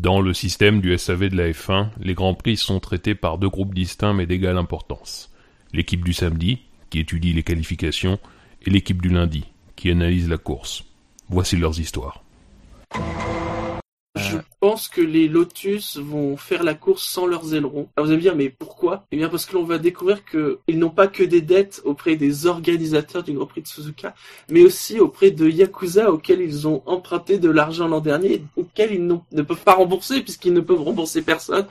[0.00, 3.50] Dans le système du SAV de la F1, les Grands Prix sont traités par deux
[3.50, 5.30] groupes distincts mais d'égale importance.
[5.74, 8.18] L'équipe du samedi, qui étudie les qualifications,
[8.62, 9.44] et l'équipe du lundi,
[9.76, 10.84] qui analyse la course.
[11.28, 12.24] Voici leurs histoires.
[14.16, 17.88] Je pense que les Lotus vont faire la course sans leurs ailerons.
[17.96, 19.06] Alors vous allez me dire, mais pourquoi?
[19.12, 22.46] Eh bien parce que l'on va découvrir qu'ils n'ont pas que des dettes auprès des
[22.46, 24.14] organisateurs du Grand Prix de Suzuka,
[24.50, 29.06] mais aussi auprès de Yakuza auxquels ils ont emprunté de l'argent l'an dernier, auxquels ils
[29.06, 31.66] ne peuvent pas rembourser puisqu'ils ne peuvent rembourser personne.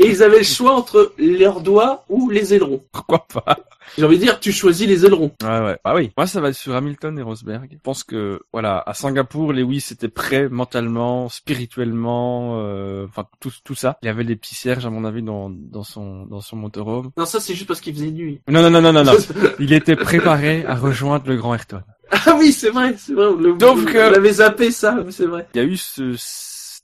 [0.00, 2.82] Et ils avaient le choix entre leurs doigts ou les ailerons.
[2.90, 3.56] Pourquoi pas?
[3.96, 5.32] J'ai envie de dire, tu choisis les ailerons.
[5.42, 5.78] Ouais, ouais.
[5.84, 6.10] Ah oui.
[6.16, 7.68] Moi, ça va être sur Hamilton et Rosberg.
[7.72, 13.74] Je pense que, voilà, à Singapour, Lewis était prêt mentalement, spirituellement, euh, enfin, tout, tout
[13.74, 13.98] ça.
[14.02, 17.10] Il y avait des petits cierges, à mon avis, dans, dans son, dans son motorhome.
[17.16, 18.40] Non, ça c'est juste parce qu'il faisait nuit.
[18.48, 19.16] Non, non, non, non, non, non.
[19.58, 21.82] Il était préparé à rejoindre le grand Ayrton.
[22.10, 23.30] ah oui, c'est vrai, c'est vrai.
[23.38, 25.46] Le, Donc, on euh, l'avait zappé ça, c'est vrai.
[25.54, 26.14] Il y a eu ce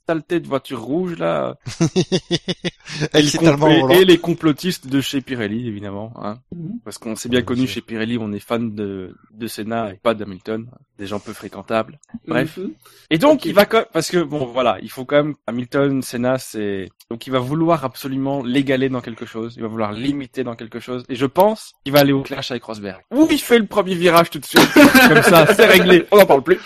[0.07, 1.55] saleté de voiture rouge, là.
[3.13, 3.97] Elle Et est les tellement compl- et, volante.
[3.97, 6.39] et les complotistes de chez Pirelli, évidemment, hein.
[6.55, 6.79] Mhm.
[6.83, 10.13] Parce qu'on s'est bien connu chez Pirelli, on est fan de, de Senna et pas
[10.13, 10.67] d'Hamilton.
[10.99, 11.99] Des gens peu fréquentables.
[12.27, 12.57] Bref.
[12.57, 12.71] Mhm.
[13.09, 16.37] Et donc, il va quand parce que bon, voilà, il faut quand même Hamilton, Senna,
[16.37, 20.55] c'est donc il va vouloir absolument l'égaler dans quelque chose, il va vouloir l'imiter dans
[20.55, 21.03] quelque chose.
[21.09, 23.01] Et je pense qu'il va aller au clash avec Rosberg.
[23.11, 24.69] Ou il fait le premier virage tout de suite,
[25.07, 26.59] comme ça, c'est réglé, on n'en parle plus.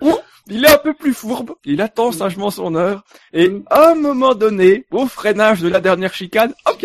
[0.00, 0.14] Ou
[0.48, 4.34] il est un peu plus fourbe, il attend sagement son heure, et à un moment
[4.34, 6.84] donné, au freinage de la dernière chicane, hop,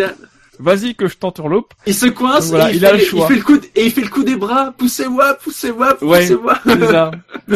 [0.60, 1.74] vas-y que je t'entourloupe.
[1.86, 3.26] Il se coince, Donc voilà, et il, il a fait, le choix.
[3.26, 6.60] il fait le coup de, et il fait le coup des bras, poussez-moi, poussez-moi, poussez-moi.
[6.66, 7.12] Ça.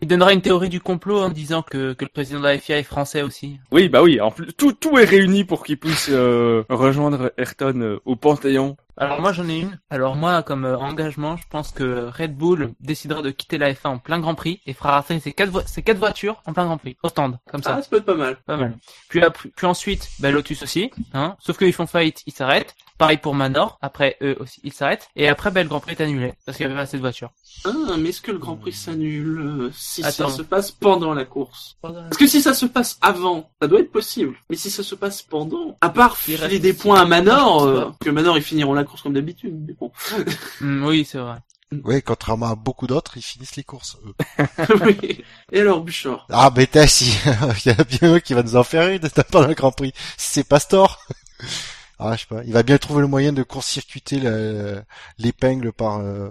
[0.00, 2.78] Il donnera une théorie du complot en disant que, que le président de la FIA
[2.78, 3.58] est français aussi.
[3.72, 4.20] Oui, bah oui.
[4.20, 8.76] En plus, tout tout est réuni pour qu'il puisse euh, rejoindre Ayrton euh, au Panthéon.
[8.98, 9.78] Alors moi j'en ai une.
[9.90, 13.86] Alors moi comme euh, engagement, je pense que Red Bull décidera de quitter la F1
[13.88, 16.64] en plein Grand Prix et fera rater ses quatre, vo- ses quatre voitures en plein
[16.66, 17.76] Grand Prix, au stand, comme ça.
[17.78, 18.36] Ah, ça peut être pas mal.
[18.46, 18.76] Pas mal.
[19.08, 19.22] Puis
[19.62, 21.36] ensuite, bah, Lotus aussi, hein.
[21.38, 22.74] Sauf qu'ils font faillite, ils s'arrêtent.
[22.98, 23.78] Pareil pour Manor.
[23.80, 25.08] Après, eux aussi, ils s'arrêtent.
[25.14, 26.34] Et après, bah, le Grand Prix est annulé.
[26.44, 27.30] Parce qu'il y avait pas assez de voitures.
[27.64, 30.28] Ah, mais est-ce que le Grand Prix s'annule euh, si Attends.
[30.28, 31.76] ça se passe pendant la course?
[31.80, 34.36] Parce que si ça se passe avant, ça doit être possible.
[34.50, 37.90] Mais si ça se passe pendant, à part Il filer des points à Manor, euh,
[38.00, 39.54] que Manor ils finiront la course comme d'habitude.
[39.66, 39.92] Mais bon.
[40.60, 41.36] Hmm, oui, c'est vrai.
[41.84, 44.14] Oui, contrairement à beaucoup d'autres, ils finissent les courses, eux.
[44.86, 45.22] Oui.
[45.52, 46.26] Et alors, Bouchard?
[46.30, 47.12] Ah, mais t'as, si,
[47.64, 49.70] il y en a bien un qui va nous en faire une pendant le Grand
[49.70, 49.92] Prix.
[50.16, 50.98] C'est Pastor.
[51.98, 52.42] Ah, je sais pas.
[52.44, 54.82] Il va bien trouver le moyen de court-circuiter la-
[55.18, 56.30] l'épingle par, euh,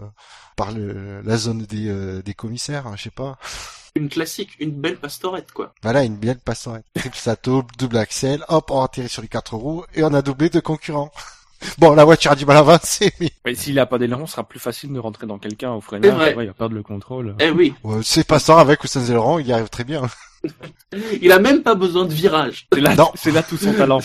[0.56, 3.38] par le, la zone des, euh, des commissaires, hein, je sais pas.
[3.96, 5.74] Une classique, une belle pastorette, quoi.
[5.82, 6.84] Voilà, une belle passerelle.
[6.94, 10.50] Triple sato, double axel, hop, on atterrit sur les quatre roues, et on a doublé
[10.50, 11.12] de concurrents.
[11.80, 14.34] Bon, la voiture a du mal à avancer, mais Mais s'il a pas d'aileron, ce
[14.34, 16.14] sera plus facile de rentrer dans quelqu'un au C'est freinage.
[16.14, 16.36] vrai.
[16.36, 17.36] Ouais, il va perdre le contrôle.
[17.40, 17.74] Eh oui.
[17.84, 20.04] ouais, c'est passant avec ou sans aileron, il y arrive très bien.
[21.20, 22.68] Il a même pas besoin de virage.
[22.72, 24.00] C'est là, c'est là tout son talent.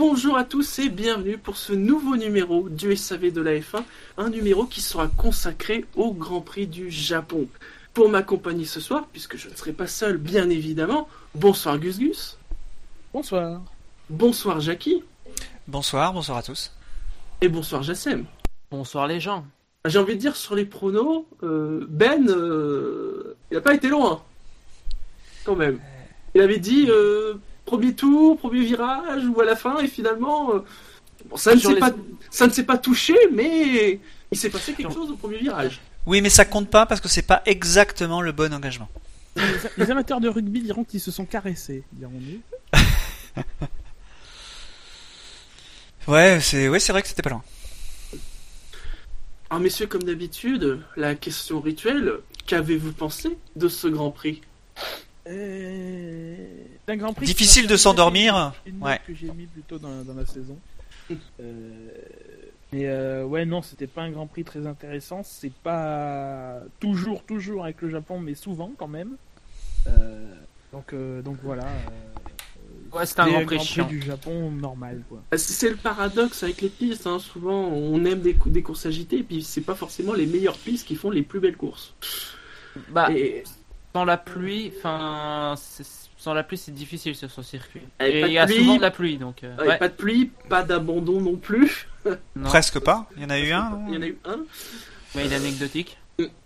[0.00, 3.82] Bonjour à tous et bienvenue pour ce nouveau numéro du SAV de la F1,
[4.16, 7.46] un numéro qui sera consacré au Grand Prix du Japon.
[7.92, 12.38] Pour m'accompagner ce soir, puisque je ne serai pas seul bien évidemment, bonsoir Gus Gus,
[13.12, 13.60] Bonsoir.
[14.08, 15.04] bonsoir Jackie
[15.68, 16.72] Bonsoir, bonsoir à tous.
[17.42, 18.24] et bonsoir Jassem.
[18.70, 19.44] Bonsoir les gens.
[19.84, 24.22] J'ai envie de dire sur les pronos, euh, Ben, euh, il n'a pas été loin,
[25.44, 25.78] quand même.
[26.34, 27.34] Il avait dit euh,
[27.70, 30.64] premier tour, premier virage ou à la fin et finalement, euh,
[31.26, 31.92] bon, ça, ne s'est les- pas,
[32.30, 34.00] ça ne s'est pas touché, mais
[34.32, 35.80] il s'est passé quelque chose au premier virage.
[36.06, 38.88] Oui, mais ça compte pas parce que c'est pas exactement le bon engagement.
[39.36, 39.42] Les,
[39.76, 42.40] les amateurs de rugby diront qu'ils se sont caressés, dirons-nous.
[46.08, 47.42] Ouais, c'est ouais, c'est vrai que c'était pas loin.
[49.50, 52.14] Alors messieurs, comme d'habitude, la question rituelle,
[52.46, 54.40] qu'avez-vous pensé de ce Grand Prix?
[55.30, 56.34] Euh,
[56.88, 58.52] un Grand Prix Difficile de s'endormir.
[58.80, 59.00] Ouais.
[59.06, 60.56] que j'ai mis plutôt dans, dans la saison.
[61.40, 61.88] Euh,
[62.72, 65.22] mais euh, ouais, non, c'était pas un Grand Prix très intéressant.
[65.24, 69.16] C'est pas toujours, toujours avec le Japon, mais souvent quand même.
[69.88, 70.34] Euh,
[70.72, 71.64] donc, euh, donc voilà.
[71.64, 75.20] euh, Ouais, c'était un grand prix Grand Prix du Japon normal quoi.
[75.32, 77.08] Bah, C'est c'est le paradoxe avec les pistes.
[77.08, 77.18] hein.
[77.18, 80.94] Souvent, on aime des courses agitées, et puis c'est pas forcément les meilleures pistes qui
[80.94, 81.92] font les plus belles courses.
[82.90, 83.42] Bah, Et
[83.94, 87.80] sans la pluie, enfin, c'est- sans la pluie, c'est difficile sur ce circuit.
[87.98, 88.56] Avec Et pas il de y a pluie.
[88.56, 89.42] souvent de la pluie, donc.
[89.44, 91.88] euh, ouais, pas de pluie, pas d'abandon non plus.
[92.36, 92.48] non.
[92.48, 93.06] Presque pas.
[93.16, 93.80] Il y en a eu un.
[93.88, 94.38] Il y en a eu un.
[95.14, 95.96] Mais il est anecdotique.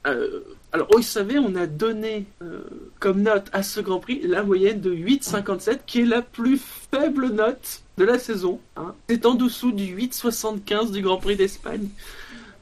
[0.06, 0.40] Euh,
[0.72, 2.60] alors, vous savez, on a donné euh,
[3.00, 6.60] comme note à ce Grand Prix la moyenne de 8,57, qui est la plus
[6.92, 8.60] faible note de la saison.
[8.76, 8.94] hein.
[9.08, 11.88] C'est en dessous du 8,75 du Grand Prix d'Espagne.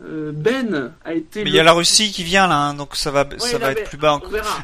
[0.04, 2.74] Euh, ben a été Mais le il y a la Russie qui vient là, hein,
[2.74, 4.30] donc ça va, ça être plus bas On encore.
[4.30, 4.58] verra.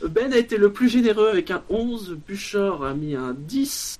[0.08, 3.98] ben a été le plus généreux avec un 11, Buchor a mis un 10,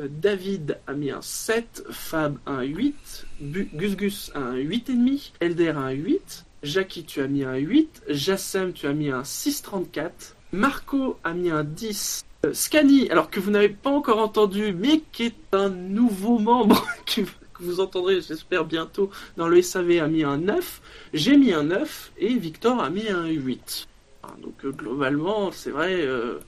[0.00, 5.70] euh, David a mis un 7, Fab un 8, Bu- Gus Gus un 8,5, Elder
[5.76, 10.10] un 8, Jackie tu as mis un 8, Jassem tu as mis un 6,34,
[10.52, 15.02] Marco a mis un 10, euh, Scani, alors que vous n'avez pas encore entendu, mais
[15.12, 17.24] qui est un nouveau membre qui-
[17.54, 20.80] que vous entendrez j'espère bientôt dans le SAV a mis un 9,
[21.14, 23.86] j'ai mis un 9 et Victor a mis un 8.
[24.22, 26.40] Ah, Donc euh, globalement, c'est vrai, euh,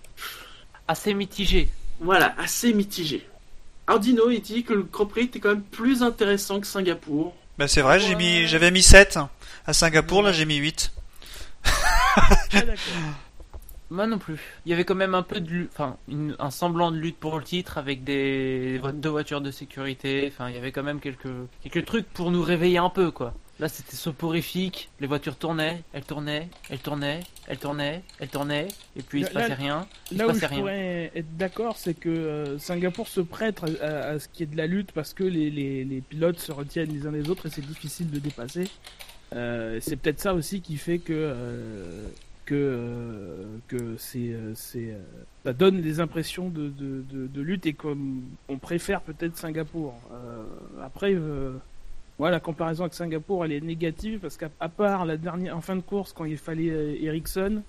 [0.89, 1.69] Assez mitigé.
[2.01, 3.27] voilà, assez mitigé.
[3.87, 7.35] Ardino, il dit que le Grand Prix était quand même plus intéressant que Singapour.
[7.59, 9.19] Bah c'est vrai, j'ai mis, j'avais mis 7
[9.67, 10.93] à Singapour, là j'ai mis 8.
[11.65, 12.77] Ah, d'accord.
[13.91, 14.41] Moi non plus.
[14.65, 17.19] Il y avait quand même un peu de lutte, enfin, une- un semblant de lutte
[17.19, 20.25] pour le titre avec des deux voitures de sécurité.
[20.27, 21.29] Enfin, il y avait quand même quelques,
[21.63, 23.33] quelques trucs pour nous réveiller un peu, quoi.
[23.59, 24.91] Là, c'était soporifique.
[25.01, 29.33] Les voitures tournaient, elles tournaient, elles tournaient, elles tournaient, elles tournaient, et puis il se
[29.33, 29.87] Là- passait rien.
[30.11, 30.59] Il se Là où passait je rien.
[30.59, 34.47] pourrais être d'accord, c'est que euh, Singapour se prête à, à- à ce qui est
[34.47, 37.47] de la lutte parce que les, les, les pilotes se retiennent les uns des autres
[37.47, 38.69] et c'est difficile de dépasser.
[39.33, 42.07] Euh, c'est peut-être ça aussi qui fait que euh,
[42.47, 44.99] que euh, que c'est euh, c'est euh,
[45.45, 49.95] ça donne des impressions de, de, de, de lutte et comme on préfère peut-être Singapour.
[50.83, 51.15] Après.
[52.19, 55.77] La comparaison avec Singapour, elle est négative parce qu'à à part la dernière en fin
[55.77, 57.63] de course quand il fallait Ericsson,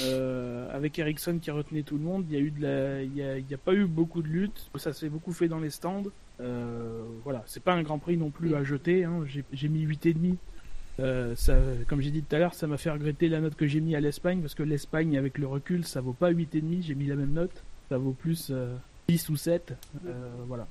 [0.00, 3.16] euh, avec Ericsson qui retenait tout le monde, il y a eu de la, il
[3.16, 4.68] y a, il y a pas eu beaucoup de lutte.
[4.74, 6.02] Ça s'est beaucoup fait dans les stands.
[6.40, 9.04] Euh, voilà, c'est pas un Grand Prix non plus à jeter.
[9.04, 9.22] Hein.
[9.26, 10.34] J'ai- J'ai mis 8,5.
[10.98, 11.56] Euh, ça,
[11.88, 13.94] comme j'ai dit tout à l'heure, ça m'a fait regretter la note que j'ai mis
[13.94, 16.82] à l'Espagne parce que l'Espagne, avec le recul, ça vaut pas 8,5.
[16.82, 17.50] J'ai mis la même note.
[17.90, 18.74] Ça vaut plus euh,
[19.08, 19.74] 10 ou 7.
[20.06, 20.12] Euh,
[20.48, 20.66] voilà.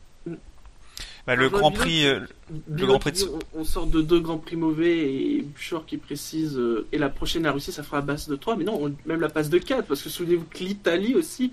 [1.27, 2.19] Bah, le Grand Prix, euh,
[2.67, 5.97] Binoc Grand Prix de- on, on sort de deux Grands Prix mauvais et Buchor qui
[5.97, 8.95] précise euh, et la prochaine la Russie ça fera base de 3 mais non on-
[9.07, 11.51] même la passe de 4 parce que souvenez-vous que l'Italie aussi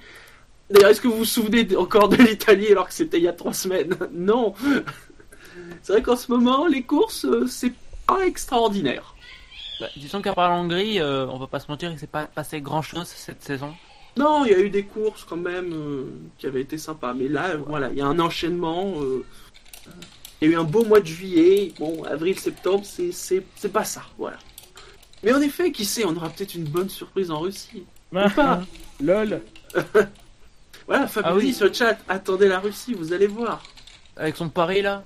[0.70, 3.32] d'ailleurs est-ce que vous vous souvenez encore de l'Italie alors que c'était il y a
[3.32, 3.96] 3 semaines?
[4.12, 4.54] Non
[5.82, 7.72] c'est vrai qu'en ce moment les courses c'est
[8.16, 9.14] pas extraordinaire
[9.80, 12.60] Bah, disons qu'à part l'Hongrie, euh, on va pas se mentir, il s'est pas passé
[12.60, 13.74] grand chose cette saison.
[14.16, 16.04] non il y a eu des courses quand même euh,
[16.38, 19.24] qui avaient été sympas mais là voilà il y a un enchaînement euh,
[20.40, 23.72] il y a eu un beau mois de juillet bon avril septembre c'est c'est c'est
[23.72, 24.36] pas ça voilà
[25.22, 27.84] mais en effet qui sait on aura peut-être une bonne surprise en Russie
[28.36, 28.62] pas.
[29.00, 29.40] LOL.
[30.88, 31.54] Voilà, Fabien Ah oui.
[31.54, 33.62] sur le chat, attendez la Russie, vous allez voir.
[34.16, 35.04] Avec son pari là.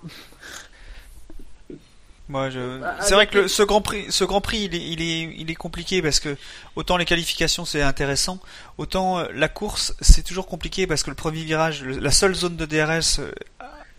[2.29, 2.81] Moi, je...
[2.81, 5.35] Bah, c'est vrai que le- ce Grand Prix, ce Grand Prix, il est, il est,
[5.39, 6.37] il est compliqué parce que
[6.75, 8.41] autant les qualifications c'est intéressant,
[8.79, 12.57] autant euh, la course c'est toujours compliqué parce que le premier virage, la seule zone
[12.57, 13.31] de DRS euh,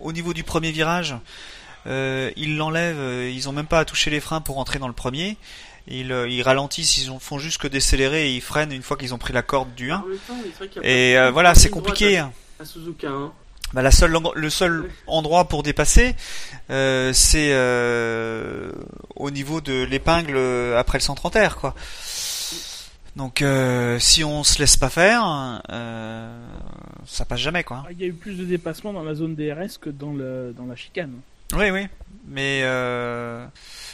[0.02, 1.16] au niveau du premier virage,
[1.88, 4.94] euh, ils l'enlèvent, ils ont même pas à toucher les freins pour entrer dans le
[4.94, 5.38] premier.
[5.88, 9.18] Ils, ils ralentissent, ils font juste que décélérer et ils freinent une fois qu'ils ont
[9.18, 9.96] pris la corde du 1.
[9.96, 12.18] En même temps, c'est vrai qu'il y a Et euh, voilà, c'est compliqué.
[12.18, 12.34] À, hein.
[12.60, 13.32] à Suzuka, hein.
[13.74, 16.16] Bah, la seule, le seul endroit pour dépasser,
[16.70, 18.72] euh, c'est euh,
[19.16, 21.76] au niveau de l'épingle euh, après le 130 R, quoi.
[23.18, 25.62] Donc, euh, si on se laisse pas faire,
[27.06, 27.84] ça passe jamais, quoi.
[27.92, 30.66] Il y a eu plus de dépassements dans la zone DRS que dans, le, dans
[30.66, 31.14] la chicane.
[31.54, 31.88] Oui, oui,
[32.28, 33.46] mais euh,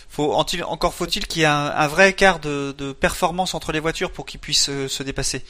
[0.10, 3.80] faut, en- encore faut-il qu'il y ait un, vrai écart de, de performance entre les
[3.80, 5.44] voitures pour qu'ils puissent euh, se dépasser.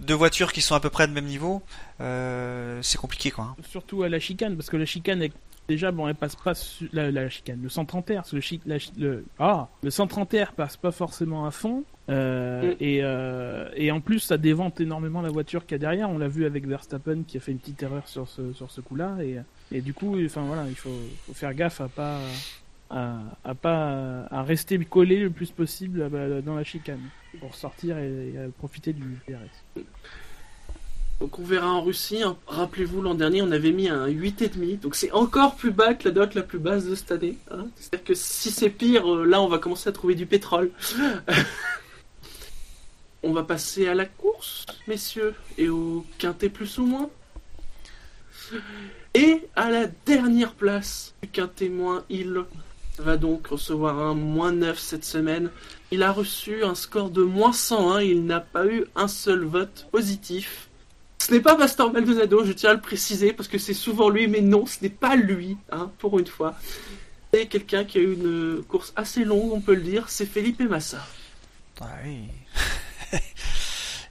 [0.00, 1.62] Deux voitures qui sont à peu près de même niveau,
[2.00, 3.44] euh, c'est compliqué, quoi.
[3.44, 3.56] hein.
[3.70, 5.32] Surtout à la chicane, parce que la chicane, est-
[5.68, 8.40] déjà, bon, elle passe pas su- la, la chicane, le 130 R, parce que le,
[8.42, 12.76] chi- la le, ah, le 130 R passe pas forcément à fond, euh, Mm.
[12.80, 16.10] et, euh, et en plus, ça dévente énormément la voiture qu'il y a derrière.
[16.10, 18.80] On l'a vu avec Verstappen qui a fait une petite erreur sur ce, sur ce
[18.82, 19.38] coup-là, et,
[19.72, 20.90] et du coup, enfin voilà, il faut,
[21.26, 22.18] faut faire gaffe à pas,
[22.90, 26.10] à, à pas, à rester collé le plus possible
[26.44, 27.00] dans la chicane
[27.40, 29.82] pour sortir et, profiter du DRS.
[31.24, 32.22] Donc on verra en Russie.
[32.22, 32.36] hein.
[32.46, 34.80] Rappelez-vous, l'an dernier, on avait mis un 8,5.
[34.80, 37.38] Donc c'est encore plus bas que la note la plus basse de cette année.
[37.50, 37.68] hein.
[37.76, 40.70] C'est-à-dire que si c'est pire, euh, là, on va commencer à trouver du pétrole.
[43.22, 47.08] on va passer à la course, messieurs, et au quintet plus ou moins.
[49.14, 52.44] Et à la dernière place du quintet moins, il
[52.98, 55.48] va donc recevoir un moins 9 cette semaine.
[55.90, 59.86] Il a reçu un score de moins 101, il n'a pas eu un seul vote
[59.90, 60.68] positif.
[61.26, 64.26] Ce n'est pas Pastor Maldonado, je tiens à le préciser, parce que c'est souvent lui,
[64.28, 66.54] mais non, ce n'est pas lui, hein, pour une fois.
[67.32, 70.60] C'est quelqu'un qui a eu une course assez longue, on peut le dire, c'est Felipe
[70.60, 70.98] Massa.
[71.80, 72.18] Ah oui.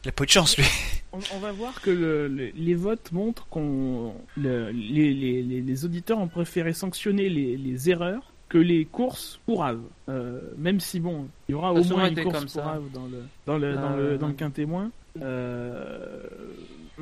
[0.04, 0.66] Il a pas eu de chance, lui.
[1.12, 5.62] On, on va voir que le- le- les votes montrent qu'on le- les, les- les-
[5.62, 9.80] les auditeurs ont préféré sanctionner les, les erreurs que les courses pour Ave.
[10.10, 12.68] Euh, même si bon, il y aura au moins une course comme pour.
[12.68, 14.92] Ave dans le dans le dans Euh, le dans le quintémoin.
[15.22, 16.24] Euh,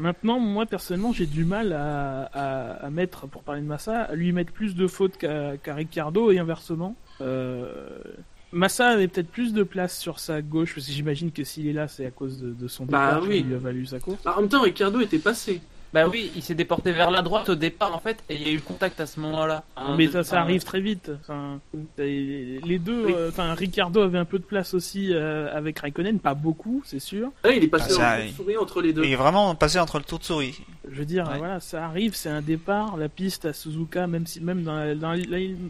[0.01, 4.15] maintenant, moi personnellement, j'ai du mal à, à, à mettre, pour parler de Massa, à
[4.15, 6.95] lui mettre plus de fautes qu'à qu'à Ricciardo et inversement.
[7.21, 7.71] Euh,
[8.51, 11.73] Massa avait peut-être plus de place sur sa gauche, parce que j'imagine que s'il est
[11.73, 13.37] là, c'est à cause de, de son Bah départ oui.
[13.37, 14.21] qui lui a valu sa course.
[14.25, 15.61] Bah, en même temps, Ricardo était passé.
[15.93, 18.49] Bah oui, il s'est déporté vers la droite au départ en fait, et il y
[18.49, 19.63] a eu contact à ce moment-là.
[19.75, 21.11] Hein, mais de- ça, ça arrive très vite.
[21.21, 21.59] Enfin,
[21.97, 23.13] les deux, Oui.
[23.15, 26.99] euh, enfin Ricardo avait un peu de place aussi euh, avec Raikkonen, pas beaucoup, c'est
[26.99, 27.31] sûr.
[27.45, 29.03] Il est passé Ah, ça, en il- souris entre les deux.
[29.03, 30.61] Il est vraiment passé entre le tour de souris.
[30.89, 31.37] Je veux dire, Ouais.
[31.37, 34.95] voilà, ça arrive, c'est un départ, la piste à Suzuka, même si même dans la,
[34.95, 35.17] dans la,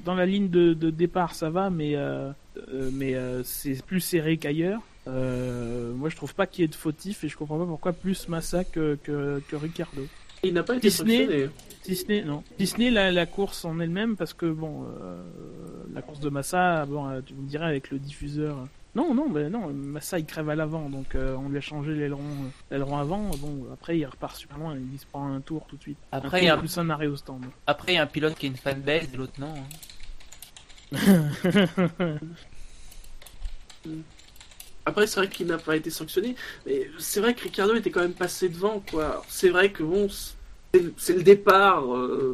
[0.06, 2.32] dans la ligne de, de départ ça va, mais euh,
[2.74, 4.82] euh, mais euh, c'est plus serré qu'ailleurs.
[5.08, 7.94] Euh, moi, je trouve pas qu'il y ait de fautif et je comprends pas pourquoi
[7.94, 10.06] plus Massa que que, que Ricardo.
[10.44, 11.18] Il n'a pas été Disney.
[11.20, 11.50] sanctionné.
[11.84, 14.84] Si ce n'est non, si ce n'est la, la course en elle-même, parce que bon,
[15.02, 15.22] euh,
[15.94, 18.56] la course de Massa, bon, euh, tu me dirais avec le diffuseur.
[18.94, 21.94] Non, non, mais non, Massa il crève à l'avant, donc euh, on lui a changé
[21.96, 22.22] l'aileron,
[22.70, 23.32] l'aileron avant.
[23.38, 25.98] Bon, après il repart super loin, il se prend un tour tout de suite.
[26.12, 27.44] Après, un il y a- plus un arrêt au stand.
[27.66, 29.54] Après, il y a un pilote qui a une fanbase et l'autre non.
[30.94, 30.94] hein.
[34.86, 36.36] Après, c'est vrai qu'il n'a pas été sanctionné,
[36.66, 39.24] mais c'est vrai que Ricardo était quand même passé devant, quoi.
[39.30, 40.08] C'est vrai que bon,
[40.98, 41.94] c'est le départ.
[41.94, 42.34] euh,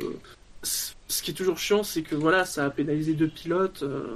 [0.63, 3.83] Ce qui est toujours chiant, c'est que voilà, ça a pénalisé deux pilotes.
[3.83, 4.15] euh.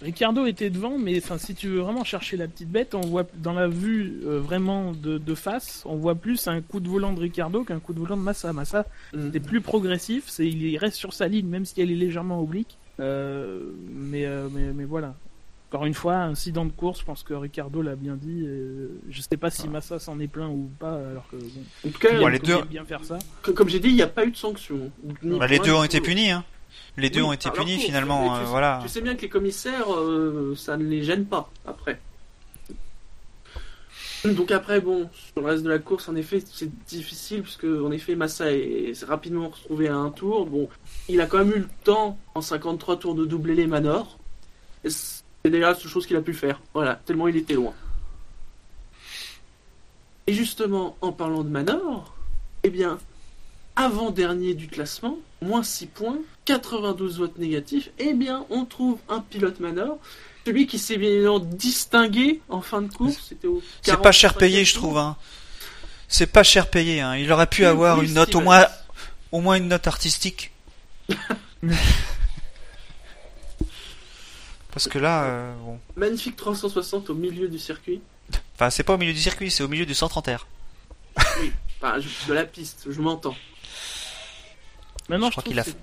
[0.00, 3.26] Ricardo était devant, mais enfin, si tu veux vraiment chercher la petite bête, on voit
[3.34, 7.12] dans la vue euh, vraiment de, de face, on voit plus un coup de volant
[7.12, 8.52] de Ricardo qu'un coup de volant de Massa.
[8.52, 8.86] Massa,
[9.32, 12.76] c'est plus progressif, c'est il reste sur sa ligne même si elle est légèrement oblique.
[13.00, 13.60] Euh,
[13.92, 15.14] mais, mais mais voilà.
[15.70, 18.42] Encore une fois, incident de course, je pense que Ricardo l'a bien dit.
[18.46, 21.46] euh, je sais pas si Massa s'en est plaint ou pas, alors que bon,
[21.86, 23.18] En tout cas, il Bon, aime- les deux- bien faire ça.
[23.42, 24.90] comme, j'ai dit, il n'y a pas eu de sanction.
[25.22, 26.42] Bah, les deux ont été punis, hein.
[26.96, 28.80] Les deux Oui, ont été punis finalement, euh, tu, voilà.
[28.82, 32.00] Tu sais bien que les commissaires, euh, ça ne les gêne pas après.
[34.24, 37.92] Donc après, bon, sur le reste de la course, en effet, c'est difficile puisque en
[37.92, 40.46] effet, Massa est, s'est rapidement retrouvé à un tour.
[40.46, 40.68] Bon,
[41.08, 44.18] il a quand même eu le temps en 53 tours de doubler les manors.
[45.44, 46.60] C'est déjà la seule chose qu'il a pu faire.
[46.74, 47.74] Voilà, tellement il était loin.
[50.26, 52.14] Et justement, en parlant de Manor,
[52.62, 52.98] eh bien,
[53.76, 59.60] avant-dernier du classement, moins 6 points, 92 votes négatifs, eh bien, on trouve un pilote
[59.60, 59.98] Manor,
[60.44, 63.32] celui qui s'est bien évidemment distingué en fin de course.
[63.82, 64.98] C'est pas cher 45e payé, je trouve.
[64.98, 65.16] Hein.
[66.08, 67.00] C'est pas cher payé.
[67.00, 67.16] Hein.
[67.16, 68.66] Il aurait pu avoir une note au moins,
[69.30, 70.52] au moins une note artistique.
[74.84, 75.78] Parce que là, euh, bon.
[75.96, 78.00] Magnifique 360 au milieu du circuit.
[78.54, 80.46] Enfin, c'est pas au milieu du circuit, c'est au milieu du 130 R.
[81.80, 83.34] Enfin, je- de la piste, je m'entends.
[85.08, 85.76] Maintenant, Je je, crois qu'il a que c'est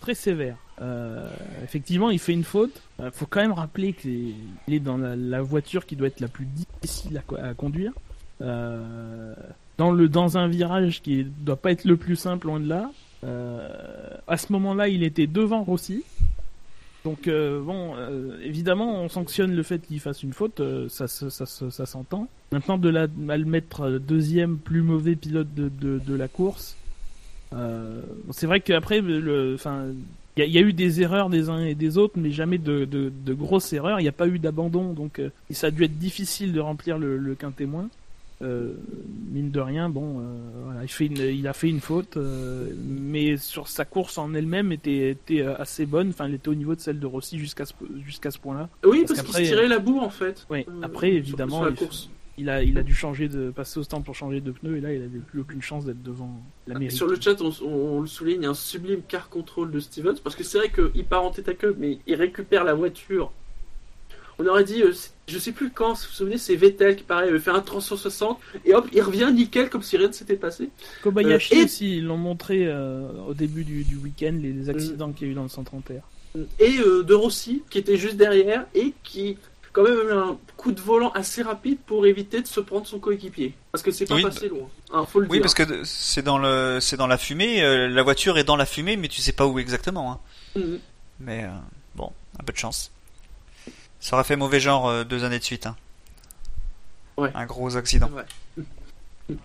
[0.00, 0.56] très sévère.
[0.80, 1.28] Euh,
[1.62, 2.80] effectivement, il fait une faute.
[3.00, 4.34] Euh, faut quand même rappeler qu'il
[4.68, 7.92] est dans la, la voiture qui doit être la plus difficile à, co- à conduire.
[8.40, 9.34] Euh,
[9.76, 12.90] dans le dans un virage qui doit pas être le plus simple loin de là.
[13.24, 13.68] Euh,
[14.26, 16.04] à ce moment-là, il était devant Rossi.
[17.04, 21.08] Donc euh, bon, euh, évidemment, on sanctionne le fait qu'il fasse une faute, euh, ça,
[21.08, 22.28] ça, ça, ça- s'entend.
[22.52, 26.76] Maintenant, de la, à le mettre deuxième plus mauvais pilote de, la course,
[28.30, 29.86] c'est vrai qu'après, le, enfin,
[30.36, 33.34] il y, a- eu des erreurs des uns et des autres, mais jamais de, de,
[33.34, 33.98] grosses erreurs.
[34.00, 37.16] Il n'y a pas eu d'abandon, donc ça a dû être difficile de remplir le,
[37.16, 37.88] le quintémoin.
[38.42, 38.72] Euh,
[39.30, 40.22] mine de rien, bon, euh,
[40.64, 44.32] voilà, il, fait une, il a fait une faute, euh, mais sur sa course en
[44.32, 46.08] elle-même était, était assez bonne.
[46.08, 47.74] Enfin, elle était au niveau de celle de Rossi jusqu'à ce,
[48.06, 48.68] jusqu'à ce point-là.
[48.84, 50.46] Oui, Parce parce, qu'il se tirait la boue en fait.
[50.50, 50.64] Oui.
[50.82, 52.08] Après, évidemment, sur la il- course.
[52.38, 54.80] Il a, il a dû changer de passer au stand pour changer de pneu, et
[54.80, 56.92] là, il avait plus aucune chance d'être devant l'Amérique.
[56.92, 60.34] Sur le chat, on, on- on le souligne, un sublime car control de Stevens, parce
[60.36, 63.30] que c'est vrai qu'il part en tête à queue, mais il récupère la voiture.
[64.42, 64.92] On aurait dit, euh,
[65.28, 68.38] je sais plus quand, si vous vous souvenez, c'est Vettel qui pareil, fait un 360,
[68.64, 70.70] et hop, il revient nickel comme si rien ne s'était passé.
[71.02, 74.70] Kobayashi Euh, et- aussi, ils l'ont montré euh, au début du, du week-end, les, les
[74.70, 76.00] accidents qu'il y a eu dans le 130R.
[76.58, 79.36] Et euh, de Rossi, qui était juste derrière, et qui
[79.72, 82.98] quand même eu un coup de volant assez rapide pour éviter de se prendre son
[82.98, 83.52] coéquipier.
[83.70, 84.68] Parce que c'est pas Oui, passé loin.
[84.92, 85.42] Hein, faut le Oui, dire.
[85.42, 87.62] parce que c'est dans le, c'est dans la fumée.
[87.62, 90.10] euh, la voiture est dans la fumée, mais tu sais pas où exactement.
[90.12, 90.18] Hein.
[90.56, 90.78] Mhm.
[91.20, 91.48] Mais euh,
[91.94, 92.90] bon, un peu de chance.
[94.00, 95.66] Ça aurait fait mauvais genre euh, deux années de suite.
[95.66, 95.76] Hein.
[97.16, 97.30] Ouais.
[97.34, 98.10] Un gros accident.
[98.10, 99.36] Ouais.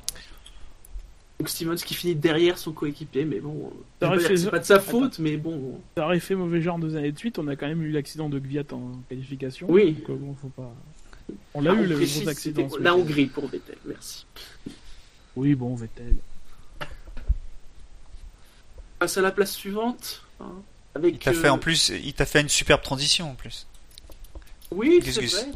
[1.39, 4.59] Donc Stevens qui finit derrière son coéquipier, mais bon, vais aurait pas fait- c'est pas
[4.59, 7.37] de sa faute, mais bon, Ça aurait fait mauvais genre deux années de suite.
[7.37, 9.67] On a quand même eu l'accident de Gviat en qualification.
[9.69, 9.91] Oui.
[9.93, 10.73] Donc, euh, bon, faut pas.
[11.53, 12.67] On l'a Ah, eu le gros accident.
[12.79, 12.95] La.
[12.95, 14.25] Hongrie pour Vettel, merci.
[15.35, 16.15] Oui, bon, Vettel.
[18.99, 20.21] Passe à la place suivante.
[20.39, 20.45] hein,
[20.95, 23.67] avec, Il t'a euh, fait en plus, il t'a fait une superbe transition en plus.
[24.71, 25.51] Oui, c'est vrai.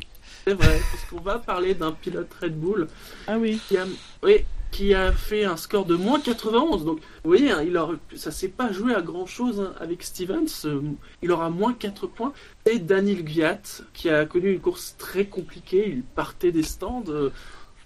[0.46, 2.88] C'est vrai, parce qu'on va parler d'un pilote Red Bull
[3.28, 3.60] Ah oui.
[3.68, 3.86] qui a,
[4.24, 6.86] oui, qui a fait un score de moins 91.
[6.86, 10.46] Donc, vous voyez, hein, il aura, ça s'est pas joué à grand chose avec Stevens.
[10.66, 10.82] Euh,
[11.22, 12.34] Il aura moins 4 points.
[12.66, 13.62] Et Daniel Gviat,
[13.94, 15.89] qui a connu une course très compliquée.
[15.89, 17.04] Il partait des stands.
[17.10, 17.32] Euh,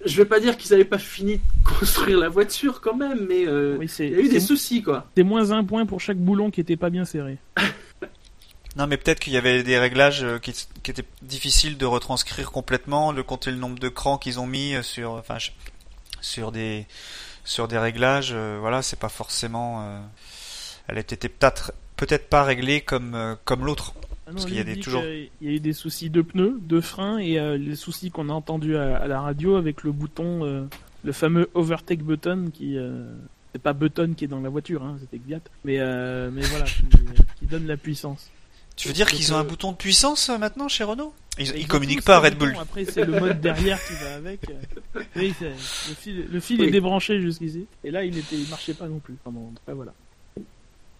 [0.06, 3.48] Je vais pas dire qu'ils n'avaient pas fini de construire la voiture quand même, mais
[3.48, 5.08] euh, Oui, il y a eu des soucis, quoi.
[5.18, 7.40] c'est moins un point pour chaque boulon qui était pas bien serré.
[8.76, 10.52] Non, mais peut-être qu'il y avait des réglages euh, qui,
[10.82, 14.74] qui étaient difficiles de retranscrire complètement, de compter le nombre de crans qu'ils ont mis
[14.74, 15.52] euh, sur, enfin, je-
[16.22, 16.88] sur des,
[17.46, 18.32] sur des réglages.
[18.34, 19.84] euh, voilà, c'est pas forcément.
[19.86, 20.00] euh,
[20.88, 23.94] elle était peut-être, peut-être pas réglée comme, euh, comme l'autre.
[24.26, 26.10] Ah non, Parce qu'il lui, y a il des- toujours- y a eu des soucis
[26.10, 29.56] de pneus, de freins et euh, les soucis qu'on a entendus à, à la radio
[29.56, 30.66] avec le bouton, euh,
[31.04, 32.78] le fameux overtake button qui.
[32.78, 33.06] euh,
[33.52, 35.40] c'est pas button qui est dans la voiture, hein, c'était Gviat.
[35.64, 36.84] Mais, euh, mais voilà, qui,
[37.40, 38.32] qui donne la puissance.
[38.76, 41.56] Tu veux dire qu'ils ont un euh, bouton de puissance euh, maintenant chez Renault Ils,
[41.56, 42.50] ils communiquent pas à Red Bull.
[42.50, 44.42] bouton, Après, c'est le mode derrière qui va avec.
[45.16, 46.68] Oui, le fil, le fil Oui.
[46.68, 47.66] est débranché jusqu'ici.
[47.84, 49.16] Et là, il il marchait pas non plus.
[49.24, 49.94] Enfin, bon, voilà.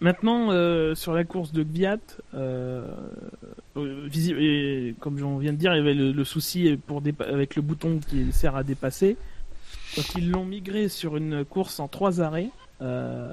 [0.00, 1.98] Maintenant, euh, sur la course de Gviat,
[2.34, 2.86] euh,
[3.76, 7.62] et comme on vient de dire, il y avait le, le souci pour avec le
[7.62, 9.16] bouton qui sert à dépasser.
[9.96, 12.50] Donc ils l'ont migré sur une course en trois arrêts.
[12.82, 13.32] Euh,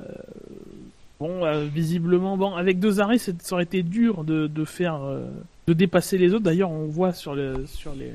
[1.21, 5.27] bon, euh, visiblement, bon, avec deux arrêts, ça aurait été dur de, de faire, euh,
[5.67, 6.43] de dépasser les autres.
[6.43, 7.37] D'ailleurs, on voit sur
[7.67, 8.11] sur les,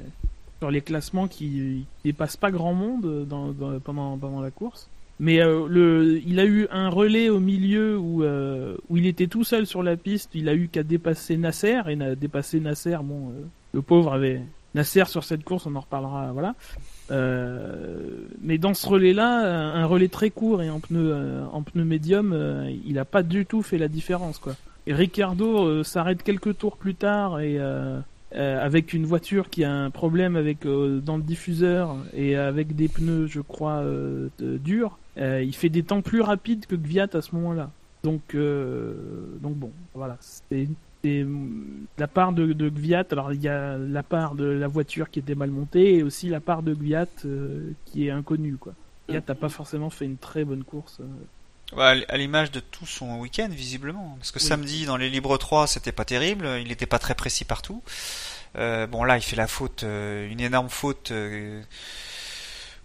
[0.59, 3.27] sur les classements qui dépassent pas grand monde
[3.85, 4.91] pendant, pendant la course.
[5.21, 9.45] Mais euh, le, il a eu un relais au milieu où, où il était tout
[9.45, 10.31] seul sur la piste.
[10.35, 12.99] Il a eu qu'à dépasser Nasser et n'a dépassé Nasser.
[13.03, 13.33] Bon,
[13.73, 14.43] le pauvre avait
[14.75, 16.33] Nasser sur cette course, on en reparlera.
[16.33, 16.55] Voilà.
[17.11, 21.85] Euh, mais dans ce relais-là, un relais très court et en pneu, euh, en pneu
[21.85, 24.55] médium, euh, il a pas du tout fait la différence, quoi.
[24.87, 28.01] Et Ricardo euh, s'arrête quelques tours plus tard et euh,
[28.33, 33.27] avec une voiture qui a un problème avec dans le diffuseur et avec des pneus,
[33.29, 33.83] je crois,
[34.39, 34.99] durs.
[35.17, 37.71] il fait des temps plus rapides que Gviat à ce moment-là.
[38.03, 40.19] Donc, donc bon, voilà.
[40.21, 40.69] C'était
[41.07, 41.27] c'est
[41.99, 43.05] la part de, de Gviat.
[43.13, 46.29] Alors il y a la part de la voiture qui était mal montée et aussi
[46.29, 48.75] la part de Gviat euh, qui est inconnue, quoi.
[49.09, 50.99] Gviat n'a pas forcément fait une très bonne course.
[51.01, 51.77] euh.
[51.77, 54.15] Ouais, à l'image de tout son week-end, visiblement.
[54.19, 54.45] Parce que Oui.
[54.45, 56.47] samedi, dans les Libres 3, c'était pas terrible.
[56.61, 57.83] Il n'était pas très précis partout.
[58.57, 61.13] Euh, bon, là, il fait la faute, euh, une énorme faute.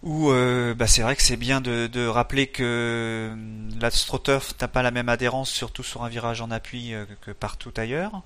[0.03, 3.35] Où euh, bah, c'est vrai que c'est bien de, de rappeler que euh,
[3.79, 7.71] l'AstroTurf n'a pas la même adhérence, surtout sur un virage en appui euh, que partout
[7.77, 8.21] ailleurs.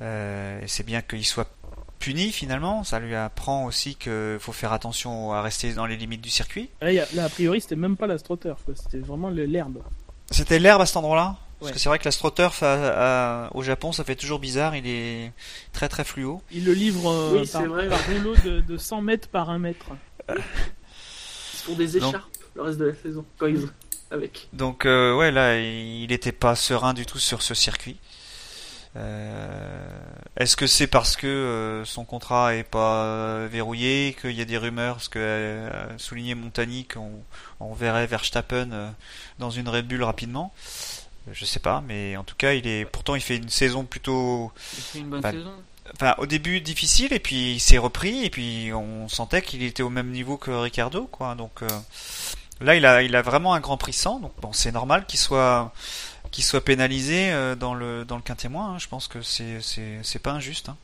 [0.00, 1.50] Euh, et c'est bien qu'il soit
[1.98, 2.84] puni finalement.
[2.84, 6.70] Ça lui apprend aussi qu'il faut faire attention à rester dans les limites du circuit.
[6.80, 8.60] Là, y a- là, a priori, c'était même pas l'astroturf.
[8.74, 9.82] C'était vraiment l'herbe.
[10.30, 11.36] C'était l'herbe à cet endroit-là?
[11.58, 11.74] Parce Ouais.
[11.74, 14.76] que c'est vrai que l'astroturf à- à- au Japon, ça fait toujours bizarre.
[14.76, 15.32] Il est
[15.72, 16.42] très très fluo.
[16.52, 17.88] Il le livre euh, Oui, par, c'est vrai.
[17.88, 19.86] par rouleau de, de 100 mètres par 1 mètre.
[21.66, 23.68] Font des Donc- écharpes le reste de la saison, quand ils
[24.10, 24.48] avec.
[24.52, 27.98] Donc euh, ouais, là, il était pas serein du tout sur ce circuit.
[28.96, 29.88] Euh,
[30.38, 34.56] Est-ce que c'est parce que euh, son contrat est pas verrouillé, qu'il y a des
[34.56, 37.10] rumeurs, parce que euh, souligné Montagny qu'on
[37.60, 38.90] on verrait Verstappen euh,
[39.38, 40.54] dans une Red Bull rapidement?
[41.32, 44.52] Je sais pas, mais en tout cas, il est pourtant il fait une saison plutôt
[44.76, 45.52] Il fait une bonne Bah, saison.
[45.94, 49.82] Enfin au début difficile et puis il s'est repris et puis on sentait qu'il était
[49.82, 51.68] au même niveau que Ricardo quoi donc euh,
[52.60, 55.18] là il a il a vraiment un grand prix sans donc bon c'est normal qu'il
[55.18, 55.72] soit
[56.30, 58.78] qu'il soit pénalisé euh, dans le dans le quintémoin hein.
[58.78, 60.76] je pense que c'est c'est c'est pas injuste hein.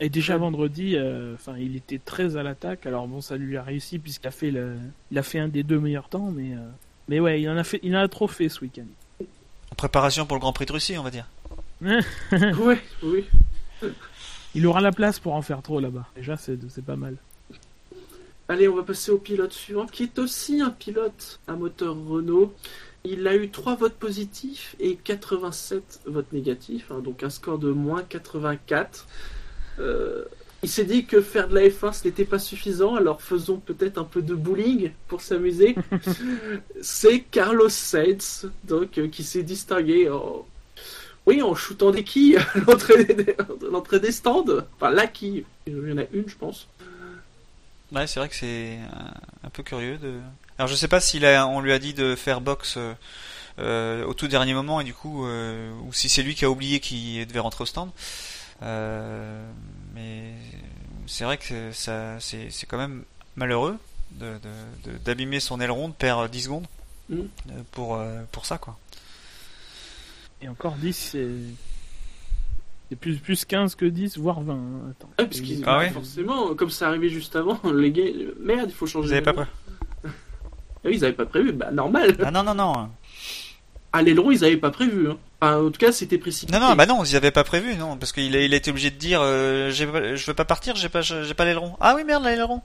[0.00, 2.86] Et déjà vendredi, euh, enfin, il était très à l'attaque.
[2.86, 4.76] Alors bon, ça lui a réussi puisqu'il a fait le,
[5.10, 6.68] il a fait un des deux meilleurs temps, mais euh,
[7.08, 8.86] mais ouais, il en a fait, il en a trop fait ce week-end.
[9.20, 11.26] en préparation pour le Grand Prix de Russie on va dire
[11.82, 13.24] ouais, oui.
[14.54, 16.06] Il aura la place pour en faire trop là-bas.
[16.16, 17.16] Déjà, c'est pas mal.
[18.48, 22.54] Allez, on va passer au pilote suivant, qui est aussi un pilote à moteur Renault.
[23.04, 27.70] Il a eu 3 votes positifs et 87 votes négatifs, hein, donc un score de
[27.70, 29.06] moins 84.
[29.78, 30.24] euh,
[30.62, 33.96] il s'est dit que faire de la F1 ce n'était pas suffisant, alors faisons peut-être
[33.98, 35.76] un peu de bowling pour s'amuser.
[36.80, 40.44] C'est Carlos Sainz, donc, euh, qui s'est distingué en,
[41.28, 43.36] oui, en shootant des quilles à l'entrée des,
[43.70, 44.44] l'entrée des stands.
[44.76, 45.44] Enfin, la quille.
[45.66, 46.66] Il y en a une, je pense.
[47.92, 49.12] Ouais, c'est vrai que c'est un,
[49.46, 50.18] un peu curieux de.
[50.58, 52.92] Alors je sais pas s'il a, on lui a dit de faire box euh,
[53.60, 56.50] euh, au tout dernier moment et du coup, euh, ou si c'est lui qui a
[56.50, 57.90] oublié qu'il devait rentrer au stand.
[58.62, 59.48] Euh,
[59.94, 60.32] mais
[61.06, 63.04] c'est vrai que ça, c'est, c'est quand même
[63.36, 63.76] malheureux
[64.12, 64.26] de,
[64.84, 66.66] de, de- d'abîmer son aileron, de perdre 10 secondes
[67.10, 67.20] Mm.
[67.20, 68.76] euh, pour euh, pour ça quoi.
[70.42, 71.26] Et encore 10, c'est.
[72.90, 74.54] C'est plus, plus 15 que 10, voire 20.
[74.54, 74.58] hein.
[74.92, 75.10] Attends.
[75.18, 78.02] Ah, parce qu'ils, Ah ouais forcément, comme ça arrivait juste avant, les gars,
[78.40, 79.08] merde, il faut changer.
[79.08, 79.46] Vous avez pas l'aileron.
[80.06, 80.08] Ah
[80.86, 82.16] oui, ils avaient pas prévu, bah normal.
[82.24, 82.88] Ah non non non.
[83.92, 85.10] À l'aileron, ils avaient pas prévu.
[85.10, 85.18] Hein.
[85.40, 86.58] Enfin, en tout cas, c'était précipité.
[86.58, 88.70] Non non bah non, ils avaient pas prévu non parce qu'il a, il a été
[88.70, 91.76] obligé de dire euh, j'ai pas- je veux pas partir, j'ai pas j'ai pas l'aileron.
[91.80, 92.60] Ah oui merde l'aileron.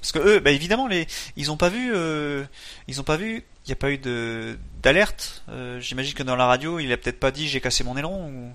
[0.00, 2.44] Parce que eux bah évidemment les ils ont pas vu euh,
[2.88, 5.44] ils ont pas vu il y a pas eu de d'alerte.
[5.50, 8.28] Euh, j'imagine que dans la radio, il a peut-être pas dit j'ai cassé mon aileron
[8.30, 8.50] ou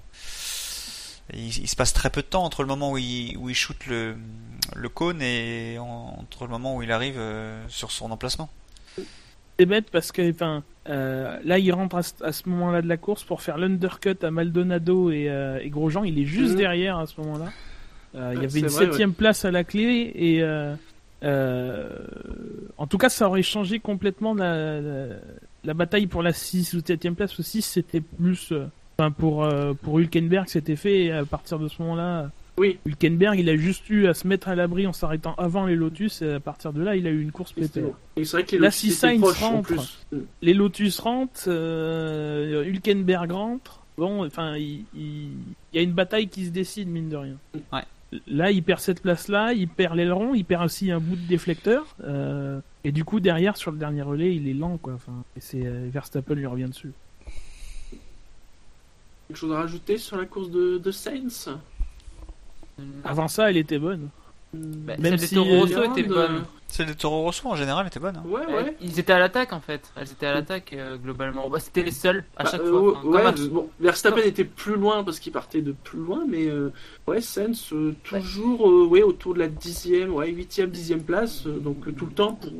[1.33, 3.55] il, il se passe très peu de temps entre le moment où il où il
[3.55, 4.15] shoot le
[4.75, 8.49] le cône et en- entre le moment où il arrive euh, sur son emplacement.
[9.59, 12.87] C'est bête parce que enfin, euh, là, il rentre à, ce- à ce moment-là de
[12.87, 16.03] la course pour faire l'undercut à Maldonado et, euh, et Grosjean.
[16.05, 16.57] Il est juste Mhm.
[16.57, 17.51] derrière à ce moment-là.
[18.15, 20.41] Euh, il y avait une vrai, septième place à la clé et
[22.77, 25.05] en tout cas, ça aurait changé complètement la, la,
[25.63, 27.39] la bataille pour la 6 ou 7 place.
[27.39, 28.51] Au 6, c'était plus.
[28.51, 28.65] euh,
[28.99, 31.05] Enfin, pour, euh, pour Hülkenberg, c'était fait.
[31.05, 32.77] Et à partir de ce moment-là, Oui.
[32.85, 36.21] Hülkenberg, il a juste eu à se mettre à l'abri en s'arrêtant avant les Lotus.
[36.21, 37.85] Et à partir de là, il a eu une course pépère.
[38.15, 40.05] Et c'est vrai que les Là, Lotus si Sainz proches rentre, plus.
[40.43, 43.79] Les Lotus rentrent, euh, Hülkenberg rentre.
[43.97, 45.31] Bon, enfin, il, il-
[45.73, 47.35] il y a une bataille qui se décide, mine de rien.
[47.71, 47.81] Ouais.
[48.27, 51.95] Là, il perd cette place-là, il perd l'aileron, il perd aussi un bout de déflecteur.
[52.03, 54.93] euh, et du coup, derrière, sur le dernier relais, il est lent, quoi.
[54.93, 56.91] Enfin, et c'est euh, Verstappen lui revient dessus.
[59.27, 61.49] Quelque chose à rajouter sur la course de, de Sainz?
[63.03, 64.09] Avant ça, elle était bonne.
[64.53, 66.43] Bah, Même celle des si, Toro euh, Rosso était euh, bonne.
[66.67, 68.17] Celle des Toro Rosso en général était bonne.
[68.17, 68.23] hein.
[68.25, 68.75] Ouais, ouais.
[68.81, 69.91] Ils étaient à l'attaque en fait.
[69.95, 71.49] Elles étaient à l'attaque euh, globalement.
[71.49, 72.81] Bah, c'était les seuls à Bah, chaque euh, fois.
[72.81, 76.23] ouais, Enfin, comme à- bon, Verstappen était plus loin parce qu'il partait de plus loin,
[76.27, 76.71] mais euh,
[77.07, 81.87] ouais, euh, toujours euh, ouais, autour de la dixième, ouais, huitième, dixième place, euh, donc
[81.87, 82.51] euh, tout le temps pour,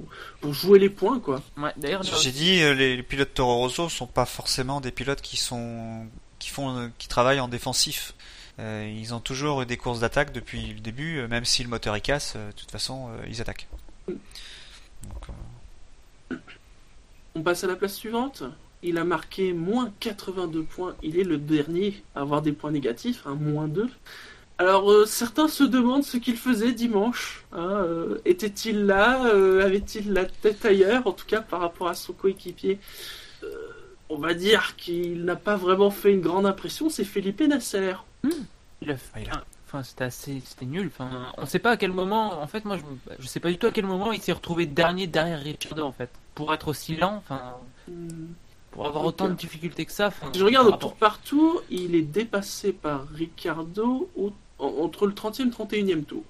[0.42, 1.42] pour jouer les points, quoi.
[1.58, 5.22] Ouais, D'ailleurs, J'ai dit euh, les, les pilotes Toro Rosso sont pas forcément des pilotes
[5.22, 6.06] qui sont
[6.40, 8.14] qui font euh, qui travaillent en défensif.
[8.60, 11.70] Euh, ils ont toujours eu des courses d'attaque depuis le début, euh, même si le
[11.70, 13.68] moteur est casse, euh, de toute façon ils attaquent.
[17.36, 18.44] On passe à la place suivante.
[18.84, 20.96] Il a marqué moins 82 points.
[21.02, 23.89] Il est le dernier à avoir des points négatifs, un moins 2.
[24.60, 27.44] Alors certains se demandent ce qu'il faisait dimanche.
[27.54, 27.88] hein,
[28.26, 29.22] Était-il là
[29.63, 32.78] Avait-il la tête ailleurs En tout cas par rapport à son coéquipier.
[34.10, 36.89] On va dire qu'il n'a pas vraiment fait une grande impression.
[36.89, 37.94] C'est Felipe Nasser.
[38.82, 40.86] il a- Ah, il a- Enfin, c'était assez, c'était nul.
[40.88, 42.39] Enfin, on sait pas à quel moment.
[42.39, 42.84] En fait, moi, je,
[43.20, 45.92] je sais pas du tout à quel moment il s'est retrouvé dernier derrière Ricciardo en
[45.92, 46.12] fait.
[46.36, 47.56] Pour être aussi lent, enfin,
[47.88, 48.28] Hmm.
[48.72, 50.08] pour avoir autant de difficultés que ça.
[50.08, 55.08] enfin, Si je regarde au tour par tour, il est dépassé par Ricardo au- entre
[55.08, 56.24] le 30e et le 31e tour.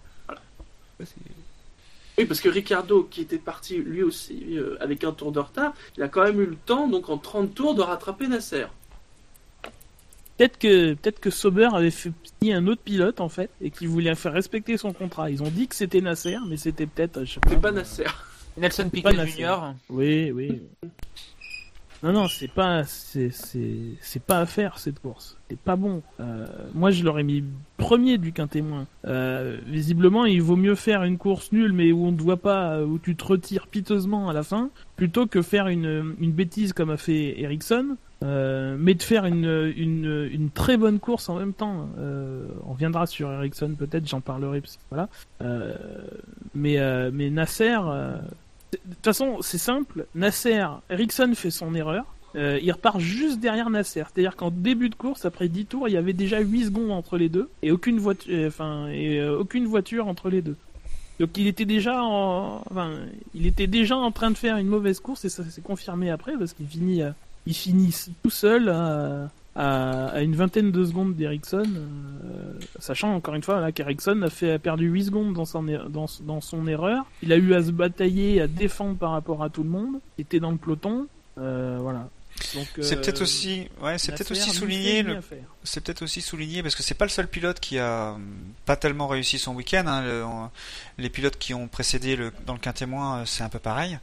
[2.18, 5.74] Oui, parce que Ricardo, qui était parti lui aussi euh, avec un tour de retard,
[5.98, 8.66] il a quand même eu le temps, donc en 30 tours, de rattraper Nasser.
[10.38, 13.86] Peut-être que, peut-être que Sauber avait fait signer un autre pilote, en fait, et qui
[13.86, 15.30] voulait faire respecter son contrat.
[15.30, 18.06] Ils ont dit que c'était Nasser, mais c'était peut-être, sais C'est pas Nasser.
[18.58, 19.32] Nelson pas Piquet Nasser.
[19.32, 19.76] Junior.
[19.90, 20.62] Oui, oui.
[22.04, 25.38] Non, non, c'est pas, c'est, c'est, c'est pas à faire cette course.
[25.50, 26.04] C'est pas bon.
[26.20, 27.46] Euh, moi, je l'aurais mis
[27.78, 28.88] premier du qu'un témoin.
[29.06, 32.82] Euh, visiblement, il vaut mieux faire une course nulle, mais où on ne voit pas,
[32.84, 36.90] où tu te retires piteusement à la fin, plutôt que faire une, une bêtise comme
[36.90, 37.96] a fait Ericsson.
[38.24, 41.90] Euh, mais de faire une, une, une très bonne course en même temps.
[41.98, 45.10] Euh, on viendra sur Ericsson peut-être, j'en parlerai parce que voilà.
[45.42, 45.76] Euh,
[46.56, 48.18] mais euh, mais Nasser, euh,
[48.86, 50.06] de toute façon, c'est simple.
[50.16, 52.06] Nasser, Ericsson fait son erreur.
[52.36, 54.04] Euh, il repart juste derrière Nasser.
[54.12, 57.18] C'est-à-dire qu'en début de course, après 10 tours, il y avait déjà 8 secondes entre
[57.18, 60.56] les deux et aucune voiture, enfin, et euh, aucune voiture entre les deux.
[61.20, 62.92] Donc il était déjà en, enfin,
[63.36, 66.36] il était déjà en train de faire une mauvaise course et ça s'est confirmé après
[66.38, 67.12] parce qu'il finit, euh,
[67.46, 68.68] il finit tout seul
[69.56, 74.30] à, à une vingtaine de secondes d'Ericsson, euh, sachant encore une fois là qu'Ericsson a
[74.30, 77.06] fait a perdu 8 secondes dans son er- dans, dans son erreur.
[77.22, 80.00] Il a eu à se batailler, à défendre par rapport à tout le monde.
[80.18, 82.10] Il était dans le peloton, euh, voilà.
[82.56, 85.06] Donc, C'est euh, peut-être aussi, ouais, c'est peut-être aussi souligné
[85.64, 88.26] c'est peut-être aussi souligné parce que c'est pas le seul pilote qui a hum,
[88.66, 89.84] pas tellement réussi son week-end.
[89.86, 90.02] hein.
[90.04, 90.24] Le-
[90.98, 94.00] les pilotes qui ont précédé le, dans le quintémoin, euh, c'est un peu pareil.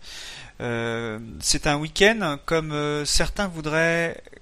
[0.60, 4.38] Euh, c'est un week-end comme euh, certains voudraient euh,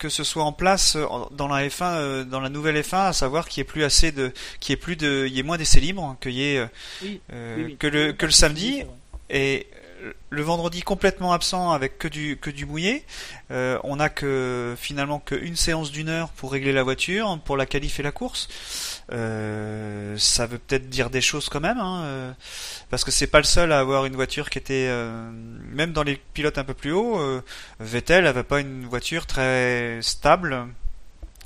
[0.00, 3.12] que ce soit en place euh, dans la F1, euh, dans la nouvelle F1, à
[3.12, 5.44] savoir qu'il y ait plus assez de, qu'il y ait plus de, il y ait
[5.44, 6.66] moins d'essais libres, hein, qu'il y ait euh,
[7.02, 7.76] Oui, oui, oui.
[7.78, 8.82] que le que le samedi
[9.28, 9.66] et
[10.30, 13.04] le vendredi complètement absent avec que du que du mouillé.
[13.50, 17.66] Euh, on a que finalement qu'une séance d'une heure pour régler la voiture, pour la
[17.66, 18.48] qualif et la course.
[19.12, 22.32] Euh, ça veut peut-être dire des choses quand même, hein, euh,
[22.90, 26.02] parce que c'est pas le seul à avoir une voiture qui était euh, même dans
[26.04, 27.18] les pilotes un peu plus hauts.
[27.18, 27.42] euh,
[27.80, 30.68] Vettel avait pas une voiture très stable.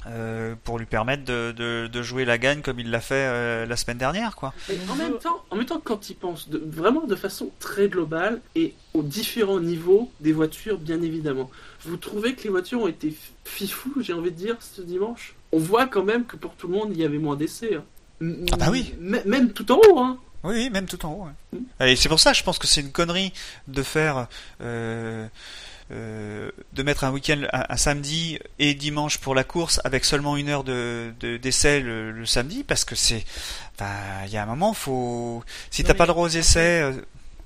[0.06, 3.66] Euh, pour lui permettre de, de, de jouer la gagne comme il l'a fait euh,
[3.66, 4.52] la semaine dernière quoi.
[4.70, 7.88] Et en même temps, en même temps, quand il pense de, vraiment de façon très
[7.88, 11.50] globale et aux différents niveaux des voitures, bien évidemment,
[11.82, 13.14] vous trouvez que les voitures ont été
[13.44, 15.34] fifou, j'ai envie de dire, ce dimanche?
[15.52, 17.76] On voit quand même que pour tout le monde, il y avait moins d'essais.
[17.76, 17.84] hein.
[18.52, 18.94] Ah bah oui.
[19.00, 20.18] m- Même tout en haut, hein.
[20.42, 21.58] Oui, oui, même tout en haut.
[21.80, 23.32] Et c'est pour ça, je pense que c'est une connerie
[23.66, 24.26] de faire,
[24.60, 25.26] euh,
[25.90, 30.36] euh, de mettre un week-end, un, un samedi et dimanche pour la course avec seulement
[30.36, 33.24] une heure de de- d'essai le, le samedi, parce que c'est,
[33.80, 36.92] il y a un moment, faut, si t'as pas le droit aux essais, euh,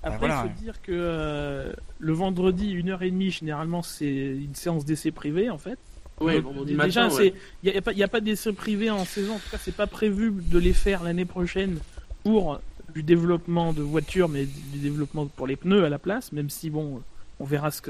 [0.02, 4.06] Après, voilà, il faut dire que euh, le vendredi, une heure et demie, généralement, c'est
[4.06, 5.78] une séance d'essai privé, en fait.
[6.20, 7.34] Ouais, Donc, vendredi déjà, matin, c'est ouais.
[7.62, 9.34] il y a, pas il y a pas d'essai privé en saison.
[9.34, 11.78] En tout cas, c'est pas prévu de les faire l'année prochaine
[12.24, 12.60] pour
[12.94, 16.32] du développement de voitures, mais du développement pour les pneus à la place.
[16.32, 17.02] Même si bon,
[17.40, 17.80] on verra ce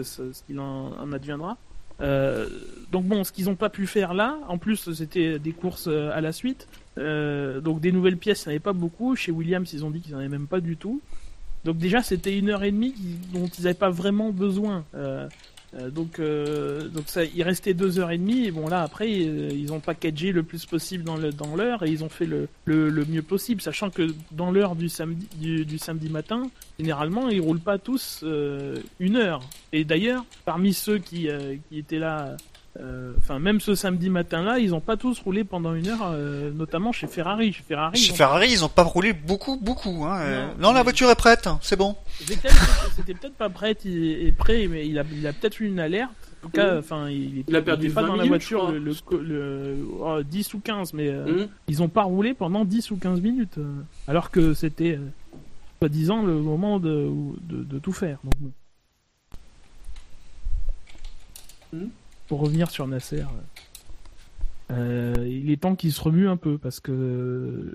[0.46, 1.56] qu'il en, en adviendra.
[2.00, 2.48] Euh,
[2.92, 6.10] donc bon, ce qu'ils n'ont pas pu faire là, en plus c'était des courses euh,
[6.12, 9.16] à la suite, euh, donc des nouvelles pièces, il n'y avait pas beaucoup.
[9.16, 11.00] Chez Williams, ils ont dit qu'ils n'en avaient même pas du tout.
[11.64, 12.94] Donc déjà, c'était une heure et demie
[13.32, 14.84] dont ils n'avaient pas vraiment besoin.
[15.74, 18.46] Donc, euh, donc ça, il restait deux heures et demie.
[18.46, 21.82] Et bon là, après, euh, ils ont packagé le plus possible dans le dans l'heure
[21.84, 25.26] et ils ont fait le, le, le mieux possible, sachant que dans l'heure du samedi
[25.36, 29.42] du, du samedi matin, généralement, ils roulent pas tous euh, une heure.
[29.72, 32.36] Et d'ailleurs, parmi ceux qui euh, qui étaient là.
[32.80, 36.50] Euh, Enfin, même ce samedi matin-là, ils ont pas tous roulé pendant une heure, euh,
[36.52, 37.52] notamment chez Ferrari.
[37.52, 40.04] Chez Ferrari, ils chez ont- Ferrari, ils ont pas roulé beaucoup, beaucoup.
[40.04, 40.18] Hein.
[40.20, 41.96] euh, Non, non, la voiture est prête, c'est bon.
[42.22, 42.50] Vettel,
[42.96, 45.80] c'était- peut-être pas prêt, il est prêt, mais il a, il a peut-être eu une
[45.80, 46.10] alerte.
[46.40, 46.78] En tout cas, Mhm.
[46.78, 49.76] enfin, il, Il a perdu était pas 20 dans la minutes, voiture le, le- le-
[50.00, 51.48] oh, 10 ou 15, mais euh, Hum.
[51.66, 53.64] ils ont pas roulé pendant 10 ou 15 minutes, euh,
[54.06, 55.08] alors que c'était, euh,
[55.80, 57.10] soi-disant, le moment de,
[57.42, 58.18] de, de tout faire.
[58.22, 58.34] Donc,
[61.72, 61.88] bon.
[62.28, 63.24] Pour revenir sur Nasser,
[64.70, 66.92] euh, il est temps qu'il se remue un peu, parce que...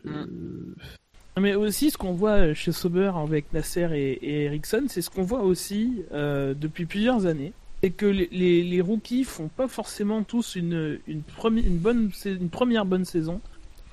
[0.06, 0.76] euh,
[1.40, 5.24] mais aussi, ce qu'on voit chez Sauber avec Nasser et, et Ericsson, c'est ce qu'on
[5.24, 7.52] voit aussi euh, depuis plusieurs années.
[7.82, 12.12] C'est que les, les, les rookies font pas forcément tous une, une, premi- une, bonne,
[12.14, 13.42] sa- une première bonne saison.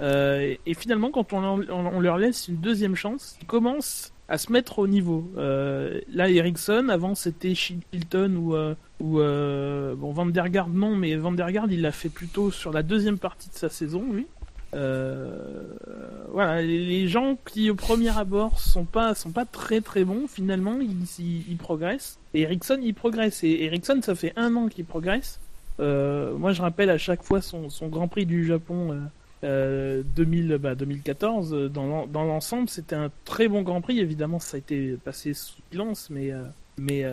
[0.00, 3.46] Euh, et, et finalement, quand on, leur- on, on leur laisse une deuxième chance, ils
[3.46, 5.28] commencent à se mettre au niveau.
[5.36, 7.52] Euh, là, Ericsson, avant c'était
[7.92, 11.82] Hilton ou, euh, ou euh, bon, Van der Garde non, mais Van der Garde il
[11.82, 14.26] l'a fait plutôt sur la deuxième partie de sa saison, lui.
[14.72, 20.78] Voilà, les gens qui au premier abord sont pas sont pas très très bons, finalement
[20.80, 22.20] ils, ils, progressent.
[22.32, 23.42] Et Ericsson il progresse.
[23.42, 25.40] Et Ericsson ça fait un an qu'il progresse.
[25.80, 28.96] Moi je rappelle à chaque fois son, son Grand Prix du Japon
[29.44, 31.54] euh, euh, 2000, bah, 2014.
[31.54, 33.98] euh, Dans dans l'ensemble c'était un très bon Grand Prix.
[34.00, 36.42] Évidemment ça a été passé sous silence, mais euh,
[36.78, 37.04] mais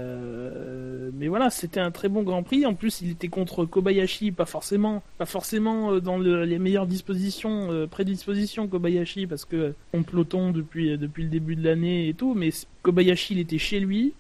[1.14, 2.66] mais voilà, c'était un très bon Grand Prix.
[2.66, 7.88] En plus, il était contre Kobayashi, pas forcément, pas forcément dans le- les meilleures dispositions,
[7.90, 12.34] prédispositions Kobayashi, parce que on peloton depuis depuis le début de l'année et tout.
[12.34, 12.50] Mais
[12.84, 14.14] Kobayashi, il était chez lui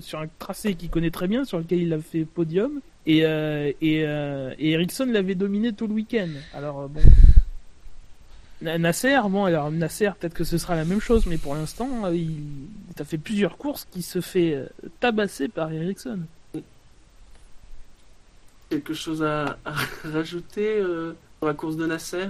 [0.00, 2.80] sur un tracé qu'il connaît très bien, sur lequel il a fait podium.
[3.08, 6.28] Et euh, et, euh, et Ericsson l'avait dominé tout le week-end.
[6.54, 7.00] Alors euh, bon.
[8.60, 12.08] Na- Nasser, bon alors Nasser, peut-être que ce sera la même chose, mais pour l'instant,
[12.12, 12.42] il,
[12.98, 14.62] a fait plusieurs courses qui se fait
[15.00, 16.20] tabasser par Ericsson.
[18.68, 19.72] Quelque chose à, à
[20.04, 22.26] rajouter euh, sur la course de Nasser?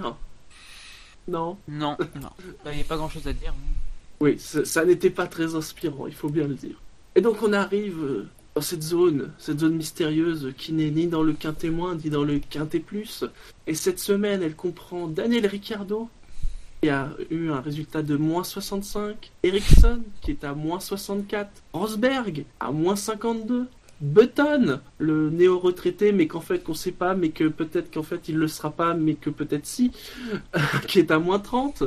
[1.27, 1.57] Non?
[1.67, 2.29] Non, non.
[2.65, 3.53] Il n'y a pas grand chose à dire.
[4.21, 6.75] Oui, ça, n'était pas très inspirant, il faut bien le dire.
[7.15, 8.27] Et donc on arrive
[8.59, 12.25] dans cette zone, cette zone mystérieuse qui n'est ni dans le quintet moins ni dans
[12.25, 13.23] le quintet plus.
[13.67, 16.09] Et cette semaine, elle comprend Daniel Ricciardo,
[16.81, 22.43] qui a eu un résultat de moins 65, Ericsson, qui est à moins 64, Rosberg,
[22.59, 23.67] à moins 52,
[24.01, 28.35] Button, le néo-retraité, mais qu'en fait qu'on sait pas, mais que peut-être qu'en fait il
[28.35, 29.93] le sera pas, mais que peut-être si,
[30.89, 31.83] qui est à moins 30,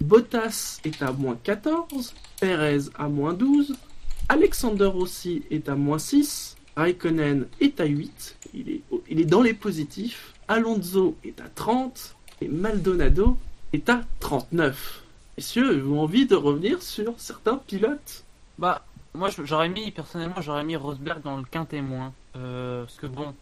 [0.00, 3.74] Bottas est à moins 14, Perez à moins 12,
[4.28, 9.42] Alexander Rossi est à moins 6, Raikkonen est à 8, il est, il est dans
[9.42, 10.32] les positifs.
[10.48, 13.36] Alonso est à 30 et Maldonado
[13.72, 15.02] est à 39.
[15.36, 18.24] Messieurs, avez-vous envie de revenir sur certains pilotes?
[18.58, 18.84] Bah,
[19.14, 22.12] moi je- j'aurais mis, personnellement, j'aurais mis Rosberg dans le quintet moins.
[22.36, 23.32] Euh, parce que bon,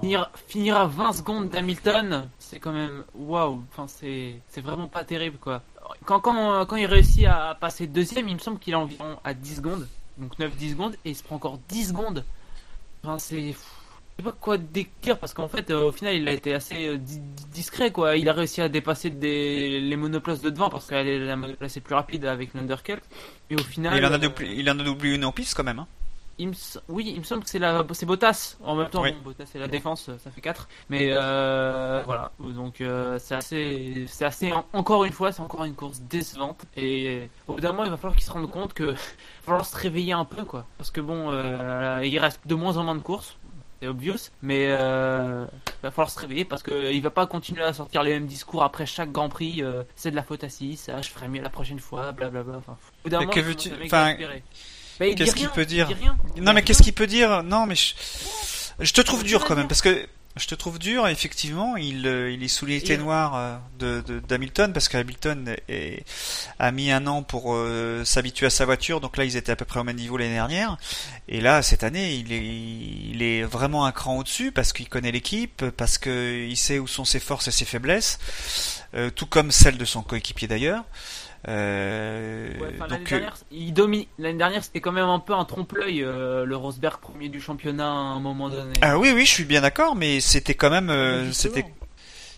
[0.00, 3.62] finir, finir à 20 secondes d'Hamilton, c'est quand même waouh.
[3.70, 5.62] Enfin, c'est c'est vraiment pas terrible quoi.
[6.04, 9.34] Quand, quand, quand il réussit à passer deuxième, il me semble qu'il est environ à
[9.34, 9.86] 10 secondes.
[10.20, 12.24] Donc 9-10 secondes, et il se prend encore 10 secondes.
[13.02, 13.40] Enfin, c'est.
[13.52, 16.88] Je sais pas quoi décrire parce qu'en fait, euh, au final, il a été assez
[16.88, 18.16] euh, di- di- discret quoi.
[18.18, 21.78] Il a réussi à dépasser des, les monoplaces de devant parce qu'elle est la monoplace
[21.78, 22.98] est plus rapide avec l'undercut.
[23.48, 23.96] Et au final.
[23.96, 25.78] il en a euh, oublié, il en a oublié une en piste quand même.
[25.78, 25.86] Hein.
[26.40, 28.56] Il me s- oui, il me semble que c'est la c'est Bottas.
[28.64, 29.12] En même temps, Oui.
[29.12, 34.04] bon, Bottas c'est la défense, ça fait 4 Mais euh, voilà, donc euh, c'est assez,
[34.08, 34.52] c'est assez.
[34.52, 36.62] en- Encore une fois, c'est encore une course décevante.
[36.76, 38.96] Et au bout d'un moment, il va falloir qu'ils se rendent compte que, il va
[39.44, 40.66] falloir se réveiller un peu, quoi.
[40.78, 43.36] Parce que bon, euh, il reste de moins en moins de courses.
[43.82, 47.62] C'est obvious, mais euh, il va falloir se réveiller parce que il va pas continuer
[47.62, 49.62] à sortir les mêmes discours après chaque Grand Prix.
[49.62, 52.58] euh, c'est de la faute à 6, je ferai mieux la prochaine fois, blablabla.
[52.58, 54.16] Enfin, au bout d'un moment, que veux-tu- enfin,
[55.16, 55.88] qu'est-ce qu'il peut dire
[56.40, 57.42] Non mais qu'est-ce qu'il peut dire?
[57.42, 57.94] Non mais je...
[58.80, 61.08] je te trouve dur quand même parce que je te trouve dur.
[61.08, 65.56] Effectivement, il euh, il est sous les Et- noir euh, de de- d'Hamilton parce qu'Hamilton
[65.68, 66.04] est-
[66.60, 69.00] a mis un an pour euh, s'habituer à sa voiture.
[69.00, 70.76] Donc là, ils étaient à peu près au même niveau l'année dernière.
[71.26, 75.10] Et là, cette année, il est il est vraiment un cran au-dessus parce qu'il connaît
[75.12, 78.18] l'équipe, parce que il sait où sont ses forces et ses faiblesses,
[78.94, 80.84] euh, tout comme celles de son coéquipier d'ailleurs.
[81.48, 84.04] Euh, Ouais, l'année donc euh, dernière, il domine.
[84.18, 87.86] L'année dernière, c'était quand même un peu un trompe-l'œil, euh, le Rosberg premier du championnat
[87.86, 88.74] à un moment donné.
[88.82, 91.64] Ah oui, oui, je suis bien d'accord, mais c'était quand même, euh, c'était,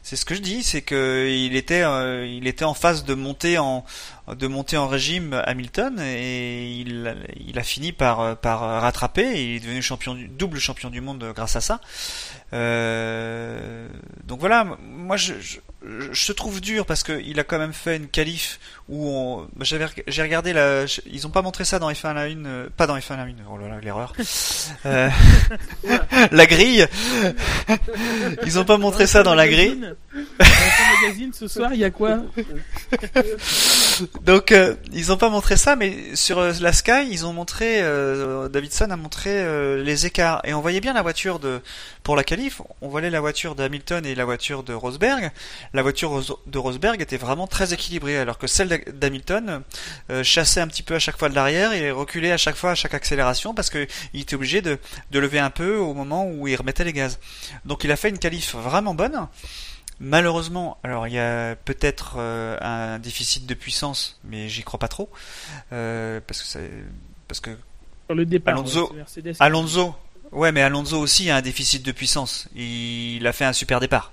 [0.05, 3.15] c'est ce que je dis, c'est que il était, euh, il était en phase de
[3.15, 3.85] monter en,
[4.33, 9.23] de monter en régime Hamilton et il, a- il a fini par, par rattraper.
[9.33, 11.81] Et il est devenu champion, du, double champion du monde grâce à ça.
[12.53, 13.89] Euh,
[14.25, 17.73] donc voilà, moi je, je, je te trouve dur parce que il a quand même
[17.73, 21.79] fait une qualif où on, bah, j'avais, j'ai regardé la, ils ont pas montré ça
[21.79, 23.81] dans F1 à la une, euh, pas dans F1 à la une, oh là là,
[23.81, 24.13] l'erreur.
[24.87, 25.09] Euh,
[26.33, 26.87] la grille.
[28.47, 29.77] Ils ont pas montré ça dans la grille.
[29.77, 29.97] Magazine.
[30.39, 32.21] Dans ton magazine, ce soir, il y a quoi
[34.25, 37.81] Donc euh, ils ont pas montré ça, mais sur euh, la Sky, ils ont montré,
[37.83, 41.61] euh, Davidson a montré euh, les écarts et on voyait bien la voiture de
[42.03, 45.31] pour la qualif, on voyait la voiture d'Hamilton et la voiture de Rosberg.
[45.73, 49.63] La voiture de Rosberg était vraiment très équilibrée, alors que celle d'Ha- d'Hamilton
[50.11, 52.73] euh, chassait un petit peu à chaque fois de l'arrière et reculait à chaque fois
[52.73, 54.79] à chaque accélération parce que il était obligé de,
[55.13, 57.21] de lever un peu au moment où il remettait les gaz.
[57.65, 59.29] Donc il a fait une qualif vraiment bonne.
[60.01, 64.89] Malheureusement, alors il y a peut-être euh, un déficit de puissance, mais j'y crois pas
[64.89, 65.09] trop,
[65.73, 66.71] euh, parce que c'est
[67.29, 67.51] parce que
[68.07, 68.55] Sur le départ.
[68.55, 69.37] Alonso- Mercedes.
[69.39, 69.95] Alonso,
[70.33, 72.49] ouais, mais Alonso aussi a un déficit de puissance.
[72.55, 74.13] Il a fait un super départ,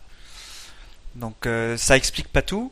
[1.15, 2.71] donc euh, ça explique pas tout.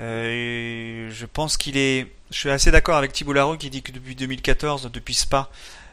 [0.00, 3.92] Euh, je pense qu'il est, je suis assez d'accord avec Thibault Larue qui dit que
[3.92, 5.50] depuis 2014, depuis Spa,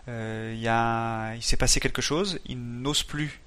[0.08, 2.40] euh, il s'est passé quelque chose.
[2.46, 3.42] Il n'ose plus.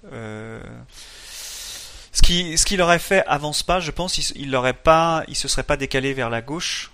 [2.11, 5.47] Ce qui, ce qu'il aurait fait avant Spa, je pense, il, l'aurait pas, il se
[5.47, 6.91] serait pas décalé vers la gauche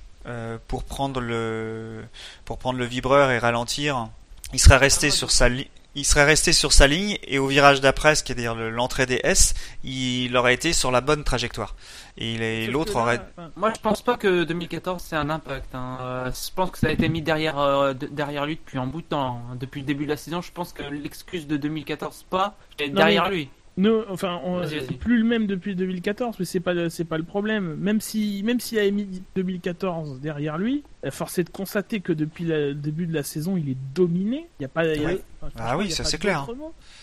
[0.69, 2.05] pour prendre le,
[2.45, 4.09] pour prendre le vibreur et ralentir.
[4.53, 5.67] Il serait resté sur sa ligne.
[5.97, 8.71] Il serait resté sur sa ligne et au virage d'après, ce qui est dire le-
[8.71, 9.55] l'entrée des S,
[9.85, 11.77] il aurait été sur la bonne trajectoire.
[12.19, 13.21] Et il est- Sauf l'autre aurait.
[13.57, 15.75] Moi, je pense pas que 2014 c'est un impact.
[15.75, 15.99] hein.
[16.01, 18.87] Euh, je pense que ça a été mis derrière euh, de- derrière lui depuis un
[18.87, 19.43] bout de temps.
[19.53, 19.57] hein.
[19.61, 22.95] Depuis le début de la saison, je pense que l'excuse de 2014 pas est Non,
[22.97, 23.49] derrière mais- lui.
[23.77, 24.63] Nous, enfin, on,
[25.01, 27.75] plus le même depuis 2014, mais c'est pas c'est pas le problème.
[27.81, 32.45] Même si même s'il avait mis 2014 derrière lui, force est de constater que depuis
[32.45, 34.47] le début de la saison, il est dominé.
[34.61, 34.83] Il y a pas.
[34.83, 35.19] a- Oui.
[35.47, 36.47] Enfin, Ah oui, ça, c'est clair.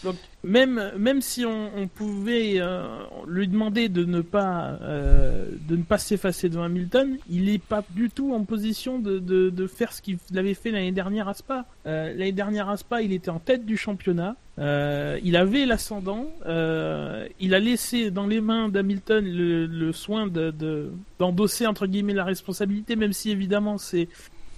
[0.03, 2.83] Donc même même si on, on pouvait euh,
[3.27, 7.83] lui demander de ne pas euh, de ne pas s'effacer devant Hamilton, il est pas
[7.91, 11.33] du tout en position de, de, de faire ce qu'il avait fait l'année dernière à
[11.33, 11.65] Spa.
[11.85, 14.35] Euh, l'année dernière à Spa, il était en tête du championnat.
[14.59, 16.27] Euh, il avait l'ascendant.
[16.45, 21.87] Euh, il a laissé dans les mains d'Hamilton le, le soin de de- d'endosser entre
[21.87, 24.07] guillemets la responsabilité, même si évidemment c'est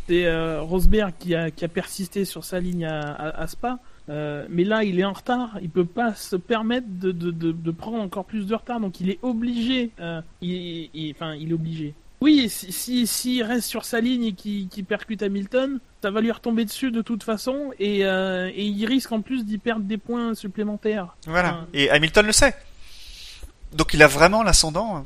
[0.08, 3.80] c'est euh, Rosberg qui a, qui a persisté sur sa ligne à, à, à Spa.
[4.10, 5.58] Euh, mais là, il est en retard.
[5.62, 8.80] Il peut pas se permettre de, de, de, de prendre encore plus de retard.
[8.82, 9.92] Donc, il est obligé.
[10.02, 11.94] Euh, il, il- enfin, il est obligé.
[12.20, 16.32] Oui, si si- s'il reste sur sa ligne et qu'il percute Hamilton, ça va lui
[16.32, 17.72] retomber dessus de toute façon.
[17.80, 21.16] Et, euh, et il risque en plus d'y perdre des points supplémentaires.
[21.28, 21.50] Voilà.
[21.50, 22.56] Enfin, Et Hamilton le sait.
[23.74, 25.06] Donc il a vraiment l'ascendant.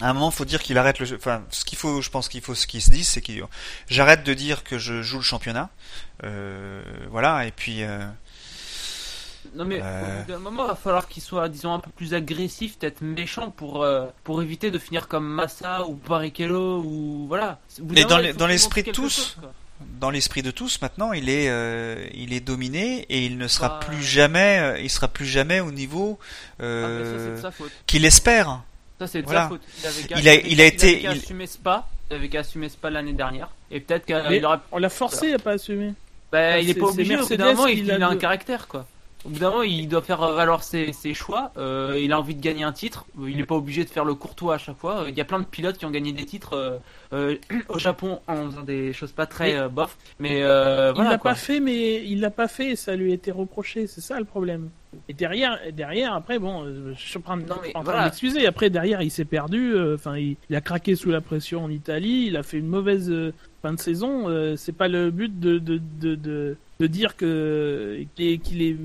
[0.00, 1.16] À un moment, faut dire qu'il arrête le jeu.
[1.16, 3.42] Enfin, ce qu'il faut, je pense qu'il faut, ce qu'il se dise, c'est qu'il
[3.88, 5.70] j'arrête de dire que je joue le championnat.
[6.24, 7.46] Euh, voilà.
[7.46, 8.04] Et puis, euh,
[9.54, 10.02] Non mais Euh.
[10.20, 13.00] au bout d'un moment, il va falloir qu'il soit, disons, un peu plus agressif, peut-être
[13.00, 17.58] méchant pour euh, pour éviter de finir comme Massa ou Barrichello ou voilà.
[17.88, 19.36] Mais dans moment, l'esprit de tous, chose.
[20.00, 23.68] Dans l'esprit de tous, maintenant, il est, euh, il est dominé et il ne sera
[23.68, 26.18] Bah, plus jamais, euh, il sera plus jamais au niveau
[26.58, 27.42] Ah, euh,
[27.86, 28.62] qu'il espère.
[28.98, 29.42] Ça, c'est de voilà.
[29.42, 29.60] sa faute.
[29.82, 31.86] Il, avait qu'à- Il a- avait il a qu'à- été- avait qu'à il- assumer Spa.
[32.10, 33.48] Il avait qu'à assumer Spa l'année dernière.
[33.70, 34.58] Et peut-être qu'il aurait.
[34.72, 35.92] on l'a forcé à pas assumer.
[36.32, 37.16] Bah, Ah, il est pas obligé.
[37.16, 38.86] Au bout d'un moment, il, a un caractère, quoi.
[39.24, 41.50] Au bout d'un moment, il doit faire valoir ses, ses choix.
[41.56, 43.06] Euh, il a envie de gagner un titre.
[43.26, 45.04] Il n'est pas obligé de faire le courtois à chaque fois.
[45.08, 46.78] Il y a plein de pilotes qui ont gagné des titres euh,
[47.12, 47.36] euh,
[47.68, 49.96] au Japon en faisant des choses pas très euh, bof.
[50.20, 53.10] Mais euh, il voilà, l'a pas fait, mais il l'a pas fait et ça lui
[53.10, 53.86] a été reproché.
[53.88, 54.70] C'est ça le problème.
[55.08, 57.38] Et derrière, derrière, après, bon, euh, je suis en train
[57.74, 58.00] en voilà.
[58.00, 58.46] de m'excuser.
[58.46, 59.72] Après, derrière, il s'est perdu.
[59.74, 62.26] euh, Enfin, il, il a craqué sous la pression en Italie.
[62.28, 63.32] Il a fait une mauvaise euh,
[63.62, 64.28] fin de saison.
[64.28, 68.62] euh, c'est pas le but de de de, de, de dire que qu'il est qu'il
[68.62, 68.76] est,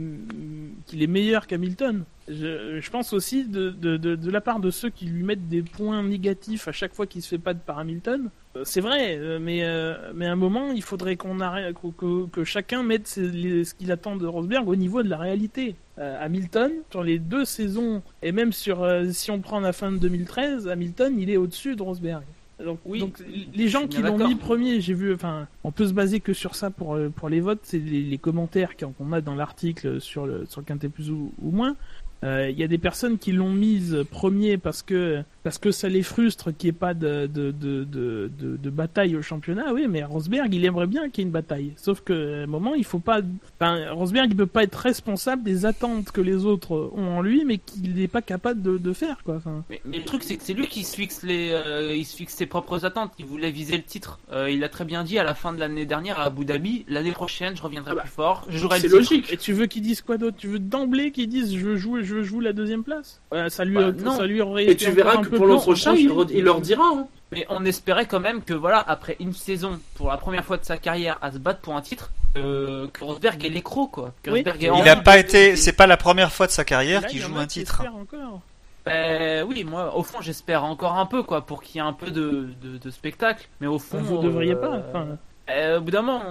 [0.87, 2.03] qu'il est meilleur qu'Hamilton.
[2.33, 5.47] Je, je pense aussi de, de, de, de la part de ceux qui lui mettent
[5.49, 8.29] des points négatifs à chaque fois qu'il se fait pas de par Hamilton.
[8.55, 11.87] Euh, C'est vrai, euh, mais, euh, mais à un moment, il faudrait qu'on arrête, que,
[11.97, 15.17] que- que chacun mette ses- les- ce qu'il attend de Rosberg au niveau de la
[15.17, 15.75] réalité.
[15.99, 19.91] Euh, Hamilton, sur les deux saisons, et même sur euh, si on prend la fin
[19.91, 22.23] de 2013, Hamilton, il est au-dessus de Rosberg.
[22.63, 23.17] Donc, Oui, donc
[23.55, 26.53] les gens qui l'ont mis premier, j'ai vu, enfin, on peut se baser que sur
[26.53, 30.45] ça pour pour les votes, c'est les, les commentaires qu'on a dans l'article sur le
[30.45, 31.75] sur quintet plus ou, ou moins.
[32.23, 35.89] Euh, Il y a des personnes qui l'ont mise premier parce que parce que ça
[35.89, 39.73] les frustre qu'il n'y ait pas de de, de, de, de, de bataille au championnat.
[39.73, 41.71] Oui, mais Rosberg, il aimerait bien qu'il y ait une bataille.
[41.77, 43.21] Sauf que à un moment, il faut pas.
[43.59, 47.43] Enfin, Rosberg, il peut pas être responsable des attentes que les autres ont en lui,
[47.43, 49.37] mais qu'il n'est pas capable de, de faire, quoi.
[49.37, 52.05] Enfin, Mais, mais le truc, c'est que c'est lui qui se fixe les, euh, il
[52.05, 53.13] se fixe ses propres attentes.
[53.17, 54.19] Il voulait viser le titre.
[54.31, 56.85] Euh, il a très bien dit à la fin de l'année dernière à Abu Dhabi,
[56.87, 58.45] l'année prochaine, je reviendrai Ah bah, plus fort.
[58.49, 59.33] Je jouerai C'est logique.
[59.33, 60.37] Et tu veux qu'ils disent quoi d'autre?
[60.37, 63.63] Tu veux d'emblée qu'ils disent je veux jouer, je jouer la deuxième place Ouais, Ça
[63.65, 64.17] lui, Bah, non.
[64.17, 66.33] ça lui aurait Et été tu verras que pour l'an plus prochain, il, reproché.
[66.33, 66.83] re- il leur dira.
[66.85, 67.07] hein.
[67.31, 70.65] Mais on espérait quand même que voilà, après une saison, pour la première fois de
[70.65, 74.13] sa carrière, à se battre pour un titre, euh, que Rosberg est l'écro quoi.
[74.23, 74.39] Que Oui.
[74.39, 77.07] Rosberg ait Il n'a pas été, c'est pas la première fois de sa carrière Là,
[77.07, 77.81] qu'il joue un titre.
[77.95, 78.41] encore.
[78.85, 81.93] Ben oui, moi, au fond, j'espère encore un peu quoi, pour qu'il y ait un
[81.93, 83.47] peu de, de, de spectacle.
[83.61, 84.81] Mais au fond, vous devriez euh, pas.
[84.89, 85.07] Enfin,
[85.51, 86.21] Euh, au bout d'un moment,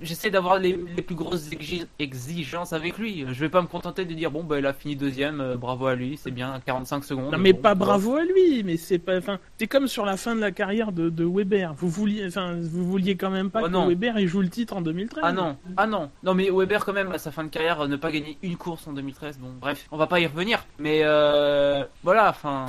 [0.00, 3.24] j'essaie d'avoir les, les plus grosses exi- exigences avec lui.
[3.28, 5.86] Je vais pas me contenter de dire bon bah il a fini deuxième, euh, bravo
[5.86, 7.32] à lui, c'est bien 45 secondes.
[7.32, 9.16] non, mais Bon, pas bravo à lui, mais c'est pas.
[9.18, 11.74] Enfin, c'est comme sur la fin de la carrière de, de Weber.
[11.74, 13.88] Vous vouliez, enfin, vous vouliez quand même pas Oh que non.
[13.88, 15.22] Weber il joue le titre en 2013.
[15.26, 17.96] Ah non, ah non, non mais Weber quand même à sa fin de carrière ne
[17.96, 19.38] pas gagner une course en 2013.
[19.38, 20.64] Bon bref, on va pas y revenir.
[20.78, 22.66] Mais euh, voilà, enfin,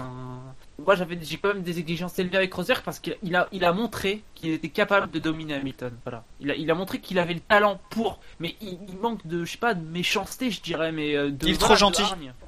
[0.86, 3.64] moi j'avais j'ai quand même des exigences élevées avec Rosberg parce qu'il il a il
[3.66, 5.92] a montré qu'il était capable de dominer Hamilton.
[6.04, 9.26] Voilà, il a il a montré qu'il avait le talent pour, mais il, il manque
[9.28, 12.04] de je sais pas de méchanceté je dirais, mais euh, de Il est trop gentil.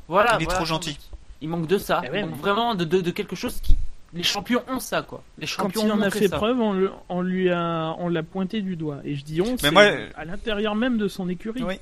[0.08, 0.98] Voilà, Il est voilà, trop gentil.
[1.42, 2.02] Il manque de ça.
[2.06, 3.76] Eh ouais, il manque mais- vraiment de, de, de quelque chose qui
[4.14, 5.24] les champions ont ça quoi.
[5.38, 6.36] Les Quand champions il en ont a fait ça.
[6.36, 9.00] preuve, on, le- on lui a, on l'a pointé du doigt.
[9.06, 11.64] Et je dis on, c'est moi- à l'intérieur même de son écurie.
[11.64, 11.80] Oui.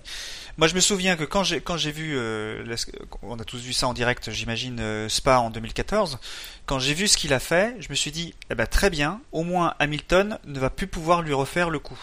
[0.58, 2.76] Moi, je me souviens que quand j'ai quand j'ai vu, euh,
[3.22, 6.20] on a tous vu ça en direct, j'imagine euh, Spa en 2014.
[6.66, 9.22] Quand j'ai vu ce qu'il a fait, je me suis dit, eh ben très bien,
[9.32, 12.00] au moins Hamilton ne va plus pouvoir lui refaire le coup.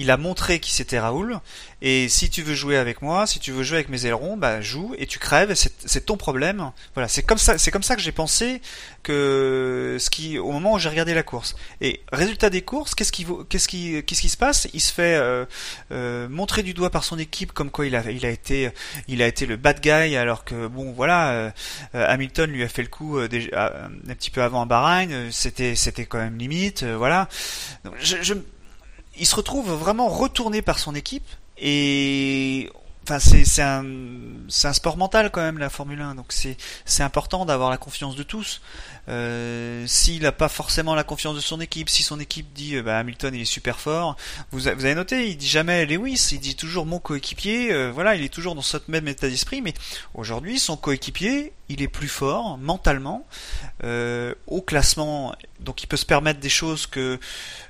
[0.00, 1.40] Il a montré qui c'était Raoul,
[1.82, 4.62] et si tu veux jouer avec moi, si tu veux jouer avec mes ailerons, bah
[4.62, 6.72] joue et tu crèves, c'est ton problème.
[6.94, 8.62] Voilà, c'est comme ça, c'est comme ça que j'ai pensé
[9.02, 11.54] que ce qui, au moment où j'ai regardé la course.
[11.82, 14.68] Et résultat des courses, qu'est-ce qui, qu'est-ce qui, qu'est-ce qui se passe?
[14.72, 15.44] Il se fait euh,
[15.92, 18.70] euh, montrer du doigt par son équipe comme quoi il a, il a été,
[19.06, 21.50] il a été le bad guy alors que bon voilà, euh,
[21.92, 26.06] Hamilton lui a fait le coup déjà, un petit peu avant à Bahreïn, c'était, c'était
[26.06, 27.28] quand même limite, voilà.
[29.20, 32.70] Il se retrouve vraiment retourné par son équipe et
[33.18, 33.84] c'est un
[34.64, 38.22] un sport mental quand même la Formule 1, donc c'est important d'avoir la confiance de
[38.22, 38.60] tous.
[39.10, 42.82] Euh, S'il n'a pas forcément la confiance de son équipe, si son équipe dit euh,
[42.82, 44.16] bah, Hamilton il est super fort,
[44.52, 47.72] vous, avez noté, il dit jamais Lewis, il dit toujours mon coéquipier.
[47.72, 49.74] euh, voilà, il est toujours dans ce même état d'esprit, mais
[50.14, 53.26] aujourd'hui son coéquipier il est plus fort mentalement
[53.82, 57.18] au classement, donc il peut se permettre des choses que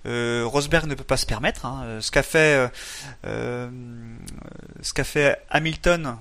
[0.05, 1.67] Rosberg ne peut pas se permettre.
[1.67, 1.99] hein.
[2.01, 2.71] Ce qu'a fait
[3.23, 6.17] ce qu'a fait Hamilton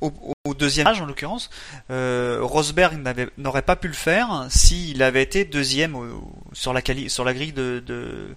[0.00, 1.50] au, deuxième âge en l'occurrence,
[1.90, 3.02] euh, Rosberg
[3.38, 5.96] n'aurait pas pu le faire s'il avait été deuxième
[6.52, 8.34] sur la sur la grille de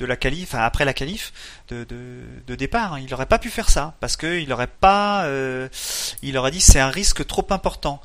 [0.00, 1.32] la qualif, enfin après la qualif
[1.70, 2.98] de, départ.
[2.98, 5.68] Il n'aurait pas pu faire ça parce que il aurait pas, euh,
[6.22, 8.00] il aurait dit c'est un risque trop important.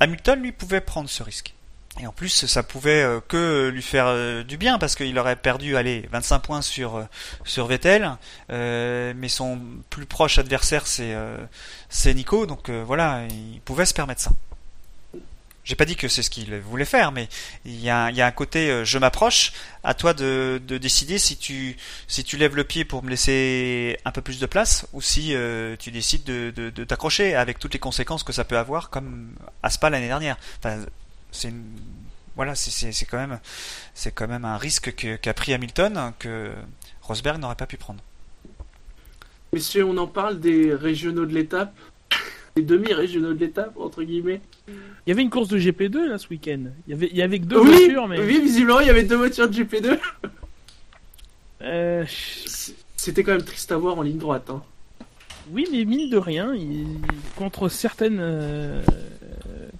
[0.00, 1.54] Hamilton lui pouvait prendre ce risque.
[1.98, 5.34] Et en plus, ça pouvait euh, que lui faire euh, du bien parce qu'il aurait
[5.34, 7.04] perdu, allez, 25 points sur euh,
[7.44, 8.16] sur Vettel,
[8.50, 9.60] euh, mais son
[9.90, 11.36] plus proche adversaire c'est euh,
[11.88, 14.30] c'est Nico, donc euh, voilà, il pouvait se permettre ça.
[15.64, 17.28] J'ai pas dit que c'est ce qu'il voulait faire, mais
[17.64, 19.52] il y a, il y a un côté je m'approche,
[19.84, 21.76] à toi de, de décider si tu
[22.08, 25.34] si tu lèves le pied pour me laisser un peu plus de place ou si
[25.78, 29.34] tu décides de, de, de t'accrocher avec toutes les conséquences que ça peut avoir, comme
[29.62, 30.38] à Spa l'année dernière.
[31.32, 31.64] C'est une-
[32.36, 33.38] voilà, c'est- c'est c'est quand même
[33.94, 36.52] c'est quand même un risque que- qu'a pris Hamilton que
[37.02, 38.00] Rosberg n'aurait pas pu prendre.
[39.52, 41.74] Messieurs, on en parle des régionaux de l'étape,
[42.54, 44.40] des demi-régionaux de l'étape, entre guillemets.
[44.68, 44.74] Il
[45.08, 46.66] y avait une course de GP2 là ce week-end.
[46.86, 48.90] Il y avait, il y avait que deux oui, voitures, mais oui, visiblement, il y
[48.90, 49.98] avait deux voitures de GP2.
[51.62, 52.04] euh,
[52.96, 54.50] C'était quand même triste à voir en ligne droite.
[54.50, 54.62] Hein.
[55.52, 56.54] oui, mais mine de rien,
[57.36, 58.82] contre certaines, euh,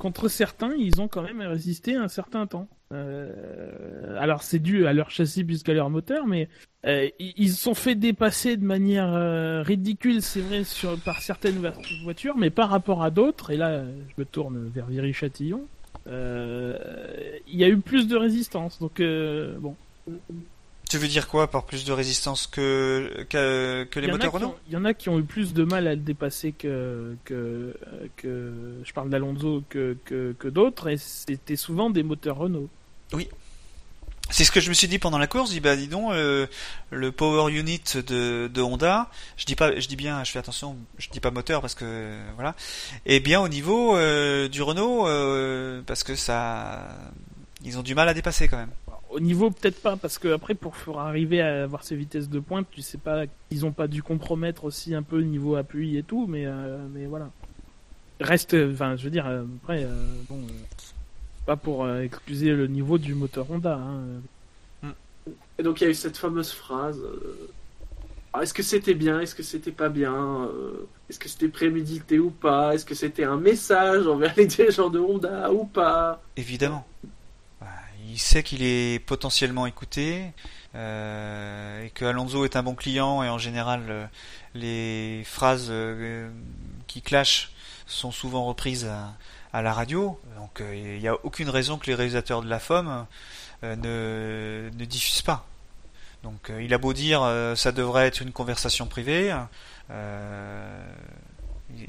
[0.01, 2.67] contre certains, ils ont quand même résisté un certain temps.
[2.93, 6.49] Euh, alors c'est dû à leur châssis plus qu'à leur moteur, mais
[6.87, 11.59] euh, ils se sont fait dépasser de manière euh, ridicule, c'est vrai, sur, par certaines
[11.59, 11.69] vo-
[12.03, 15.63] voitures, mais par rapport à d'autres, et là je me tourne vers Viry-Châtillon,
[16.07, 18.81] il y a eu plus de résistance.
[18.81, 19.01] Donc
[19.61, 19.77] bon,
[20.91, 24.75] Tu veux dire quoi par plus de résistance que que, que les moteurs Renault Il
[24.75, 27.77] y en a qui ont eu plus de mal à le dépasser que que
[28.17, 28.53] que
[28.85, 32.69] je parle d'Alonso que que, que d'autres, et c'était souvent des moteurs Renault.
[34.31, 35.51] C'est ce que je me suis dit pendant la course.
[35.51, 36.49] Je dis bah dis donc euh,
[36.91, 39.09] le power unit de, de Honda.
[39.37, 42.17] Je dis pas, je dis bien, je fais attention, je dis pas moteur parce que
[42.35, 42.57] voilà.
[43.07, 46.97] Et bien au niveau euh, du Renault euh, parce que ça,
[47.65, 48.73] ils ont du mal à dépasser quand même.
[49.11, 52.67] Au niveau peut-être pas parce que après pour, arriver à avoir ces vitesses de pointe,
[52.71, 56.03] tu sais pas, ils ont pas dû compromettre aussi un peu le niveau appui et
[56.05, 57.31] tout, mais euh, mais voilà.
[58.21, 60.53] Reste, enfin je veux dire euh, après euh, bon, euh,
[61.45, 63.79] pas pour euh, excuser le niveau du moteur Honda.
[63.79, 64.93] Hein.
[65.59, 67.01] Et donc il y a eu cette fameuse phrase.
[67.01, 67.51] euh,
[68.33, 72.19] ah, Est-ce que c'était bien Est-ce que c'était pas bien euh, Est-ce que c'était prémédité
[72.19, 76.23] ou pas Est-ce que c'était un message envers les dirigeants de Honda ou pas?
[76.37, 76.87] Évidemment.
[78.13, 80.25] Il sait qu'il est potentiellement écouté
[80.75, 84.07] euh, et que Alonso est un bon client et en général euh,
[84.55, 86.29] les phrases euh,
[86.89, 87.53] qui clashent
[87.87, 88.91] sont souvent reprises
[89.53, 90.21] à, la radio.
[90.37, 93.07] Donc il n'y a aucune raison que les réalisateurs de la FOM
[93.63, 95.47] ne, diffusent pas.
[96.23, 97.23] Donc il a beau dire
[97.57, 99.37] ça devrait être une conversation privée,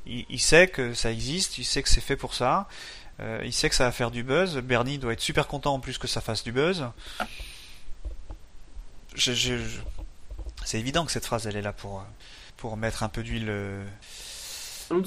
[0.07, 2.67] il sait que ça existe, il sait que c'est fait pour ça.
[3.19, 4.57] Euh, il sait que ça va faire du buzz.
[4.57, 6.85] Bernie doit être super content en plus que ça fasse du buzz.
[9.15, 9.79] Je- je- je-
[10.63, 12.03] C'est évident que cette phrase elle est là pour, euh,
[12.57, 13.47] pour mettre un peu d'huile.
[13.49, 13.83] euh.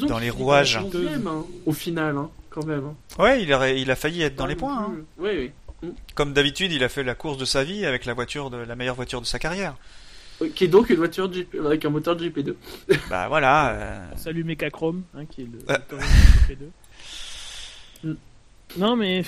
[0.09, 0.77] Dans les rouages.
[0.91, 2.85] quand même 11e, hein, au final, hein, quand même.
[2.87, 2.95] hein.
[3.23, 4.79] Ouais, il, a failli être dans les points.
[4.79, 4.93] hein.
[5.19, 5.53] Oui,
[5.83, 5.93] oui.
[6.15, 8.75] Comme d'habitude, il a fait la course de sa vie avec la voiture de la
[8.77, 9.77] meilleure voiture de sa carrière.
[10.55, 12.57] Qui est donc une voiture GP avec un moteur de GP2.
[13.11, 13.71] Bah voilà.
[13.71, 15.79] euh, Salut Mechachrome, hein, qui est le Ouais.
[15.79, 16.69] moteur de GP2.
[18.79, 19.23] Non, mais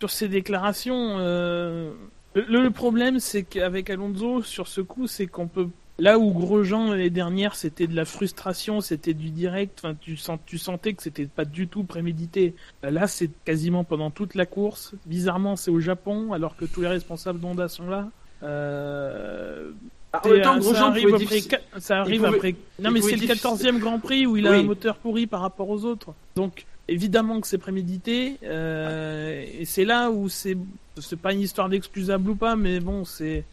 [0.00, 1.90] sur ces déclarations, euh,
[2.34, 5.68] le, le problème, c'est qu'avec Alonso, sur ce coup, c'est qu'on peut.
[5.98, 9.78] Là où Grosjean l'année dernière, c'était de la frustration, c'était du direct.
[9.82, 12.54] Enfin, tu sens, tu sentais que c'était pas du tout prémédité.
[12.84, 14.94] Euh, Là, c'est quasiment pendant toute la course.
[15.06, 18.08] Bizarrement, c'est au Japon, alors que tous les responsables d'Honda sont là.
[18.42, 19.70] Euh,
[20.12, 22.52] Ah, en même temps, ça Grosjean arrive pouvait après, difficile- qua- ça arrive pouvait- après.
[22.80, 24.56] Non, il mais c'est le difficile- 14e Grand Prix où il a Oui.
[24.58, 26.12] un moteur pourri par rapport aux autres.
[26.36, 28.38] Donc, évidemment que c'est prémédité.
[28.44, 30.56] euh, et c'est là où c'est,
[31.00, 33.44] c'est pas une histoire d'excusable ou pas, mais bon, c'est,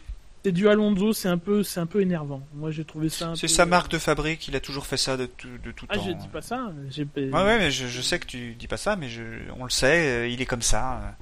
[0.44, 2.42] c'est du Alonso, c'est un peu, c'est un peu énervant.
[2.56, 3.30] Moi, j'ai trouvé ça.
[3.30, 5.72] un C'est peu- sa marque de fabrique, il a toujours fait ça de tout, de
[5.72, 6.04] tout Ah, temps.
[6.06, 6.72] je dis pas ça.
[6.90, 7.08] J'ai...
[7.16, 9.22] Ouais, ouais, mais je, je sais que tu dis pas ça, mais je,
[9.60, 11.16] on le sait, euh, il est comme ça.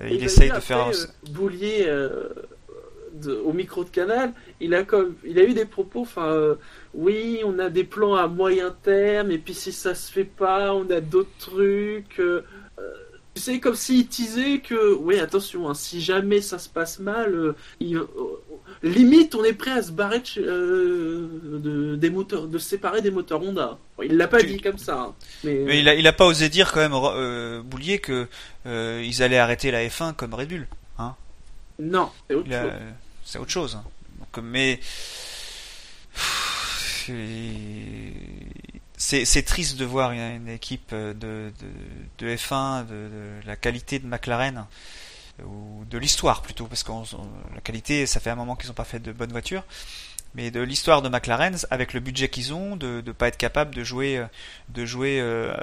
[0.00, 0.86] euh, Et il bah, essaye de faire.
[0.88, 0.92] euh,
[1.30, 2.28] Boulier euh,
[3.22, 6.02] de- au micro de canal, il a comme, il a eu des propos.
[6.02, 6.54] Enfin, euh,
[6.94, 10.74] oui, on a des plans à moyen terme, et puis si ça se fait pas,
[10.74, 12.20] on a d'autres trucs.
[12.20, 12.42] euh,
[12.78, 12.82] euh,
[13.34, 17.34] tu sais, comme s'il teasait que, oui, attention, hein, si jamais ça se passe mal,
[17.34, 18.06] euh, il- euh,
[18.82, 23.10] limite, on est prêt à se barrer de, euh, des moteurs, de se séparer des
[23.10, 23.78] moteurs Honda.
[24.02, 25.14] Il l'a pas Tu- dit comme ça, hein,
[25.44, 28.26] mais, Mais il a, il a pas osé dire quand même, euh, Boulier, que
[28.66, 30.66] euh, ils allaient arrêter la F1 comme Red Bull.
[31.78, 32.72] non, c'est autre chose.
[33.26, 33.80] C'est autre chose.
[34.20, 34.78] Donc, mais
[38.96, 41.52] c'est triste de voir une, équipe de, de,
[42.18, 44.66] de F1 de, de la qualité de McLaren
[45.44, 46.92] ou de l'histoire plutôt parce que
[47.54, 49.64] la qualité ça fait un moment qu'ils n'ont pas fait de bonnes voitures
[50.34, 53.74] mais de l'histoire de McLaren avec le budget qu'ils ont de ne pas être capable
[53.74, 54.24] de jouer
[54.70, 55.54] de jouer euh,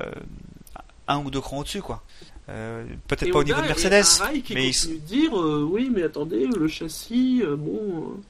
[1.08, 2.04] un ou deux crans au-dessus quoi
[2.50, 4.04] Euh, Peut-être pas au niveau de et Mercedes,
[4.44, 7.78] qui mais ils- continue de dire euh, oui, mais attendez, le châssis, euh, bon.
[7.78, 8.22] euh,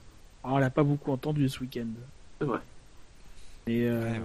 [0.43, 1.87] Alors, on l'a pas beaucoup entendu ce week-end.
[2.39, 2.59] C'est vrai.
[3.67, 4.21] Et euh, Ouais.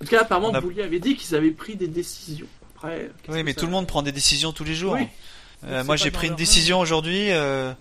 [0.00, 2.46] En tout cas, apparemment, a- Boulier avait dit qu'ils avaient pris des décisions.
[2.76, 3.10] Après.
[3.28, 4.94] Oui, mais tout le monde prend des décisions tous les jours.
[4.94, 5.06] Oui.
[5.64, 7.30] Euh, moi, j'ai pris une décision aujourd'hui.
[7.30, 7.72] euh,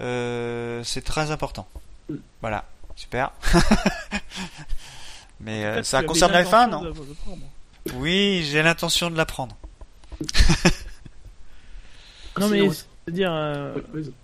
[0.00, 1.66] euh, c'est très important.
[2.10, 2.14] Mm.
[2.40, 2.64] Voilà,
[2.96, 3.32] super.
[5.40, 7.42] mais euh, ça concerne la F1, l'intention non de- de prendre.
[7.96, 9.56] Oui, j'ai l'intention de la prendre.
[12.38, 12.72] Non, mais Sinon,
[13.08, 13.74] c'est-à-dire, euh,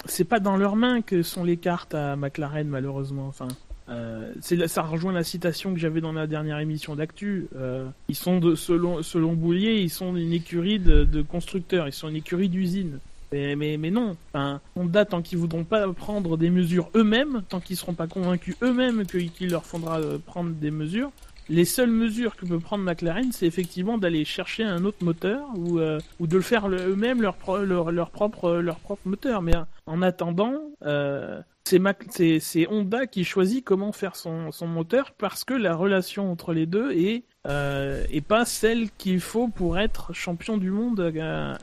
[0.04, 3.26] c'est pas dans leurs mains que sont les cartes à McLaren, malheureusement.
[3.26, 3.48] Enfin,
[3.88, 7.46] euh, c'est ça rejoint la citation que j'avais dans la dernière émission d'actu.
[7.56, 11.94] Euh, ils sont de, selon, selon Boulier, ils sont une écurie de, de constructeurs, ils
[11.94, 12.98] sont une écurie d'usine.
[13.32, 17.60] Mais, mais, mais non, enfin, Honda, tant qu'ils voudront pas prendre des mesures eux-mêmes, tant
[17.60, 21.10] qu'ils seront pas convaincus eux-mêmes qu'il leur faudra prendre des mesures,
[21.48, 25.78] les seules mesures que peut prendre McLaren, c'est effectivement d'aller chercher un autre moteur ou,
[25.78, 29.42] euh, ou de le faire eux-mêmes leur, leur, leur propre, leur propre moteur.
[29.42, 35.44] Mais euh, en attendant, euh, c'est Honda qui choisit comment faire son, son moteur parce
[35.44, 40.12] que la relation entre les deux est, euh, est pas celle qu'il faut pour être
[40.12, 41.12] champion du monde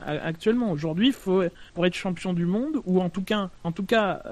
[0.06, 0.72] actuellement.
[0.72, 4.22] Aujourd'hui, faut pour être champion du monde ou en tout cas, en tout cas.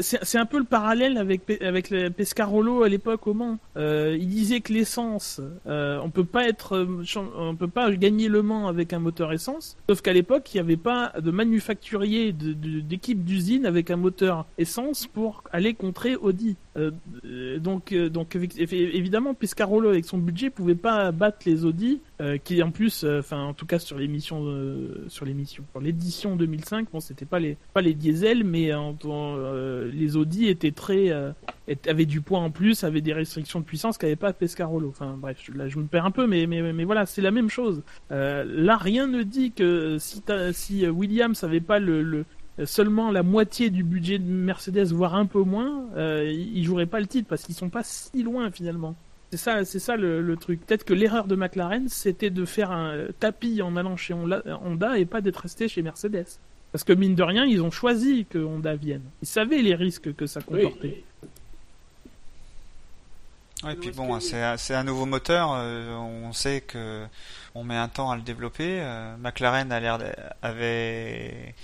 [0.00, 3.58] C'est c'est un peu le parallèle avec avec Pescarolo à l'époque au Mans.
[3.76, 8.28] Euh, il disait que l'essence, euh, on peut pas être, euh, on peut pas gagner
[8.28, 9.76] le Mans avec un moteur essence.
[9.88, 15.06] Sauf qu'à l'époque, il n'y avait pas de manufacturier d'équipe d'usine avec un moteur essence
[15.06, 16.56] pour aller contrer Audi.
[16.76, 16.90] Euh,
[17.24, 22.00] euh, donc, euh, donc évidemment, Pescarolo avec son budget pouvait pas battre les Audi,
[22.44, 24.44] qui en plus, enfin en tout cas sur l'émission,
[25.08, 28.70] sur l'émission, l'édition 2005, bon c'était pas les pas les diesels, mais
[29.92, 31.10] les Audi étaient très
[31.88, 34.88] avaient du poids en plus, avaient des restrictions de puissance qu'avait pas Pescarolo.
[34.88, 37.50] Enfin bref, là je me perds un peu, mais mais, mais voilà, c'est la même
[37.50, 37.82] chose.
[38.10, 40.22] Là, rien ne dit que si,
[40.52, 42.24] si Williams avait pas le-
[42.64, 47.00] seulement la moitié du budget de Mercedes, voire un peu moins, euh, ils joueraient pas
[47.00, 48.94] le titre parce qu'ils sont pas si loin finalement.
[49.32, 50.64] C'est ça, c'est ça le, le truc.
[50.64, 55.04] Peut-être que l'erreur de McLaren, c'était de faire un tapis en allant chez Honda, et
[55.04, 56.26] pas d'être resté chez Mercedes.
[56.72, 59.02] Parce que mine de rien, ils ont choisi que Honda vienne.
[59.22, 60.62] Ils savaient les risques que ça Oui.
[60.62, 61.02] comportait.
[63.64, 65.52] Ouais, Où puis bon, c'est un- c'est un nouveau moteur.
[65.54, 67.04] euh, on sait que
[67.54, 68.78] on met un temps à le développer.
[68.80, 69.98] euh, McLaren a l'air
[70.42, 71.54] avait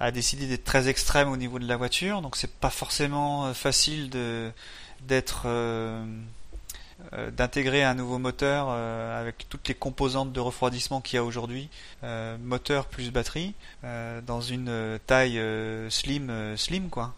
[0.00, 3.52] a décidé d'être très extrême au niveau de la voiture, donc c'est pas forcément euh,
[3.54, 4.50] facile de
[5.06, 6.04] d'être euh,
[7.12, 11.24] euh, d'intégrer un nouveau moteur euh, avec toutes les composantes de refroidissement qu'il y a
[11.24, 11.68] aujourd'hui,
[12.42, 15.40] moteur plus batterie, dans une taille
[15.90, 17.14] slim slim quoi.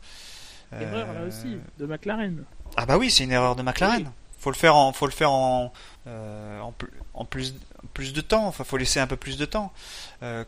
[0.72, 2.44] Erreur là aussi, de McLaren.
[2.76, 4.12] ah bah oui, c'est une erreur de McLaren.
[4.38, 5.72] Faut le faire en, faut le faire en,
[6.06, 6.74] en,
[7.14, 8.46] en plus, en plus de temps.
[8.46, 9.72] Enfin, faut laisser un peu plus de temps.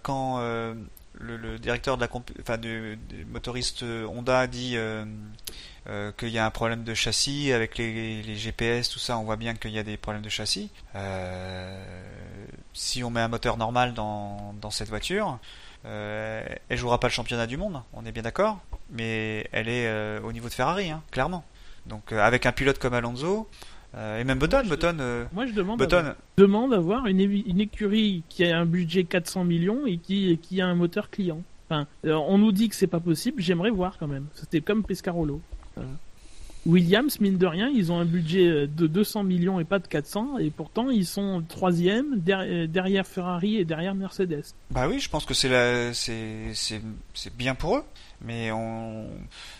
[0.02, 0.38] Quand
[1.22, 2.08] le, directeur de la,
[2.40, 2.98] enfin, du,
[3.30, 5.04] motoriste Honda dit euh,
[5.88, 9.34] euh, qu'il y a un problème de châssis avec les, GPS, tout ça, on voit
[9.34, 10.70] bien qu'il y a des problèmes de châssis.
[10.94, 11.84] Euh,
[12.72, 15.40] si on met un moteur normal dans, cette voiture,
[15.84, 18.60] euh, elle jouera pas le championnat du monde, on est bien d'accord,
[18.90, 21.44] mais elle est au niveau de Ferrari, hein, clairement.
[21.86, 23.48] Donc avec un pilote comme Alonso,
[23.94, 26.78] euh, et même Button, je- Button, euh, Moi, je demande, à Button, voir- demande à
[26.78, 27.20] voir une,
[27.60, 31.42] écurie qui a un budget 400 millions et qui, qui a un moteur client.
[31.68, 33.40] Enfin, euh, on nous dit que c'est pas possible.
[33.42, 34.26] J'aimerais voir quand même.
[34.34, 35.40] C'était comme Pescarolo.
[35.76, 35.90] Voilà.
[36.64, 39.88] Williams, mine de rien, ils ont un budget euh, de 200 millions et pas de
[39.88, 44.44] 400, et pourtant ils sont troisième euh, derrière Ferrari et derrière Mercedes.
[44.70, 46.82] Bah oui, je pense que c'est la, c'est,
[47.36, 47.84] bien pour eux,
[48.20, 49.08] mais on,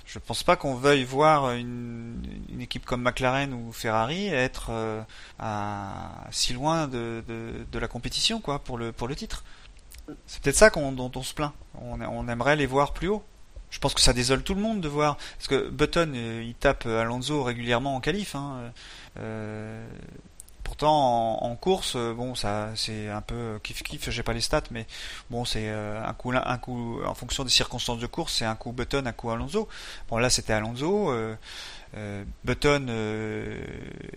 [0.07, 2.23] je pense pas qu'on veuille voir une,
[2.61, 5.03] équipe comme McLaren ou Ferrari être euh,
[6.31, 7.23] si loin de,
[7.73, 9.45] la compétition, quoi, pour le, titre.
[10.27, 11.53] C'est peut-être ça qu'on, dont on se plaint.
[11.81, 13.25] On aimerait les voir plus haut.
[13.73, 16.55] Je pense que ça désole tout le monde de voir, parce que Button, euh, il
[16.55, 18.37] tape Alonso régulièrement en qualif.
[18.37, 18.71] Hein.
[19.19, 19.85] Euh,
[20.63, 24.11] pourtant, en, course, euh, bon, ça, c'est un peu kiff kiff.
[24.11, 24.87] J'ai pas les stats, mais
[25.31, 28.55] bon, c'est euh, un coup, un coup, en fonction des circonstances de course, c'est un
[28.55, 29.69] coup Button, un coup Alonso.
[30.09, 31.11] Bon, là, c'était Alonso.
[31.11, 31.35] Euh,
[31.97, 33.59] euh, Button, euh,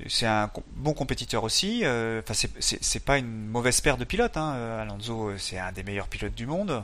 [0.07, 1.81] c'est un bon compétiteur aussi.
[1.83, 4.37] euh, Enfin, c'est- c'est pas une mauvaise paire de pilotes.
[4.37, 4.53] Hein.
[4.55, 6.79] euh, Alonso, euh, c'est un des meilleurs pilotes du monde, euh,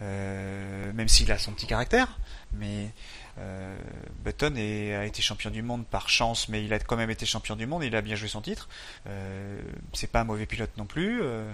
[0.00, 2.18] même s'il a son petit caractère.
[2.52, 2.92] Mais
[3.38, 3.76] euh,
[4.24, 7.56] Button a été champion du monde par chance, mais il a quand même été champion
[7.56, 7.82] du monde.
[7.84, 8.68] Il a bien joué son titre.
[9.06, 9.60] Euh,
[9.92, 11.22] c'est pas un mauvais pilote non plus.
[11.22, 11.50] euh,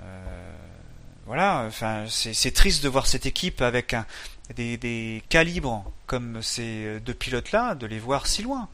[0.00, 0.52] euh,
[1.26, 3.94] voilà, enfin, c'est triste de voir cette équipe avec
[4.56, 8.68] des, des calibres comme ces deux pilotes-là, de les voir si loin.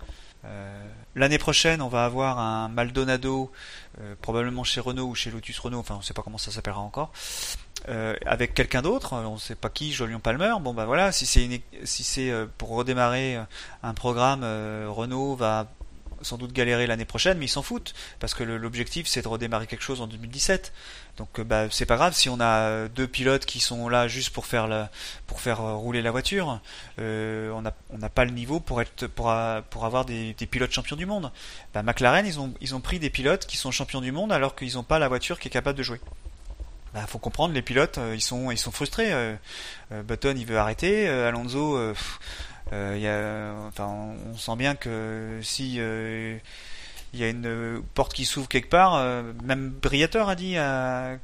[0.44, 3.50] Euh, L'année prochaine, on va avoir un Maldonado,
[4.00, 6.80] euh, probablement chez Renault ou chez Lotus Renault, enfin on sait pas comment ça s'appellera
[6.80, 7.10] encore,
[7.88, 10.54] euh, avec quelqu'un d'autre, on sait pas qui, Jolion Palmer.
[10.60, 13.42] Bon bah voilà, si c'est euh, pour redémarrer euh,
[13.82, 15.68] un programme, euh, Renault va
[16.22, 19.66] sans doute galérer l'année prochaine, mais ils s'en foutent parce que l'objectif c'est de redémarrer
[19.66, 20.72] quelque chose en 2017.
[21.16, 24.08] Donc euh, bah c'est pas grave si on a euh, deux pilotes qui sont là
[24.08, 26.60] juste pour faire euh, rouler la voiture.
[26.98, 28.80] Euh, on n'a pas le niveau pour
[29.30, 31.30] avoir des, pilotes champions du monde.
[31.74, 34.84] Bah, McLaren ils ont pris des pilotes qui sont champions du monde alors qu'ils n'ont
[34.84, 36.00] pas la voiture qui est capable de jouer.
[36.96, 39.12] Bah, faut comprendre les pilotes euh, ils sont ils sont frustrés.
[39.12, 39.36] Euh,
[39.92, 41.78] euh, Button il veut arrêter, Alonso
[42.72, 49.02] on sent bien que si il y a une porte qui s'ouvre quelque part,
[49.44, 50.56] même Briateur a dit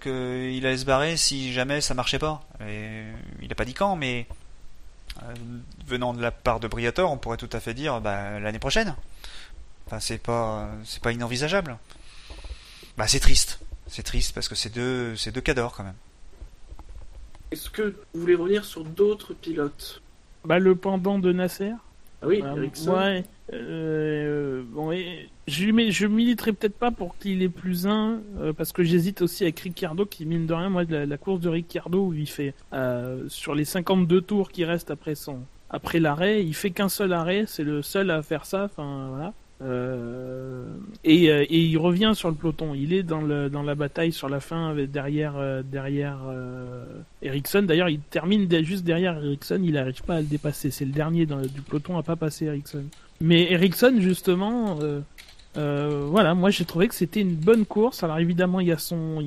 [0.03, 2.43] qu'il allait se barrer si jamais ça marchait pas.
[3.41, 4.27] Il n'a pas dit quand, mais
[5.87, 8.95] venant de la part de Briateur, on pourrait tout à fait dire bah, l'année prochaine.
[10.01, 11.79] C'est pas, c'est pas inenvisageable.
[12.97, 13.59] Bah, c'est triste.
[13.93, 15.95] C'est triste parce que c'est deux, c'est deux cadors quand même.
[17.51, 20.01] Est-ce que vous voulez revenir sur d'autres pilotes?
[20.47, 21.73] Bah, le pendant de Nasser?
[22.23, 22.93] Ah oui, Euh, Ericsson.
[22.95, 23.25] ouais.
[23.53, 28.73] Euh, bon, et je, je militerai peut-être pas pour qu'il ait plus un, euh, parce
[28.73, 31.51] que j'hésite aussi avec Ricciardo, qui mine de rien, moi, de la, la course de
[31.51, 36.43] Ricciardo, où il fait, euh, sur les 52 tours qui restent après son, après l'arrêt,
[36.43, 39.35] il fait qu'un seul arrêt, c'est le seul à faire ça, enfin, voilà.
[39.63, 40.65] Euh,
[41.05, 42.75] et, euh, et il revient sur le peloton.
[42.75, 46.85] Il est dans, la bataille sur la fin avec, derrière euh, derrière euh,
[47.23, 47.63] Ericsson.
[47.63, 49.61] D'ailleurs, il termine juste derrière Ericsson.
[49.63, 50.71] Il n'arrive pas à le dépasser.
[50.71, 52.85] C'est le dernier du peloton à pas passer Ericsson.
[53.21, 54.79] Mais Ericsson, justement,
[55.55, 58.03] voilà, moi j'ai trouvé que c'était une bonne course.
[58.03, 59.21] Alors évidemment, il y a son,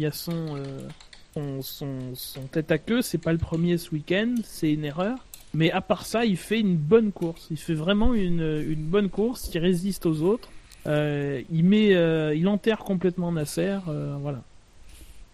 [1.64, 3.02] son tête à queue.
[3.02, 4.36] C'est pas le premier ce week-end.
[4.44, 5.18] C'est une erreur.
[5.56, 7.48] Mais à part ça, il fait une bonne course.
[7.50, 9.50] Il fait vraiment une, une bonne course.
[9.54, 10.50] Il résiste aux autres.
[10.86, 13.78] Euh, il met, euh, il enterre complètement Nasser.
[13.88, 14.42] euh, voilà.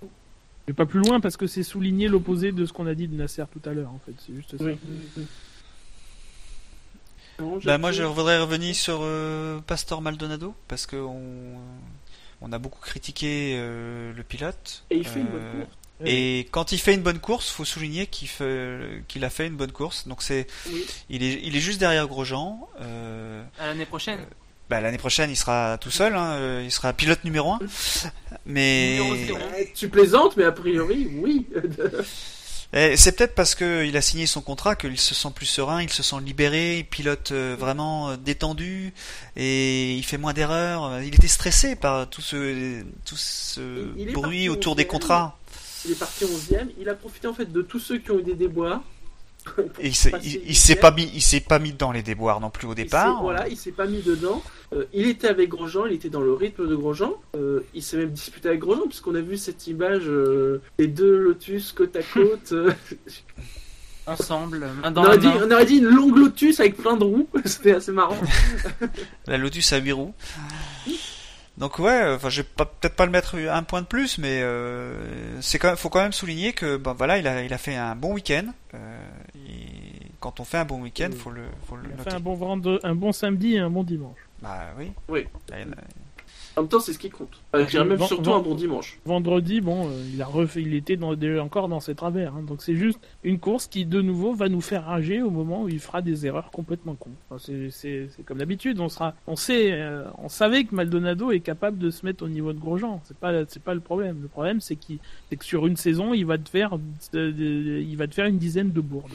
[0.01, 0.07] Je
[0.67, 3.15] vais pas plus loin parce que c'est souligner l'opposé de ce qu'on a dit de
[3.15, 3.89] Nasser tout à l'heure.
[3.89, 4.63] En fait, c'est juste ça.
[4.63, 4.77] Oui.
[7.39, 11.21] Non, Bah, moi, je voudrais revenir sur euh, Pastor Maldonado parce que on,
[12.41, 14.83] on a beaucoup critiqué euh, le pilote.
[14.91, 15.65] Et il fait une bonne Euh,
[16.05, 19.55] Et quand il fait une bonne course, faut souligner qu'il fait, qu'il a fait une
[19.55, 20.07] bonne course.
[20.07, 20.85] Donc c'est, Oui.
[21.09, 22.67] il est, il est juste derrière Grosjean.
[22.81, 24.19] Euh, À l'année prochaine.
[24.69, 26.15] bah, l'année prochaine, il sera tout seul.
[26.15, 27.59] Hein, euh, il sera pilote numéro un.
[28.45, 29.37] Mais Numéro.
[29.37, 31.45] Euh, Tu plaisantes, mais a priori, oui.
[32.73, 35.83] Eh, c'est peut-être parce que il a signé son contrat qu'il se sent plus serein,
[35.83, 38.93] il se sent libéré, il pilote euh, vraiment euh, détendu
[39.35, 41.01] et il fait moins d'erreurs.
[41.01, 43.59] Il était stressé par tout ce, tout ce
[44.13, 45.37] bruit autour des contrats.
[45.85, 46.67] Il est parti 11ème.
[46.79, 48.83] Il a profité en fait de tous ceux qui ont eu des déboires.
[49.79, 52.39] Et il s'est, il, il s'est pas mis, il s'est pas mis dans les déboires
[52.39, 53.21] non plus au Il départ.
[53.21, 54.43] Voilà, il s'est pas mis dedans.
[54.73, 57.13] Euh, il était avec Grosjean, il était dans le rythme de Grosjean.
[57.35, 61.17] Euh, il s'est même disputé avec Grosjean, puisqu'on a vu cette image euh, des deux
[61.17, 62.53] Lotus côte à côte.
[64.07, 67.03] Ensemble, main on, dans aurait dit, on aurait dit une longue Lotus avec plein de
[67.03, 67.27] roues.
[67.45, 68.17] C'était assez marrant.
[69.27, 70.13] La Lotus à 8 roues.
[71.61, 75.39] Donc ouais, enfin je vais peut-être pas le mettre un point de plus, mais euh,
[75.41, 77.75] c'est quand même, faut quand même souligner que ben voilà, il a, il a fait
[77.75, 78.47] un bon week-end.
[78.73, 78.77] Euh,
[79.35, 82.09] et quand on fait un bon week-end, faut le, faut le Il a noter.
[82.09, 84.17] fait un bon, vendre- un bon samedi et un bon dimanche.
[84.41, 84.91] Bah oui.
[85.07, 85.27] Oui.
[85.49, 85.75] Là, il a-
[86.57, 87.29] En même temps, c'est ce qui compte.
[87.55, 88.99] Euh, je dirais même surtout un bon dimanche.
[89.05, 92.35] Vendredi, bon, euh, il a refait, il était dans, déjà encore dans ses travers.
[92.35, 92.43] hein.
[92.45, 95.69] donc c'est juste une course qui de nouveau va nous faire rager au moment où
[95.69, 97.11] il fera des erreurs complètement cons.
[97.29, 97.41] Enfin,
[97.71, 101.89] c'est- comme d'habitude, on sera, on sait, euh, on savait que Maldonado est capable de
[101.89, 103.01] se mettre au niveau de Grosjean.
[103.05, 104.19] C'est pas, c'est pas le problème.
[104.21, 104.77] Le problème c'est
[105.29, 106.77] c'est que sur une saison, il va te faire,
[107.15, 107.31] euh,
[107.87, 109.11] il va te faire une dizaine de bourdes.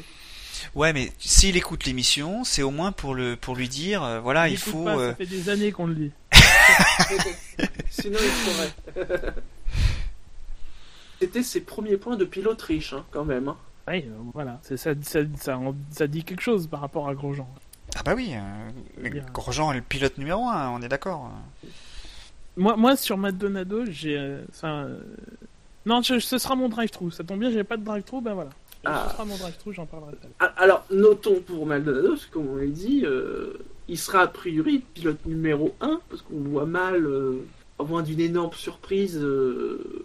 [0.74, 4.48] Ouais, mais s'il écoute l'émission, c'est au moins pour le, pour lui dire, euh, voilà,
[4.48, 4.84] il faut.
[4.84, 6.10] pas, euh, Ça fait des années qu'on le dit.
[7.90, 9.02] Sinon, il.
[11.20, 13.48] C'était ses premiers points depuis l'Autriche, hein, quand même.
[13.48, 13.56] hein.
[13.88, 15.58] Oui, euh, voilà, ça, ça, ça,
[15.90, 17.48] ça dit quelque chose par rapport à Grosjean.
[17.96, 19.10] Ah bah oui, euh.
[19.32, 21.30] Grosjean est le pilote numéro un, on est d'accord.
[22.56, 24.18] Moi, moi sur Maldonado, j'ai.
[24.18, 24.98] euh, enfin, euh,
[25.86, 27.10] Non, je- ce sera mon drive-thru.
[27.12, 28.50] Ça tombe bien, j'avais pas de drive-thru, ben voilà.
[28.84, 29.06] Ah.
[29.08, 30.52] Ce sera mon drive-thru, j'en parlerai tout à l'heure.
[30.56, 33.54] Ah, Alors, notons pour Maldonado, parce que comme on l'a dit, euh,
[33.88, 37.44] il sera a priori pilote numéro 1, parce qu'on voit mal, euh,
[37.78, 40.04] à moins d'une énorme surprise, euh,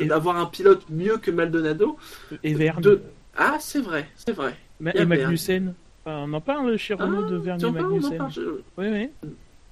[0.00, 1.96] d'avoir un pilote mieux que Maldonado.
[2.44, 2.80] Et Verne.
[2.82, 3.00] De-
[3.36, 4.56] Ah, c'est vrai, c'est vrai.
[4.80, 5.08] Ma- et Verne.
[5.08, 5.74] Magnussen.
[6.04, 8.16] Enfin, on en parle chez Renault Ah, de Verne tu et Magnussen.
[8.18, 9.08] parle, je- Oui, oui.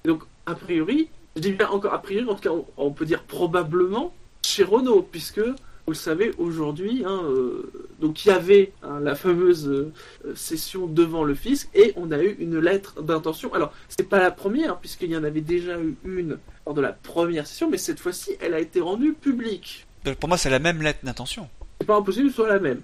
[0.05, 3.05] Donc, a priori, je dis bien encore a priori, en tout cas, on, on peut
[3.05, 4.13] dire probablement
[4.45, 5.41] chez Renault, puisque,
[5.87, 7.71] vous le savez, aujourd'hui, hein, euh,
[8.01, 9.93] donc il y avait hein, la fameuse euh,
[10.35, 13.53] session devant le fisc et on a eu une lettre d'intention.
[13.53, 16.91] Alors c'est pas la première puisqu'il y en avait déjà eu une lors de la
[16.91, 19.87] première session, mais cette fois-ci elle a été rendue publique.
[20.19, 21.47] Pour moi, c'est la même lettre d'intention.
[21.79, 22.81] C'est pas impossible que ce soit la même,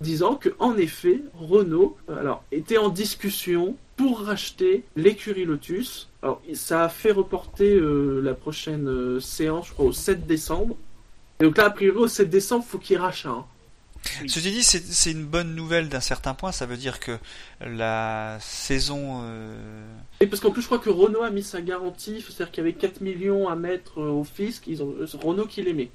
[0.00, 6.10] disant que en effet Renault euh, alors était en discussion pour racheter l'écurie Lotus.
[6.22, 10.76] Alors ça a fait reporter euh, la prochaine séance, je crois au 7 décembre.
[11.40, 13.26] Et donc là a priori au 7 décembre faut qu'il rachète.
[13.30, 13.44] hein.
[14.28, 16.52] Ceci dit, c'est c'est une bonne nouvelle d'un certain point.
[16.52, 17.18] Ça veut dire que
[17.60, 19.22] la saison.
[19.24, 19.56] euh,
[20.20, 22.68] Et parce qu'en plus, je crois que Renault a mis sa garantie, c'est-à-dire qu'il y
[22.68, 25.72] avait 4 millions à mettre euh, au fisc, ils ont euh, c'est Renault qui les
[25.72, 25.90] met.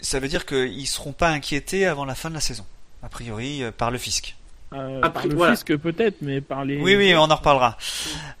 [0.00, 2.64] ça veut dire qu'ils seront pas inquiétés avant la fin de la saison,
[3.02, 4.36] a priori euh, par le fisc.
[4.72, 5.52] Euh, Après, par le voilà.
[5.56, 6.80] fisc peut-être, mais par les.
[6.80, 7.76] Oui, oui, on en reparlera.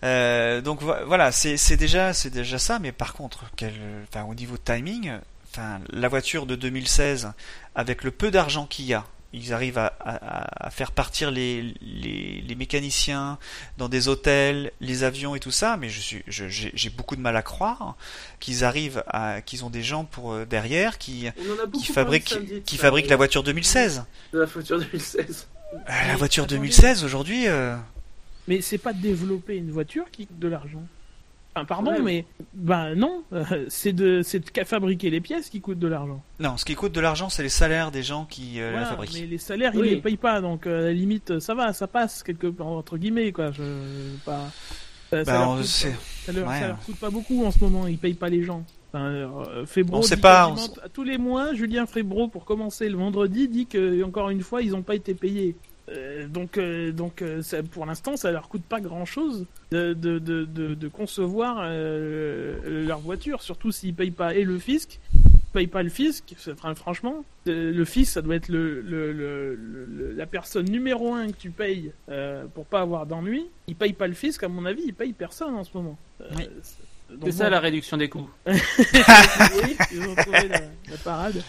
[0.04, 3.74] Euh, donc vo- voilà, c'est c'est déjà c'est déjà ça, mais par contre, quel,
[4.08, 5.12] enfin, au niveau timing,
[5.50, 7.32] enfin, la voiture de 2016,
[7.74, 11.72] avec le peu d'argent qu'il y a, ils arrivent à, à- à faire partir les,
[11.82, 13.38] les, les mécaniciens
[13.78, 17.14] dans des hôtels, les avions et tout ça, mais je suis je- j'ai j'ai beaucoup
[17.14, 17.94] de mal à croire
[18.40, 21.30] qu'ils arrivent à qu'ils ont des gens pour euh, derrière qui
[21.94, 24.04] fabriquent samedi de qui ça, fabriquent la voiture 2016.
[24.32, 25.46] De la voiture 2016.
[25.74, 25.76] Euh,
[26.08, 26.56] la voiture attendez.
[26.58, 27.46] 2016 aujourd'hui.
[27.46, 27.76] euh,
[28.48, 30.82] Mais c'est pas de développer une voiture qui coûte de l'argent.
[31.56, 32.00] Enfin, pardon, Ouais.
[32.00, 32.24] mais
[32.54, 36.22] ben non, euh, c'est de c'est de fabriquer les pièces qui coûtent de l'argent.
[36.38, 39.14] Non, ce qui coûte de l'argent, c'est les salaires des gens qui euh, la fabriquent.
[39.20, 39.88] mais les salaires, Oui.
[39.88, 42.68] ils les payent pas, donc euh, à la limite, ça va, ça passe quelque part
[42.68, 43.50] entre guillemets quoi.
[43.50, 43.62] Je
[44.24, 44.44] pas.
[45.10, 45.96] Ça, ça leur coûte, sait.
[46.24, 46.60] ça leur, Ouais.
[46.60, 48.64] ça leur coûte pas beaucoup en ce moment, ils payent pas les gens.
[48.92, 50.54] Enfin, euh, On sait pas,
[50.92, 54.74] tous les mois, Julien Febro pour commencer le vendredi dit que encore une fois ils
[54.76, 55.56] ont pas été payés.
[55.90, 59.92] Euh, donc, euh, donc euh, ça- pour l'instant, ça leur coûte pas grand chose de,
[59.92, 65.00] de, de, de, de concevoir euh, leur voiture, surtout s'ils payent pas et le fisc,
[65.14, 65.20] ils
[65.52, 66.34] payent pas le fisc.
[66.76, 71.36] franchement, le fisc, ça doit être le, le, le, le- la personne numéro un que
[71.36, 73.46] tu payes euh, pour pas avoir d'ennui.
[73.66, 75.98] Ils payent pas le fisc, à mon avis, ils payent personne en ce moment.
[76.20, 76.48] Euh, Oui.
[76.62, 78.30] c'est- ça bon, la réduction des coûts.
[78.46, 81.42] oui, ils ont trouvé la, la parade.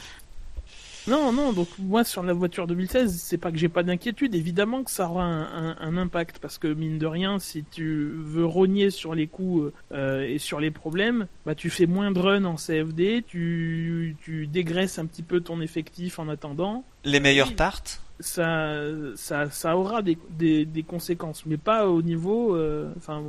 [1.08, 4.84] Non, non, donc moi sur la voiture 2016, c'est pas que j'ai pas d'inquiétude, évidemment
[4.84, 8.46] que ça aura un, un- un impact, parce que mine de rien, si tu veux
[8.46, 12.46] rogner sur les coûts euh, et sur les problèmes, bah tu fais moins de run
[12.46, 18.02] en CFD, tu, tu dégraisses un petit peu ton effectif en attendant, Les meilleurs partent.
[18.20, 18.74] ça,
[19.16, 22.56] ça, ça aura des, des, des conséquences, mais pas au niveau.
[22.56, 23.24] euh, Enfin,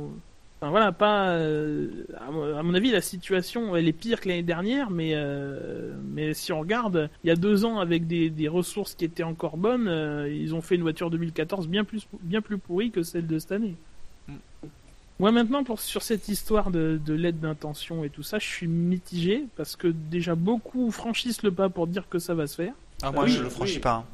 [0.63, 1.29] enfin, voilà, pas.
[1.31, 6.33] euh, à, mon- avis, la situation elle est pire que l'année dernière, mais mais, mais
[6.33, 9.57] si on regarde, il y a deux ans, avec des, des ressources qui étaient encore
[9.57, 13.27] bonnes, euh, ils ont fait une voiture 2014 bien plus, bien plus pourrie que celle
[13.27, 13.75] de cette année.
[14.27, 14.33] Mm.
[15.19, 18.67] Moi maintenant pour sur cette histoire de, de l'aide d'intention et tout ça, je suis
[18.67, 22.73] mitigé parce que déjà beaucoup franchissent le pas pour dire que ça va se faire.
[23.03, 23.79] Ah, moi, Oui, je le franchis oui.
[23.81, 23.93] pas.
[23.95, 24.05] hein.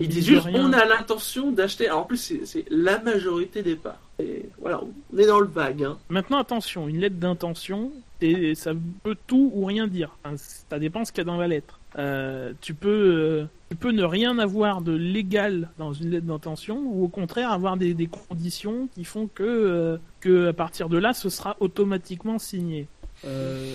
[0.00, 1.86] Ils disent juste rien- on a l'intention d'acheter.
[1.88, 4.00] Alors en plus, c'est- c'est la majorité des parts.
[4.18, 4.80] Et voilà,
[5.12, 5.84] on est dans le vague.
[5.84, 5.98] Hein.
[6.08, 7.92] Maintenant, attention, une lettre d'intention,
[8.22, 10.16] et ça peut tout ou rien dire.
[10.24, 11.78] Enfin, ça dépend ce qu'il y a dans la lettre.
[11.98, 16.78] Euh, tu peux, euh, tu peux ne rien avoir de légal dans une lettre d'intention,
[16.78, 20.98] ou au contraire avoir des, des conditions qui font que, euh, que à partir de
[20.98, 22.86] là, ce sera automatiquement signé.
[23.26, 23.72] Euh,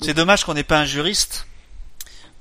[0.00, 1.46] C'est dommage qu'on n'ait pas un juriste.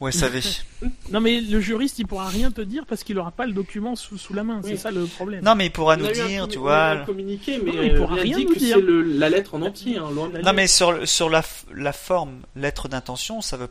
[0.01, 0.41] Ouais, savait.
[1.09, 3.95] Non, mais le juriste, il pourra rien te dire parce qu'il aura pas le document
[3.95, 4.59] sous, sous la main.
[4.63, 4.71] Oui.
[4.71, 5.43] C'est ça le problème.
[5.43, 6.89] non, mais il pourra On nous dire, tu vois.
[6.89, 8.75] un communiqué, mais Non, il euh, pourra rien dit nous que dire.
[8.75, 9.97] c'est le- la lettre en entier.
[9.97, 11.41] Hein, loin de la Non, mais sur, sur la,
[11.73, 13.69] la forme, lettre d'intention, ça veut,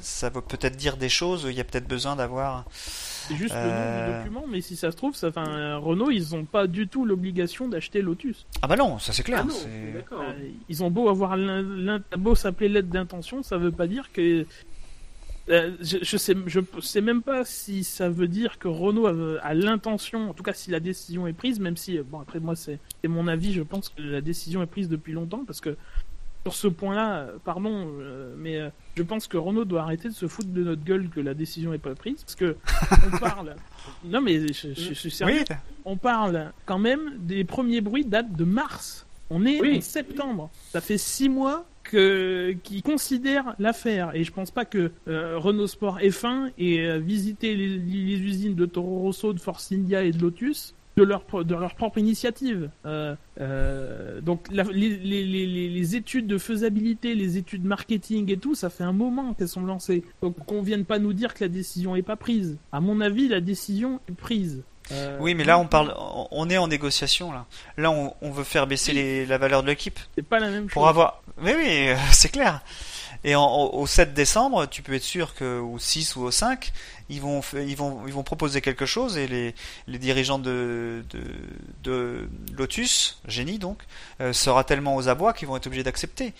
[0.00, 1.46] ça veut peut-être dire des choses.
[1.50, 2.64] Il y a peut-être besoin d'avoir.
[2.72, 4.06] C'est juste le nom Euh.
[4.06, 7.04] du document, mais si ça se trouve, ça, euh, Renault, ils ont pas du tout
[7.04, 8.46] l'obligation d'acheter Lotus.
[8.62, 9.40] Ah bah non, ça c'est clair.
[9.42, 10.20] Ah non, c'est- d'accord.
[10.22, 11.36] Euh, ils ont beau avoir
[12.16, 14.46] beau s'appeler lettre d'intention, ça veut pas dire que.
[15.50, 19.40] Euh, je, je sais, je sais même pas si ça veut dire que Renault a,
[19.42, 22.56] a l'intention, en tout cas si la décision est prise, même si, bon après moi
[22.56, 25.76] c'est mon avis, je pense que la décision est prise depuis longtemps parce que
[26.44, 30.14] sur ce point-là, euh, pardon, euh, mais euh, je pense que Renault doit arrêter de
[30.14, 32.56] se foutre de notre gueule que la décision est pas prise parce que
[33.12, 33.54] on parle.
[34.04, 38.04] Non mais je, je- je suis sérieux Oui, on parle quand même des premiers bruits
[38.06, 39.06] datent de mars.
[39.30, 39.76] On est Oui.
[39.78, 40.50] en septembre.
[40.70, 44.14] Ça fait six mois qu'ils considèrent l'affaire.
[44.14, 47.76] Et je pense pas que euh, Renault Sport F1 ait euh, visité les,
[48.18, 51.98] usines de Toro Rosso, de Force India et de Lotus de leur de leur propre
[51.98, 52.70] initiative.
[52.86, 59.34] Euh, donc les, études de faisabilité, les études marketing et tout, ça fait un moment
[59.34, 60.04] qu'elles sont lancées.
[60.22, 62.58] Donc qu'on vienne pas nous dire que la décision est pas prise.
[62.70, 64.62] À mon avis, la décision est prise.
[64.92, 65.94] Euh, oui, mais là on parle,
[66.30, 67.46] on- est en négociation là.
[67.78, 70.64] Là, on, on veut faire baisser les, la valeur de l'équipe C'est pas la même
[70.64, 70.72] chose.
[70.72, 71.22] pour avoir.
[71.42, 72.60] Oui, oui, euh, c'est clair.
[73.26, 76.30] Et en- au au 7 décembre, tu peux être sûr que au 6 ou au
[76.30, 76.70] 5,
[77.08, 79.54] ils vont, ils vont, ils vont proposer quelque chose et les,
[79.86, 81.22] les dirigeants de, de,
[81.82, 82.28] de
[82.58, 83.78] Lotus, génie donc,
[84.20, 86.34] euh, sera tellement aux abois qu'ils vont être obligés d'accepter.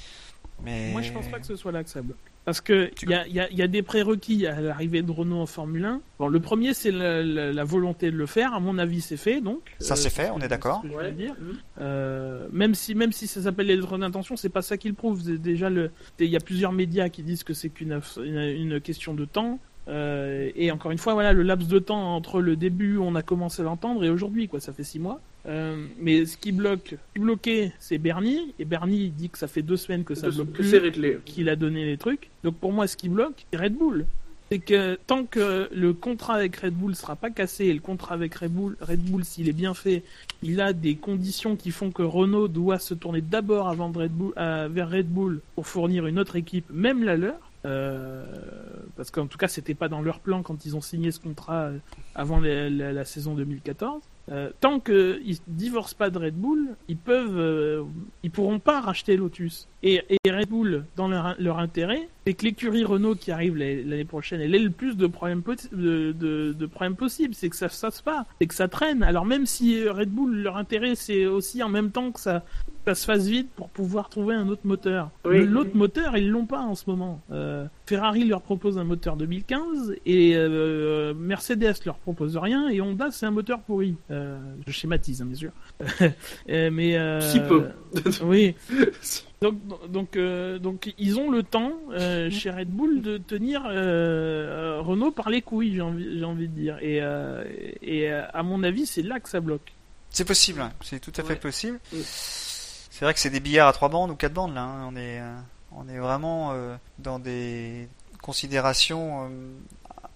[0.62, 2.18] Mais Moi, je pense pas que ce soit là que ça bloque.
[2.44, 5.00] Parce que il y a, il y a- il y a des prérequis à l'arrivée
[5.00, 6.00] de Renault en Formule 1.
[6.18, 8.52] Bon, le premier, c'est la, la- la volonté de le faire.
[8.52, 9.40] À mon avis, c'est fait.
[9.40, 10.82] Donc Ça, c'est fait, on est d'accord.
[10.94, 11.10] Ouais.
[11.12, 11.34] dire.
[11.40, 11.56] Mhm.
[11.80, 14.94] Euh, même si même si ça s'appelle les lettres d'intention, c'est pas ça qui le
[14.94, 15.22] prouve.
[15.38, 19.24] Déjà, il y a plusieurs médias qui disent que c'est qu'une une, une question de
[19.24, 19.58] temps.
[19.88, 23.14] Euh, et encore une fois, voilà, le laps de temps entre le début où on
[23.14, 25.20] a commencé à l'entendre et aujourd'hui, quoi, ça fait six mois.
[25.46, 28.54] Euh, mais ce qui bloque, qui bloquait, c'est Bernie.
[28.58, 30.70] Et Bernie dit que ça fait deux semaines que ça bloque Que plus
[31.24, 32.30] qu'il a donné les trucs.
[32.42, 34.06] Donc pour moi, ce qui bloque, c'est Red Bull.
[34.50, 38.14] C'est que tant que le contrat avec Red Bull sera pas cassé et le contrat
[38.14, 40.02] avec Red Bull, Red Bull s'il est bien fait,
[40.42, 44.12] il a des conditions qui font que Renault doit se tourner d'abord avant de Red
[44.12, 47.36] Bull, euh, vers Red Bull pour fournir une autre équipe, même la leur.
[47.66, 48.24] Euh,
[48.96, 51.70] parce qu'en tout cas, c'était pas dans leur plan quand ils ont signé ce contrat
[52.14, 54.02] avant la, la- la saison 2014.
[54.30, 57.84] Euh, tant qu'ils divorcent pas de Red Bull, ils peuvent, euh,
[58.22, 59.68] ils pourront pas racheter Lotus.
[59.82, 64.54] Et, Red Bull, dans leur, intérêt, c'est que l'écurie Renault qui arrive l'année prochaine, elle
[64.54, 65.42] ait le plus de problèmes,
[66.96, 67.34] possibles.
[67.34, 69.02] C'est que ça ça se pas, c'est que ça traîne.
[69.02, 72.44] Alors même si Red Bull, leur intérêt, c'est aussi en même temps que ça,
[72.86, 75.10] ça se fasse vite pour pouvoir trouver un autre moteur.
[75.24, 75.44] Oui.
[75.46, 77.20] L'autre moteur, ils l'ont pas en ce moment.
[77.32, 83.10] Euh, Ferrari leur propose un moteur 2015 et euh, Mercedes leur propose rien et Honda
[83.10, 83.94] c'est un moteur pourri.
[84.10, 85.52] Euh, je schématise hein, bien sûr.
[86.50, 87.68] Euh, mais euh, Si peu.
[88.22, 88.54] oui.
[89.40, 89.56] Donc
[89.90, 95.30] donc euh, donc ils ont le temps euh, chez Red Bull de tenir Renault par
[95.30, 97.44] les couilles j'ai envie j'ai envie de dire et euh,
[97.82, 99.72] et euh, à mon avis c'est là que ça bloque.
[100.10, 100.72] c'est possible, hein.
[100.82, 101.36] c'est tout à fait Ouais.
[101.36, 101.78] possible.
[102.94, 104.62] C'est vrai que c'est des billards à trois bandes ou quatre bandes là.
[104.62, 104.88] hein.
[104.88, 105.34] On est, euh,
[105.72, 107.88] on est vraiment euh, dans des
[108.22, 109.28] considérations, euh,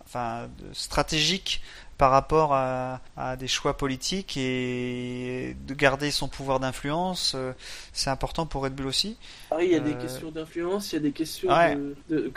[0.04, 1.60] enfin, stratégiques
[1.98, 7.32] par rapport à, à des choix politiques et de garder son pouvoir d'influence.
[7.34, 7.50] euh,
[7.92, 9.16] c'est important pour Red Bull aussi.
[9.50, 11.74] Ah il y a des questions d'influence, il y a des questions Ouais.
[11.74, 12.32] de, de-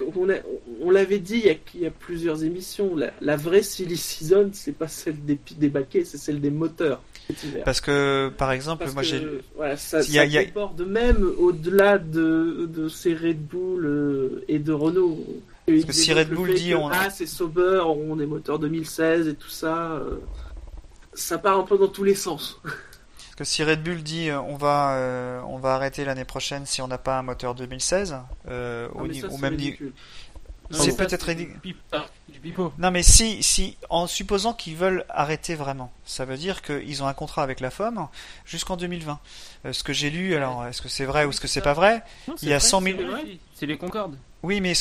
[0.82, 2.96] on, l'avait dit il y, a, il y a plusieurs émissions.
[2.96, 7.00] La, la vraie silly season, c'est pas celle des, des baquets, c'est celle des moteurs.
[7.64, 10.38] Parce que, par exemple, Parce moi j'ai voilà, ça, Il y a- ça il y
[10.38, 15.18] a- déborde même au-delà de, de ces Red Bull euh, et de Renault.
[15.66, 19.36] Parce que si Red Bull dit on- ah c'est Sauber, on est moteur 2016 et
[19.36, 20.18] tout ça, euh,
[21.14, 22.60] ça part un peu dans tous les sens.
[22.64, 26.66] Parce que si Red Bull dit euh, on va euh, on va arrêter l'année prochaine
[26.66, 28.18] si on n'a pas un moteur 2016
[28.50, 29.78] euh, Ah, au, ça, au même niveau.
[30.74, 31.30] C'est peut-être.
[32.78, 37.08] Non mais si si en supposant qu'ils veulent arrêter vraiment, ça veut dire qu'ils ont
[37.08, 38.08] un contrat avec la FOM
[38.46, 39.20] jusqu'en 2020.
[39.66, 41.74] Euh, ce que j'ai lu, alors est-ce que c'est vrai ou est-ce que c'est pas
[41.74, 42.02] vrai?
[42.28, 43.22] Non, Il y a c'est 100 vrai, 000 c'est vrai.
[43.24, 44.16] Oui, C'est les Concorde.
[44.44, 44.74] Oui, mais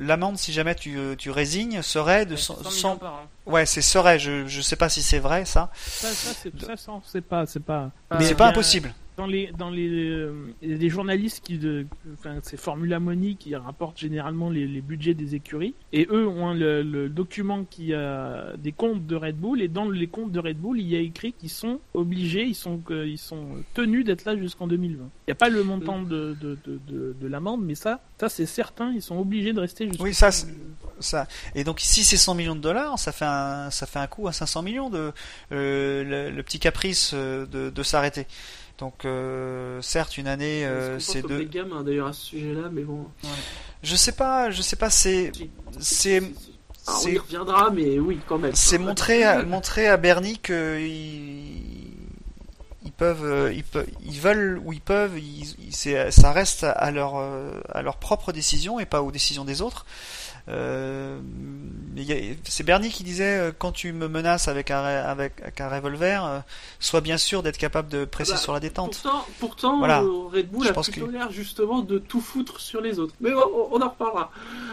[0.00, 3.26] l'amende si jamais tu, tu résignes serait de Ouais, 100, 100 millions 100 par an.
[3.46, 4.18] Ouais, c'est serait.
[4.18, 7.46] Je je sais pas si c'est vrai ça, Ça, ça, c'est ça, ça, c'est pas
[7.46, 8.92] c'est pas mais Euh, c'est pas impossible.
[9.16, 13.98] Dans les dans les euh, des journalistes qui de enfin c'est Formula Money qui rapportent
[13.98, 18.72] généralement les, les budgets des écuries et eux ont le, le document qui a des
[18.72, 21.32] comptes de Red Bull et dans les comptes de Red Bull il y a écrit
[21.32, 25.32] qu'ils sont obligés ils sont que- ils sont tenus d'être là jusqu'en 2020 il n'y
[25.32, 28.92] a pas le montant de de, de, de, de l'amende mais ça ça c'est certain
[28.92, 30.30] ils sont obligés de rester jusqu'en Oui, ça,
[30.98, 31.26] ça.
[31.54, 34.26] Et donc si c'est 100 millions de dollars, ça fait un ça fait un coût
[34.28, 35.12] à 500 millions de
[35.52, 38.26] euh, le, le petit caprice euh, de, de s'arrêter.
[38.78, 41.44] Donc euh, certes une année euh, c'est deux.
[41.44, 43.06] gamins d'ailleurs à ce sujet-là, mais bon.
[43.82, 44.90] Je sais pas, je sais pas.
[44.90, 45.30] C'est
[45.78, 46.22] c'est
[46.86, 48.54] on y reviendra, mais oui, quand même.
[48.54, 51.94] c'est montrer à, montrer à Bernie que ils,
[52.84, 57.14] ils peuvent euh, ils peuvent ils veulent ou ils peuvent ils, ça reste à leur
[57.68, 59.86] à leur propre décision et pas aux décisions des autres.
[60.48, 61.18] Euh,
[62.44, 65.68] c'est Bernie qui disait euh, quand tu me menaces avec un ré- avec, avec un
[65.70, 66.38] revolver, euh,
[66.80, 69.00] sois bien sûr d'être capable de presser Ah bah, sur la détente.
[69.02, 70.02] Pourtant, pourtant Voilà.
[70.02, 72.98] euh, Red Bull Je a pense plutôt que- l'air justement de tout foutre sur les
[72.98, 73.14] autres.
[73.20, 74.30] Mais on, on en reparlera.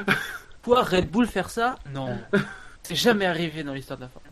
[0.63, 1.77] Quoi, Red Bull faire ça?
[1.93, 2.17] Non.
[2.83, 4.31] C'est jamais arrivé dans l'histoire de la Formule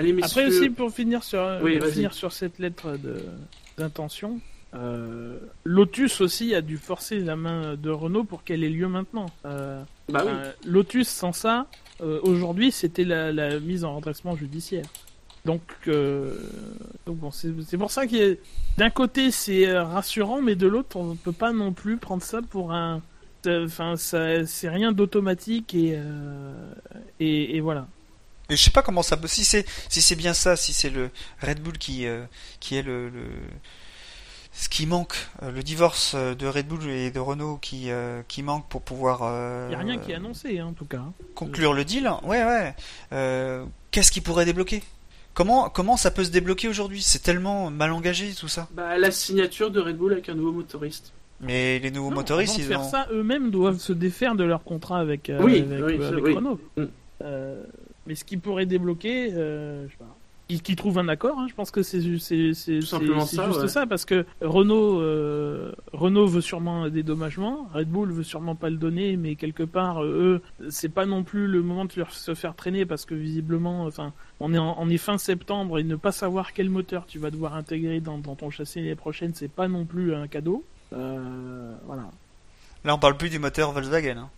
[0.00, 1.94] Allez, Après aussi pour finir sur Oui, pour vas-y.
[1.94, 3.24] finir sur cette lettre de
[3.78, 4.40] d'intention,
[4.74, 9.26] euh, Lotus aussi a dû forcer la main de Renault pour qu'elle ait lieu maintenant.
[9.46, 10.32] Euh, bah oui.
[10.34, 11.66] euh, Lotus sans ça,
[12.00, 14.84] aujourd'hui c'était la, la mise en redressement judiciaire.
[15.44, 15.62] Donc,
[17.06, 18.38] donc bon, c'est pour ça que
[18.76, 22.42] d'un côté c'est rassurant, mais de l'autre on ne peut pas non plus prendre ça
[22.42, 23.00] pour un,
[23.46, 25.98] enfin c'est rien d'automatique et,
[27.20, 27.86] et et voilà.
[28.50, 29.28] Et je sais pas comment ça peut.
[29.28, 31.10] Si c'est si c'est bien ça, si c'est le
[31.40, 32.06] Red Bull qui
[32.60, 33.22] qui est le, le
[34.60, 38.22] ce qui manque, euh, le divorce euh, de Red Bull et de Renault qui, euh,
[38.26, 40.84] qui manque pour pouvoir euh, Il y a rien qui est annoncé, hein, en tout
[40.84, 41.02] cas.
[41.36, 42.10] conclure le deal.
[42.24, 42.74] Ouais, ouais.
[43.12, 44.82] Euh, Qu'est-ce qui pourrait débloquer?
[45.32, 47.00] Comment, comment ça peut se débloquer aujourd'hui?
[47.02, 48.66] C'est tellement mal engagé tout ça.
[48.72, 51.12] Bah, la signature de Red Bull avec un nouveau motoriste.
[51.40, 52.90] Mais les nouveaux Non, motoristes, ils faire ont.
[52.90, 56.08] ça, eux-mêmes doivent se défaire de leur contrat avec, euh, Oui, avec, oui, euh, ça,
[56.08, 56.34] avec oui.
[56.34, 56.60] Renault.
[56.76, 56.84] Mm.
[57.22, 57.62] Euh,
[58.08, 60.16] mais ce qui pourrait débloquer, euh, je sais pas.
[60.48, 62.00] Qu'ils qu'ils trouvent un accord, hein, je pense que c'est
[62.80, 63.68] simplement ça, juste ouais.
[63.68, 68.70] ça, parce que Renault euh, Renault veut sûrement un dédommagement, Red Bull veut sûrement pas
[68.70, 72.14] le donner, mais quelque part euh, eux, c'est pas non plus le moment de leur-
[72.14, 75.84] se faire traîner parce que visiblement, enfin, on est en, on est fin septembre et
[75.84, 79.32] ne pas savoir quel moteur tu vas devoir intégrer dans, dans ton châssis l'année prochaine,
[79.34, 80.64] c'est pas non plus un cadeau.
[80.94, 82.04] Euh, voilà.
[82.84, 84.16] Là, on parle plus du moteur Volkswagen.
[84.16, 84.30] Hein.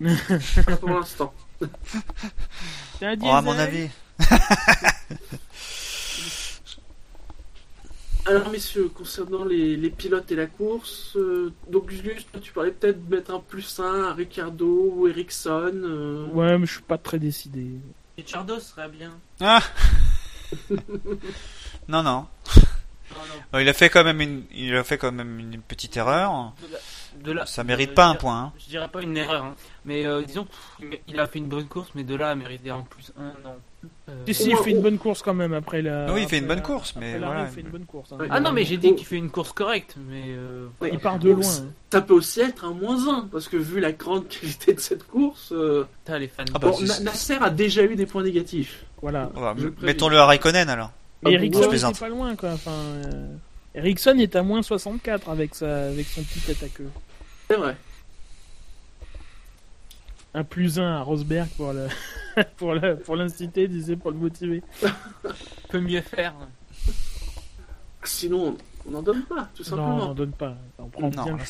[0.80, 1.34] Pour l'instant.
[1.60, 1.66] Oh,
[3.02, 3.88] à mon avis.
[8.28, 11.88] Alors messieurs, concernant les, les pilotes et la course, euh, donc
[12.30, 15.72] toi, tu parlais peut-être de mettre un plus 1 à Ricardo ou Ericsson.
[15.74, 17.66] euh, Ouais, mais je suis pas très décidé.
[18.18, 19.12] Ricciardo serait bien.
[19.40, 19.62] Ah
[21.88, 22.26] non, non.
[23.54, 26.52] Il a fait quand même une, il a fait quand même une petite erreur.
[26.60, 26.78] de la-
[27.24, 28.40] de la- Ça mérite euh, pas un dirais- point.
[28.42, 28.52] Hein.
[28.58, 29.54] Je dirais pas une erreur, hein.
[29.86, 32.70] mais euh, disons, pff, il a fait une bonne course, mais de là à mériter
[32.70, 33.56] en plus un, non.
[34.08, 36.12] Euh, Si, si, il fait une bonne course quand même après la.
[36.12, 37.46] Oui, il fait une bonne course, mais voilà.
[37.48, 38.12] Il fait une bonne course.
[38.12, 38.16] hein.
[38.18, 38.26] Ouais.
[38.30, 40.90] Ah non, mais j'ai dit qu'il fait une course correcte, mais euh, ouais.
[40.92, 41.46] Il part de loin.
[41.46, 41.66] hein.
[41.92, 45.06] Ça peut aussi être un moins 1, parce que vu la grande qualité de cette
[45.06, 46.44] course, euh, t'as les fans.
[46.54, 48.84] Ah bah, bon, Nasser a déjà eu des points négatifs.
[49.00, 49.30] Voilà.
[49.36, 49.72] M- préviens.
[49.82, 50.90] Mettons-le à Raikkonen alors.
[51.22, 52.50] Mais Ah, Ericsson pas loin, quoi.
[52.52, 53.26] Enfin, euh,
[53.74, 55.86] Ericsson est à moins 64 avec, sa...
[55.88, 56.88] avec son petit tête à queue.
[57.48, 57.76] C'est vrai.
[60.34, 61.88] Un plus un à Rosberg pour le.
[62.56, 64.62] pour le- pour l'inciter, disais, pour le motiver.
[65.70, 66.34] peut mieux faire.
[68.04, 68.56] Sinon,
[68.86, 69.96] on n'en donne pas, tout Non, on simplement.
[69.98, 70.56] n'en donne pas.
[70.78, 71.44] On prend Non, bien le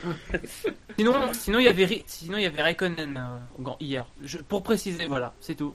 [0.96, 4.06] Sinon, sinon il y avait, Ri- sinon il y avait Raikkonen euh, hier.
[4.22, 5.74] Je- pour préciser, voilà, c'est tout.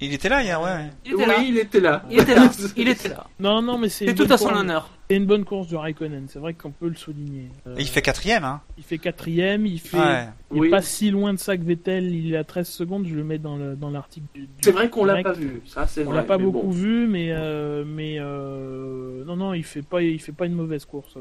[0.00, 0.90] Il était là hier, ouais.
[1.04, 1.38] Il était oui, là.
[1.42, 2.04] il était là.
[2.08, 2.50] Il était là.
[2.76, 3.26] Il était là.
[3.40, 4.04] Non, non, mais c'est.
[4.04, 4.60] C'est une tout bonne à son course.
[4.60, 4.90] honneur.
[5.10, 6.26] C'est une bonne course de Raikkonen.
[6.28, 7.48] C'est vrai qu'on peut le souligner.
[7.66, 8.60] Euh, il fait quatrième, hein.
[8.76, 9.66] il fait quatrième.
[9.66, 9.98] Il fait.
[9.98, 10.28] Ouais.
[10.54, 12.14] Il est pas si loin de ça que Vettel.
[12.14, 13.06] Il est à 13 secondes.
[13.08, 14.42] Je le mets dans le dans l'article du.
[14.42, 16.70] du- C'est vrai qu'on l'a pas vu, ça c'est On l'a pas mais beaucoup bon.
[16.70, 20.84] vu, mais euh, mais euh, non non, il fait pas il fait pas une mauvaise
[20.84, 21.14] course.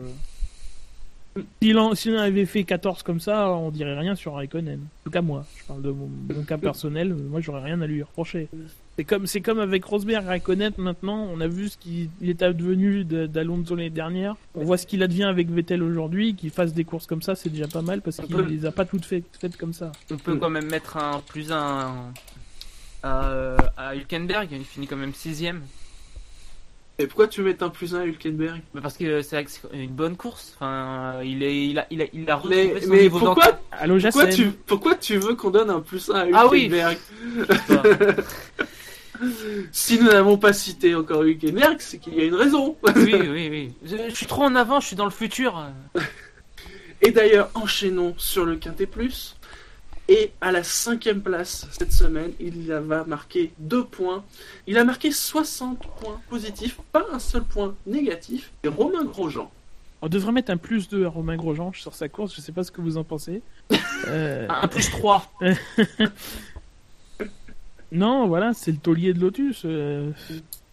[1.61, 4.79] S'il en, avait fait 14 comme ça, on dirait rien sur Raikkonen.
[4.79, 7.88] En tout cas moi, je parle de mon, mon cas personnel, moi j'aurais rien à
[7.88, 8.47] lui reprocher.
[8.97, 12.41] C'est comme c'est comme avec Rosberg, Raikkonen maintenant, on a vu ce qu'il il est
[12.41, 14.35] advenu d'Alonso l'année dernière.
[14.55, 17.49] On voit ce qu'il advient avec Vettel aujourd'hui, qu'il fasse des courses comme ça, c'est
[17.49, 18.41] déjà pas mal parce qu'il peu.
[18.41, 19.91] les a pas toutes faites, faites comme ça.
[20.11, 22.11] On peut quand même mettre un plus un
[23.03, 24.49] à, à Hülkenberg.
[24.51, 25.61] Il finit quand même sixième.
[26.99, 28.61] Et pourquoi tu mets un plus 1 à Hülkenberg?
[28.73, 30.53] Mais Parce que c'est c'est une bonne course.
[30.55, 33.59] Enfin, il est, il a, il a, il a retrouvé Mais, son mais niveau pourquoi.
[33.71, 36.65] Allô pourquoi, tu, pourquoi tu veux qu'on donne un plus 1 à Ah oui.
[36.65, 36.97] Hülkenberg?
[39.71, 42.77] Si nous n'avons pas cité encore Hülkenberg, c'est qu'il y a une raison.
[42.95, 43.73] oui, oui, oui.
[43.83, 44.79] Je, je suis trop en avant.
[44.79, 45.63] Je suis dans le futur.
[47.01, 49.36] Et d'ailleurs, enchaînons sur le Quintet Plus.
[50.09, 54.23] Et à la cinquième place cette semaine, il va marquer deux points.
[54.65, 58.51] Il a marqué 60 points positifs, pas un seul point négatif.
[58.63, 59.51] Et Romain Grosjean.
[60.01, 62.63] On devrait mettre un plus 2 à Romain Grosjean sur sa course, je sais pas
[62.63, 63.41] ce que vous en pensez.
[64.09, 65.29] Euh, Un plus 3.
[67.91, 69.63] non, voilà, c'est le taulier de Lotus.
[69.65, 70.11] euh,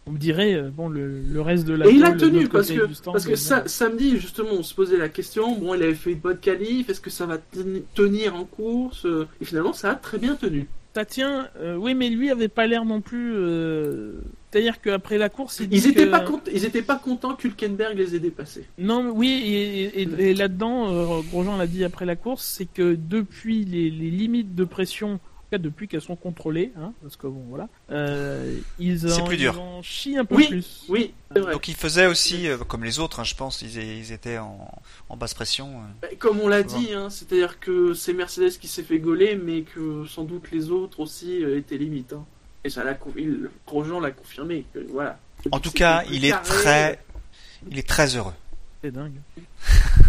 [0.06, 2.70] on me dirait, euh, bon, le, le reste de la Et il a tenu parce
[2.70, 5.56] que, stand, parce que euh, sa- samedi, justement, on se posait la question.
[5.56, 6.90] Bon, il avait fait une bonne qualif.
[6.90, 10.34] Est-ce que ça va ten- tenir en course Euh, Et finalement, ça a très bien
[10.34, 10.66] tenu.
[10.94, 13.32] Ça tient, euh, oui, mais lui avait pas l'air non plus.
[13.34, 14.12] euh,
[14.52, 16.50] C'est-à-dire qu'après la course, il Ils dit étaient que- pas contents.
[16.54, 18.64] Ils étaient pas contents qu'Hülkenberg les ait dépassés.
[18.78, 22.66] Non, mais oui, et, et- et là-dedans, euh, Grosjean l'a dit après la course, c'est
[22.72, 25.18] que depuis les, les limites de pression,
[25.54, 29.40] cas depuis qu'elles sont contrôlées, hein, parce que bon, voilà, euh, ils, en, plus ils
[29.40, 29.60] dur.
[29.60, 30.84] en chient un peu Oui, plus.
[30.88, 31.52] Oui, c'est vrai.
[31.52, 34.70] Donc il faisait aussi, euh, comme les autres, hein, je pense, ils, ils étaient en,
[35.08, 35.68] en basse pression.
[35.68, 35.80] euh.
[36.02, 39.62] Bah, Comme on l'a dit, hein, c'est-à-dire que c'est Mercedes qui s'est fait gauler, mais
[39.62, 42.12] que sans doute les autres aussi euh, étaient limites.
[42.12, 42.24] hein.
[42.64, 44.64] Et ça l'a, il- Grosjean l'a confirmé.
[44.72, 45.18] que, voilà.
[45.52, 46.44] En tout cas, il est carré.
[46.44, 47.04] très,
[47.70, 48.32] il est très heureux.
[48.82, 49.12] C'est dingue.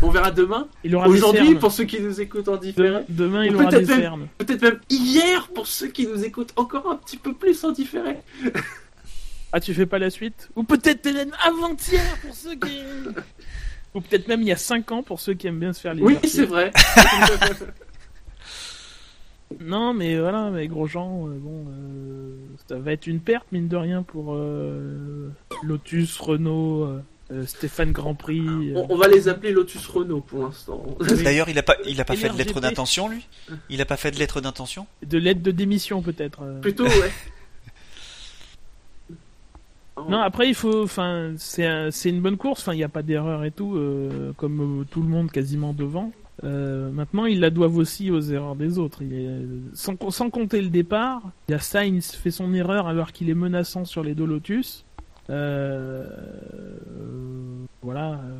[0.02, 0.68] On verra demain.
[0.84, 3.04] Il aura des Aujourd'hui, pour ceux qui nous écoutent en différé.
[3.10, 4.28] Demain, il aura des cernes.
[4.38, 8.18] Peut-être même hier pour ceux qui nous écoutent encore un petit peu plus en différé.
[9.52, 10.50] Ah, tu fais pas la suite?
[10.58, 12.82] Ou peut-être même avant-hier pour ceux qui.
[13.94, 15.94] Ou peut-être même il y a 5 ans pour ceux qui aiment bien se faire
[15.94, 16.74] les Oui, c'est vrai.
[19.62, 22.36] Non, mais voilà, mais Grosjean, euh, bon, euh,
[22.68, 25.30] ça va être une perte, mine de rien, pour euh,
[25.64, 26.90] Lotus, Renault,
[27.32, 28.40] euh, Stéphane Grand Prix.
[28.48, 30.86] euh, On, on va les appeler Lotus Renault pour l'instant.
[31.24, 33.28] D'ailleurs, il a pas, il a pas fait de lettre d'intention, lui?
[33.70, 34.86] Il a pas fait de lettre d'intention?
[35.06, 36.40] De l'aide de démission peut-être.
[36.44, 36.62] euh.
[36.62, 37.12] Plutôt, ouais.
[40.10, 42.62] Non, après il faut, enfin, c'est un- c'est une bonne course.
[42.62, 46.12] Enfin, il n'y a pas d'erreur et tout, euh, comme tout le monde quasiment devant.
[46.44, 49.02] Euh, maintenant, ils la doivent aussi aux erreurs des autres.
[49.02, 49.30] Il est,
[49.74, 53.34] sans, sans compter le départ, il y a Sainz fait son erreur alors qu'il est
[53.36, 54.84] menaçant sur les deux Lotus.
[55.30, 56.06] Euh,
[57.82, 58.14] voilà.
[58.14, 58.40] euh,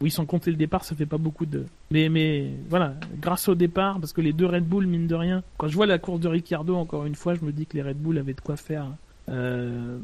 [0.00, 1.64] Oui, sans compter le départ, ça fait pas beaucoup de.
[1.90, 5.42] Mais, mais voilà, grâce au départ, parce que les deux Red Bull, mine de rien,
[5.58, 7.82] quand je vois la course de Ricciardo, encore une fois, je me dis que les
[7.82, 8.86] Red Bull avaient de quoi faire.
[9.28, 9.98] Euh,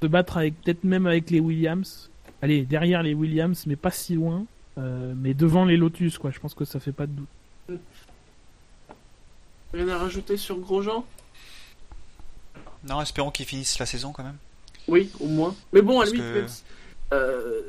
[0.00, 2.10] se battre avec peut-être même avec les Williams.
[2.40, 4.44] Allez, derrière les Williams, mais pas si loin.
[4.78, 6.30] Euh, mais devant les Lotus, quoi.
[6.30, 7.78] Je pense que ça fait pas de doute.
[9.74, 11.04] Rien à rajouter sur Grosjean?
[12.88, 14.38] Non, espérons qu'il finisse la saison quand même.
[14.88, 15.54] Oui, au moins.
[15.72, 16.62] Mais bon, à limite, que- même si-
[17.12, 17.60] euh,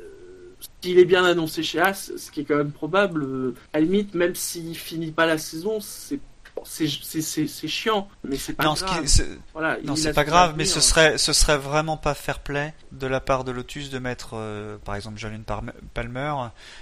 [0.82, 3.86] s'il est bien annoncé chez As, ce qui est quand même probable, euh, à la
[3.86, 6.20] limite, même s'il finit pas la saison, c'est
[6.66, 9.02] c'est c'est- c'est- c'est chiant, mais c'est pas non, ce grave.
[9.02, 12.40] qui, c'est- Voilà, non, c'est pas grave, mais ce serait, ce serait vraiment pas fair
[12.40, 16.34] play de la part de Lotus de mettre, euh, par exemple, Julian Palmer, Palmer,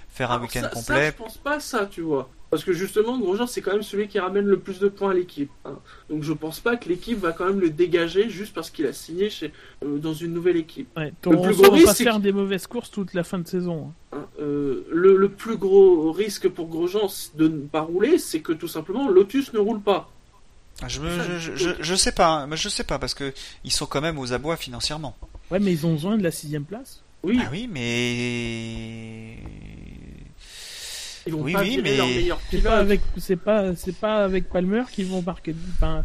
[0.10, 0.96] faire un Alors, week-end ça- complet.
[0.96, 2.30] Ça, je pense pas ça, tu vois.
[2.52, 5.14] Parce que justement, Grosjean, c'est quand même celui qui ramène le plus de points à
[5.14, 5.50] l'équipe.
[5.66, 5.80] hein.
[6.10, 8.92] Donc je pense pas que l'équipe va quand même le dégager juste parce qu'il a
[8.94, 9.54] signé chez,
[9.86, 10.90] euh, dans une nouvelle équipe.
[10.98, 13.48] Ouais, Le plus gros va risque, c'est faire des mauvaises courses toute la fin de
[13.48, 13.94] saison.
[14.12, 14.18] hein.
[14.18, 14.28] hein.
[14.42, 18.68] Euh, le, le plus gros risque pour Grosjean de ne pas rouler, c'est que tout
[18.68, 20.12] simplement Lotus ne roule pas.
[20.88, 23.14] Je, me, je, je, plutôt je, je sais pas, hein, mais je sais pas parce
[23.14, 23.34] que
[23.64, 25.16] ils sont quand même aux abois financièrement.
[25.52, 27.02] Ouais, mais ils ont besoin de la sixième place.
[27.24, 29.38] Oui, Ah oui, mais
[31.28, 34.24] ils vont oui, pas oui, mais- leur meilleur C'est pas avec, c'est pas, c'est pas
[34.24, 35.56] avec Palmer qu'ils vont marquer.
[35.76, 36.04] Enfin,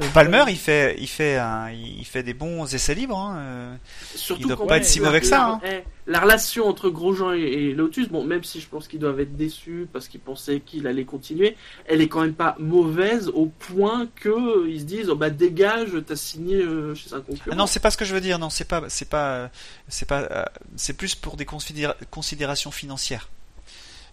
[0.00, 3.18] euh, Palmer, il fait, il fait, un, il fait des bons essais libres.
[3.18, 3.36] Hein.
[3.38, 3.74] euh.
[4.14, 5.60] Surtout il doit pas être si mauvais que ça, La, hein.
[5.64, 9.18] eh, la relation entre Grosjean et, et Lotus, bon, même si je pense qu'ils doivent
[9.18, 11.56] être déçus parce qu'ils pensaient qu'il allait continuer,
[11.86, 15.30] elle est quand même pas mauvaise au point que euh, ils se disent oh, bah
[15.30, 17.50] dégage, t'as signé euh, chez un concurrent.
[17.50, 18.38] Ah non, c'est pas ce que je veux dire.
[18.38, 19.50] Non, c'est pas, c'est pas,
[19.88, 20.44] c'est pas, euh,
[20.76, 23.28] c'est plus pour des considéra- considérations financières.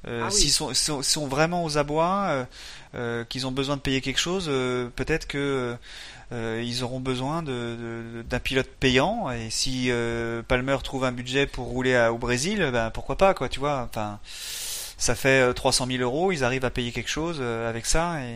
[0.07, 0.33] Euh, Ah oui.
[0.33, 2.45] S'ils sont, sont, sont vraiment aux abois, euh,
[2.95, 4.45] euh, qu'ils ont besoin de payer quelque chose,
[4.95, 5.75] peut-être que
[6.31, 9.31] ils auront besoin d'un pilote payant.
[9.31, 9.89] Et si
[10.47, 13.87] Palmer trouve un budget pour rouler à- au Brésil, ben pourquoi pas, quoi, tu vois.
[13.89, 14.19] Enfin,
[14.97, 18.35] ça fait euh, 300 000 euros, ils arrivent à payer quelque chose avec ça et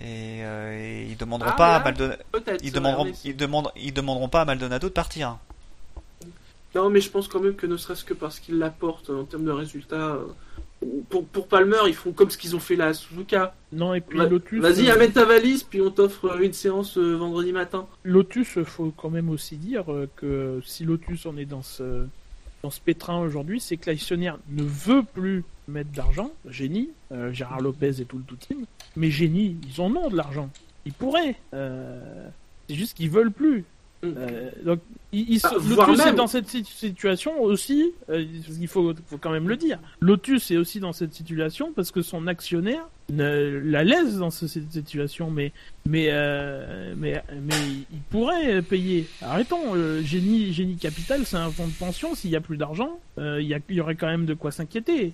[0.00, 2.20] et, euh, et ils demanderont Ah, pas à Maldonado,
[2.62, 5.38] ils demanderont, ils demandent, ils demanderont pas à Maldonado de partir.
[6.74, 9.44] Non, mais je pense quand même que ne serait-ce que parce qu'ils l'apportent en termes
[9.44, 10.16] de résultats.
[10.84, 13.54] Euh, Pour, pour Palmer, ils font comme ce qu'ils ont fait là à Suzuka.
[13.72, 14.60] non et puis Va- Lotus.
[14.60, 17.86] Vas-y, euh, amène ta valise, puis on t'offre une séance euh, vendredi matin.
[18.04, 22.04] Lotus, faut quand même aussi dire euh, que si Lotus en est dans ce
[22.62, 26.30] dans ce pétrin aujourd'hui, c'est que l'actionnaire ne veut plus mettre d'argent.
[26.48, 28.64] Génie, euh, Gérard Lopez et tout le tout team.
[28.96, 30.48] Mais génie, ils en ont de l'argent.
[30.86, 31.36] Ils pourraient.
[31.52, 32.26] Euh,
[32.68, 33.64] c'est juste qu'ils veulent plus.
[34.16, 34.80] Euh, donc,
[35.44, 37.92] Ah, Lotus est dans cette si- situation aussi.
[38.10, 38.24] euh,
[38.60, 39.78] il faut, faut quand même le dire.
[40.00, 44.48] Lotus est aussi dans cette situation parce que son actionnaire ne, la laisse dans ce-
[44.48, 45.52] cette situation, mais
[45.86, 47.54] mais euh, mais mais
[47.92, 49.06] il pourrait payer.
[49.22, 49.74] Arrêtons.
[49.76, 52.14] euh, génie génie capital, c'est un fonds de pension.
[52.16, 54.50] S'il y a plus d'argent, il y, a- il y aurait quand même de quoi
[54.50, 55.12] s'inquiéter.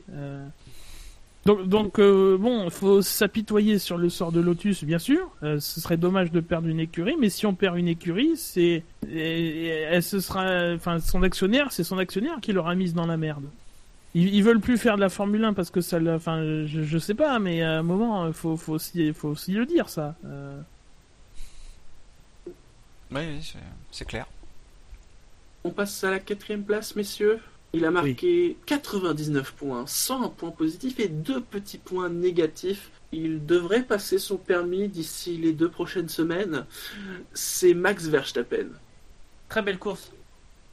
[1.46, 5.30] Donc, donc euh, bon, faut s'apitoyer sur le sort de Lotus, bien sûr.
[5.42, 8.82] Euh, ce serait dommage de perdre une écurie, mais si on perd une écurie, c'est,
[9.10, 13.44] elle se sera, enfin, son actionnaire, c'est son actionnaire qui l'aura mise dans la merde.
[14.14, 16.98] Ils, ils veulent plus faire de la Formule 1 parce que ça, enfin, je, je
[16.98, 20.16] sais pas, mais à un moment, euh, faut, faut aussi, faut aussi le dire ça.
[20.26, 20.60] Euh,
[23.12, 23.58] Oui, oui, c'est-
[23.90, 24.26] c'est clair.
[25.64, 27.38] On passe à la quatrième place, messieurs.
[27.72, 32.90] Il a marqué 99 points, 101 points positifs et deux petits points négatifs.
[33.12, 36.66] Il devrait passer son permis d'ici les deux prochaines semaines.
[37.32, 38.66] C'est Max Verstappen.
[39.48, 40.12] Très belle course.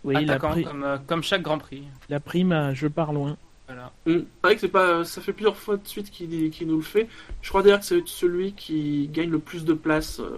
[0.03, 1.83] oui, Attaquant, comme, euh, comme chaque Grand Prix.
[2.09, 3.37] la prime, à je pars loin.
[3.67, 3.91] Voilà.
[4.05, 4.19] Hmm.
[4.19, 6.27] C'est vrai que c'est pas, ça fait plusieurs fois de suite qu'il
[6.67, 7.07] nous le fait.
[7.41, 10.19] Je crois d'ailleurs que c'est celui qui gagne le plus de places.
[10.19, 10.35] euh,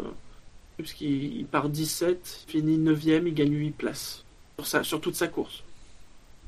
[0.77, 4.23] puisqu'il il part 17, il finit 9ème, il gagne 8 places.
[4.57, 5.64] Sur, sa- sur toute sa course.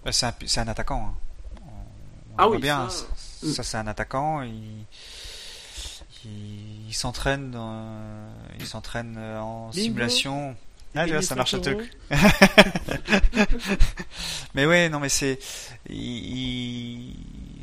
[0.04, 1.08] Bah, C'est un, c'est un attaquant.
[1.08, 1.14] hein.
[1.66, 1.70] On,
[2.34, 2.90] on Ah oui, bien.
[2.90, 3.06] ça-
[3.54, 4.42] Ça, c'est un attaquant.
[4.42, 4.86] Il,
[6.26, 8.30] il, il s'entraîne, dans-
[8.60, 9.74] il s'entraîne euh, en Bingo.
[9.84, 10.56] simulation.
[10.94, 11.98] Ah, vois, ça marche 5 truc.
[14.54, 15.40] mais ouais, non, mais c'est,
[15.90, 17.16] il- il-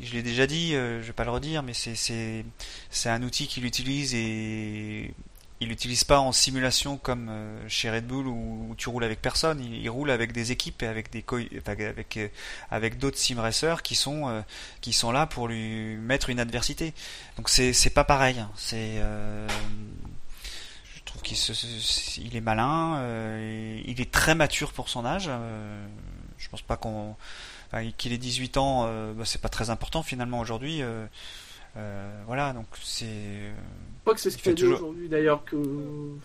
[0.03, 2.43] je l'ai déjà dit, euh, je vais pas le redire, mais c'est, c'est,
[2.89, 5.13] c'est un outil qu'il utilise et
[5.61, 9.59] il l'utilise pas en simulation comme euh, chez Red Bull où, tu roules avec personne.
[9.61, 11.25] Il, roule avec des équipes et avec des
[11.85, 12.27] avec euh,
[12.71, 13.35] avec d'autres sim
[13.83, 14.41] qui sont euh,
[14.81, 16.93] qui sont là pour lui mettre une adversité.
[17.37, 18.39] Donc c'est c'est pas pareil.
[18.39, 18.49] hein.
[18.55, 19.47] C'est euh,
[20.95, 22.97] je trouve qu'il se- il est malin.
[22.99, 25.25] euh, il est très mature pour son âge.
[25.27, 25.85] euh,
[26.37, 27.15] je pense pas qu'on
[27.97, 30.81] qu'il ait 18 ans, bah, c'est pas très important finalement aujourd'hui.
[32.25, 33.51] voilà, donc c'est
[34.09, 35.55] crois que c'est ce Il qu'il fait toujours- aujourd'hui d'ailleurs, que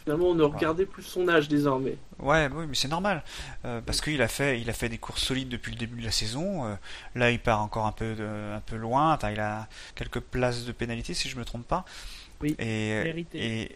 [0.03, 1.97] finalement on ne regardait plus son âge désormais.
[2.19, 3.23] Ouais, oui, mais c'est normal
[3.65, 6.05] euh, parce qu'il a fait, il a fait des courses solides depuis le début de
[6.07, 6.65] la saison.
[6.67, 6.75] euh,
[7.15, 9.13] là, il part encore un peu, de- un peu loin.
[9.15, 11.85] Enfin, il a quelques places de pénalité si je me trompe pas.
[12.41, 13.71] Oui, Et et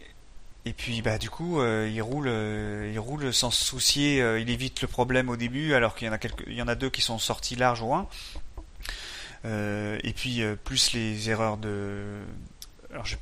[0.65, 4.19] et puis bah du coup, euh, il roule, il roule sans se soucier.
[4.41, 6.69] il évite le problème au début, alors qu'il y en a quelques, il y en
[6.69, 8.07] a deux qui sont sortis large ou un.
[9.45, 12.03] Et puis plus les erreurs de,
[12.93, 13.17] alors je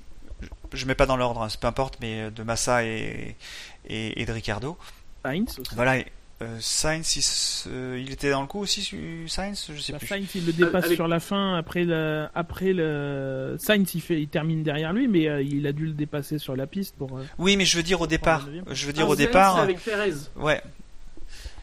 [0.73, 3.37] je, mets pas dans l'ordre, hein, c'est peu importe, mais euh, de Massa et
[3.89, 4.77] et, et de Ricardo.
[5.25, 5.75] Sainz aussi.
[5.75, 5.99] Voilà.
[5.99, 6.07] et,
[6.43, 8.83] Euh, Sainz, il, euh, il était dans le coup aussi,
[9.27, 10.07] Sainz, je sais Bah, plus.
[10.07, 14.21] Sainz il le dépasse Avec- sur la fin après le après le Sainz il fait
[14.21, 17.17] il termine derrière lui mais euh, il a dû le dépasser sur la piste pour
[17.17, 18.47] euh, Oui, mais je veux dire au départ.
[18.71, 19.57] Je veux dire Ah, au Sainz départ.
[19.61, 20.13] avec Perez.
[20.37, 20.61] Ouais.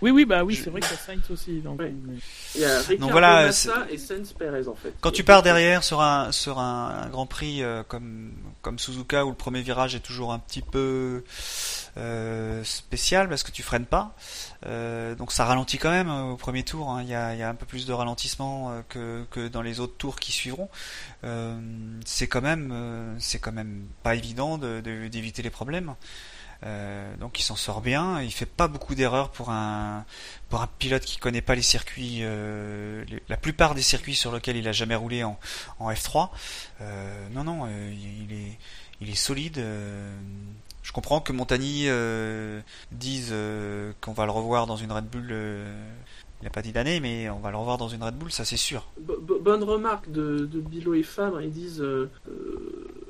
[0.02, 1.94] Oui oui bah oui Je- c'est vrai qu'il y a Sainz aussi donc Ouais.
[2.08, 2.18] mais-
[2.56, 4.94] Il y a Ricardo voilà, Massa et Sainz Perez en fait.
[5.02, 8.32] Quand tu pars derrière sur un sur un, un Grand Prix euh, comme
[8.64, 11.23] comme Suzuka où le premier virage est toujours un petit peu
[11.98, 14.15] euh, spécial parce que tu freines pas,
[14.65, 16.90] euh, donc ça ralentit quand même euh, au premier tour.
[16.90, 17.03] hein.
[17.03, 17.14] Il y, y
[17.44, 20.69] a un peu plus de ralentissement euh, que que dans les autres tours qui suivront.
[22.06, 25.94] C'est quand même c'est quand même pas évident de- de- d'éviter les problèmes.
[26.65, 30.06] Euh, donc il s'en sort bien, il fait pas beaucoup d'erreurs pour un
[30.49, 34.56] pour un pilote qui connaît pas les circuits, euh, la plupart des circuits sur lesquels
[34.56, 35.38] il a jamais roulé en,
[35.80, 36.30] en F3.
[36.81, 38.57] Euh, non non, il est
[39.02, 39.61] il est solide.
[40.84, 41.88] je comprends que Montagny
[42.91, 43.34] dise
[43.99, 45.34] qu'on va le revoir dans une Red Bull.
[46.41, 48.45] il n'a pas dit d'année, mais on va le revoir dans une Red Bull, ça
[48.45, 48.85] c'est sûr.
[49.02, 51.84] Bo- bo- bonne remarque de, de Bilo et Fabre, ils disent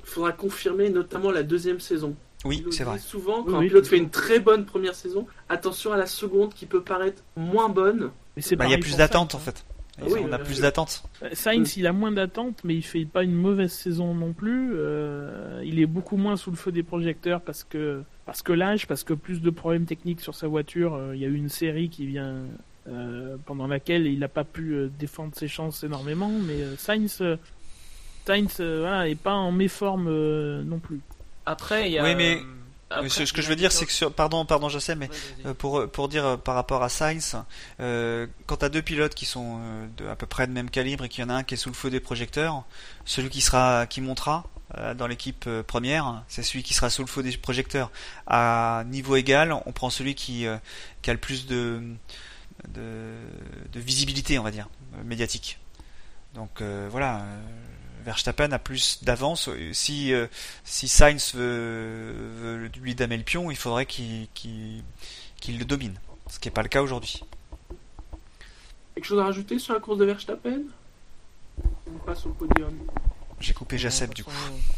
[0.03, 2.15] faudra confirmer notamment la deuxième saison.
[2.45, 2.99] Oui, c'est vrai.
[2.99, 6.53] Souvent, quand Oui, un pilote fait une très bonne première saison, attention à la seconde
[6.53, 8.11] qui peut paraître moins bonne.
[8.35, 9.65] mais c'est Bah, il y a plus d'attente Sainz, en fait.
[10.01, 11.03] Ah oui, on a euh, plus d'attente.
[11.23, 11.27] hein.
[11.33, 15.61] Sainz il a moins d'attente mais il fait pas une mauvaise saison non plus euh,
[15.63, 19.03] il est beaucoup moins sous le feu des projecteurs parce que parce que l'âge parce
[19.03, 21.89] que plus de problèmes techniques sur sa voiture euh, il y a eu une série
[21.89, 22.37] qui vient
[22.89, 27.19] euh, pendant laquelle il n'a pas pu euh, défendre ses chances énormément mais euh, Sainz
[27.21, 27.35] euh,
[28.25, 31.01] Sainz euh, voilà, est pas en méforme euh, non plus
[31.45, 32.03] Après, il y a.
[32.03, 32.43] Oui, mais- euh,
[32.89, 35.09] après, ce, ce que je veux dire, c'est que sur, pardon, pardon, je sais, mais.
[35.45, 37.35] Euh, pour, pour dire euh, par rapport à Sainz,
[37.79, 39.59] euh, quand tu as deux pilotes qui sont
[39.97, 41.57] de, à peu près de même calibre et qu'il y en a un qui est
[41.57, 42.63] sous le feu des projecteurs,
[43.05, 44.45] celui qui sera qui montera
[44.95, 47.91] dans l'équipe première, c'est celui qui sera sous le feu des projecteurs.
[48.25, 50.45] À niveau égal, on prend celui qui,
[51.03, 51.79] qui a le plus de,
[52.69, 53.13] de,
[53.71, 54.67] de visibilité, on va dire,
[55.05, 55.59] médiatique.
[56.33, 57.21] Donc voilà,
[58.03, 59.49] Verstappen a plus d'avance.
[59.71, 60.27] Si euh,
[60.63, 64.27] si Sainz veut, veut lui damer le pion, il faudrait qu'il
[65.47, 65.99] le domine,
[66.29, 67.23] ce qui n'est pas le cas aujourd'hui.
[68.95, 70.61] Quelque chose à rajouter sur la course de Verstappen?
[71.87, 72.73] On passe au podium.
[73.39, 74.31] J'ai coupé Jacep du coup.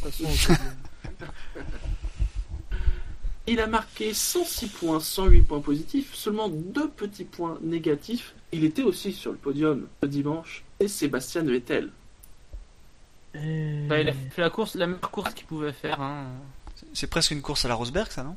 [3.48, 8.34] Il a marqué 106 points, 108 points positifs, seulement deux petits points négatifs.
[8.50, 10.64] Il était aussi sur le podium ce dimanche.
[10.80, 11.90] Et Sébastien Vettel.
[13.36, 16.00] Euh, Bah, il a fait la course, la meilleure course qu'il pouvait faire.
[16.00, 16.26] Hein.
[16.92, 18.36] C'est presque une course à la Rosberg, ça, non?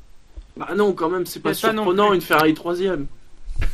[0.57, 3.07] Bah non, quand même, c'est pas non surprenant une Ferrari troisième.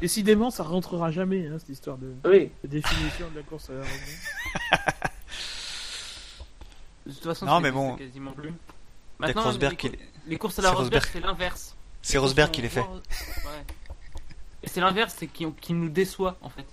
[0.00, 2.50] Décidément, ça rentrera jamais, hein, cette histoire de, Oui.
[2.62, 4.18] de définition de la course à la Rosberg.
[7.06, 7.96] De toute façon, Non, mais bon.
[7.96, 8.52] quasiment plus.
[9.18, 9.96] Maintenant, Rosberg,
[10.26, 11.10] les, courses à la Rosberg, Rosberg.
[11.12, 11.76] c'est l'inverse.
[12.02, 12.80] c'est Rosberg qui les fait.
[12.80, 13.64] Ouais.
[14.62, 16.66] Et c'est l'inverse, c'est qui, qui nous déçoit en fait.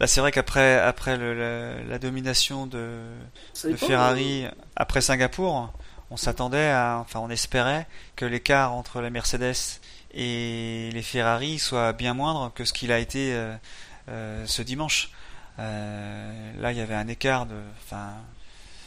[0.00, 2.98] Bah, c'est vrai qu'après après le- la, la domination de,
[3.72, 4.44] de Ferrari
[4.76, 5.72] après Singapour,
[6.10, 9.54] on s'attendait à, enfin, on espérait que l'écart entre la Mercedes
[10.12, 13.54] et les Ferrari soit bien moindre que ce qu'il a été euh,
[14.08, 15.10] euh, ce dimanche.
[15.58, 17.54] Euh, là, il y avait un écart de,
[17.84, 18.10] enfin,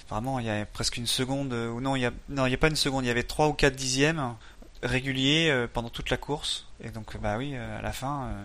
[0.10, 2.52] vraiment, il y a presque une seconde, euh, ou non, il y a, non, il
[2.52, 4.36] y a pas une seconde, il y avait trois ou quatre dixièmes
[4.84, 6.68] réguliers euh, pendant toute la course.
[6.84, 8.44] Et donc, bah oui, à la fin, euh,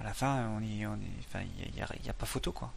[0.00, 2.72] à la fin, on y, on y, enfin, il y a, pas photo, quoi.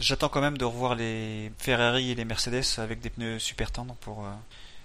[0.00, 3.94] J'attends quand même de revoir les Ferrari et les Mercedes avec des pneus super tendres
[3.96, 4.30] pour, euh,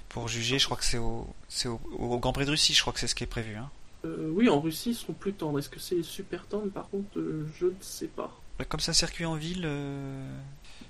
[0.10, 0.58] pour juger.
[0.58, 3.00] Je crois que c'est au, c'est au, au Grand Prix de Russie, je crois que
[3.00, 3.56] c'est ce qui est prévu.
[3.56, 3.70] Hein.
[4.06, 5.60] Euh, oui, en Russie, ils seront plus tendres.
[5.60, 8.32] Est-ce que c'est super tendre Par contre, euh, je ne sais pas.
[8.70, 10.40] Comme c'est un circuit en ville, euh,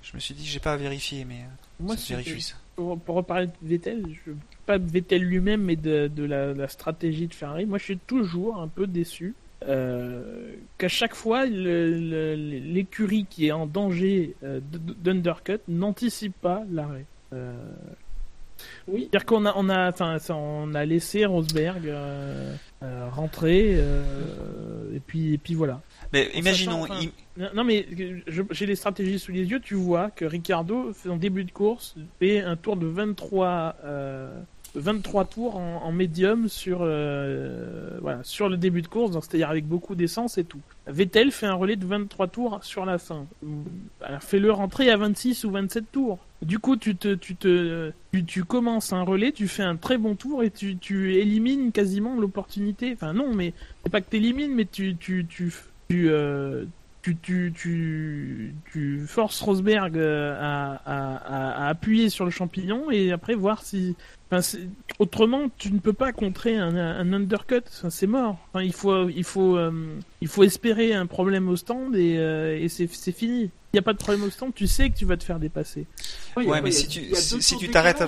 [0.02, 1.46] Je me suis dit, j'ai pas à vérifier, mais euh,
[1.80, 4.32] Moi, ça se c'est- vérifie pour, pour reparler de Vettel, je,
[4.66, 7.98] pas de Vettel lui-même, mais de, de la, la stratégie de Ferrari, moi je suis
[7.98, 9.34] toujours un peu déçu
[9.66, 14.60] euh, qu'à chaque fois le- le- l'écurie qui est en danger euh,
[15.02, 17.06] d'undercut n'anticipe pas l'arrêt.
[17.32, 17.54] Euh,
[18.86, 19.00] Oui.
[19.10, 25.00] C'est-à-dire qu'on a, on a, enfin, on a laissé Rosberg euh, euh, rentrer, euh, et
[25.00, 25.80] puis, et puis voilà.
[26.12, 27.00] Mais imaginons, sachant,
[27.38, 27.86] im- Non, mais
[28.50, 29.60] j'ai les stratégies sous les yeux.
[29.60, 34.40] Tu vois que Ricardo, en début de course, fait un tour de 23, euh,
[34.74, 39.66] 23 tours en, médium sur, euh, voilà, sur le début de course, donc c'est-à-dire avec
[39.66, 40.60] beaucoup d'essence et tout.
[40.86, 43.26] Vettel fait un relais de 23 tours sur la fin.
[44.02, 46.18] Alors fais-le rentrer à 26 ou 27 tours.
[46.42, 49.96] Du coup, tu te, tu te, tu, tu commences un relais, tu fais un très
[49.96, 52.92] bon tour et tu, tu élimines quasiment l'opportunité.
[52.94, 55.52] Enfin non, mais c'est pas que mais tu, tu, tu,
[55.88, 56.64] tu, euh,
[57.04, 62.90] tu, tu, tu, tu forces Rosberg euh, à, à, à- à appuyer sur le champignon
[62.90, 63.94] et après voir si.
[64.30, 64.58] Enfin,
[64.98, 68.38] autrement, tu ne peux pas contrer un, un undercut, Enfin, c'est mort.
[68.52, 69.70] Enfin, il faut, il faut, euh,
[70.22, 73.42] il faut espérer un problème au stand et, euh, et c'est c'est fini.
[73.42, 75.38] Il n'y a pas de problème au stand, tu sais que tu vas te faire
[75.38, 75.84] dépasser.
[76.36, 78.02] Ouais, mais a- si tu- si- si tu t'arrêtes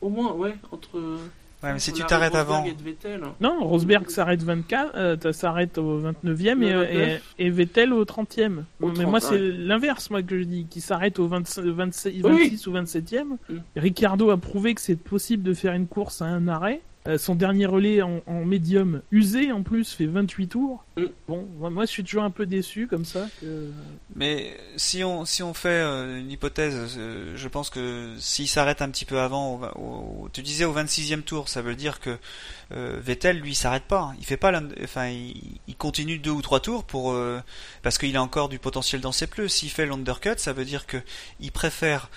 [0.00, 1.18] Au moins, ouais, entre.
[1.62, 3.20] Ouais, mais si tu t'arrêtes avant, Vettel.
[3.40, 7.34] Non, Rosberg s'arrête 24, euh, s'arrête au 29e et, Le et, 29.
[7.38, 8.64] et Vettel au 30e.
[8.80, 9.52] Au Mais moi, 30, c'est ouais.
[9.52, 12.50] l'inverse, moi, que je dis, qui s'arrête au 25 26, Oui.
[12.50, 13.24] 26 ou 27e.
[13.48, 13.56] Mm.
[13.76, 16.80] Ricardo a prouvé que c'est possible de faire une course à un arrêt.
[17.08, 20.84] Euh, son dernier relais en, en médium usé, en plus, fait 28 tours.
[20.98, 21.04] Mm.
[21.26, 23.26] Bon, moi, je suis toujours un peu déçu comme ça.
[23.40, 23.70] Que...
[24.14, 28.82] Mais si on si on fait euh, une hypothèse, euh, je pense que s'il s'arrête
[28.82, 32.18] un petit peu avant, au, au- tu disais au 26e tour, ça veut dire que
[32.70, 34.14] Vettel lui s'arrête pas, hein.
[34.18, 34.52] il fait pas,
[34.84, 37.16] enfin il, il continue deux ou trois tours pour
[37.82, 39.48] parce qu'il a encore du potentiel dans ses pneus.
[39.48, 40.98] S'il fait l'undercut, ça veut dire que
[41.40, 42.10] il préfère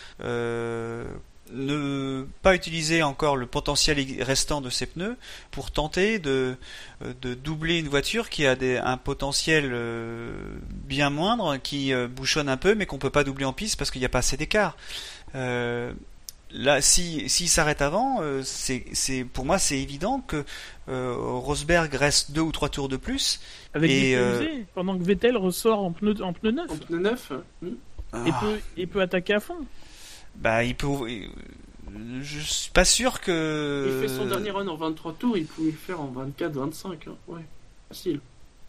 [1.53, 5.17] ne pas utiliser encore le potentiel restant de ses pneus
[5.51, 6.55] pour tenter de,
[7.03, 10.33] euh, de doubler une voiture qui a des, un potentiel euh,
[10.69, 13.91] bien moindre, qui euh, bouchonne un peu, mais qu'on peut pas doubler en piste parce
[13.91, 14.77] qu'il n'y a pas assez d'écart.
[15.35, 15.93] Euh,
[16.51, 20.43] là, si s'il s'arrête avant, euh, c'est, c'est pour moi c'est évident que
[20.89, 23.39] euh, Rosberg reste deux ou trois tours de plus.
[23.73, 26.71] Avec Et, des pneus euh, usés, pendant que Vettel ressort en pneu, en pneu neuf.
[26.71, 27.31] En pneu neuf.
[27.61, 28.27] hmm.
[28.27, 29.55] Et, peut, et peut attaquer à fond.
[30.35, 30.87] Bah, il peut.
[32.21, 33.99] Je suis pas sûr que.
[34.01, 37.07] Il fait son dernier run en 23 tours, il pouvait le faire en 24, 25.
[37.07, 37.11] Hein.
[37.27, 37.41] Ouais,
[37.89, 38.19] facile.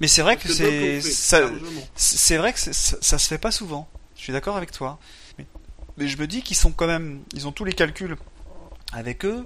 [0.01, 1.49] Mais c'est vrai que c'est ça.
[1.95, 3.89] C'est vrai que ça, ça se fait pas souvent.
[4.17, 4.99] Je suis d'accord avec toi.
[5.39, 5.47] Mais,
[5.97, 8.17] mais je me dis qu'ils sont quand même, ils ont tous les calculs
[8.93, 9.45] avec eux.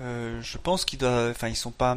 [0.00, 1.96] Euh, je pense qu'ils doivent, enfin ils sont pas,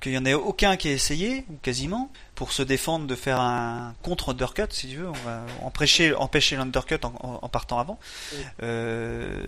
[0.00, 2.10] qu'il y en ait aucun qui ait essayé ou quasiment
[2.42, 5.08] pour se défendre de faire un contre undercut si tu veux.
[5.08, 8.00] On va empêcher, empêcher l'undercut en, en- en partant avant.
[8.32, 8.38] Oui.
[8.64, 9.46] Euh,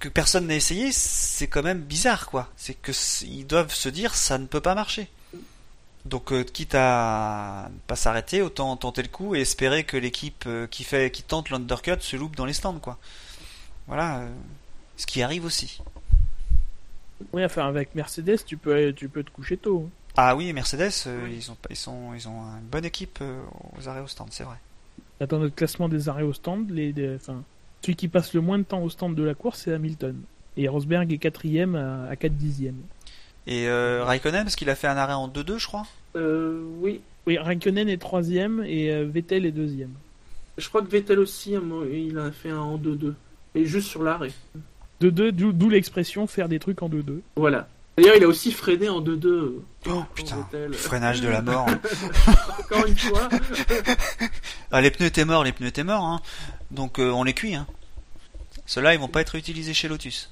[0.00, 2.48] que personne n'ait essayé, c'est quand même bizarre quoi.
[2.56, 2.90] C'est que
[3.24, 5.08] ils doivent se dire ça ne peut pas marcher.
[6.06, 10.42] Donc euh, quitte à ne pas s'arrêter, autant tenter le coup et espérer que l'équipe
[10.48, 12.98] euh, qui fait qui tente l'undercut se loupe dans les stands quoi.
[13.86, 14.28] Voilà, euh,
[14.96, 15.80] ce qui arrive aussi.
[17.32, 19.88] Oui, enfin, avec Mercedes, tu peux, tu peux te coucher tôt.
[20.16, 21.36] Ah oui, Mercedes, euh, Oui.
[21.38, 23.38] ils ont ils sont ils ont une bonne équipe euh,
[23.78, 24.56] aux arrêts au stand, c'est vrai.
[25.20, 27.42] Là, Dans notre classement des arrêts au stand, les, les- enfin,
[27.82, 30.16] celui qui passe le moins de temps au stand de la course, c'est Hamilton.
[30.56, 32.80] Et Rosberg est quatrième à, à 4 dixièmes.
[33.46, 35.86] Et euh, Raikkonen parce qu'il a fait un arrêt en 2-2 je crois?
[36.16, 39.92] Euh, oui, Oui, Raikkonen est troisième et euh, Vettel est deuxième.
[40.56, 41.54] je crois que Vettel aussi,
[41.92, 43.12] il a fait un en 2-2.
[43.54, 44.32] Mais juste sur l'arrêt.
[45.02, 47.20] 2-2, d'où d'où l'expression faire des trucs en 2-2.
[47.36, 47.68] Voilà.
[47.96, 49.52] D'ailleurs, il a aussi freiné en 2-2.
[49.88, 51.66] Oh putain, le freinage de la mort.
[52.58, 53.28] Encore une fois.
[54.70, 56.20] ah, les pneus étaient morts, les pneus étaient morts, hein.
[56.70, 57.54] donc euh, on les cuit.
[57.54, 57.66] Hein.
[58.66, 60.30] Ceux-là, ils vont pas être utilisés chez Lotus.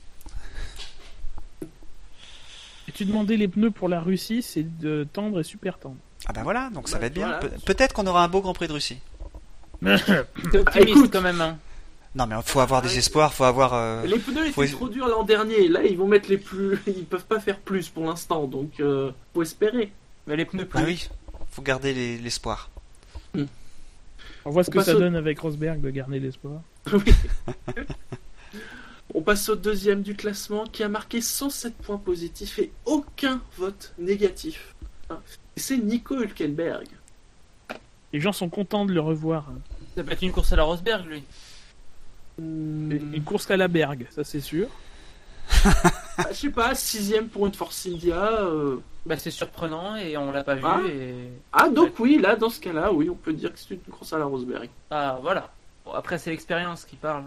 [2.88, 5.96] Et tu demandais les pneus pour la Russie, c'est de tendre et super tendre.
[6.26, 7.32] Ah ben voilà, donc ça Ouais, va être bien.
[7.38, 8.98] Pe- Peut-être qu'on aura un beau Grand Prix de Russie.
[9.84, 10.20] T'es Ah,
[10.60, 11.10] optimiste écoute.
[11.12, 11.58] quand même, hein.
[12.16, 12.98] Non mais faut avoir des Ouais.
[12.98, 13.74] espoirs, faut avoir.
[13.74, 15.66] euh, Les pneus Faut étaient es- trop durs l'an dernier.
[15.68, 16.78] Là, ils vont mettre les plus.
[16.86, 18.46] Ils peuvent pas faire plus pour l'instant.
[18.46, 19.92] Donc, euh, faut espérer.
[20.26, 20.84] Mais les pneus Ah plus.
[20.84, 21.08] oui,
[21.50, 22.70] faut garder les- l'espoir.
[24.46, 26.60] On voit ce que ça au- donne avec Rosberg de garder l'espoir.
[29.14, 33.92] On passe au deuxième du classement qui a marqué 107 points positifs et aucun vote
[33.98, 34.74] négatif.
[35.56, 36.86] Et C'est Nico Hülkenberg.
[38.12, 39.46] Les gens sont contents de le revoir.
[39.96, 41.22] Ça peut être une course à la Rosberg, lui.
[42.38, 44.66] Hmm, Une course à la Berg, ça c'est sûr.
[45.64, 48.40] ah, je sais pas, sixième pour une Force India.
[48.40, 48.76] euh.
[49.06, 50.62] Bah, c'est surprenant et on l'a pas vu.
[50.64, 50.80] Ah.
[50.88, 51.14] Et...
[51.52, 54.14] Ah, donc oui, là, dans ce cas-là, oui, on peut dire que c'est une course
[54.14, 54.70] à la Rosberg.
[54.90, 55.50] Ah, voilà.
[55.84, 57.24] Bon, après, c'est l'expérience qui parle.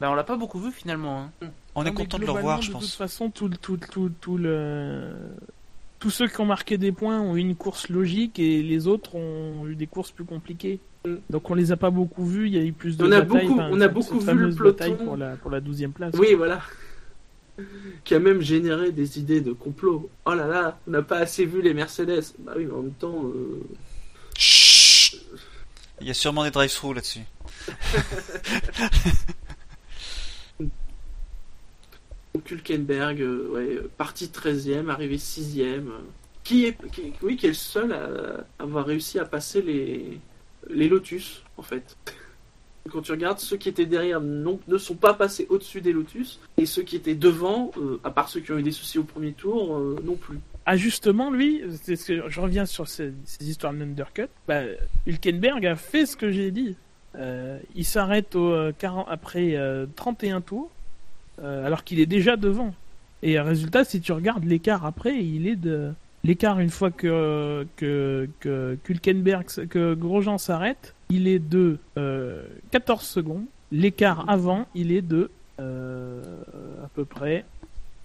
[0.00, 1.28] Ben, on l'a pas beaucoup vu finalement.
[1.42, 1.48] Hein.
[1.74, 2.94] On est Non, content de le revoir, je De toute pense.
[2.96, 5.12] façon, tout, le- tout, le- tout, tout le...
[5.98, 9.16] tous ceux qui ont marqué des points ont eu une course logique et les autres
[9.16, 10.80] ont eu des courses plus compliquées.
[11.30, 13.20] Donc on les a pas beaucoup vus, il y a eu plus de On a
[13.20, 14.96] batailles, beaucoup- enfin, on a beaucoup vu le peloton.
[14.96, 16.14] pour la, pour la 12e place.
[16.18, 16.60] Oui, voilà.
[18.04, 20.10] Qui a même généré des idées de complot.
[20.26, 22.22] Oh là là, on n'a pas assez vu les Mercedes.
[22.40, 23.62] Bah oui, mais en même temps, euh,
[24.36, 25.20] Chut
[26.00, 27.20] Il y a sûrement des drive-through là-dessus.
[32.34, 35.88] donc Hülkenberg, euh, ouais, euh, parti 13e, arrivé 6e.
[35.88, 35.98] euh,
[36.44, 40.18] qui est, qui, oui, qui est le seul à avoir réussi à passer les,
[40.68, 41.96] les Lotus, en fait.
[42.90, 46.66] Quand tu regardes, ceux qui étaient derrière ne sont pas passés au-dessus des Lotus, et
[46.66, 49.32] ceux qui étaient devant, euh, à part ceux qui ont eu des soucis au premier
[49.32, 50.38] tour, euh, non plus.
[50.64, 54.28] Ah justement, lui, que je reviens sur ces, histoires d'undercut.
[54.46, 54.62] Bah,
[55.06, 56.76] Hülkenberg a fait ce que j'ai dit.
[57.14, 60.70] Euh, il s'arrête au 40 après euh, 31 tours,
[61.42, 62.74] alors qu'il est déjà devant.
[63.22, 65.92] Et résultat, si tu regardes l'écart après, il est de
[66.24, 73.44] l'écart une fois que que Grosjean s'arrête, il est de euh, 14 secondes.
[73.70, 75.30] L'écart avant, il est de
[75.60, 76.22] euh,
[76.84, 77.44] à peu près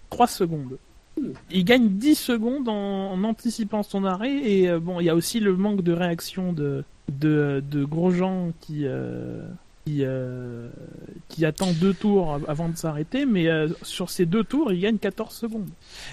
[0.10, 0.78] 3 secondes.
[1.52, 5.40] Il gagne 10 secondes en, anticipant son arrêt et euh, bon, il y a aussi
[5.40, 6.84] le manque de réaction de
[7.86, 9.48] Grosjean qui euh,
[9.86, 10.70] qui, euh,
[11.30, 14.80] qui attend deux tours av- avant de s'arrêter, mais euh, sur ces deux tours, il
[14.80, 15.70] gagne 14 secondes.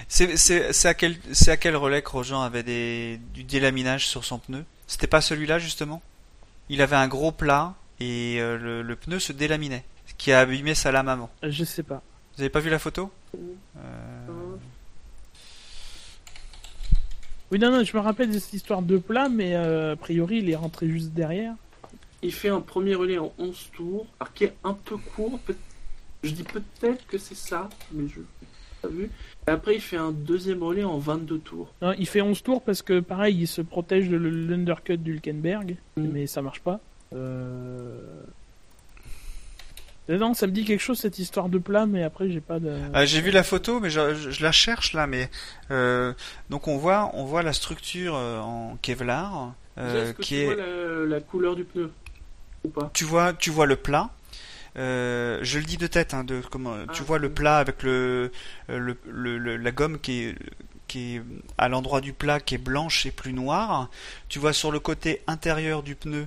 [0.08, 4.38] C'est à quel c'est à quel relais que Grosjean avait des du délaminage sur son
[4.38, 4.64] pneu?
[4.86, 6.02] C'était pas celui-là justement?
[6.68, 10.40] Il avait un gros plat et euh, le, le pneu se délaminait, ce qui a
[10.40, 11.30] abîmé sa lame avant.
[11.42, 12.02] Je sais pas.
[12.36, 13.10] Vous avez pas vu la photo?
[17.52, 20.48] Oui, non, non, je me rappelle de cette histoire de plat, mais a priori, il
[20.50, 21.54] est rentré juste derrière.
[22.22, 25.38] Il fait un premier relais en 11 tours, alors qui est un peu court.
[25.46, 25.56] peut-
[26.22, 28.26] Je dis peut-être que c'est ça, mais je n'ai
[28.82, 29.10] pas vu.
[29.48, 31.72] Et après, il fait un deuxième relais en 22 tours.
[31.80, 36.06] Non, il fait 11 tours parce que, pareil, il se protège de l'undercut d'Hulkenberg, Mm.
[36.12, 36.78] mais ça marche pas.
[37.14, 37.98] Euh...
[40.08, 42.68] Non, ça me dit quelque chose cette histoire de plat, mais après, j'ai pas de.
[42.68, 45.06] Euh, J'ai vu la photo, mais je, je- je la cherche là.
[45.06, 45.30] Mais
[45.70, 46.12] euh,
[46.50, 50.44] donc on voit, on voit la structure en Kevlar euh, Est-ce que qui tu est.
[50.46, 51.92] vois la, la couleur du pneu?
[52.64, 54.10] Ou pas Tu vois, tu vois le plat.
[54.76, 56.76] Euh, je le dis de tête, hein, de comment.
[56.92, 57.04] tu Ah.
[57.04, 58.30] vois le plat avec le,
[58.70, 60.36] euh, le, le- le- la gomme qui est
[60.86, 61.22] qui est
[61.56, 63.88] à l'endroit du plat qui est blanche et plus noire.
[64.28, 66.26] Tu vois sur le côté intérieur du pneu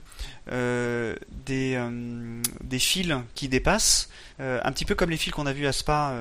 [0.51, 1.15] euh,
[1.45, 5.53] des euh, des fils qui dépassent, euh, un petit peu comme les fils qu'on a
[5.53, 6.13] vus à Spa.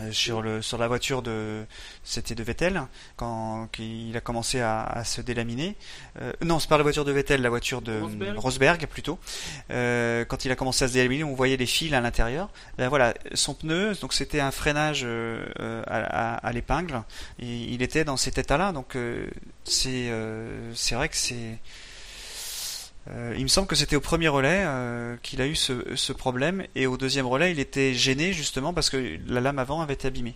[0.00, 1.64] Euh, euh, sur le sur la voiture de
[2.04, 2.82] c'était de Vettel
[3.16, 5.76] quand il a commencé à, à se délaminer.
[6.20, 8.38] Euh, non c'est pas la voiture de Vettel la voiture de Rosberg.
[8.38, 9.18] Rosberg plutôt.
[9.70, 12.50] Euh, quand il a commencé à se délaminer on voyait les fils à l'intérieur.
[12.78, 17.02] Ben voilà son pneu donc c'était un freinage euh, euh, à, à- à l'épingle.
[17.38, 19.26] Il était dans cet état là donc euh,
[19.64, 21.58] c'est euh, c'est vrai que c'est
[23.10, 26.12] euh, il me semble que c'était au premier relais euh, qu'il a eu ce, ce
[26.12, 29.94] problème et au deuxième relais il était gêné justement parce que la lame avant avait
[29.94, 30.34] été abîmée.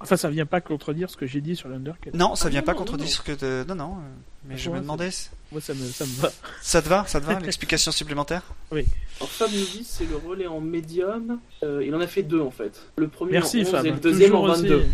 [0.00, 2.10] Enfin, ça vient pas contredire ce que j'ai dit sur l'undercut.
[2.12, 3.10] Non, ça Ah vient non, pas non, contredire non.
[3.12, 3.64] ce que de...
[3.66, 4.00] non non euh,
[4.46, 5.08] mais Ah, je ouais, me demandais
[5.50, 6.30] Moi, ça me, ça me va.
[6.60, 8.84] ça te va ça te va l'explication supplémentaire Alors
[9.30, 11.38] Fab nous dit c'est le relais en médium.
[11.62, 12.82] Euh, il en a fait deux en fait.
[12.96, 13.86] Le premier Merci, en 11 Fab.
[13.86, 14.74] et le deuxième Toujours en 22.
[14.74, 14.86] Aussi,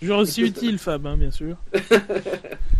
[0.00, 1.56] toujours aussi utile, Fab, hein, bien sûr.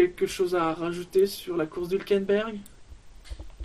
[0.00, 2.54] Quelque chose à rajouter sur la course d'Hulkenberg?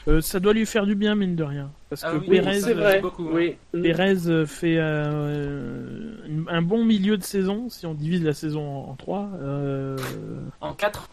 [0.10, 1.72] Euh, ça doit lui faire du bien, mine de rien.
[1.90, 3.00] Parce Ah que oui, Pérez, vrai.
[3.00, 3.32] beaucoup, hein.
[3.34, 3.56] Oui.
[3.72, 6.14] Pérez euh, fait euh,
[6.50, 9.30] un bon milieu de saison, si on divise la saison en, trois.
[9.42, 9.96] Euh...
[10.60, 11.10] En 4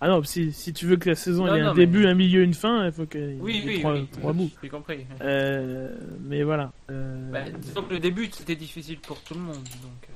[0.00, 2.06] Ah non, si, si tu veux que la saison Non, ait non, un mais- début,
[2.06, 4.06] un milieu, une fin, il faut qu'il y ait Oui, oui, trois, oui.
[4.12, 4.50] trois bouts.
[4.62, 5.04] J'ai compris.
[5.20, 6.70] Euh, mais voilà.
[6.92, 9.56] Euh, Bah, disons que le début c'était difficile pour tout le monde.
[9.56, 10.08] Donc,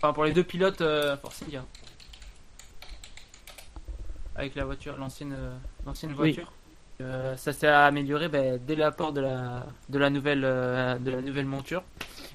[0.00, 1.64] Enfin, pour les deux pilotes, euh, Force India.
[4.36, 6.52] Avec la voiture, l'ancienne euh, l'ancienne voiture.
[7.00, 11.20] Euh, ça s'est amélioré bah, dès l'apport de la, de, la nouvelle, euh, de la
[11.20, 11.82] nouvelle monture.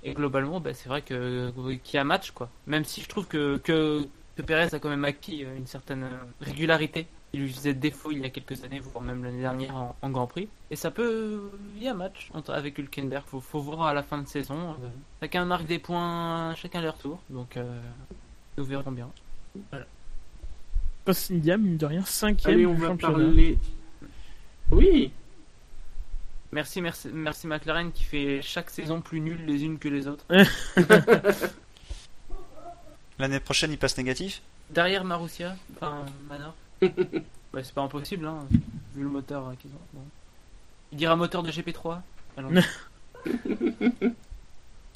[0.04, 1.52] Et globalement, bah, c'est vrai que
[1.84, 2.32] qu'il y a match.
[2.32, 2.50] quoi.
[2.68, 6.08] Même si je trouve que, que, que Perez a quand même acquis une certaine
[6.42, 7.08] régularité.
[7.34, 10.10] Il lui faisait défaut il y a quelques années, voire même l'année dernière en, en
[10.10, 10.50] Grand Prix.
[10.70, 11.50] Et ça peut.
[11.78, 13.24] Il y a match entre, avec Hülkenberg.
[13.26, 14.72] Faut, faut voir à la fin de saison.
[14.72, 14.88] Euh,
[15.22, 17.20] chacun marque des points, chacun leur tour.
[17.30, 17.80] Donc, euh,
[18.58, 19.10] nous verrons bien.
[21.06, 23.14] Force India, mine de rien, cinquième Allez, on va championnat.
[23.14, 23.58] parler.
[24.72, 25.12] Oui.
[26.52, 30.26] Merci, merci, merci McLaren qui fait chaque saison plus nulle les unes que les autres.
[33.20, 36.54] L'année prochaine il passe négatif Derrière Marussia, enfin Manor.
[36.82, 38.48] bah, c'est pas impossible, hein,
[38.96, 39.80] vu le moteur euh, qu'ils ont.
[39.94, 40.02] Bon.
[40.92, 42.02] Il dira moteur de GP3
[42.38, 42.52] Allons.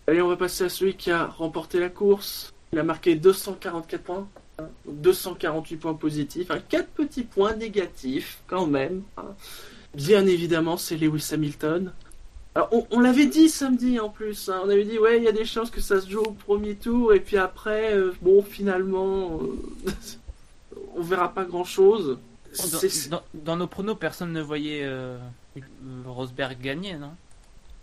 [0.08, 2.54] Allez, on va passer à celui qui a remporté la course.
[2.74, 4.28] Il a marqué 244 points.
[4.60, 6.52] Hein, donc 248 points positifs.
[6.52, 9.04] Hein, 4 petits points négatifs, quand même.
[9.18, 9.26] hein.
[9.94, 11.92] Bien évidemment, c'est Lewis Hamilton.
[12.54, 14.50] Alors, on, on l'avait dit samedi en plus.
[14.50, 14.62] hein.
[14.66, 16.76] On avait dit, ouais, il y a des chances que ça se joue au premier
[16.76, 17.14] tour.
[17.14, 19.92] Et puis après, euh, bon, finalement, euh,
[20.96, 22.18] on verra pas grand-chose.
[22.54, 25.18] C'est- Dans, dans- dans nos pronos, personne ne voyait euh,
[26.06, 27.12] Rosberg gagner, non?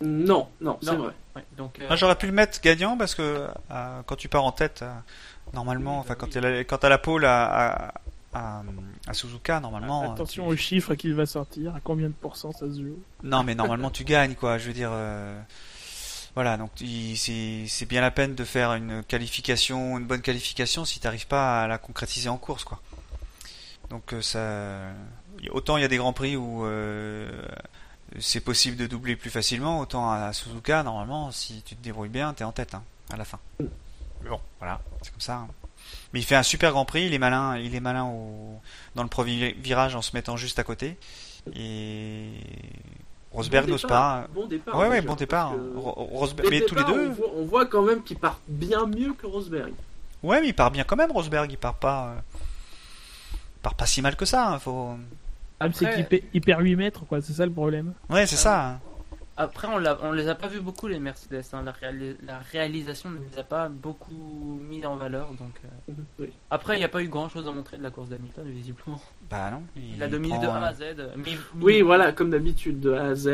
[0.01, 1.13] Non, non, c'est vrai.
[1.35, 3.21] Ouais, donc, J'aurais pu le mettre gagnant parce que
[3.71, 4.91] euh, quand tu pars en tête, euh,
[5.53, 7.93] normalement, enfin quand quand t'as la pole à, à,
[8.33, 8.63] à,
[9.07, 10.03] à Suzuka, normalement.
[10.09, 12.99] euh, Attention tu- au chiffre qu'il va sortir, à combien de pourcents ça se joue.
[13.23, 14.57] Non, mais normalement tu gagnes, quoi.
[14.57, 15.39] Je veux dire, euh,
[16.35, 16.57] voilà.
[16.57, 16.71] Donc
[17.15, 21.67] c'est bien la peine de faire une qualification, une bonne qualification, si t'arrives pas à
[21.67, 22.81] la concrétiser en course, quoi.
[23.89, 24.79] Donc euh, ça,
[25.51, 27.29] autant il y a des grands prix où euh,
[28.19, 32.33] c'est possible de doubler plus facilement, autant à Suzuka, normalement, si tu te débrouilles bien,
[32.33, 33.39] t'es en tête hein, à la fin.
[34.23, 35.35] Mais bon, voilà, c'est comme ça.
[35.35, 35.47] hein.
[36.13, 38.59] Mais il fait un super grand prix, il est malin, il est malin au,
[38.95, 40.97] dans le premier virage en se mettant juste à côté.
[41.55, 42.29] Et
[43.31, 44.27] Rosberg Bon n'ose pas.
[44.33, 44.77] Bon départ.
[44.77, 45.53] Ouais, ouais, bon départ.
[45.75, 47.09] Rosberg, mais tous les deux.
[47.09, 49.73] On voit, on voit quand même qu'il part bien mieux que Rosberg.
[50.21, 51.51] Ouais, mais il part bien quand même, Rosberg.
[51.51, 52.07] Il part pas.
[52.09, 52.19] euh,
[53.57, 54.49] il part pas si mal que ça.
[54.51, 54.95] hein, Faut.
[55.59, 57.93] Ah, mais c'est Après- qu'il paie- il perd 8 mètres, quoi, c'est ça le problème.
[58.09, 58.65] Ouais, c'est ça.
[58.69, 58.79] hein.
[59.35, 61.41] Après, on, l'a- on les a pas vus beaucoup, les Mercedes.
[61.53, 61.63] hein.
[61.63, 65.29] La, réali- la réalisation ne les a pas beaucoup mis en valeur.
[65.33, 65.93] Donc, euh.
[66.19, 66.29] Oui.
[66.51, 69.01] Après, il n'y a pas eu grand chose à montrer de la course d'Hamilton, visiblement.
[69.31, 69.63] Bah non.
[69.75, 70.81] Il, a dominé de A à Z.
[70.99, 71.15] euh,
[71.59, 73.29] Oui, voilà, comme d'habitude, de A à Z.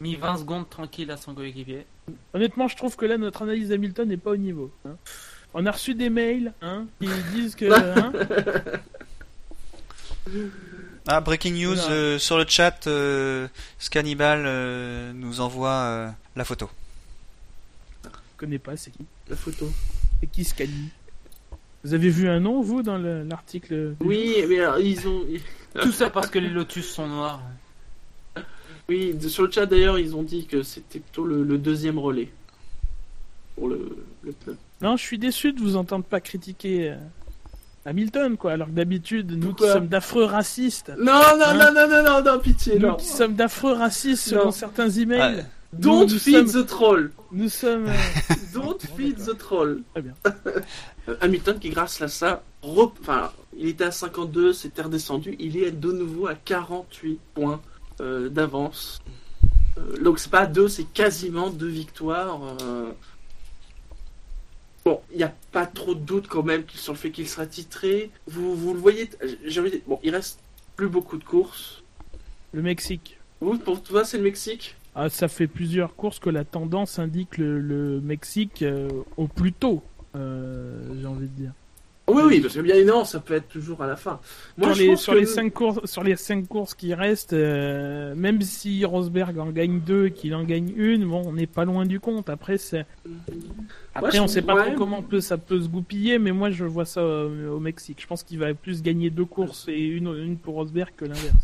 [0.00, 1.84] mis 20 secondes tranquille à son coéquipier.
[2.32, 4.70] Honnêtement, je trouve que là, notre analyse d'Hamilton n'est pas au niveau.
[4.86, 4.96] hein.
[5.52, 7.66] On a reçu des mails hein, qui disent que.
[11.10, 12.86] Ah, breaking news euh, sur le chat.
[12.86, 13.48] euh,
[13.78, 16.68] Scannibal euh, nous envoie euh, la photo.
[18.04, 19.70] je connais pas, c'est qui La photo?
[20.20, 20.90] C'est qui Scali
[21.82, 25.24] Vous avez vu un nom, vous, dans le- l'article Oui, mais alors, ils ont.
[25.80, 27.40] Tout ça parce que les Lotus sont noirs.
[28.88, 32.28] Oui, sur le chat d'ailleurs, ils ont dit que c'était plutôt le, le deuxième relais.
[33.54, 34.56] Pour le, le pneu.
[34.82, 36.96] Non, je suis déçu de vous entendre pas critiquer euh,
[37.84, 38.52] Hamilton, quoi.
[38.52, 42.22] Alors que d'habitude, nous qui sommes d'affreux racistes, Non, non, Hein non, non, non, non,
[42.32, 42.94] non, pitié, nous non.
[42.96, 45.44] qui sommes d'affreux racistes selon certains emails, Ouais.
[45.72, 47.12] Don't nous feed sommes- the troll.
[47.30, 47.86] nous sommes.
[47.88, 47.92] euh,
[48.54, 49.82] Don't feed the troll.
[49.92, 50.14] Très bien.
[50.26, 55.56] Euh, Hamilton qui grâce à ça, rep- enfin, il était à 52, c'était redescendu, il
[55.58, 57.60] est de nouveau à 48 points
[58.00, 58.98] euh, d'avance.
[59.78, 62.40] Euh, donc c'est pas deux, c'est quasiment deux victoires.
[64.88, 67.44] Bon, il n'y a pas trop de doute quand même sur le fait qu'il sera
[67.44, 68.10] titré.
[68.26, 69.10] Vous, vous le voyez,
[69.44, 70.38] j'ai envie de- bon, il reste
[70.76, 71.82] plus beaucoup de courses.
[72.52, 73.18] le Mexique.
[73.42, 74.76] Vous, pour toi, c'est le Mexique?
[74.94, 78.88] Ah, ça fait plusieurs courses que la tendance indique le, le Mexique euh,
[79.18, 79.82] au plus tôt,
[80.16, 81.52] euh, j'ai envie de dire.
[82.08, 84.18] Oui, oui, parce que bien évidemment, ça peut être toujours à la fin.
[84.56, 86.94] Moi, sur je les, pense sur, que- les cinq courses, sur les cinq courses qui
[86.94, 91.32] restent, euh, même si Rosberg en gagne deux et qu'il en gagne une, bon, on
[91.34, 92.28] n'est pas loin du compte.
[92.30, 92.86] Après, c'est
[93.94, 94.66] après on sait pas ouais.
[94.66, 97.98] trop comment peut, ça peut se goupiller, mais moi je vois ça euh, au Mexique.
[98.00, 101.34] Je pense qu'il va plus gagner deux courses et une, une pour Rosberg que l'inverse.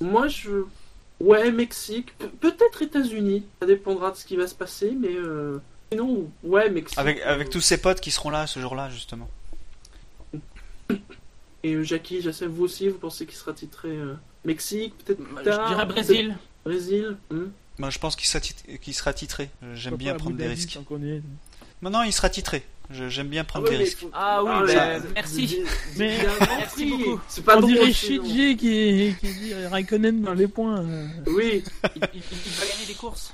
[0.00, 0.62] Moi, je.
[1.20, 2.16] Ouais, Mexique.
[2.18, 3.44] Pe- Peut-être États-Unis.
[3.60, 5.14] Ça dépendra de ce qui va se passer, mais.
[5.14, 5.58] Euh...
[5.92, 6.98] Sinon, ouais, Mexique.
[6.98, 9.28] Avec, avec tous ses potes qui seront là ce jour-là, justement.
[11.62, 14.14] Et euh, Jackie, je sais, vous aussi, vous pensez qu'il sera titré euh,
[14.44, 16.36] Mexique, peut-être Bah, tard, Je dirais Brésil.
[16.64, 17.16] Brésil.
[17.30, 17.44] hmm.
[17.78, 19.50] Moi, je pense qu'il sera, tit- qu'il sera titré.
[19.74, 20.78] J'aime bien prendre des risques.
[21.82, 22.64] Maintenant, il sera titré.
[22.90, 23.98] Je- J'aime bien prendre ouais, des risques.
[23.98, 25.62] faut- Ah oui, mais- bah, merci.
[25.96, 26.18] Mais-
[26.58, 27.20] Merci beaucoup.
[27.28, 27.92] C'est pas On drôle, dirait.
[27.92, 30.80] Shiji qui, qui dit Raikkonen dans les points.
[30.82, 31.06] euh.
[31.28, 31.62] Oui.
[31.94, 33.32] Il, il- il va gagner des courses.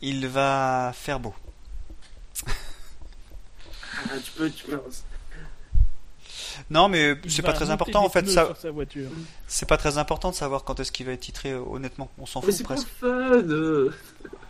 [0.00, 1.34] Il va faire beau.
[2.46, 4.80] Ah, tu peux, tu peux.
[6.70, 8.26] Non, mais Il c'est pas très important en fait.
[8.28, 8.54] Ça,
[9.46, 11.52] c'est pas très important de savoir quand est-ce qu'il va être titré.
[11.52, 12.88] euh, Honnêtement, on s'en fout c'est presque.
[13.00, 13.08] fun.
[13.08, 13.90] euh.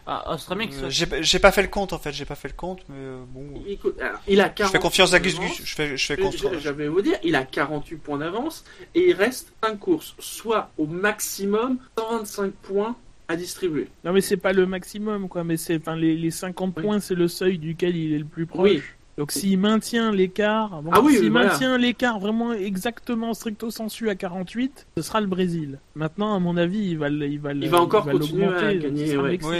[0.06, 1.22] Ah, ah, ce serait bien qu'il Euh, soit.
[1.22, 2.12] J'ai pas fait le compte en fait.
[2.12, 3.62] J'ai pas fait le compte, mais euh, bon.
[3.66, 5.40] Écoute, alors, il a 40 Je fais confiance à points Gus.
[5.40, 5.62] Gus.
[5.64, 6.52] Je fais, je fais Je- confiance.
[6.60, 8.64] je vais vous dire, il a 48 points d'avance
[8.94, 12.96] et il reste 5 courses, soit au maximum 125 points
[13.28, 13.88] à distribuer.
[14.04, 16.82] Non mais c'est pas le maximum quoi, mais c'est enfin les, les 50 Oui.
[16.82, 18.60] points c'est le seuil duquel il est le plus proche.
[18.70, 18.82] Oui.
[19.16, 21.50] Donc s'il maintient l'écart, bon, Ah oui, s'il voilà.
[21.52, 25.78] maintient l'écart vraiment exactement stricto sensu à 48, ce sera le Brésil.
[25.94, 28.66] Maintenant à mon avis, il va le- il va Il va encore va continuer l'augmenter,
[28.66, 29.38] à gagner, ouais.
[29.42, 29.54] Oui.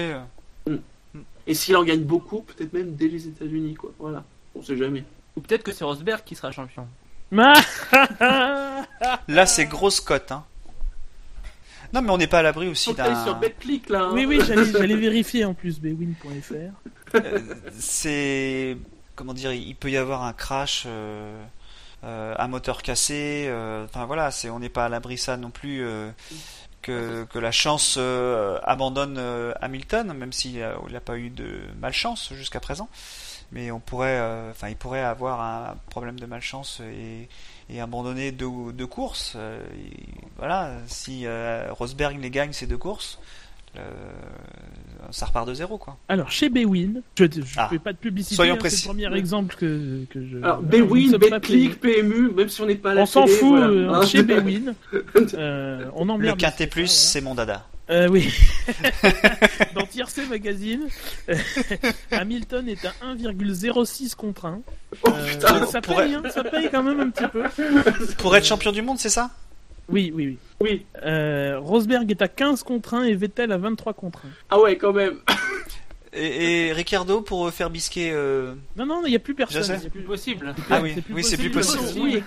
[0.71, 0.77] euh,
[1.47, 3.93] Et s'il en gagne beaucoup, peut-être même dès les États-Unis, quoi.
[3.99, 4.25] Voilà.
[4.57, 5.05] On sait jamais.
[5.37, 6.87] Ou peut-être que c'est Rosberg qui sera champion.
[9.29, 10.33] Là, c'est grosse cote.
[10.33, 10.45] Hein.
[11.93, 13.41] Non, mais on n'est pas à l'abri aussi t'ailles sur d'un.
[13.41, 14.05] BetClick là.
[14.05, 14.11] hein.
[14.15, 16.55] oui, oui, j'allais j'allais vérifier en plus bwin.fr.
[17.15, 17.39] Euh,
[17.79, 18.77] c'est
[19.15, 21.43] comment dire, il peut y avoir un crash, euh,
[22.05, 23.45] euh, un moteur cassé.
[23.49, 25.85] euh, Enfin voilà, c'est on n'est pas à l'abri ça non plus.
[25.85, 26.11] euh,
[26.83, 32.33] que, que la chance euh, abandonne euh, Hamilton, même s'il n'a pas eu de malchance
[32.35, 32.91] jusqu'à présent.
[33.53, 37.29] Mais on pourrait, euh, enfin, il pourrait avoir un problème de malchance et,
[37.71, 39.33] et abandonner deux, deux courses.
[39.37, 39.97] Euh, et
[40.37, 43.23] voilà, si euh, Rosberg les gagne ces deux courses, euh,
[45.11, 45.97] ça repart de zéro, quoi.
[46.09, 47.69] Alors, chez Bwin, je ne Ah.
[47.71, 48.79] fais pas de publicité, Soyons hein, précis.
[48.79, 50.39] c'est le premier exemple que, que je...
[50.39, 53.67] Alors, Bwin, BetClick, PMU, même si on n'est pas à la On s'en fout, voilà.
[53.69, 54.07] euh, Hein.
[54.07, 54.75] chez Bwin,
[55.35, 56.89] euh, on emmerde Le quintet plus, voilà.
[56.89, 57.67] c'est mon dada.
[57.91, 58.33] Euh, oui.
[59.75, 60.89] Dans TRC Magazine,
[62.11, 64.61] Hamilton est à 1,06 contre 1.
[65.05, 67.43] Oh Euh, putain, ça pour paye, hein, ça paye quand même un petit peu.
[68.19, 69.31] Pour être champion du monde, c'est ça?
[69.89, 70.39] Oui, oui, oui.
[70.61, 70.87] oui.
[71.05, 74.29] Euh, Rosberg est à 15 contre 1 et Vettel à 23 contre 1.
[74.51, 75.19] Ah ouais, quand même.
[76.13, 78.11] et, et Ricardo pour faire bisquer.
[78.13, 79.63] euh, Non, non, il n'y a plus personne.
[79.63, 79.87] Je sais.
[79.87, 80.55] a plus- possible.
[80.71, 81.83] Ah oui, oui, c'est plus possible.
[81.97, 82.23] Oui,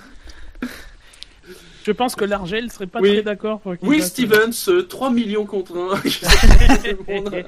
[1.86, 3.14] Je pense que l'Argel serait pas Oui.
[3.14, 6.02] très d'accord pour qu'il fasse- Stevens, euh, 3 millions contre 1.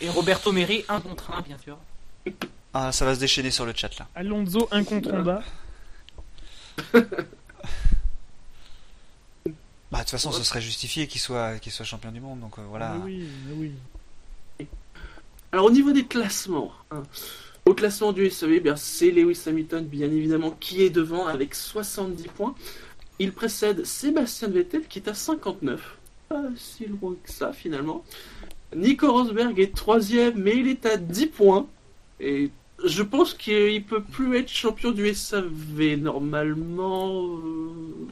[0.00, 1.76] Et Roberto Meri, un contre un, bien sûr.
[2.74, 4.06] Ah, ça va se déchaîner sur le chat là.
[4.14, 5.42] Alonso 1 contre Honda.
[9.92, 12.58] Bah, de toute façon, ce serait justifié qu'il soit, qu'il soit champion du monde, donc
[12.58, 12.96] euh, voilà.
[12.98, 13.72] Mais oui, mais oui.
[15.52, 17.04] Alors au niveau des classements, hein,
[17.64, 21.54] au classement du SAV, eh bien, c'est Lewis Hamilton bien évidemment qui est devant avec
[21.54, 22.54] 70 points.
[23.18, 25.96] Il précède Sébastien Vettel qui est à 59.
[26.28, 28.04] Pas si loin que ça finalement.
[28.74, 31.66] Nico Rosberg est troisième mais il est à 10 points.
[32.20, 32.50] Et
[32.84, 37.24] je pense qu'il peut plus être champion du SAV normalement.
[37.38, 38.06] euh,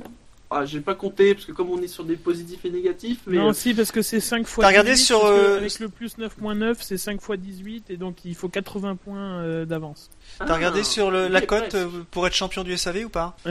[0.50, 3.38] Ah, j'ai pas compté parce que comme on est sur des positifs et négatifs, mais
[3.38, 5.88] non, euh, si, parce que c'est 5 fois T'as regardé 18, sur, euh, Avec le
[5.88, 10.10] plus 9.9, c'est 5 fois 18, et donc il faut 80 points euh, d'avance.
[10.38, 13.36] ah, T'as regardé sur le- la cote euh, pour être champion du SAV ou pas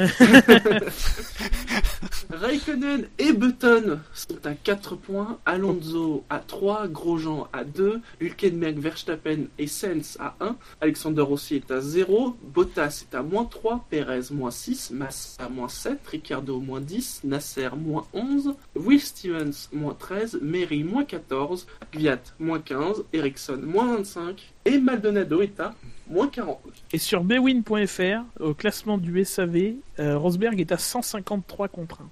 [2.29, 9.45] Raikkonen et Button sont à 4 points, Alonso à 3, Grosjean à 2, Hülkenberg, Verstappen
[9.57, 14.21] et Sainz à 1, Alexander Rossi est à 0, Bottas est à moins 3, Perez
[14.31, 20.39] moins 6, Massa moins 7, Ricciardo moins 10, Nasser moins 11, Will Stevens moins 13,
[20.41, 25.73] Mary moins 14, Gviat moins 15, Ericsson moins 25 et Maldonado est à
[26.07, 26.59] moins 40.
[26.91, 32.09] Et sur bwin.fr, au classement du SAV, euh, Rosberg est à 153 contre 1.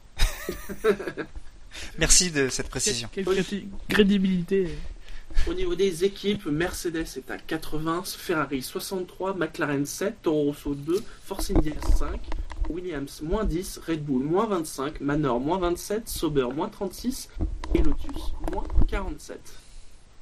[2.00, 3.10] Merci de cette précision.
[3.12, 4.68] Quelle, quelle cré- crédibilité.
[5.48, 11.02] Au niveau des équipes, Mercedes est à 80, Ferrari 63, McLaren 7, Toro Rosso 2,
[11.24, 12.20] Force India 5,
[12.72, 17.30] Williams moins 10, Red Bull moins 25, Manor moins 27, Sauber moins 36
[17.76, 19.40] et Lotus moins 47.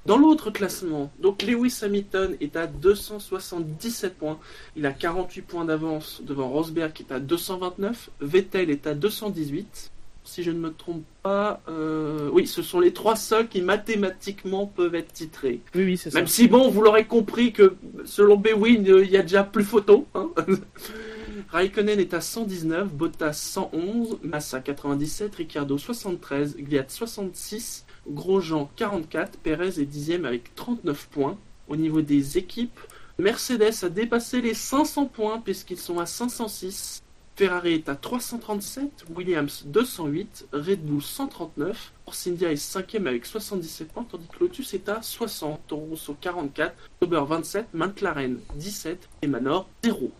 [0.05, 4.39] Dans l'autre classement, donc Lewis Hamilton est à 277 points.
[4.75, 8.09] Il a 48 points d'avance devant Rosberg qui est à 229.
[8.21, 9.91] Vettel est à 218.
[10.23, 14.67] Si je ne me trompe pas, euh, oui, ce sont les trois seuls qui mathématiquement
[14.67, 15.61] peuvent être titrés.
[15.75, 16.19] Oui, oui, c'est ça.
[16.19, 19.63] Même si, bon, vous l'aurez compris que selon Bewin, euh, il y a déjà plus
[19.63, 20.07] photo.
[20.15, 20.29] Hein
[21.47, 29.79] Raikkonen est à 119, Bottas 111, Massa 97, Ricciardo 73, Gliat 66, Grosjean 44, Perez
[29.79, 31.37] est dixième avec 39 points.
[31.67, 32.79] Au niveau des équipes,
[33.17, 37.03] Mercedes a dépassé les 500 points puisqu'ils sont à 506.
[37.35, 43.93] Ferrari est à 337, Williams 208, Red Bull 139, Force India est 5ème avec 77
[43.93, 49.27] points, tandis que Lotus est à 60, Toro Rosso 44, Sauber 27, McLaren 17 et
[49.27, 50.11] Manor 0.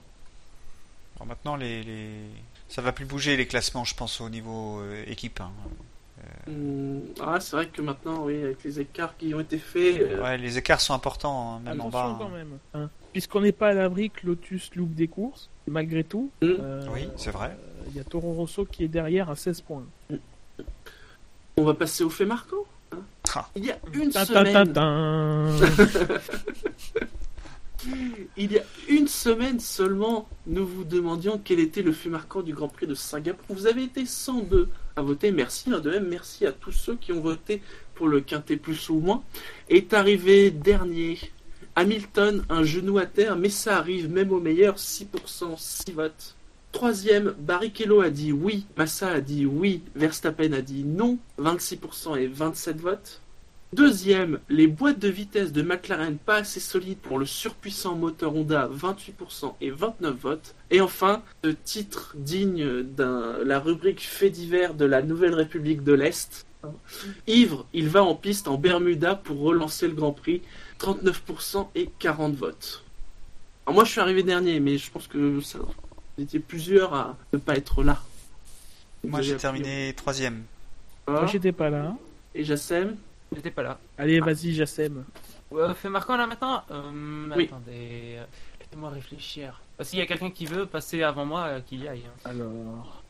[1.20, 2.10] Bon, maintenant, les, les...
[2.70, 5.42] ça va plus bouger les classements, je pense, au niveau euh, équipe.
[5.42, 5.52] hein.
[6.48, 10.22] Hum, ah, c'est vrai que maintenant, oui, avec les écarts qui ont été faits, euh,
[10.22, 12.16] Ouais, les écarts sont importants, hein, même en Attention bas.
[12.20, 12.30] quand hein.
[12.32, 12.58] même.
[12.74, 12.90] hein.
[13.14, 16.30] Puisqu'on n'est pas à l'abri que Lotus loupe des courses, malgré tout.
[16.42, 16.48] Mm.
[16.60, 17.58] euh, Oui, c'est vrai.
[17.88, 19.84] Il y a Toro Rosso qui est derrière à 16 points.
[21.58, 22.66] on va passer au fait marquant.
[22.92, 22.98] hein.
[23.36, 23.48] Ah.
[23.56, 26.22] Il y a une Ta, ta, semaine, ta, ta.
[28.38, 32.54] il y a une semaine seulement, nous vous demandions quel était le fait marquant du
[32.54, 33.56] Grand Prix de Singapour.
[33.56, 35.32] Vous avez été 102 à voter.
[35.32, 35.72] Merci.
[35.72, 37.62] hein, De même, merci à tous ceux qui ont voté
[37.96, 39.24] pour le quintet plus ou moins.
[39.70, 41.20] Est arrivé dernier
[41.76, 46.36] Hamilton, un genou à terre, mais ça arrive même au meilleur, 6%, 6 votes.
[46.72, 52.28] Troisième, Barrichello a dit oui, Massa a dit oui, Verstappen a dit non, 26% et
[52.28, 53.22] 27 votes.
[53.72, 58.68] Deuxième, les boîtes de vitesse de McLaren pas assez solides pour le surpuissant moteur Honda,
[58.68, 60.56] 28% et 29 votes.
[60.72, 65.94] Et enfin, le titre digne de la rubrique fait divers de la Nouvelle République de
[65.94, 66.48] l'Est.
[67.28, 70.42] Ivre, il va en piste en Bermuda pour relancer le Grand Prix,
[70.80, 72.84] 39% et 40 votes.
[73.66, 77.18] Alors moi je suis arrivé dernier, mais je pense que ça, vous étiez plusieurs à
[77.34, 78.02] ne pas être là.
[79.04, 80.44] Moi j'ai terminé troisième.
[81.08, 81.96] Moi, j'étais pas là.
[82.36, 82.96] Et Jassem?
[83.36, 83.80] J'étais pas là.
[83.98, 85.04] Allez, vas-y, Jassem.
[85.54, 86.64] Euh, fait marquant là maintenant?
[86.72, 87.46] Euh, Oui.
[87.46, 88.24] Attendez, euh,
[88.60, 89.62] laissez-moi réfléchir.
[89.80, 92.04] Euh, S'il y a quelqu'un qui veut passer avant moi, euh, qu'il y aille.
[92.26, 92.30] hein.
[92.30, 93.04] Alors.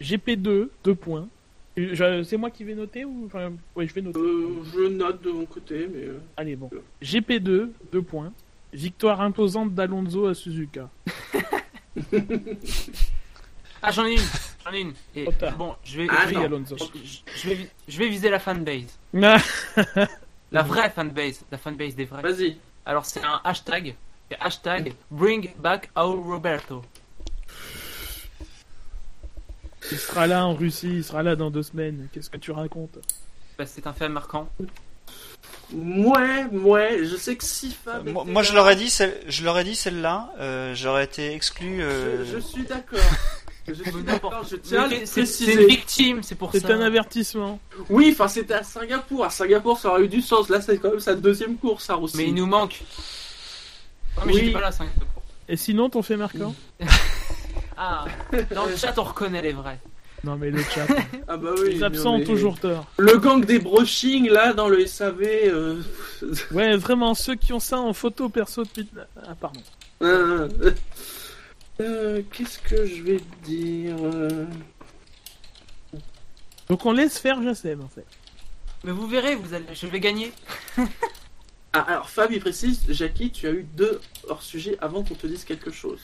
[0.00, 1.28] GP2, 2 points.
[1.76, 3.24] Je- C'est moi qui vais noter ou.
[3.26, 4.18] Enfin, ouais, je vais noter.
[4.18, 6.04] Euh, je note de mon côté, mais.
[6.04, 6.68] euh, Allez, bon.
[7.02, 8.32] GP2, 2 points.
[8.74, 10.88] Victoire imposante d'Alonso à Suzuka.
[13.82, 14.20] Ah, j'en ai une
[14.64, 15.56] J'en ai une Et, Trop tard.
[15.56, 16.40] Bon, je vais, Ah, je, non.
[16.40, 16.76] vais, Alonso.
[16.78, 16.84] je,
[17.36, 18.96] je vais, vi- je vais viser la fanbase.
[19.12, 21.40] La vraie fanbase.
[21.50, 22.22] La fanbase des vrais.
[22.22, 22.56] Vas-y.
[22.86, 23.94] Alors, c'est un hashtag.
[24.30, 26.82] C'est hashtag Bring back our Roberto.
[29.90, 32.08] il sera là en Russie, il sera là dans deux semaines.
[32.12, 32.98] Qu'est-ce que tu racontes?
[33.58, 34.48] Bah, c'est un fait marquant.
[35.72, 38.06] Ouais, ouais, je sais que si Fab.
[38.08, 40.74] Moi, était moi, je là, leur ai dit, celle- je leur ai dit celle-là, euh,
[40.74, 41.82] j'aurais été exclu.
[41.82, 43.00] euh, Je, je suis d'accord.
[43.68, 46.58] Je suis d'accord, je tiens à le Mais C'est une victime, c'est pour ça.
[46.60, 47.60] C'est un avertissement.
[47.88, 49.24] Oui, enfin, c'était à Singapour.
[49.24, 50.48] À Singapour, ça aurait eu du sens.
[50.48, 52.16] Là, c'est quand même sa deuxième course, ça aussi.
[52.16, 52.82] Mais il nous manque.
[54.16, 54.40] Ah, mais Oui.
[54.40, 54.88] j'étais pas là, 5
[55.48, 56.54] Et sinon, ton fait marquant?
[57.84, 58.04] Ah,
[58.54, 59.80] dans le chat, on reconnaît les vrais.
[60.24, 60.86] Non, mais le chat.
[61.28, 61.74] Ah bah oui.
[61.74, 62.86] les absents ont mais- toujours tort.
[62.98, 65.22] Le gang des brushing, là, dans le SAV.
[65.22, 65.82] euh,
[66.52, 68.88] Ouais, vraiment, ceux qui ont ça en photo perso depuis.
[69.26, 69.60] Ah, pardon.
[70.02, 70.48] euh,
[71.80, 74.46] euh, Qu'est-ce que je vais dire euh,
[76.68, 78.06] Donc on laisse faire Jassem en fait.
[78.84, 80.32] Mais vous verrez, vous allez, je vais gagner.
[81.74, 85.42] Ah, alors, Fab, il précise, Jackie, tu as eu deux hors-sujet avant qu'on te dise
[85.44, 86.00] quelque chose.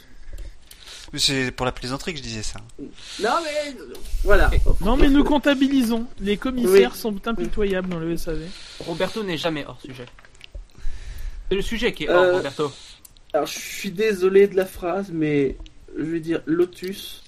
[1.13, 2.59] C'est pour la plaisanterie que je disais ça.
[3.23, 3.77] Non, mais.
[4.25, 4.51] Voilà.
[4.81, 6.07] Non, mais nous comptabilisons.
[6.21, 8.49] Les commissaires sont impitoyables dans le SAV.
[8.81, 10.07] Roberto n'est jamais hors sujet.
[11.51, 12.73] C'est le sujet qui est hors, Euh, Roberto.
[13.33, 15.57] Alors, je suis désolé de la phrase, mais
[15.97, 17.25] je vais dire Lotus.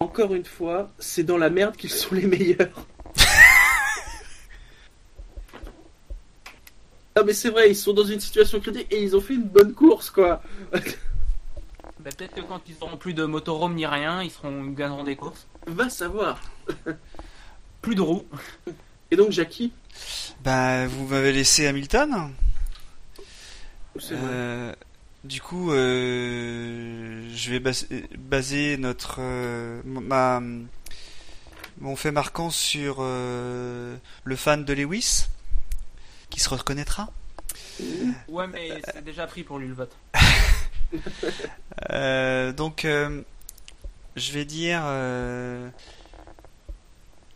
[0.00, 2.86] Encore une fois, c'est dans la merde qu'ils sont les meilleurs.
[7.16, 9.48] non, mais c'est vrai, ils sont dans une situation critique et ils ont fait une
[9.48, 10.42] bonne course, quoi.
[12.00, 15.02] Bah, Peut-être que quand ils auront plus de motorhome ni rien, ils seront ils gagneront
[15.02, 15.48] des courses.
[15.66, 16.40] Va savoir.
[17.82, 18.24] Plus de roues.
[19.10, 19.72] Et donc, Jackie?
[20.44, 22.32] Bah, vous m'avez laissé Hamilton.
[23.98, 24.30] C'est vrai.
[24.30, 24.72] Euh,
[25.24, 27.86] du coup, euh, je vais bas-
[28.18, 30.40] baser notre euh, ma
[31.80, 35.26] mon fait marquant sur euh, le fan de Lewis
[36.30, 37.10] qui se reconnaîtra.
[38.28, 39.96] Ouais, mais c'est déjà pris pour lui le vote.
[41.90, 43.22] Euh, donc, euh,
[44.16, 45.68] je vais dire euh,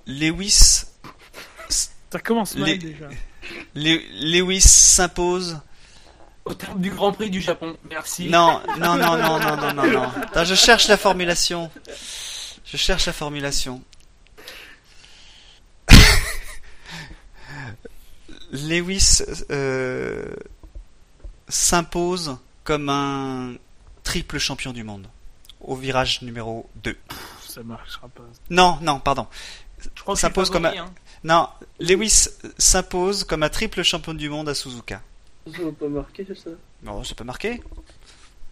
[0.07, 0.85] Lewis.
[1.69, 3.09] Ça commence mal Les- déjà.
[3.75, 4.01] Le-
[4.41, 5.61] Lewis s'impose.
[6.45, 7.77] Au terme du Grand Prix du Japon.
[7.89, 8.29] Merci.
[8.29, 10.03] Non, non, non, non, non, non, non, non.
[10.23, 11.71] Attends, je cherche la formulation.
[12.65, 13.83] Je cherche la formulation.
[18.53, 20.35] Lewis euh,
[21.49, 23.55] s'impose comme un
[24.03, 25.07] triple champion du monde
[25.61, 26.95] au virage numéro 2.
[26.95, 28.23] Pff, ça marchera pas.
[28.51, 29.27] Non, non, pardon.
[29.81, 30.93] je crois que s'impose c'est comme un- hein.
[31.25, 31.49] Non,
[31.79, 32.29] Lewis
[32.59, 35.01] s'impose comme un triple champion du monde à Suzuka.
[35.51, 36.51] Ça va pas marquer, ça
[36.83, 37.61] Non, c'est pas marqué.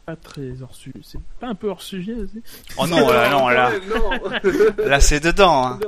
[0.07, 0.99] Pas très hors sujet.
[1.03, 2.43] C'est pas un peu hors sujet aussi
[2.77, 4.31] Oh non, là, non, là, non.
[4.87, 5.67] là c'est dedans.
[5.67, 5.79] Hein.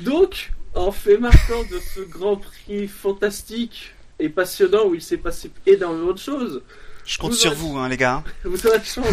[0.00, 5.50] Donc, en fait marquant de ce Grand Prix fantastique et passionnant où il s'est passé
[5.66, 6.62] énormément de choses,
[7.04, 8.22] Je compte Vous sur aurez- vous, hein, les gars.
[8.44, 9.06] vous avez la chance.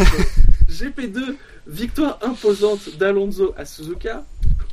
[0.69, 1.35] GP2,
[1.67, 4.23] victoire imposante d'Alonso à Suzuka,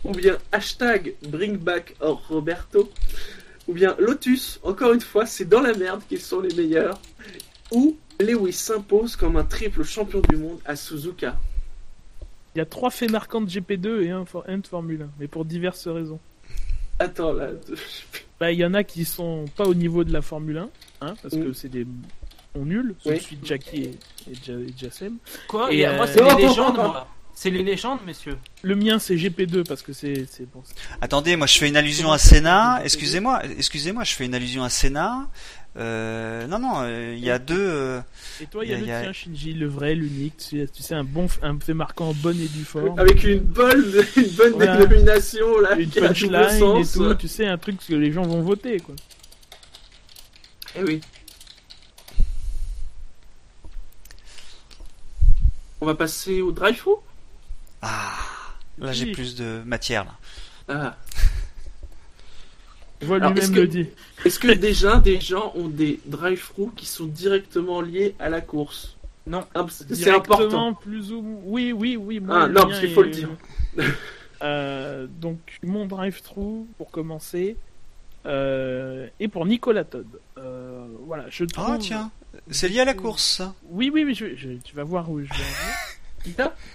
[0.05, 2.90] ou bien hashtag bring back or Roberto,
[3.68, 7.01] ou bien Lotus, encore une fois, c'est dans la merde qu'ils sont les meilleurs,
[7.72, 11.36] ou Lewis s'impose comme un triple champion du monde à Suzuka.
[12.55, 15.09] Il y a trois faits marquants de GP2 et un, for- un de Formule 1,
[15.20, 16.18] mais pour diverses raisons.
[16.98, 17.48] Attends, là,
[18.40, 20.68] Bah, il y en a qui sont pas au niveau de la Formule 1,
[21.02, 21.44] hein, parce Mm.
[21.44, 21.84] que c'est des
[22.55, 22.94] bons nuls.
[23.05, 23.20] Je Oui.
[23.20, 23.98] suis Jackie et,
[24.30, 25.18] et, Ja- et Jassem.
[25.48, 25.70] Quoi?
[25.72, 27.06] Et, Et, euh, Moi, c'est les légendes, moi.
[27.38, 28.38] C'est les légendes, messieurs.
[28.62, 30.62] Le mien, c'est GP2 parce que c'est c'est bon.
[31.02, 32.80] Attendez, moi je fais une allusion à Senna.
[32.82, 35.28] Excusez-moi, excusez-moi, je fais une allusion à Senna.
[35.76, 37.54] Euh, non, non, euh, il y a deux.
[37.60, 38.00] euh,
[38.40, 40.38] Et toi, il y a Y a- le y a- tien, Shinji, le vrai, l'unique.
[40.38, 42.98] Tu, tu sais, un bon, un fait marquant bonne et due forme.
[42.98, 43.84] Avec une bonne,
[44.16, 44.78] une bonne Voilà.
[44.78, 47.14] dénomination là, Une qui a et tout.
[47.16, 48.94] Tu sais, un truc que les gens vont voter, quoi.
[50.74, 51.02] Eh oui.
[55.82, 56.92] On va passer au drive-thru?
[57.82, 58.12] Ah,
[58.78, 60.15] là j'ai plus de matière là.
[60.69, 60.97] Ah.
[63.01, 63.86] Je vois Alors, lui-même est-ce que- le dit.
[64.24, 68.97] Est-ce que déjà des gens ont des drive-thru qui sont directement liés à la course?
[69.27, 69.44] Non.
[69.55, 70.73] Ah, C'est important.
[70.74, 72.20] plus ou Oui, oui, oui.
[72.20, 73.28] Moi, Ah, non, parce qu'il faut est- le dire.
[74.43, 77.57] Euh, donc, mon drive-thru, pour commencer,
[78.27, 80.07] euh, et pour Nicolas Todd.
[80.36, 81.65] Euh, voilà, je trouve...
[81.70, 82.11] Ah tiens,
[82.51, 83.55] c'est lié à la course ça.
[83.70, 85.35] Oui, oui, oui, je- je- tu vas voir où je vais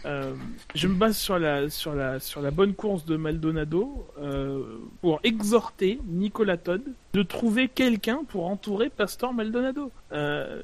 [0.06, 0.34] Euh,
[0.76, 5.20] je me base sur la, sur la, sur la bonne course de Maldonado euh, pour
[5.24, 6.82] exhorter Nicolas Todd
[7.14, 9.92] de trouver quelqu'un pour entourer Pastor Maldonado.
[10.12, 10.62] Euh,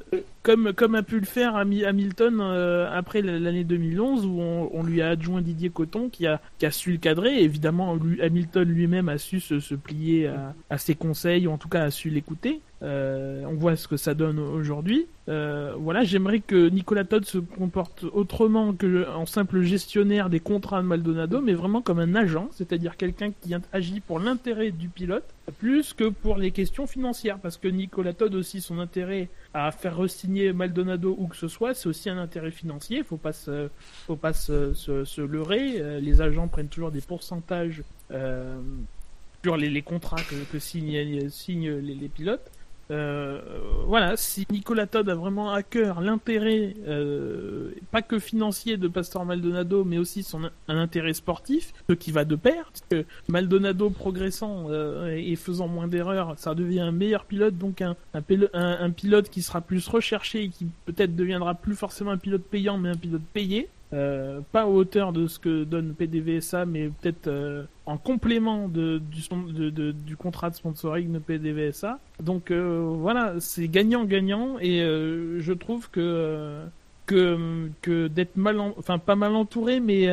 [0.76, 5.02] comme, a pu le faire Ami- Hamilton euh, après l'année 2011 où on, on lui
[5.02, 6.40] a adjoint Didier Coton qui a,
[6.72, 7.42] su le cadrer.
[7.44, 11.84] Évidemment, Hamilton lui-même a su se, plier à, à ses conseils ou en tout cas
[11.84, 12.62] a su l'écouter.
[12.84, 15.08] Euh, on voit ce que ça donne aujourd'hui.
[15.30, 20.82] Euh, voilà, j'aimerais que Nicolas Todd se comporte autrement que en simple gestionnaire des contrats
[20.82, 25.26] de Maldonado, mais vraiment comme un agent, c'est-à-dire quelqu'un qui agit pour l'intérêt du pilote,
[25.52, 29.98] plus que pour les questions financières, parce que Nicolas Todd aussi son intérêt à faire
[29.98, 33.04] re-signer Maldonado ou que ce soit, c'est aussi un intérêt financier.
[33.04, 35.80] Faut pas faut pas se, leurrer.
[35.80, 38.60] Euh, Les agents prennent toujours des pourcentages euh,
[39.44, 40.22] sur les, contrats
[40.52, 42.52] que, signent, les pilotes.
[42.90, 43.42] Euh,
[43.86, 49.26] voilà, si Nicolas Todd a vraiment à cœur l'intérêt, euh, pas que financier de Pastor
[49.26, 53.90] Maldonado, mais aussi son un intérêt sportif, ce qui va de pair, parce que Maldonado
[53.90, 58.50] progressant euh, et faisant moins d'erreurs, ça devient un meilleur pilote, donc un, un, pilo-
[58.54, 62.44] un- un pilote qui sera plus recherché et qui peut-être deviendra plus forcément un pilote
[62.44, 63.68] payant, mais un pilote payé.
[63.94, 69.00] Euh, pas à hauteur de ce que donne PDVSA, mais peut-être euh, en complément de,
[69.00, 71.98] du, contrat de sponsoring de PDVSA.
[72.22, 76.64] Donc euh, voilà, c'est gagnant-gagnant et je trouve que
[77.06, 80.10] que, d'être mal, en- enfin pas mal entouré, mais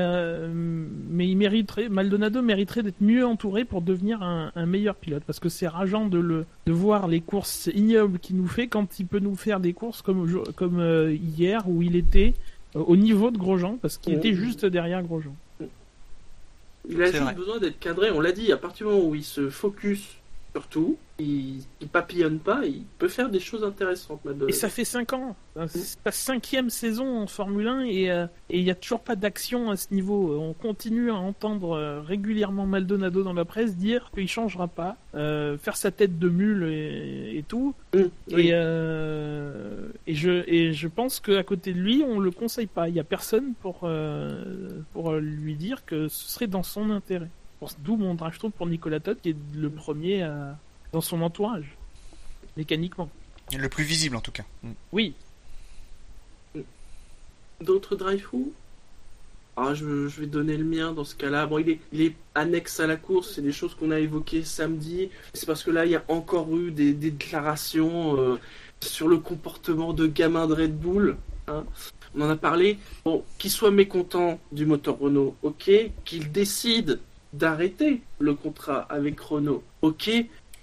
[0.55, 5.41] mais il mériterait, Maldonado mériterait d'être mieux entouré pour devenir un, un meilleur pilote, parce
[5.41, 9.07] que c'est rageant de le de voir les courses ignobles qu'il nous fait quand il
[9.07, 10.81] peut nous faire des courses comme comme
[11.11, 12.35] hier où il était
[12.75, 14.19] au niveau de Grosjean, parce qu'il Mhm.
[14.19, 15.35] était juste derrière Grosjean.
[16.89, 17.35] Il a juste vrai.
[17.35, 20.17] besoin d'être cadré, on l'a dit, à partir du moment où il se focus
[20.55, 24.21] sur tout, il, il papillonne pas, il peut faire des choses intéressantes.
[24.47, 25.37] Et ça fait 5 ans.
[25.67, 29.17] C'est sa cinquième saison en Formule 1 et euh, et il n'y a toujours pas
[29.17, 30.39] d'action à ce niveau.
[30.41, 35.59] On continue à entendre euh, régulièrement Maldonado dans la presse dire qu'il changera pas, euh,
[35.59, 37.75] faire sa tête de mule et, et tout.
[37.95, 37.99] Mmh,
[38.33, 38.49] oui.
[38.49, 42.89] Et, euh, et, je, et je pense qu'à côté de lui, on le conseille pas.
[42.89, 47.31] Il n'y a personne pour, euh, pour lui dire que ce serait dans son intérêt.
[47.65, 50.59] Pour- D'où mon drive thru pour Nicolas Todd qui est le premier à-
[50.93, 51.65] dans son entourage,
[52.59, 53.09] mécaniquement.
[53.57, 54.45] Le plus visible en tout cas.
[54.93, 55.15] Oui,
[57.61, 58.47] D'autres drive-thru?
[59.57, 61.47] Ah, je, je vais donner le mien dans ce cas-là.
[61.47, 64.43] Bon, il est, il est annexe à la course, c'est des choses qu'on a évoquées
[64.45, 65.09] samedi.
[65.33, 68.39] C'est parce que là, il y a encore eu des, des déclarations euh,
[68.83, 71.17] sur le comportement de gamin de Red Bull.
[71.47, 71.65] hein.
[72.17, 72.79] On en a parlé.
[73.05, 75.71] Bon, qu'il soit mécontent du moteur Renault, ok.
[76.05, 76.99] Qu'il décide
[77.39, 80.11] d'arrêter le contrat avec Renault, ok?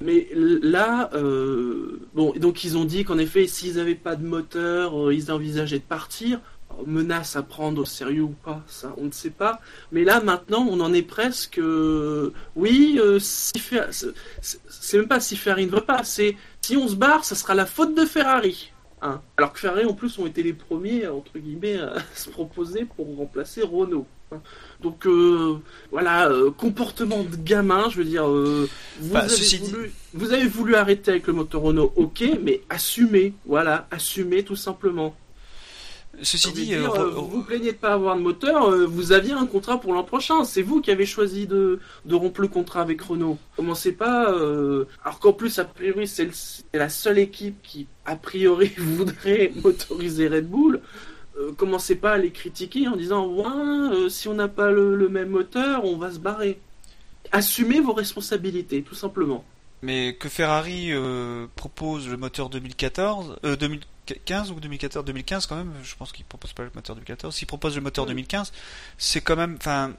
[0.01, 5.07] Mais là, euh, bon, donc ils ont dit qu'en effet, s'ils n'avaient pas de moteur,
[5.07, 6.39] euh, ils envisageaient de partir
[6.87, 9.59] menace à prendre au sérieux ou pas, ça on ne sait pas.
[9.91, 13.51] Mais là maintenant on en est presque, euh, oui, si
[14.69, 17.55] c'est même pas si Ferrari ne veut pas, c'est si on se barre, ça sera
[17.55, 18.71] la faute de Ferrari.
[19.01, 19.21] Hein.
[19.35, 23.17] Alors que Ferrari en plus ont été les premiers entre guillemets à se proposer pour
[23.17, 24.07] remplacer Renault.
[24.81, 25.57] Donc euh,
[25.91, 28.67] voilà, euh, comportement de gamin, je veux dire, euh,
[28.99, 32.61] vous, Bah, avez ceci voulu, vous avez voulu arrêter avec le moteur Renault, ok, mais
[32.69, 35.15] assumez, voilà, assumez tout simplement.
[36.23, 39.79] Ceci dit, dire, vous vous plaignez de pas avoir de moteur, vous aviez un contrat
[39.79, 40.43] pour l'an prochain.
[40.43, 43.37] C'est vous qui avez choisi de, de rompre le contrat avec Renault.
[43.55, 44.27] Commencez pas.
[44.27, 46.29] Alors qu'en plus, a priori, c'est
[46.73, 50.81] la seule équipe qui, a priori, voudrait motoriser Red Bull.
[51.37, 54.95] Euh, commencez pas à les critiquer en disant ouais, euh, si on n'a pas le,
[54.95, 56.59] le même moteur, on va se barrer.
[57.31, 59.45] Assumez vos responsabilités, tout simplement.
[59.81, 65.71] mais que Ferrari euh, propose le moteur 2014, euh, 2015 ou 2014, 2015 quand même.
[65.83, 67.33] Je pense qu'il propose pas le moteur 2014.
[67.33, 68.09] S'il propose le moteur Mm.
[68.09, 68.51] 2015,
[68.97, 69.93] c'est quand même, enfin,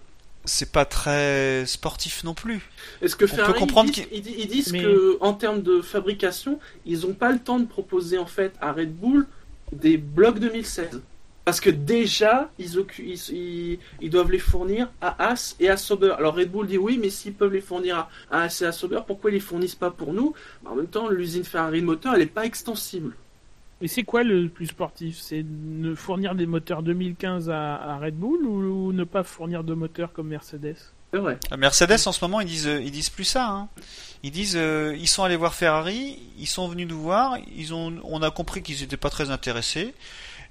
[0.45, 2.61] c'est pas très sportif non plus.
[3.01, 5.33] Est-ce que peut Ferrari, comprendre ils disent, qu'il- ils disent- ils disent Mais- que en
[5.33, 9.27] termes de fabrication, ils n'ont pas le temps de proposer en fait à Red Bull
[9.73, 11.01] des blocs 2016.
[11.45, 16.15] Parce que déjà, ils, occu- ils, doivent les fournir à As et à Sauber.
[16.17, 19.01] Alors Red Bull dit oui, mais s'ils peuvent les fournir à, As et à Sauber,
[19.07, 20.35] pourquoi ils les fournissent pas pour nous?
[20.63, 23.15] Bah, En même temps, l'usine Ferrari de moteur, elle n'est pas extensible.
[23.81, 25.19] Et c'est quoi le plus sportif?
[25.21, 29.65] C'est ne fournir des moteurs 2015 à, à Red Bull ou, ou ne pas fournir
[29.65, 30.77] de moteurs comme Mercedes?
[31.13, 31.39] C'est vrai.
[31.51, 33.49] La Mercedes en ce moment ils disent euh, ils disent plus ça.
[33.49, 33.69] Hein.
[34.23, 37.93] Ils disent euh, ils sont allés voir Ferrari, ils sont venus nous voir, ils ont
[38.05, 39.93] on a compris qu'ils étaient pas très intéressés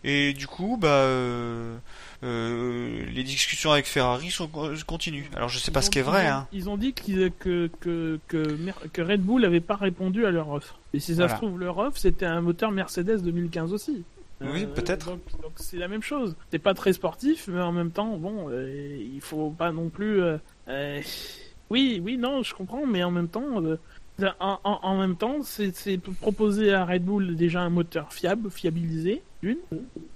[0.04, 1.76] et du coup bah euh,
[2.24, 4.50] euh, les discussions avec Ferrari sont
[4.86, 5.26] continuent.
[5.36, 6.26] Alors je sais pas Ils ce qui est vrai.
[6.26, 6.48] Ils ont, Hein.
[6.54, 10.80] ils ont dit que, que, que, Red Bull n'avait pas répondu à leur offre.
[10.94, 11.36] Et si ça Voilà.
[11.36, 14.04] se trouve, leur offre, c'était un moteur Mercedes 2015 aussi.
[14.44, 15.06] Oui, peut-être.
[15.42, 16.36] Donc c'est la même chose.
[16.52, 20.22] C'est pas très sportif, mais en même temps, bon, euh, il faut pas non plus.
[20.22, 20.38] euh,
[20.68, 21.00] euh,
[21.70, 23.78] oui, oui, non, je comprends, mais en même temps, euh,
[24.40, 29.22] en, en- en même temps, c'est proposer à Red Bull déjà un moteur fiable, fiabilisé,
[29.42, 29.58] d'une,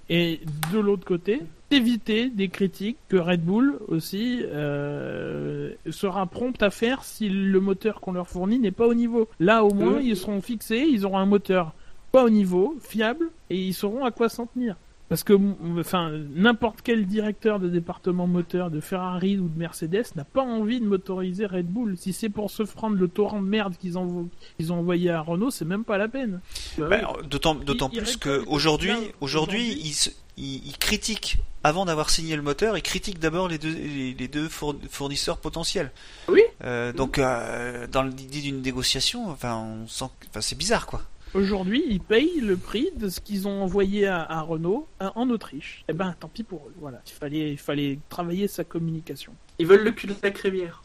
[0.08, 0.40] et
[0.72, 1.40] de l'autre côté,
[1.72, 8.00] éviter des critiques que Red Bull aussi euh, sera prompt à faire si le moteur
[8.00, 9.28] qu'on leur fournit n'est pas au niveau.
[9.40, 10.02] Là, au moins, Mhm.
[10.02, 11.72] ils seront fixés, ils auront un moteur
[12.12, 14.76] pas au niveau, fiable, et ils sauront à quoi s'en tenir.
[15.08, 15.34] Parce que,
[15.78, 20.80] enfin, n'importe quel directeur de département moteur de Ferrari ou de Mercedes n'a pas envie
[20.80, 21.96] de motoriser Red Bull.
[21.96, 24.28] Si c'est pour se prendre le torrent de merde qu'ils ont
[24.70, 26.40] envoyé à Renault, c'est même pas la peine.
[26.76, 27.28] Bah Bah, oui.
[27.28, 28.92] D'autant plus que aujourd'hui
[30.36, 34.16] ils, critiquent avant d'avoir signé le moteur, ils critiquent d'abord les deux les,
[34.90, 35.92] fournisseurs potentiels.
[36.28, 36.42] Oui.
[36.64, 41.02] Euh, donc euh, dans l'idée d'une négociation, enfin on sent, que- enfin c'est bizarre quoi.
[41.34, 45.84] Aujourd'hui, ils payent le prix de ce qu'ils ont envoyé à, Renault en Autriche.
[45.88, 46.72] Eh ben, tant pis pour eux.
[46.80, 49.32] Voilà, il fallait, il fallait travailler sa communication.
[49.58, 50.82] Ils veulent le cul de la crémière.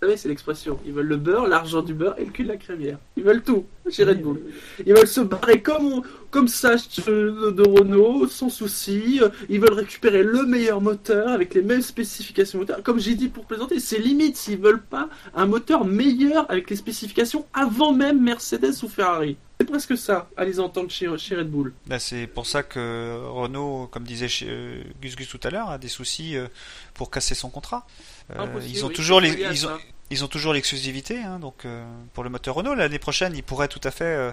[0.00, 0.78] Vous savez, c'est l'expression.
[0.86, 2.98] Ils veulent le beurre, l'argent du beurre et le cul de la crémière.
[3.18, 4.40] Ils veulent tout chez Red Bull.
[4.86, 9.20] Ils veulent se barrer comme, comme ça de, Renault, sans souci.
[9.50, 12.64] Ils veulent récupérer le meilleur moteur avec les mêmes spécifications.
[12.82, 16.76] Comme j'ai dit pour plaisanter, c'est limite s'ils veulent pas un moteur meilleur avec les
[16.76, 19.36] spécifications avant même Mercedes ou Ferrari.
[19.60, 21.74] C'est presque ça, à les entendre chez, chez Red Bull.
[21.86, 25.68] Là, c'est pour ça que Renault, comme disait chez, euh, Gus Gus tout à l'heure,
[25.68, 26.48] a des soucis euh,
[26.94, 27.86] pour casser son contrat.
[28.30, 29.78] Euh, Impossible, ils ont oui, toujours les, ils ont,
[30.08, 31.84] ils ont toujours l'exclusivité, hein, donc euh,
[32.14, 34.32] pour le moteur Renault l'année prochaine, ils pourraient tout à fait, euh,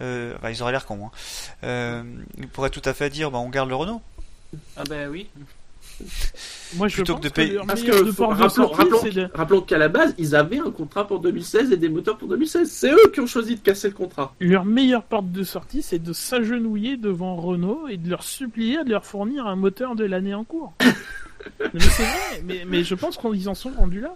[0.00, 1.10] euh, enfin, ils auraient l'air cons,
[1.64, 2.04] hein.
[2.38, 4.00] Ils pourraient tout à fait dire, bah, on garde le Renault.
[4.76, 5.28] Ah bah oui.
[6.76, 9.60] Moi, je Plutôt pense que de payer- Parce que rappelons, sortie, rappelons- c'est de- rappelons
[9.62, 12.70] qu'à la base, ils avaient un contrat pour 2016 et des moteurs pour 2016.
[12.70, 14.34] C'est eux qui ont choisi de casser le contrat.
[14.40, 18.90] leur meilleure porte de sortie, c'est de s'agenouiller devant Renault et de leur supplier de
[18.90, 20.74] leur fournir un moteur de l'année en cours.
[21.72, 24.14] mais c'est vrai, mais, mais je pense qu'ils en sont rendus là.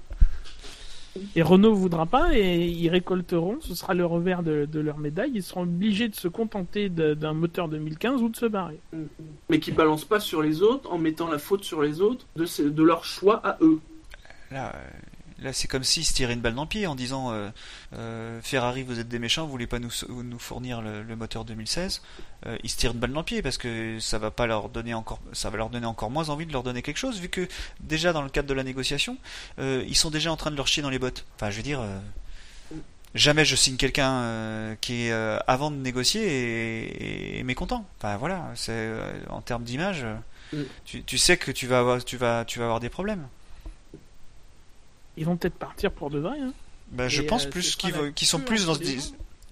[1.36, 5.32] Et Renault voudra pas et ils récolteront, ce sera le revers de, de leur médaille,
[5.34, 8.78] ils seront obligés de se contenter d'un moteur 2015 ou de se barrer.
[9.51, 12.47] Mais qui balancent pas sur les autres en mettant la faute sur les autres de,
[12.47, 13.78] ces- de leur choix à eux.
[14.51, 14.78] Là, euh,
[15.43, 17.51] là c'est comme s'ils se tiraient une balle dans le pied en disant euh,
[17.94, 21.44] euh, Ferrari, vous êtes des méchants, vous voulez pas nous, nous fournir le, le moteur
[21.44, 22.02] 2016.
[22.47, 24.69] Euh, ils se tirent une balle dans le pied parce que ça va pas leur
[24.69, 27.28] donner encore, ça va leur donner encore moins envie de leur donner quelque chose vu
[27.28, 27.47] que
[27.81, 29.16] déjà dans le cadre de la négociation,
[29.59, 31.24] ils sont déjà en train de leur chier dans les bottes.
[31.36, 31.82] Enfin, je veux dire.
[33.14, 35.12] Jamais je signe quelqu'un qui est
[35.47, 37.86] avant de négocier et, et mécontent.
[37.98, 38.90] Enfin voilà, c'est
[39.28, 40.06] en termes d'image,
[40.52, 40.62] Mm.
[40.85, 43.27] tu, tu sais que tu vas avoir, tu vas, tu vas avoir des problèmes.
[45.16, 46.39] Ils vont peut-être partir pour de vrai.
[46.40, 46.52] Hein.
[46.93, 48.74] Bah, je pense euh, plus qu'ils sont plus dans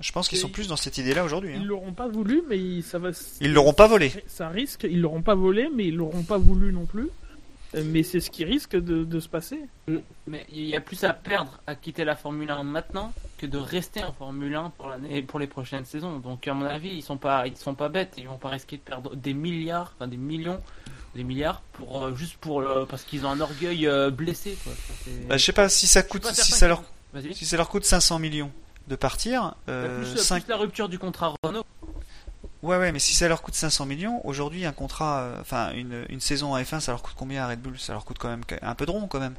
[0.00, 1.50] je pense qu'ils sont plus dans cette idée-là aujourd'hui.
[1.54, 1.64] Ils hein.
[1.64, 3.10] l'auront pas voulu, mais ils- ça va.
[3.42, 4.12] Ils l'auront pas volé.
[4.26, 7.08] Ça risque, ils l'auront pas volé, mais ils l'auront pas voulu non plus.
[7.74, 9.60] Euh, Mais c'est ce qui risque de, de se passer.
[10.26, 13.58] Mais il y a plus à perdre à quitter la Formule 1 maintenant que de
[13.58, 16.18] rester en Formule 1 pour l'année pour les prochaines saisons.
[16.18, 18.76] Donc à mon avis, ils sont pas ils sont pas bêtes, ils vont pas risquer
[18.78, 20.60] de perdre des milliards, enfin des millions,
[21.14, 24.72] des milliards pour euh, juste pour parce qu'ils ont un orgueil euh, blessé quoi.
[25.28, 26.82] Bah, je sais pas si ça coûte, pas si certain ça qu'ils- leur,
[27.12, 27.34] Vas-y.
[27.34, 28.50] si ça leur coûte 500 millions
[28.88, 31.64] de partir, Bah, euh, plus, plus la rupture du contrat Renault.
[32.62, 36.04] ouais ouais, mais si ça leur coûte 500 millions, aujourd'hui un contrat, euh, enfin une,
[36.08, 37.78] une saison en F1, ça leur coûte combien à Red Bull?
[37.78, 39.34] Ça leur coûte quand même un peu de rond quand même.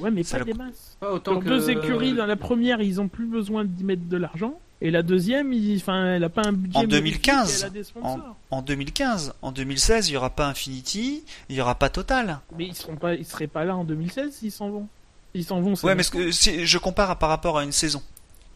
[0.00, 0.96] Ouais, mais Ça pas des masses.
[0.98, 4.08] Pas autant Leurs que deux écuries, dans la première, ils ont plus besoin d'y mettre
[4.08, 4.58] de l'argent.
[4.84, 6.76] Et la deuxième, il, enfin, elle a pas un budget.
[6.76, 8.36] En magnifique, 2015, Elle a des sponsors.
[8.50, 12.40] En 2015, en 2016, il y aura pas Infinity, il y aura pas Total.
[12.54, 14.86] Mais ils seront pas, ils seraient pas là en 2016 s'ils s'en vont.
[15.32, 15.72] Ils s'en vont.
[15.82, 18.02] Ouais, mais que, si je compare par rapport à une saison.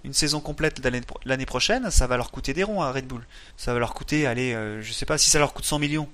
[0.05, 3.27] Une saison complète l'année l'année prochaine, ça va leur coûter des ronds à Red Bull.
[3.57, 6.11] Ça va leur coûter, allez, euh, je sais pas si ça leur coûte 100 millions.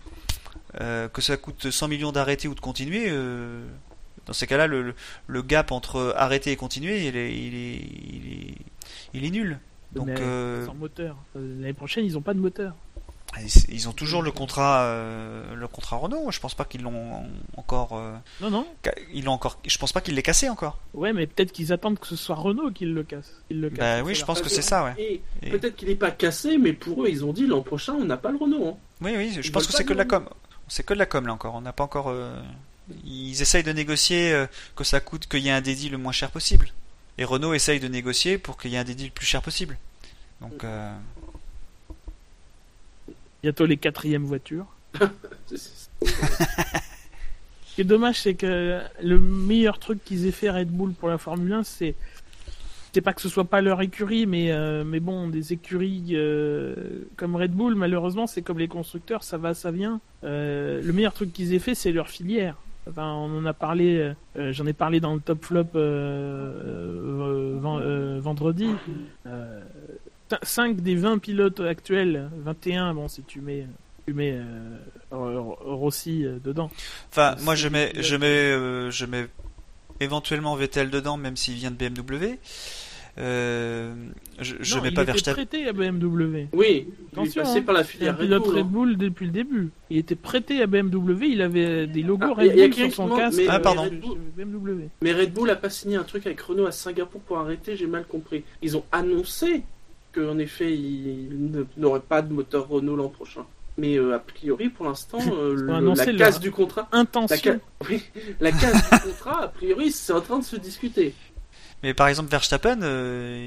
[0.81, 3.67] Euh, que ça coûte 100 millions d'arrêter ou de continuer, euh,
[4.27, 4.95] Dans ces cas-là, le, le,
[5.27, 7.81] le gap entre arrêter et continuer, il est, il est,
[8.13, 8.55] il est,
[9.15, 9.59] il est nul.
[9.95, 11.17] Donc, Mais euh, sans moteur.
[11.35, 12.75] L'année prochaine, ils ont pas de moteur.
[13.41, 16.31] ils- ils ont toujours le contrat, euh, le contrat Renault.
[16.31, 17.25] Je pense pas qu'ils l'ont
[17.57, 18.67] encore, euh, Non, non.
[19.13, 19.59] ils l'ont encore.
[19.67, 20.79] Je pense pas qu'ils l'aient cassé encore.
[20.95, 23.33] Ouais, mais peut-être qu'ils attendent que ce soit Renault qui le casse.
[23.49, 23.79] Qui le casse.
[23.79, 24.95] Bah oui, je pense que c'est ça, ouais.
[24.99, 27.95] Et, Et- peut-être qu'il n'est pas cassé, mais pour eux, ils ont dit l'an prochain,
[27.95, 28.69] on n'a pas le Renault.
[28.69, 28.77] hein.
[29.01, 30.29] Oui, oui, je Ils pense que c'est que de la com.
[30.69, 31.55] C'est que de la com là encore.
[31.55, 32.09] On n'a pas encore.
[32.09, 32.41] euh,
[33.05, 34.47] Ils essayent de négocier euh,
[34.77, 36.69] que ça coûte qu'il y ait un dédit le moins cher possible.
[37.19, 39.79] Et Renault essaye de négocier pour qu'il y ait un dédit le plus cher possible.
[40.41, 40.93] Donc, euh,
[43.43, 44.67] Bientôt les quatrièmes voitures.
[45.47, 45.89] Ce
[47.75, 51.19] qui est dommage, c'est que le meilleur truc qu'ils aient fait Red Bull pour la
[51.19, 51.95] Formule 1, c'est
[52.95, 56.75] c'est pas que ce soit pas leur écurie, mais euh, mais bon, des écuries euh,
[57.17, 60.01] comme Red Bull, malheureusement, c'est comme les constructeurs, ça va, ça vient.
[60.23, 62.57] Euh, le meilleur truc qu'ils aient fait, c'est leur filière.
[62.89, 67.59] Enfin, on en a parlé, euh, euh, j'en ai parlé dans le top flop euh,
[67.63, 68.69] ven- vendredi.
[69.27, 69.61] Euh,
[70.43, 73.67] 5 des 20 pilotes actuels, 21, bon, si tu mets,
[74.07, 74.39] tu mets
[75.11, 76.71] Ro- Rossi dedans.
[77.11, 79.27] enfin, moi je mets, je mets, je mets
[80.01, 82.39] éventuellement Vettel dedans, même s'il vient de BMW.
[83.17, 83.95] Euh,
[84.41, 85.35] je je Non, mets il pas était Verstappen.
[85.45, 86.49] prêté à BMW.
[86.53, 87.63] Oui, il est Attention, passé hein.
[87.63, 88.49] par la filière Red Bull.
[88.57, 88.69] Red hein.
[88.69, 89.71] Bull depuis le début.
[89.91, 92.79] Il était prêté à BMW, il avait des logos Ah, il y a- Red il
[92.81, 93.39] y a Bull sur son qui casque.
[93.39, 93.83] mais, Ah, euh, pardon.
[93.83, 94.89] Red Bull- BMW.
[95.03, 97.87] Mais Red Bull a pas signé un truc avec Renault à Singapour pour arrêter, j'ai
[97.87, 98.43] mal compris.
[98.63, 99.63] Ils ont annoncé
[100.13, 103.45] qu'en effet, ils n'auraient pas de moteur Renault l'an prochain.
[103.79, 107.37] Mais euh, a priori, pour l'instant, euh, la casse du contrat, la, Intention.
[107.43, 107.59] ca-
[107.91, 108.03] oui,
[108.41, 111.15] la casse du contrat, a priori, c'est en train de se discuter.
[111.85, 113.47] Mais par exemple, Verstappen, euh,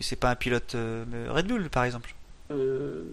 [0.00, 2.12] c'est pas un pilote euh, Red Bull, par exemple.
[2.50, 3.04] Euh,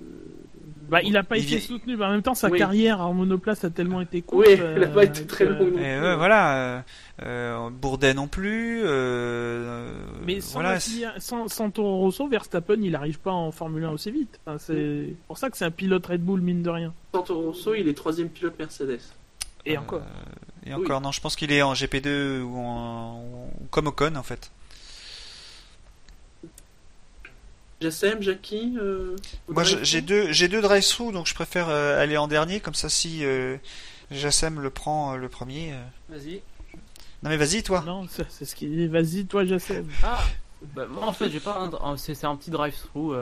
[0.89, 2.57] Bah, il a pas Il été vient- soutenu, mais en même temps, sa Oui.
[2.57, 4.47] carrière en monoplace a tellement été courte.
[4.47, 5.75] Oui, elle a pas été très longue.
[5.75, 6.55] Ouais, voilà.
[6.57, 6.81] Euh,
[7.21, 8.81] euh, Bourdet non plus.
[8.83, 9.91] Euh,
[10.25, 10.79] Mais sans, voilà.
[10.79, 14.39] sans, sans Toro Rosso, Verstappen, il arrive pas en Formule 1 aussi vite.
[14.47, 16.91] Enfin, c'est pour ça que c'est un pilote Red Bull, mine de rien.
[17.13, 18.97] Santo Rosso, il est troisième pilote Mercedes.
[19.67, 20.01] Et Euh, encore.
[20.65, 23.21] Et encore, non, je pense qu'il est en GP2 ou, en,
[23.61, 24.51] ou comme Ocon en fait.
[27.81, 29.15] JSM, Jackie euh,
[29.47, 32.89] Moi, j'ai deux, j'ai deux drive-through, donc je préfère euh, aller en dernier, comme ça
[32.89, 33.55] si euh,
[34.11, 35.71] Jassem le prend euh, le premier.
[35.73, 35.83] euh.
[36.09, 36.41] Vas-y.
[37.23, 37.83] Non mais vas-y toi.
[37.85, 38.87] Non, c'est ce qui dit.
[38.87, 39.87] Vas-y, toi, Jacem.
[40.03, 40.19] Ah,
[40.75, 43.15] bah, moi en fait j'ai pas un, c'est un petit drive-through.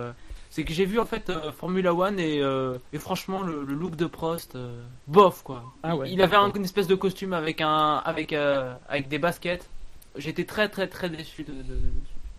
[0.58, 3.76] C'est que j'ai vu en fait euh, Formula One et, euh, et franchement le, le
[3.76, 5.64] look de Prost, euh, bof quoi.
[5.84, 6.10] Ah ouais.
[6.12, 9.70] Il avait un- une espèce de costume avec un avec euh, avec des baskets.
[10.18, 11.52] J'étais très très très déçu de.
[11.52, 11.80] de-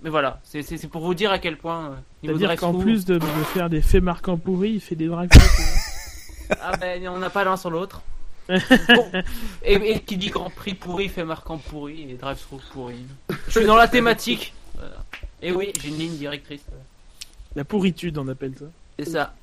[0.02, 3.70] Mais voilà, c'est pour vous dire à quel point C'est-à-dire qu'en plus de, de faire
[3.70, 5.30] des faits marquants pourris, il fait des drive
[6.60, 8.02] Ah ben on n'a pas l'un sur l'autre.
[8.48, 9.10] Bon.
[9.62, 13.04] Et, et qui dit Grand Prix pourri fait marquant pourri et drive-through pourri.
[13.46, 14.54] Je suis dans la thématique.
[14.74, 14.96] Voilà.
[15.42, 16.64] Et oui, j'ai une ligne directrice.
[17.58, 18.66] La pourritude, on appelle ça.
[19.00, 19.34] C'est ça.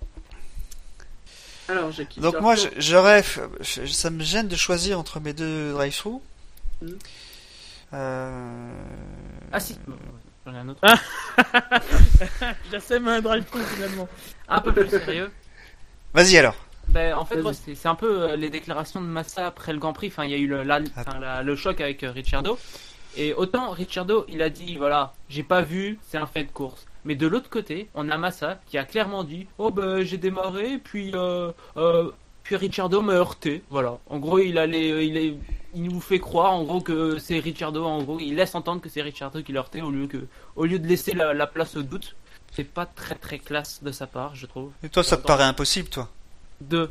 [1.67, 2.21] Alors, Jackie.
[2.21, 3.21] Donc moi, je- j'aurais,
[3.59, 6.21] je- ça me gêne de choisir entre mes deux drive-through.
[6.81, 6.97] Mhm.
[7.93, 8.71] Euh...
[9.51, 9.75] Ah si,
[10.45, 10.79] j'en ai un autre.
[12.71, 13.43] Jacem a un drive
[13.75, 14.07] finalement.
[14.47, 15.29] Un peu plus sérieux.
[16.13, 16.55] Vas-y alors.
[16.87, 19.91] Ben, en fait, ouais, c'est un peu euh, les déclarations de Massa après le Grand
[19.91, 20.07] Prix.
[20.07, 22.57] Enfin, il y a eu le, la- enfin, la- le choc avec euh, Ricciardo.
[23.17, 26.85] Et autant Ricciardo, il a dit voilà, j'ai pas vu, c'est un fait de course.
[27.05, 30.79] Mais de l'autre côté, on a Massa qui a clairement dit oh ben j'ai démarré,
[30.83, 32.11] puis euh, euh,
[32.43, 33.63] puis Ricciardo m'a heurté.
[33.69, 33.97] Voilà.
[34.07, 35.35] En gros, il allait, il est,
[35.73, 37.83] il nous fait croire en gros que c'est Ricciardo.
[37.85, 40.17] En gros, il laisse entendre que c'est Ricciardo qui l'a heurté au lieu que,
[40.55, 42.15] au lieu de laisser la, la place au doute.
[42.51, 44.71] C'est pas très très classe de sa part, je trouve.
[44.83, 46.09] Et toi, ça te paraît impossible, toi,
[46.61, 46.89] De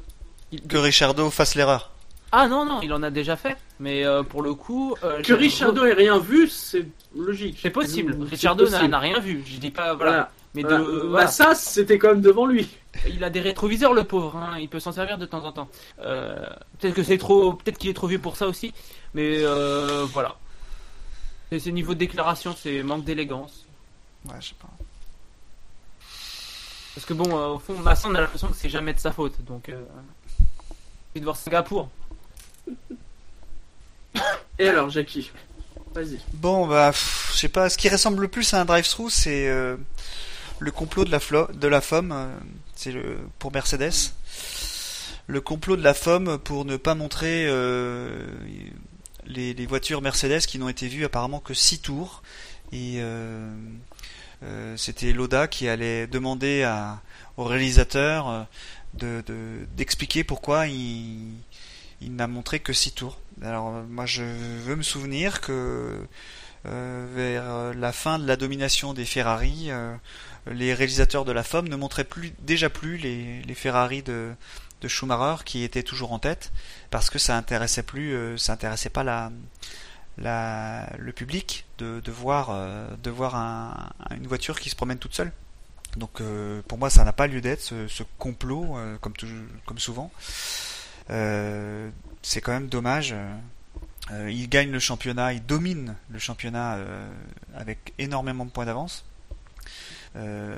[0.52, 1.90] il- que Richardo fasse l'erreur.
[2.36, 3.56] Ah non, non, il en a déjà fait.
[3.78, 4.96] Mais euh, pour le coup.
[5.04, 6.84] euh, Que Richardo ait rien vu, c'est
[7.16, 7.58] logique.
[7.62, 8.16] C'est possible.
[8.28, 9.42] Richardo n'a rien vu.
[9.46, 9.94] Je dis pas.
[9.94, 10.10] Voilà.
[10.10, 10.30] Voilà.
[10.56, 10.82] Mais de, Voilà.
[10.84, 11.26] euh, Bah, voilà.
[11.28, 12.68] ça, c'était quand même devant lui.
[13.08, 14.36] Il a des rétroviseurs, le pauvre.
[14.36, 14.56] Hein.
[14.58, 15.68] Il peut s'en servir de temps en temps.
[16.00, 16.34] Euh,
[16.80, 17.52] peut-être que c'est trop.
[17.52, 18.72] Peut-être qu'il est trop vieux pour ça aussi.
[19.14, 20.34] Mais euh, voilà.
[21.50, 23.64] C'est c'est niveau de déclaration, c'est manque d'élégance.
[24.26, 24.68] Ouais, je sais pas.
[26.96, 29.12] Parce que bon, euh, au fond, Massa, on a l'impression que c'est jamais de sa
[29.12, 29.34] faute.
[29.44, 29.68] Donc.
[29.68, 29.84] Euh,
[31.16, 31.88] il de voir Singapour.
[34.58, 35.30] Et alors, Jackie
[35.94, 36.18] Vas-y.
[36.32, 37.70] Bon, bah, je sais pas.
[37.70, 39.76] Ce qui ressemble le plus à un drive-through, c'est euh,
[40.58, 41.20] le complot de la,
[41.52, 42.10] de la FOM.
[42.12, 42.26] euh,
[42.74, 42.94] c'est
[43.38, 43.92] pour Mercedes.
[45.26, 48.26] Le complot de la FOM pour ne pas montrer euh,
[49.26, 52.22] les, voitures Mercedes qui n'ont été vues apparemment que 6 tours.
[52.72, 53.00] Et
[54.76, 56.64] c'était Loda qui allait demander
[57.36, 58.42] au réalisateur euh,
[58.94, 61.32] de- de- d'expliquer pourquoi il,
[62.00, 63.18] il n'a montré que 6 tours.
[63.42, 66.06] Alors euh, moi je veux me souvenir que
[66.66, 69.94] euh, vers la fin de la domination des Ferrari, euh,
[70.50, 74.32] les réalisateurs de la FOM ne montraient plus déjà plus les, Ferrari de,
[74.86, 76.52] Schumacher qui étaient toujours en tête
[76.90, 79.30] parce que ça intéressait plus, ça intéressait pas la,
[80.98, 82.54] le public de, de voir
[83.02, 85.32] de voir un- une voiture qui se promène toute seule.
[85.96, 86.20] Donc
[86.68, 89.14] pour moi ça n'a pas lieu d'être ce, complot comme
[89.64, 90.12] comme souvent.
[91.10, 91.90] Euh,
[92.22, 93.14] c'est quand même dommage.
[94.12, 97.08] euh, il gagne le championnat, il domine le championnat euh,
[97.56, 99.04] avec énormément de points d'avance.
[100.16, 100.54] Euh,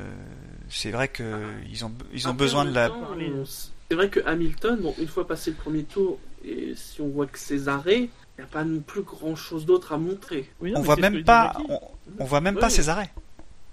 [0.68, 2.88] c'est vrai que ils ont ils ont Après, besoin de la.
[2.88, 3.08] temps,
[3.88, 7.26] C'est vrai que Hamilton, bon, une fois passé le premier tour, et si on voit
[7.26, 10.50] que ses arrêts, il n'y a pas non plus grand chose d'autre à montrer.
[10.60, 11.80] Oui, non, On voit c'est même pas, on,
[12.18, 13.10] on voit même Oui, pas ses arrêts.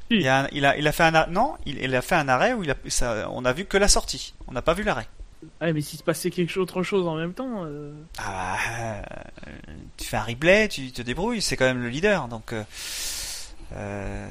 [0.10, 2.54] Il, a il a, il a fait un non, il, il a fait un arrêt
[2.54, 4.34] où il a, ça, on a vu que la sortie.
[4.48, 5.08] On n'a pas vu l'arrêt.
[5.62, 7.64] Ouais, mais s'il se passait quelque autre chose en même temps.
[7.66, 8.58] euh, Ah,
[9.48, 9.52] euh,
[9.98, 12.54] tu fais un replay, tu te débrouilles, c'est quand même le leader, donc.
[12.54, 12.64] euh,
[13.74, 14.28] euh,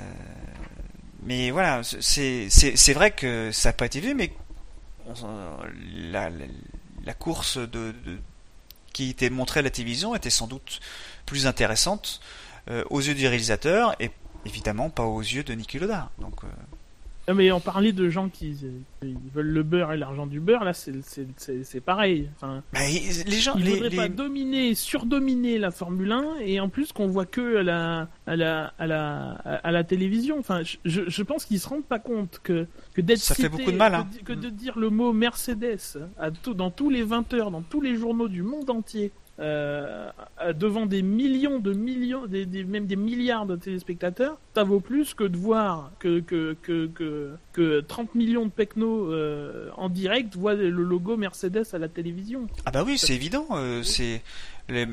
[1.25, 4.33] mais voilà, c'est vrai que ça n'a pas été vu, mais
[6.11, 7.95] la, course de,
[8.93, 10.81] qui était montrée à la télévision était sans doute
[11.27, 12.21] plus intéressante
[12.91, 14.11] aux yeux du réalisateur et
[14.47, 16.11] évidemment pas aux yeux de Niki Loda.
[16.19, 16.41] Donc
[17.29, 18.57] Non, mais on parlait de gens qui,
[19.01, 22.29] qui veulent le beurre et l'argent du beurre, là c'est- pareil.
[22.37, 26.59] Enfin, bah, les gens, ils les, voudraient les- pas dominer, surdominer la Formule 1 et
[26.59, 29.31] en plus qu'on voit que à la, à la, à la,
[29.63, 30.39] à la télévision.
[30.39, 33.71] Enfin, je- je, pense qu'ils se rendent pas compte que, que d'être Ça fait beaucoup
[33.71, 34.09] de mal, hein.
[34.25, 35.79] que, que de dire le mot Mercedes
[36.19, 39.13] à tout, dans tous les 20 heures, dans tous les journaux du monde entier.
[39.41, 40.11] Euh,
[40.55, 45.15] devant des millions de millions, des, des- même des milliards de téléspectateurs, ça vaut plus
[45.15, 50.37] que de voir que, que, que, que, que 30 millions de pecnos euh, en direct
[50.37, 52.47] voient le logo Mercedes à la télévision.
[52.67, 53.47] Ah bah oui, c'est évident.
[53.53, 54.23] euh, c'est
[54.69, 54.87] les-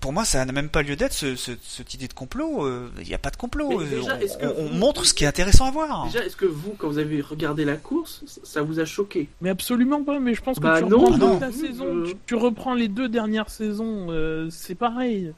[0.00, 2.64] pour moi, ça n'a même pas lieu d'être ce, ce- cette idée de complot.
[2.66, 3.80] euh, Il n'y a pas de complot.
[3.80, 6.06] Euh, déjà, on, est-ce que on- on vous- montre ce qui est intéressant à voir.
[6.06, 9.28] Déjà, est-ce que vous, quand vous avez regardé la course, ça- vous a choqué?
[9.40, 11.32] Mais absolument pas, mais je pense que Bah tu non, reprends non.
[11.32, 12.04] toute la saison, Euh.
[12.06, 15.32] tu, tu reprends les deux dernières saisons, euh, c'est pareil.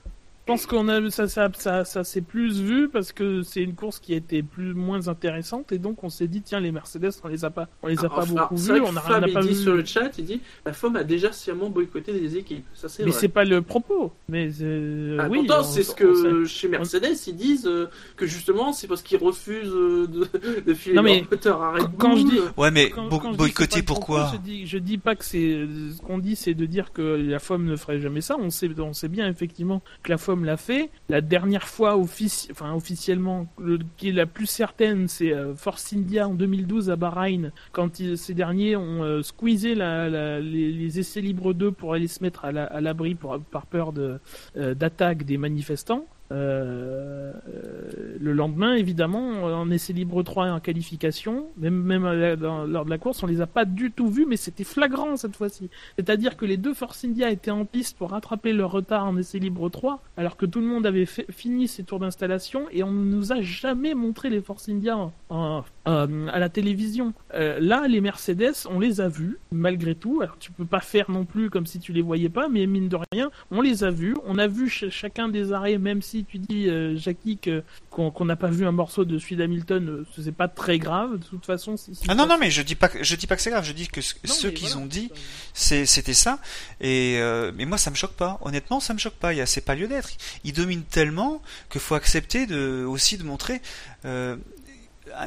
[0.44, 3.74] Je pense qu'on a ça ça ça, ça s'est plus vu parce que c'est une
[3.77, 7.12] course qui a été plus moins intéressante et donc on s'est dit tiens les Mercedes
[7.23, 9.23] on les a pas on les a pas Alors, beaucoup vus, on a, on Fab,
[9.23, 9.55] a il pas dit vu.
[9.55, 12.64] sur le chat, il dit la FOM a déjà sciemment boycotté des équipes.
[12.74, 14.10] Ça, c'est mais c'est pas le propos.
[14.28, 17.86] Mais euh, Ah, oui, pourtant, on- c'est ce on que chez Mercedes ils disent euh,
[18.16, 20.27] que justement c'est parce qu'ils refusent euh, de,
[20.66, 23.09] de filer Non, mais leur moteur à Red quand- quand je dis- Ouais, mais Quand-
[23.36, 26.66] boycotter pourquoi propos, je dis, je dis pas que c'est ce qu'on dit, c'est de
[26.66, 28.35] dire que la FOM ne ferait jamais ça.
[28.40, 30.91] On sait, on sait bien effectivement que la FOM l'a fait.
[31.09, 36.35] La dernière fois officiellement, le, qui est la plus certaine, c'est euh, Force India en
[36.35, 42.07] 2012 à Bahreïn, quand ces derniers ont euh, squeezé les, essais libres 2 pour aller
[42.09, 46.07] se mettre à la- à l'abri par peur euh, d'attaque des manifestants.
[46.33, 52.65] Euh, euh, le lendemain, évidemment, en essai libre 3 et en qualification, même, même dans-
[52.65, 55.37] lors de la course, on les a pas du tout vus, mais c'était flagrant cette
[55.37, 55.69] fois-ci.
[55.97, 59.39] C'est-à-dire que les deux Force India étaient en piste pour rattraper leur retard en essai
[59.41, 63.05] libre 3, alors que tout le monde avait fini ses tours d'installation, et on ne
[63.05, 67.13] nous a jamais montré les Force India euh, à la télévision.
[67.35, 70.21] Euh, là, les Mercedes, on les a vus, malgré tout.
[70.23, 72.89] Alors tu peux pas faire non plus comme si tu les voyais pas, mais mine
[72.89, 74.15] de rien, on les a vus.
[74.27, 78.24] On a vu ch- chacun des arrêts, même si tu dis, euh, Jackie, que- qu'on
[78.24, 81.19] n'a pas vu un morceau de celui d'Hamilton, euh, c'est pas très grave.
[81.19, 83.27] De toute façon, si, si Ah non non mais je dis pas que je dis
[83.27, 83.65] pas que c'est grave.
[83.65, 84.82] Je dis que ce- Non, ceux mais qu'ils voilà.
[84.82, 85.11] ont dit
[85.55, 86.39] c'était ça
[86.81, 89.40] et euh, mais moi ça me choque pas honnêtement ça me choque pas il y
[89.40, 90.11] a c'est pas lieu d'être
[90.44, 93.61] ils dominent tellement qu'il faut accepter de aussi de montrer
[94.05, 94.36] euh,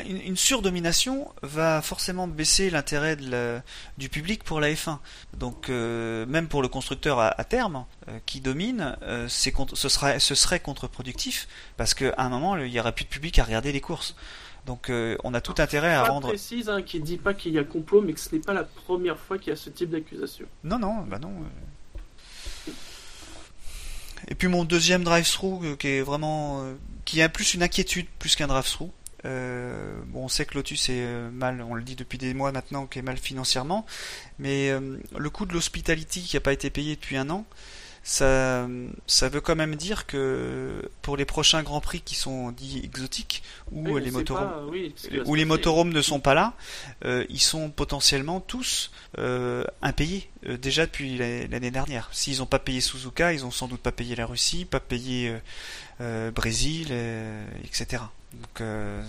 [0.07, 3.17] une, une surdomination va forcément baisser l'intérêt
[3.97, 4.99] du public pour la F1
[5.37, 10.19] donc euh, même pour le constructeur à, à terme euh, qui domine euh, ce serait
[10.19, 11.47] ce serait contre-productif
[11.77, 14.15] parce qu'à un moment il y aura plus de public à regarder les courses
[14.65, 14.91] donc
[15.23, 18.01] on a tout intérêt à rendre précise hein, qui dit pas qu'il y a complot,
[18.01, 20.47] mais que ce n'est pas la première fois qu'il y a ce type d'accusation.
[20.63, 21.31] Non, non, bah non.
[24.27, 26.65] Et puis mon deuxième drive-through qui est vraiment,
[27.05, 28.89] qui a plus une inquiétude plus qu'un drive-through.
[29.26, 32.52] Euh, bon, on sait que Lotus est euh, mal, on le dit depuis des mois
[32.52, 33.85] maintenant, qu'il est mal financièrement,
[34.39, 37.45] mais euh, le coût de l'hospitality qui n'a pas été payé depuis un an,
[38.07, 38.68] ça,
[39.07, 43.41] ça veut quand même dire que pour les prochains grands prix qui sont dits exotiques,
[43.72, 45.45] où Oui, les sait motorhomes, pas, oui, qui où les passer.
[45.45, 46.53] motorhomes ne sont pas là,
[47.03, 52.10] euh, ils sont potentiellement tous euh, impayés euh, déjà depuis la- l'année dernière.
[52.11, 55.34] S'ils n'ont pas payé Suzuka, ils ont sans doute pas payé la Russie, pas payé
[55.99, 56.93] Brésil,
[57.64, 58.03] etc.
[58.41, 59.01] Donc euh,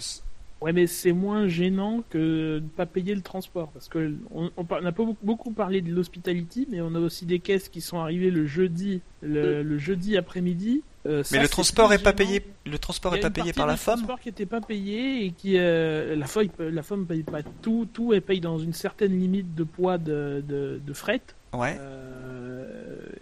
[0.63, 3.69] Ouais, mais c'est moins gênant que de pas payer le transport.
[3.73, 7.41] Parce que on, on a pas beaucoup- parlé de l'hospitality, mais on a aussi des
[7.41, 10.83] caisses qui sont arrivées le jeudi, le, le jeudi après-midi.
[11.05, 12.43] Euh, ça, Mais le transport est pas payé.
[12.65, 13.97] Le transport est pas payé par la femme.
[13.97, 17.87] transport qui était pas payé et qui euh, la femme la femme paye pas tout
[17.93, 21.21] tout elle paye dans une certaine limite de poids de de, de fret
[21.53, 21.77] Ouais.
[21.79, 22.16] Euh,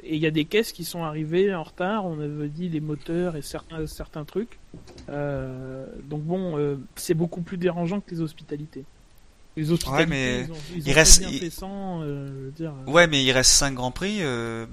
[0.07, 2.81] et il y a des caisses qui sont arrivées en retard on avait dit les
[2.81, 4.59] moteurs et certains certains trucs
[5.09, 8.85] Euh, donc bon euh, c'est beaucoup plus dérangeant que les hospitalités
[9.57, 11.41] les hospitalités mais ils ont, ils il reste- bien il-
[12.03, 14.21] euh, je veux dire, Ouais, mais il reste 5 grands prix.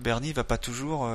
[0.04, 1.08] Bernie va pas toujours.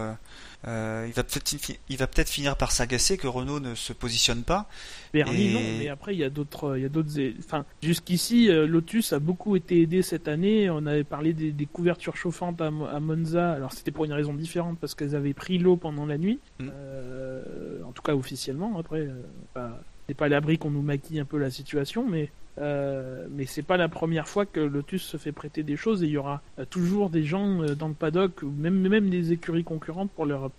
[0.66, 3.74] Euh, euh, il va peut-être fi- il va peut-être finir par s'agacer que Renault ne
[3.74, 4.68] se positionne pas.
[5.12, 8.48] Bernie Et- non, mais après il y a d'autres, il y a d'autres, enfin jusqu'ici
[8.50, 10.68] euh, Lotus a beaucoup été aidé cette année.
[10.70, 13.52] On avait parlé des, des couvertures chauffantes à, Mo- à Monza.
[13.52, 16.40] Alors c'était pour une raison différente parce qu'elles avaient pris l'eau pendant la nuit.
[16.58, 16.68] Mm.
[16.72, 18.78] Euh, en tout cas officiellement.
[18.78, 19.22] Après, euh,
[19.54, 23.44] pas- c'est pas à l'abri qu'on nous maquille un peu la situation, mais euh, mais
[23.44, 26.16] c'est pas la première fois que Lotus se fait prêter des choses et il y
[26.16, 30.10] aura euh, toujours des gens euh, dans le paddock ou même même des écuries concurrentes
[30.12, 30.50] pour leur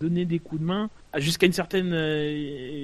[0.00, 0.90] donner des coups de main.
[1.12, 1.94] À- jusqu'à une certaine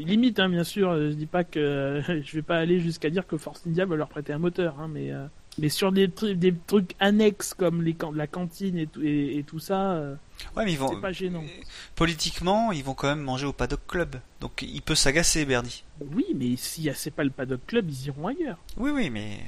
[0.05, 0.95] limite hein, bien sûr.
[0.95, 4.09] Je dis pas que je vais pas aller jusqu'à dire que Force India va leur
[4.09, 5.13] prêter un moteur hein, mais
[5.59, 9.43] mais sur des trucs des trucs annexes comme les la cantine et tout et, et
[9.43, 10.15] tout ça euh,
[10.57, 11.43] Ouais, mais ils vont c'est pas gênant
[11.97, 14.17] politiquement, ils vont quand même manger au paddock club.
[14.41, 15.85] Donc il peut s'agacer, Bernie.
[16.01, 19.41] oui mais si c'est pas le paddock club ils iront ailleurs Oui, oui, mais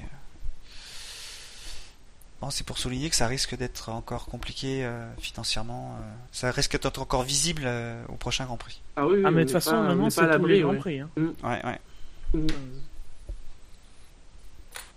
[2.40, 5.96] bon, c'est pour souligner que ça risque d'être encore compliqué euh, financièrement.
[6.00, 8.82] euh, ça risque d'être encore visible euh, au prochain Grand Prix.
[8.96, 10.60] Ah oui, oui, ah mais on de toute façon maintenant c'est pas à tous les
[10.60, 10.78] l'abri, grands ouais.
[10.78, 11.10] prix hein.
[11.16, 11.80] Ouais, ouais.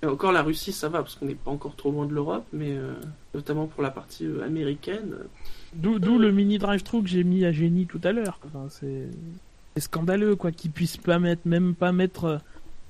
[0.03, 2.45] Et encore la Russie, ça va parce qu'on n'est pas encore trop loin de l'Europe,
[2.53, 2.93] mais euh,
[3.33, 5.15] notamment pour la partie euh, américaine.
[5.73, 8.39] D'où d'où le mini drive-thru que j'ai mis à génie tout à l'heure.
[8.45, 9.07] Enfin, c'est
[9.75, 12.37] c'est scandaleux quoi qu'ils puissent pas mettre, même pas mettre euh,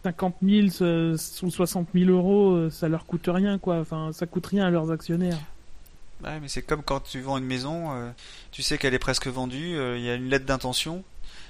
[0.03, 3.80] 50 000 euh, ou 60 000 euros, euh, ça leur coûte rien quoi.
[3.80, 5.40] Enfin, ça coûte rien à leurs actionnaires.
[6.23, 8.10] Ouais, mais c'est comme quand tu vends une maison, euh,
[8.52, 11.03] tu sais qu'elle est presque vendue, euh, il y a une lettre d'intention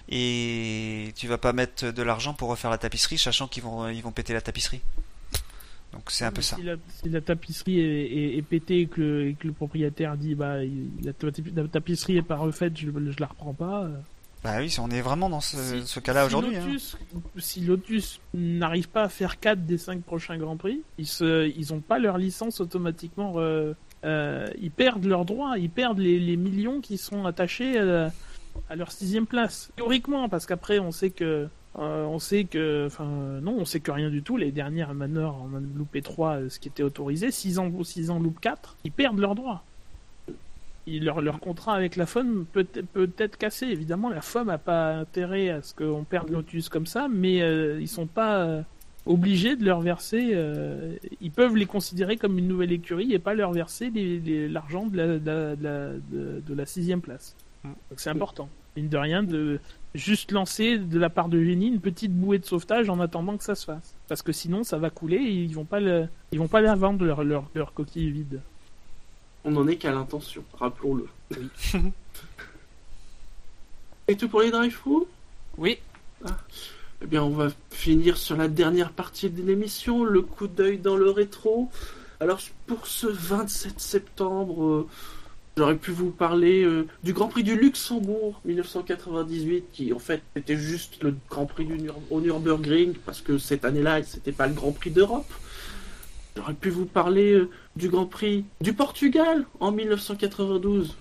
[0.10, 4.02] et tu vas pas mettre de l'argent pour refaire la tapisserie, sachant qu'ils vont ils
[4.02, 4.82] vont péter la tapisserie.
[5.94, 6.56] Donc c'est un peu ça.
[6.58, 9.54] Si la, si la tapisserie est, est- est pétée et que, le, et que le
[9.54, 13.54] propriétaire dit bah il- la, ta- la tapisserie est pas refaite, je, je la reprends
[13.54, 13.84] pas.
[13.84, 13.96] euh,
[14.44, 16.58] Bah oui, on est vraiment dans ce, Si- ce cas-là si aujourd'hui.
[16.58, 16.68] hein.
[17.38, 21.74] Si Lotus n'arrive pas à faire 4 des 5 prochains Grands Prix, ils se, ils
[21.74, 23.34] ont pas leur licence automatiquement.
[23.38, 23.74] euh,
[24.06, 28.12] euh, ils perdent leurs droits, ils perdent les, les millions qui sont attachés à,
[28.70, 29.72] à leur sixième place.
[29.78, 31.48] Théoriquement, parce qu'après on sait que,
[31.80, 34.38] euh, on sait que, enfin euh, non, on sait que rien du tout.
[34.38, 37.32] Les dernières Manor en a loupé 3, ce qui était autorisé.
[37.32, 39.64] 6 ans, 6 ans loupent 4, ils perdent leurs droits.
[40.86, 43.68] Ils- leur, leur contrat avec la FOM peut, peut être cassé.
[43.68, 47.80] Évidemment, la FOM n'a pas intérêt à ce qu'on perde Lotus comme ça, mais euh,
[47.80, 48.62] ils sont pas euh,
[49.06, 50.32] obligés de leur verser.
[50.34, 53.92] euh, ils peuvent les considérer comme une nouvelle écurie et pas leur verser
[54.50, 57.36] l'argent de la, de, la, de, la, de- de la sixième place.
[57.64, 57.68] Mm.
[57.70, 58.50] Donc c'est important.
[58.76, 59.60] Mine de rien, de
[59.94, 63.44] juste lancer de la part de Génie une petite bouée de sauvetage en attendant que
[63.44, 63.96] ça se fasse.
[64.08, 66.76] Parce que sinon, ça va couler et ils vont pas le, ils vont pas la
[66.76, 68.42] vendre leur, leur, leur coquille vide.
[69.46, 71.08] On n'en est qu'à l'intention, rappelons-le.
[74.08, 75.04] Et tout pour les drive-thru
[75.58, 75.80] Oui.
[77.02, 80.96] Eh bien, on va finir sur la dernière partie de l'émission, le coup d'œil dans
[80.96, 81.70] le rétro.
[82.20, 84.88] Alors, pour ce 27 septembre, euh,
[85.58, 90.58] j'aurais pu vous parler euh, du Grand Prix du Luxembourg 1998, qui en fait était
[90.58, 94.54] juste le Grand Prix du Nur- au Nürburgring, parce que cette année-là, c'était pas le
[94.54, 95.32] Grand Prix d'Europe.
[96.36, 100.96] J'aurais pu vous parler euh, du Grand Prix du Portugal en 1992.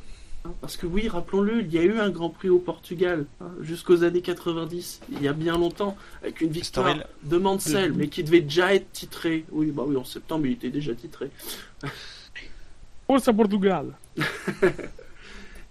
[0.45, 3.47] Hein, Parce que oui, rappelons-le, il y a eu un Grand Prix au Portugal hein,
[3.63, 8.25] jusqu'aux années 90, il y a bien longtemps, avec une victoire de Mansell, mais qui
[8.25, 9.45] devait déjà être titré.
[9.53, 11.31] Oui, bah oui, en septembre, il était déjà titré.
[13.21, 13.87] Portugal.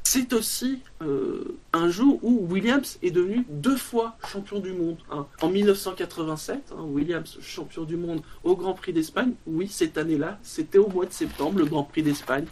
[0.04, 4.98] C'est aussi euh, un jour où Williams est devenu deux fois champion du monde.
[5.10, 5.26] hein.
[5.42, 9.34] En 1987, hein, Williams champion du monde au Grand Prix d'Espagne.
[9.48, 12.46] Oui, cette année-là, c'était au mois de septembre, le Grand Prix d'Espagne.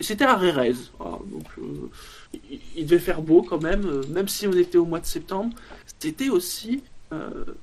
[0.00, 0.74] C'était à Rérez.
[1.00, 1.18] hein,
[1.58, 1.88] euh,
[2.76, 5.54] il, devait faire beau quand même, euh, même si on était au mois de septembre.
[5.98, 6.82] C'était aussi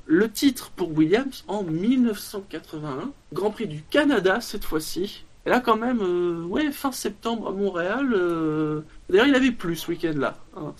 [0.05, 3.11] le titre pour Williams en 1981.
[3.33, 5.23] Grand Prix du Canada cette fois-ci.
[5.45, 8.11] Et là, quand même, euh, ouais, fin septembre à Montréal.
[8.13, 10.37] euh, D'ailleurs, il avait plus ce week-end-là.
[10.57, 10.73] hein.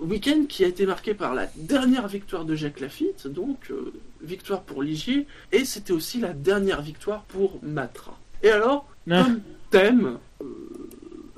[0.00, 3.92] Week-end qui a été marqué par la dernière victoire de Jacques Lafitte, donc euh,
[4.22, 8.18] victoire pour Ligier, et c'était aussi la dernière victoire pour Matra.
[8.42, 9.24] Et alors, Ah.
[9.24, 9.40] comme
[9.70, 10.18] thème,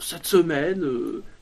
[0.00, 0.84] cette semaine,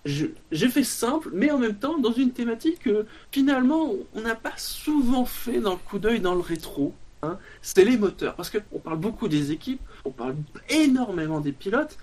[0.05, 4.52] j'ai fait simple, mais en même temps dans une thématique que finalement on n'a pas
[4.56, 6.94] souvent fait dans le coup d'œil dans le rétro.
[7.23, 7.39] hein.
[7.62, 10.36] C'est les moteurs, parce que on parle beaucoup des équipes, on parle
[10.68, 11.98] énormément des pilotes,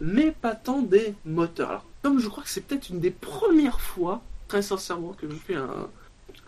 [0.00, 1.68] mais pas tant des moteurs.
[1.68, 5.34] Alors, comme je crois que c'est peut-être une des premières fois, très sincèrement, que je
[5.34, 5.88] fais un,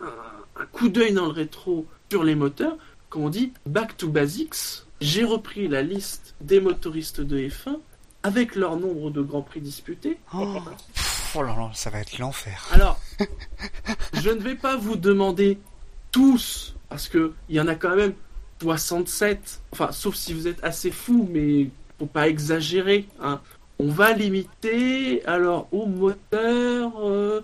[0.01, 2.77] un, un coup d'œil dans le rétro sur les moteurs,
[3.09, 7.77] comme on dit back to basics, j'ai repris la liste des motoristes de F1
[8.23, 10.17] avec leur nombre de grands prix disputés.
[10.33, 10.57] Oh,
[11.35, 12.67] oh là là, ça va être l'enfer.
[12.71, 12.99] Alors,
[14.13, 15.57] je ne vais pas vous demander
[16.11, 18.13] tous, parce que il y en a quand même
[18.65, 23.07] 67, enfin, sauf si vous êtes assez fou, mais faut pas exagérer.
[23.19, 23.39] Hein.
[23.79, 27.41] On va limiter, alors, au moteur, euh,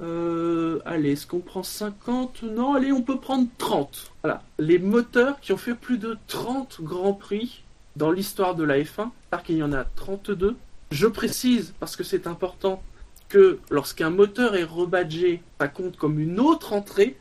[0.00, 4.12] euh, allez, est-ce qu'on prend 50 Non, allez, on peut prendre 30.
[4.22, 7.64] Voilà, les moteurs qui ont fait plus de 30 grands prix
[7.96, 10.56] dans l'histoire de la F1, parce qu'il y en a 32.
[10.92, 12.80] Je précise, parce que c'est important,
[13.28, 17.16] que lorsqu'un moteur est rebadgé, ça compte comme une autre entrée.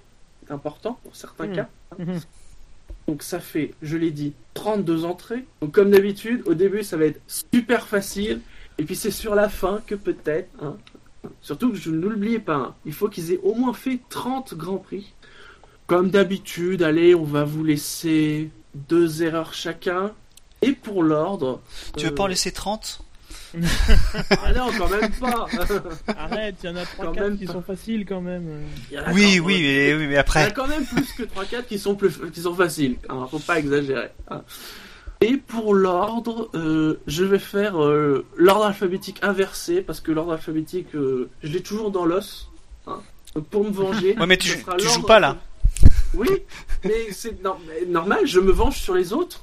[0.45, 1.55] C'est important pour certains Mhm.
[1.55, 1.67] cas.
[1.97, 2.19] Mhm.
[3.09, 5.43] Donc ça fait, je l'ai dit, 32 entrées.
[5.61, 8.41] Donc comme d'habitude, au début ça va être super facile.
[8.77, 10.77] Et puis c'est sur la fin que peut-être, hein,
[11.41, 14.53] surtout que je ne l'oubliez pas, hein, il faut qu'ils aient au moins fait 30
[14.53, 15.11] grands prix.
[15.87, 20.13] Comme d'habitude, allez, on va vous laisser deux erreurs chacun.
[20.61, 21.61] Et pour l'ordre...
[21.97, 23.01] Tu veux euh, pas en laisser 30
[24.29, 25.47] Ah non, quand même pas
[26.17, 27.53] Arrête, il y en a Quand 3-4 même qui pas.
[27.53, 28.45] sont faciles quand même.
[28.91, 29.39] Oui, quand- oui, mais,
[29.93, 30.53] oui, mais Il y en a après.
[30.53, 32.97] quand même plus que 3-4 qui sont plus qui sont faciles.
[33.09, 34.09] Hein, faut pas exagérer.
[34.29, 34.41] hein.
[35.21, 40.95] Et pour l'ordre, euh, je vais faire euh, l'ordre alphabétique inversé parce que l'ordre alphabétique,
[40.95, 42.49] euh, je l'ai toujours dans l'os.
[42.87, 42.99] hein.
[43.35, 44.17] Donc pour me venger.
[44.17, 45.37] Ouais, mais tu- tu joues pas, là.
[46.13, 46.29] Oui,
[46.85, 48.19] mais c'est normal.
[48.25, 49.41] Je me venge sur les autres.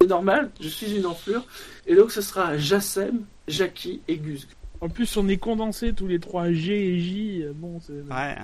[0.00, 0.50] C'est normal.
[0.60, 1.44] Je suis une enflure.
[1.86, 4.46] Et donc ce sera Jassem, Jackie et Gus.
[4.80, 7.44] En plus, on est condensés tous les trois G et J.
[7.54, 8.00] Bon, c'est.
[8.14, 8.36] Ouais.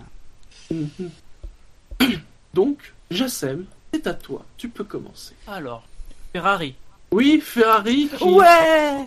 [2.54, 4.44] Donc Jassem, c'est à toi.
[4.58, 5.34] Tu peux commencer.
[5.46, 5.84] Alors,
[6.32, 6.74] Ferrari.
[7.10, 8.10] Oui, Ferrari.
[8.18, 9.06] qui- Ouais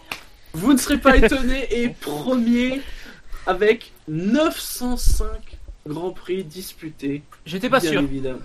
[0.54, 2.82] Vous ne serez pas étonné est premier
[3.46, 5.58] avec 905
[5.88, 7.22] grands prix disputés.
[7.46, 8.02] J'étais pas bien sûr.
[8.02, 8.40] évidemment.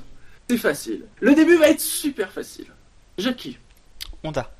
[0.50, 1.04] C'est facile.
[1.20, 2.66] Le début va être super facile.
[3.16, 3.56] Jackie,
[4.24, 4.50] Honda.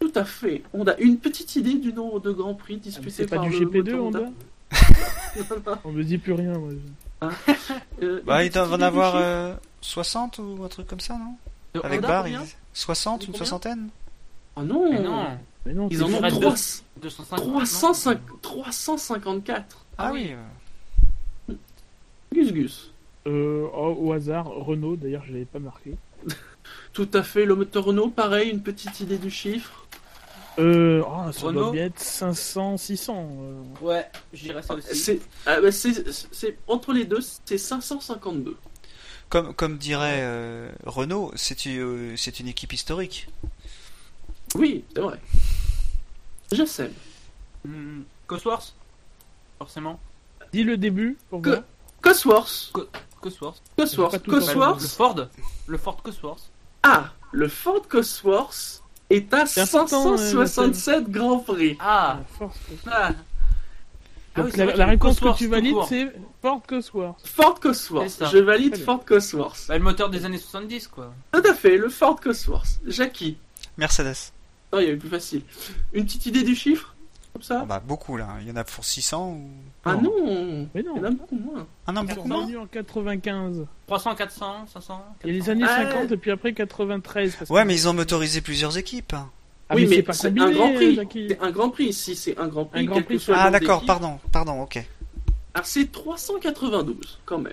[0.00, 0.62] tout à fait.
[0.72, 3.44] On a une petite idée du nombre de grands prix Ah, disputés c'est pas par
[3.46, 6.70] du le GP2, moteur Honda Honda On me dit plus rien, moi.
[8.02, 11.14] Euh, Bah, une il doit petite en avoir euh, 60 ou un truc comme ça,
[11.14, 11.34] non
[11.74, 13.88] De Avec Honda, barre, combien il- 60 une soixantaine
[14.54, 15.26] Ah non, Mais non,
[15.66, 16.54] Mais non, Ils en ont Ferrari 3,
[17.02, 17.38] 250.
[17.50, 19.84] 305 354.
[19.98, 20.32] Ah Ah oui.
[21.48, 21.56] oui.
[22.32, 22.92] Gus Gus.
[23.26, 25.94] Euh, au, au hasard, Renault, d'ailleurs, je l'avais pas marqué.
[26.98, 27.44] Tout à fait.
[27.44, 29.86] Le moteur Renault, pareil, une petite idée du chiffre.
[30.58, 33.36] Euh, oh, ça Renault doit bien être 500, 600.
[33.40, 33.62] euh.
[33.80, 34.96] Ouais, je dirais ça aussi.
[34.96, 38.56] C'est ah, bah, c'est- c'est- entre les deux, c'est 552.
[39.28, 43.28] Comme, comme dirait euh, Renault, c'est une, euh, c'est une équipe historique.
[44.56, 45.20] Oui, c'est vrai.
[46.50, 46.90] Je sais.
[47.64, 48.74] Hmm, Cosworth
[49.58, 50.00] Forcément.
[50.52, 51.62] Dis le début pour Que-.
[52.02, 52.72] Cosworth.
[53.20, 53.62] Cosworth.
[53.76, 54.10] Cosworth.
[54.10, 54.82] Pas tout Le Cosworth.
[54.88, 55.28] Ford
[55.68, 56.50] Le Ford Cosworth.
[56.90, 61.76] Ah, le Ford Cosworth est à C'est important, euh, 567 Grands Prix.
[61.80, 62.58] Ah, Ah, force.
[62.90, 63.12] ah.
[64.36, 67.26] Oui, la, réponse que Cosworth tu valides, c'est Ford Cosworth.
[67.26, 68.08] Ford Cosworth.
[68.08, 68.30] C'est ça.
[68.30, 68.76] Je valide.
[68.76, 69.66] Ford Cosworth.
[69.68, 71.12] Bah, le moteur des années 70, quoi.
[71.32, 72.78] Tout à fait, le Ford Cosworth.
[72.86, 73.36] Jackie.
[73.76, 74.32] Mercedes.
[74.72, 75.42] Non, il y avait plus facile.
[75.92, 76.94] Une petite idée du chiffre?
[77.38, 78.26] Comme ça Ah bah beaucoup là.
[78.40, 79.48] Il y en a pour 600 ou.
[79.84, 80.10] Ah non
[80.74, 80.96] Mais Il non.
[80.96, 81.66] y en a beaucoup moins.
[81.86, 82.62] Ah non, Ils beaucoup sont moins.
[82.62, 83.64] en 95.
[83.86, 87.36] 300, 400, 500 Il y a les années Ah, 50 et puis après 93.
[87.36, 89.14] parce Ouais, que- mais ils ont motorisé plusieurs équipes.
[89.68, 90.98] Ah, oui, mais c'est mais c'est un grand prix.
[91.28, 92.80] C'est un grand prix ici, c'est un grand prix.
[92.80, 93.20] Un grand prix.
[93.20, 94.84] soit le Ah d'accord, pardon, pardon, ok.
[95.54, 97.52] Alors c'est 392 quand même.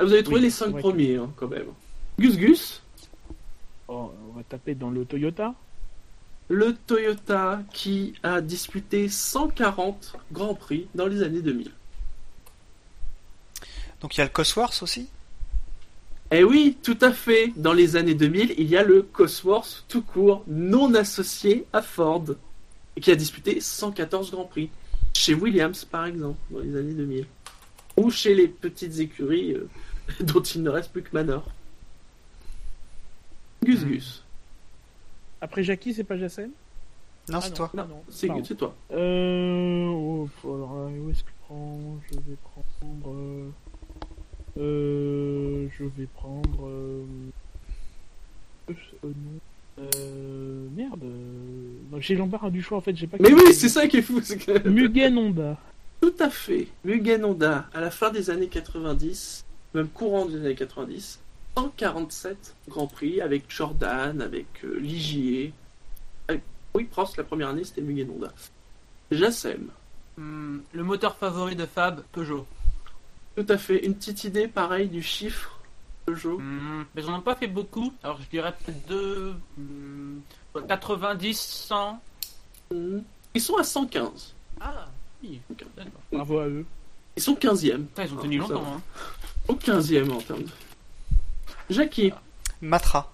[0.00, 1.66] Ah, Vous avez trouvé Oui, les c'est 5 vrai premiers hein, quand même.
[2.18, 2.82] Gus Gus,
[3.86, 5.52] Oh, on va taper dans le Toyota.
[6.50, 11.70] Le Toyota qui a disputé 140 grands prix dans les années 2000.
[14.00, 15.08] Donc il y a le Cosworth aussi?
[16.32, 17.52] Eh oui, tout à fait.
[17.56, 22.24] Dans les années 2000, il y a le Cosworth tout court, non associé à Ford,
[23.00, 24.70] qui a disputé 114 grands prix.
[25.14, 27.26] Chez Williams, par exemple, dans les années 2000.
[27.96, 29.68] Ou chez les petites écuries euh,
[30.20, 31.48] dont il ne reste plus que Manor.
[33.62, 34.24] Gus Gus.
[35.40, 36.50] Après Jackie, c'est pas Jacen
[37.28, 37.54] Non, Ah c'est non.
[37.56, 37.70] toi.
[37.74, 38.74] Non, non, c'est toi.
[38.92, 39.86] Euh.
[39.88, 41.78] oh, alors, euh, où est-ce que je prends
[42.10, 43.14] Je vais prendre.
[43.14, 43.50] Euh,
[44.58, 46.66] euh, je vais prendre.
[46.68, 47.04] Euh,
[48.70, 49.40] euh, non.
[49.96, 51.00] Euh, merde.
[51.90, 53.16] Donc j'ai l'embarras du choix en fait, j'ai pas.
[53.20, 54.20] Mais oui, c'est ça qui est fou.
[54.22, 55.56] c'est que- Mugen Honda.
[56.02, 56.68] Tout à fait.
[56.84, 59.44] Mugen Honda, à la fin des années 90,
[59.74, 61.18] même courant des années 90,
[61.56, 65.52] 147 Grands Prix avec Jordan, avec euh, Ligier.
[66.28, 66.42] Avec-
[66.74, 68.32] Oui, Prost, la première année, c'était Mugen Honda.
[69.10, 69.68] Jassem.
[70.16, 72.46] Hmm, le moteur favori de Fab, Peugeot.
[73.36, 73.84] Tout à fait.
[73.84, 75.58] Une petite idée, pareil, du chiffre
[76.06, 76.38] Peugeot.
[76.38, 77.92] Hmm, mais j'en ai pas fait beaucoup.
[78.02, 80.20] Alors je dirais peut-être hmm,
[80.68, 82.00] 90, 100.
[82.72, 83.02] Mhm.
[83.34, 84.34] Ils sont à 115.
[84.60, 84.88] Ah,
[85.22, 85.40] oui.
[86.12, 86.64] Bravo à eux.
[87.16, 87.86] Ils sont 15e.
[87.86, 88.74] Putain, ils ont tenu Ah, ça longtemps.
[88.76, 88.80] Hein.
[89.48, 90.48] Au 15e en termes de...
[91.70, 92.12] Jackie.
[92.60, 93.12] Matra.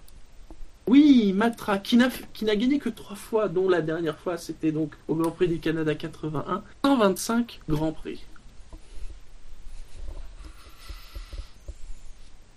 [0.86, 4.72] Oui, Matra, qui n'a qui n'a gagné que trois fois, dont la dernière fois c'était
[4.72, 8.24] donc au Grand Prix du Canada 81, 125 Grands Prix.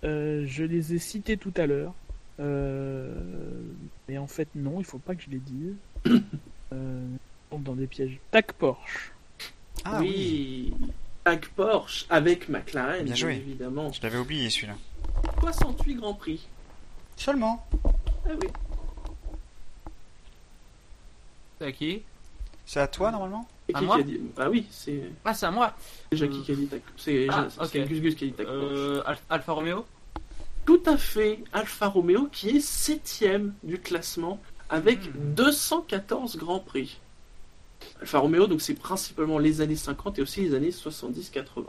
[0.03, 1.93] Euh, je les ai cités tout à l'heure.
[2.39, 3.11] Euh,
[4.07, 5.75] mais en fait, non, il faut pas que je les dise.
[6.73, 7.05] euh,
[7.51, 8.17] on tombe dans des pièges.
[8.31, 9.11] Tac Porsche.
[9.83, 10.73] Ah oui.
[10.79, 10.87] oui,
[11.23, 13.35] Tag Porsche avec McLaren, Bien joué.
[13.35, 13.91] évidemment.
[13.91, 14.75] Je l'avais oublié celui-là.
[15.41, 16.47] 68 Grands Prix.
[17.15, 17.65] Seulement.
[18.25, 18.47] Ah oui.
[21.59, 22.01] C'est à qui?
[22.65, 23.47] C'est à toi normalement?
[23.67, 23.95] Et À qui moi?
[23.97, 25.73] qui a dit Ah oui, c'est Ah, c'est à moi.
[26.11, 26.43] c'est Jackie Euh.
[26.43, 27.87] qui a dit C'est Ah, c'est ok.
[27.87, 28.59] Gus Gus qui a dit Tag Porsche.
[28.71, 29.85] Euh, Al- Alfa Romeo?
[30.65, 34.39] Tout à fait, Alfa Romeo qui est septième du classement
[34.69, 35.33] avec Hmm.
[35.35, 36.99] 214 Grands Prix.
[38.01, 41.65] Alfa Romeo, donc c'est principalement les années 50 et aussi les années 70-80.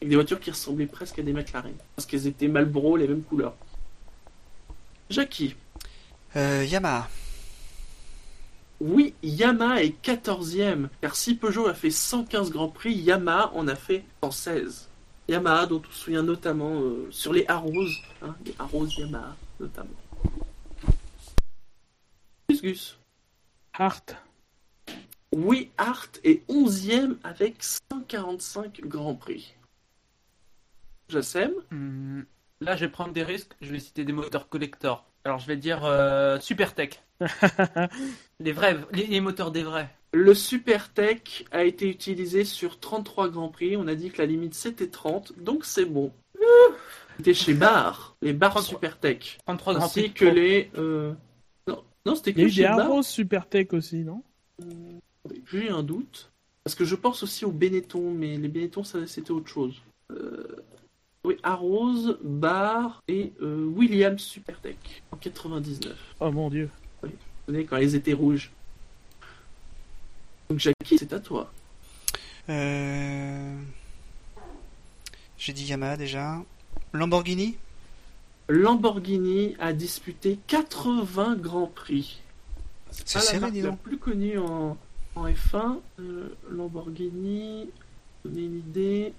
[0.00, 1.74] Avec des voitures qui ressemblaient presque à des McLaren.
[1.94, 3.56] Parce qu'elles étaient Marlboro, les mêmes couleurs.
[5.08, 5.54] Jackie.
[6.36, 7.08] euh, Yamaha.
[8.80, 10.88] Oui, Yamaha est 14e.
[11.00, 14.88] Car si Peugeot a fait 115 Grands Prix, Yamaha en a fait 116.
[15.28, 17.88] Yamaha, dont on se souvient notamment euh, sur les Arrows.
[18.22, 19.88] Hein, les Arrows Yamaha, notamment.
[22.50, 22.98] Gus Gus.
[23.72, 24.14] Hart.
[25.32, 29.54] Oui, Hart est 11e avec 145 Grands Prix.
[31.08, 32.22] Jassem Hmm,
[32.60, 33.52] Là, je vais prendre des risques.
[33.60, 35.04] Je vais citer des moteurs collector.
[35.24, 37.02] Alors, je vais dire euh, Supertech.
[38.40, 39.90] les vrais, les, les moteurs des vrais.
[40.12, 43.76] Le Supertech a été utilisé sur 33 Grands Prix.
[43.76, 46.12] On a dit que la limite c'était 30, donc c'est bon.
[47.18, 48.74] C'était chez Bar, les Bar 33.
[48.74, 49.38] Supertech.
[49.46, 50.12] 33 grands Ainsi prix.
[50.12, 50.70] que les.
[50.78, 51.12] euh,
[51.66, 53.04] Non, non c'était que eu chez Bar.
[53.04, 54.22] Supertech aussi, non?
[55.50, 56.30] J'ai un doute.
[56.64, 59.82] Parce que je pense aussi aux Benetton, mais les Benetton, c'était autre chose.
[60.12, 60.46] Euh,
[61.26, 65.92] Oui, Arrows, Bar et euh, Williams Supertech en 99.
[66.20, 66.70] Oh mon dieu.
[67.02, 67.10] Vous
[67.48, 68.52] savez, quand ils étaient rouges.
[70.48, 71.52] Donc Jackie, c'est à toi.
[72.48, 73.60] Euh...
[75.36, 76.44] J'ai dit Yamaha déjà.
[76.92, 77.56] Lamborghini?
[78.48, 82.20] Lamborghini a disputé 80 Grands Prix.
[82.92, 84.76] C'est la marque la plus connue en,
[85.16, 85.80] en F1.
[85.98, 87.68] Euh, Lamborghini,
[88.24, 89.12] donner une idée.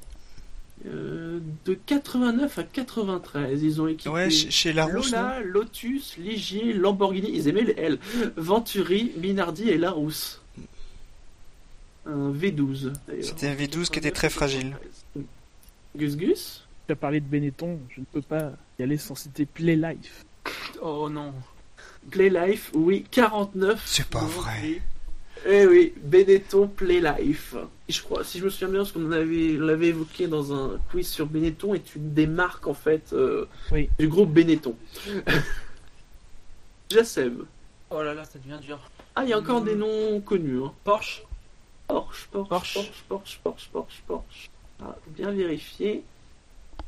[0.86, 6.18] Euh, de 89 à 93, ils ont équipé Ouais, chez, chez Larousse, non Lola, Lotus,
[6.18, 8.00] Ligier, Lamborghini, ils aimaient les L,
[8.36, 10.42] Venturi, Minardi et Larousse.
[12.06, 13.24] Un V12 d'ailleurs.
[13.26, 14.78] C'était un V12 qui était très fragile.
[15.96, 19.46] Gus Gus Tu as parlé de Benetton, je ne peux pas y aller sans citer
[19.46, 20.24] Play Life.
[20.82, 21.34] Oh non.
[22.12, 23.82] Playlife, oui, 49.
[23.86, 24.82] C'est pas vrai.
[25.46, 27.56] Eh oui, Benetton Playlife.
[27.88, 31.08] Je crois, si je me souviens bien, parce qu'on avait, l'avait évoqué dans un quiz
[31.08, 33.90] sur Benetton, est une des marques en fait euh, Oui.
[34.00, 34.76] du groupe Benetton.
[36.90, 37.46] Jassem.
[37.90, 38.80] Oh là là, ça devient dur.
[39.16, 40.62] Ah, il y a encore des noms connus.
[40.64, 40.74] Hein.
[40.84, 41.24] Porsche.
[41.88, 42.74] Porsche, Porsche, Porsche.
[42.74, 44.50] Porsche, Porsche, Porsche, Porsche, Porsche.
[44.82, 46.04] Ah, bien vérifier.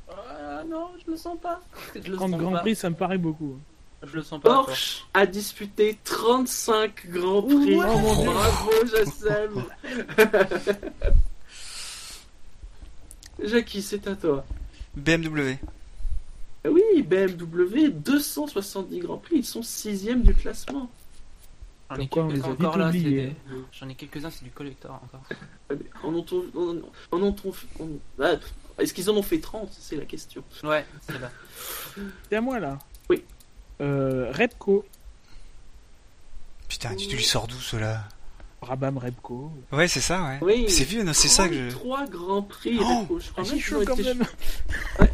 [0.10, 1.62] Ah non, je le sens pas.
[1.96, 2.60] Je le 30 sens Grand pas.
[2.60, 3.58] Prix, ça me paraît beaucoup.
[4.04, 4.64] Je le sens pas.
[4.64, 7.76] Porsche a disputé 35 Grands Prix.
[7.76, 7.86] Ouais.
[7.88, 8.24] Oh.
[8.24, 9.66] Bravo, Jassem.
[13.44, 14.46] Jackie, c'est à toi.
[14.96, 15.58] BMW.
[16.66, 20.90] Ah Oui, BMW, 270 Grands Prix, ils sont 6 du classement.
[21.90, 22.34] J'en ai on quelques
[22.92, 23.34] des-
[23.72, 25.24] J'en ai quelques-uns, c'est du collector encore.
[26.04, 26.14] En
[27.12, 27.44] en ont-
[27.80, 27.86] en-
[28.22, 28.34] ah,
[28.78, 30.44] Est-ce qu'ils en ont fait 30 C'est la question.
[30.64, 31.32] Ouais, c'est là.
[32.30, 32.78] C'est à moi là.
[33.82, 34.86] Euh, Repco.
[36.68, 38.04] Putain, tu lui sors d'où cela?
[38.62, 39.52] Brabham Repco.
[39.72, 40.38] Ouais, c'est ça, ouais.
[40.42, 40.66] Oui.
[40.70, 41.70] C'est vieux, non, c'est ça que je.
[41.70, 42.78] 3 Grands Prix.
[42.82, 44.26] Oh, je crois Ah, même chaud quand été- même.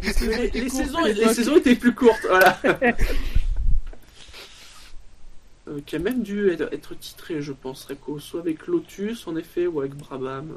[0.54, 2.58] Les, saisons, les saisons étaient plus courtes, voilà.
[5.68, 9.36] Euh, qui a même dû être, être titré, je pense, Reco, soit avec Lotus, en
[9.36, 10.54] effet, ou avec Brabham.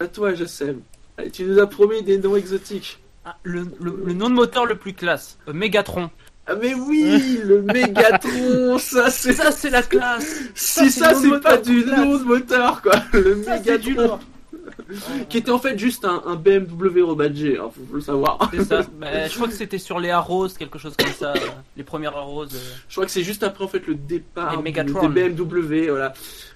[0.00, 0.80] À toi, Jassem.
[1.16, 2.98] Allez, tu nous as promis des noms exotiques.
[3.32, 5.38] Ah, le, le- le nom de moteur le plus classe.
[5.48, 6.10] euh, Megatron.
[6.46, 11.40] Ah mais oui, le Mégatron, ça c'est Ça, c'est la classe si ça, ça c'est
[11.40, 14.18] pas du nom de moteur quoi, le Ça, lourd.
[15.28, 18.50] qui était en fait juste un, un BMW rebadgé, hein, faut, faut le savoir.
[18.68, 18.80] Ça.
[18.98, 21.32] Bah, je crois que c'était sur les Arrows, quelque chose comme ça.
[21.76, 22.44] Les premières Arrows.
[22.46, 22.58] euh.
[22.88, 25.08] Je crois que c'est juste après en fait le départ Megatron.
[25.08, 26.12] des BMW, voilà.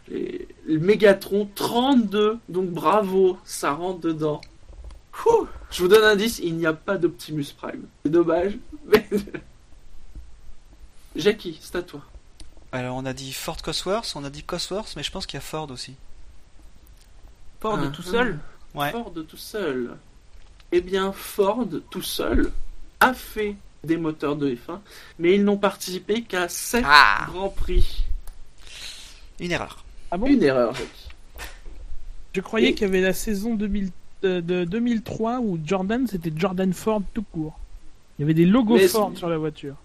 [0.08, 4.40] Les, le Megatron 32, donc bravo, ça rentre dedans.
[5.26, 7.82] Ouh, je vous donne un indice, il n'y a pas d'Optimus Prime.
[8.04, 8.54] C'est dommage,
[8.86, 9.06] mais...
[11.16, 12.00] Jackie, c'est à toi.
[12.72, 15.38] Alors on a dit Ford Cosworth, on a dit Cosworth, mais je pense qu'il y
[15.38, 15.94] a Ford aussi.
[17.60, 18.38] Ford Ah, tout seul.
[18.74, 18.90] Ouais.
[18.90, 19.96] Ford tout seul.
[20.72, 22.50] Eh bien, Ford tout seul
[23.00, 23.54] a fait
[23.84, 24.80] des moteurs de F1,
[25.20, 28.04] mais ils n'ont participé qu'à 7 Ah grands prix.
[29.38, 29.84] Une erreur.
[30.10, 30.26] Ah bon?
[30.26, 31.08] Une erreur, Jackie.
[32.34, 33.90] Je croyais Et- qu'il y avait la saison 2000,
[34.40, 37.58] de 2003 où Jordan, c'était Jordan Ford tout court.
[38.18, 39.76] Il y avait des logos Mais Ford sur la voiture.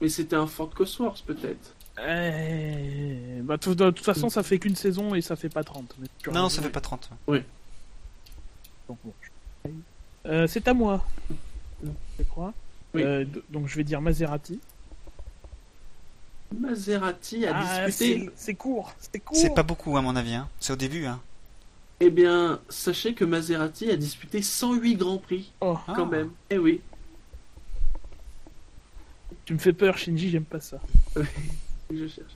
[0.00, 1.74] Mais c'était un Ford Cosworth peut-être.
[2.06, 5.94] Eh, bah, tout- de toute façon, ça fait qu'une saison et ça fait pas 30.
[5.98, 7.08] mais tu Non, ça fait pas 30.
[8.88, 9.70] donc bon, je-
[10.26, 11.04] Euh, c'est à moi,
[11.82, 12.52] je crois.
[12.94, 13.02] Oui.
[13.02, 14.58] Euh, donc je vais dire Maserati.
[16.58, 18.26] Maserati a Ah, disputé.
[18.26, 19.36] c'est c'est court, c'est court.
[19.36, 20.48] C'est pas beaucoup à mon avis, hein.
[20.60, 21.04] c'est au début.
[21.06, 21.20] Hein.
[22.00, 26.10] Eh bien, sachez que Maserati a disputé 108 grands prix Oh, quand Ah.
[26.10, 26.30] même.
[26.50, 26.80] Eh oui.
[29.44, 30.80] tu me fais peur, Shinji, j'aime pas ça.
[31.90, 32.32] Je cherche.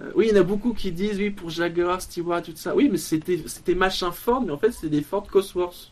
[0.00, 2.74] Euh, oui, il y en a beaucoup qui disent oui pour Jaguar, Stewart, tout ça.
[2.74, 5.90] Oui, mais c'était c'était machin Ford, mais en fait c'est des Ford Cosworth.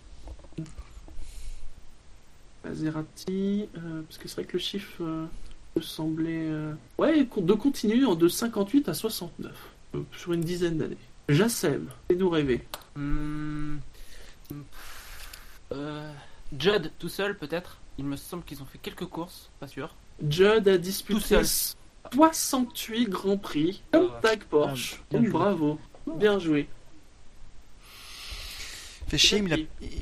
[2.64, 5.24] Maserati, euh, parce que c'est vrai que le chiffre euh,
[5.76, 9.52] me semblait euh, ouais de continuer en de 58 à 69
[9.96, 10.96] euh, sur une dizaine d'années.
[11.28, 12.62] Jassem, fais-nous rêver.
[12.96, 13.78] Hmm.
[15.72, 16.12] Euh,
[16.58, 17.78] Judd tout seul peut-être?
[17.98, 19.94] Il me semble qu'ils ont fait quelques courses, pas sûr.
[20.28, 21.46] Judd a disputé seul.
[22.12, 24.20] 68 grands prix comme Ah.
[24.22, 24.96] Tag Porsche.
[24.98, 25.38] Ah, bien Donc joué.
[25.38, 25.80] bravo,
[26.18, 26.68] bien joué.
[29.08, 29.56] Fait chier, il me l'a-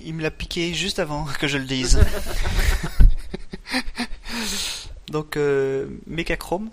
[0.04, 2.00] il me l'a piqué juste avant que je le dise.
[5.08, 6.70] Donc, euh, Mechachrome.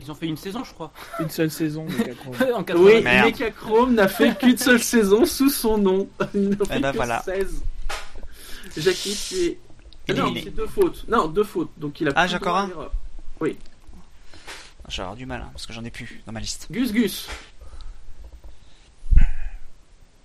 [0.00, 0.92] Ils ont fait une saison, je crois.
[1.20, 1.86] Une seule saison,
[2.54, 2.78] en 80.
[2.84, 3.02] Oui.
[3.02, 6.08] Mechachrome n'a fait qu'une seule saison sous son nom.
[6.34, 7.22] Il n'en fait ben que voilà.
[7.22, 7.62] 16.
[8.76, 9.58] Jackie, tu es.
[10.08, 11.04] Ah non, c'est deux fautes.
[11.08, 11.70] Non, deux fautes.
[11.78, 12.92] Donc il a Ah, plus j'ai encore un l'erreur.
[14.88, 16.68] J'ai avoir du mal, hein, parce que j'en ai plus dans ma liste.
[16.70, 17.28] Gus Gus.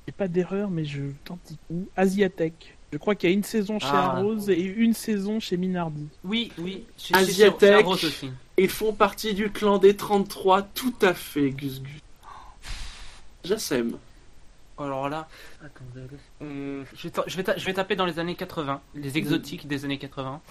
[0.06, 1.88] J'ai pas d'erreur, mais je tente coup.
[1.96, 2.78] Asiatech.
[2.92, 4.18] Je crois qu'il y a une saison chez Ah.
[4.18, 6.08] Arrows et une saison chez Minardi.
[6.24, 6.86] Oui, oui.
[6.98, 7.60] Chez, Asiatech.
[7.60, 8.32] chez Arrows aussi.
[8.58, 10.64] Ils font partie du clan des 33.
[10.64, 12.02] Tout à fait, Gus Gus.
[13.44, 13.98] Jassem.
[14.78, 15.28] Alors là,
[15.64, 16.08] attendez.
[16.42, 19.86] Hum, je, vais je vais je vais taper dans les années 80, les exotiques des
[19.86, 20.42] années 80.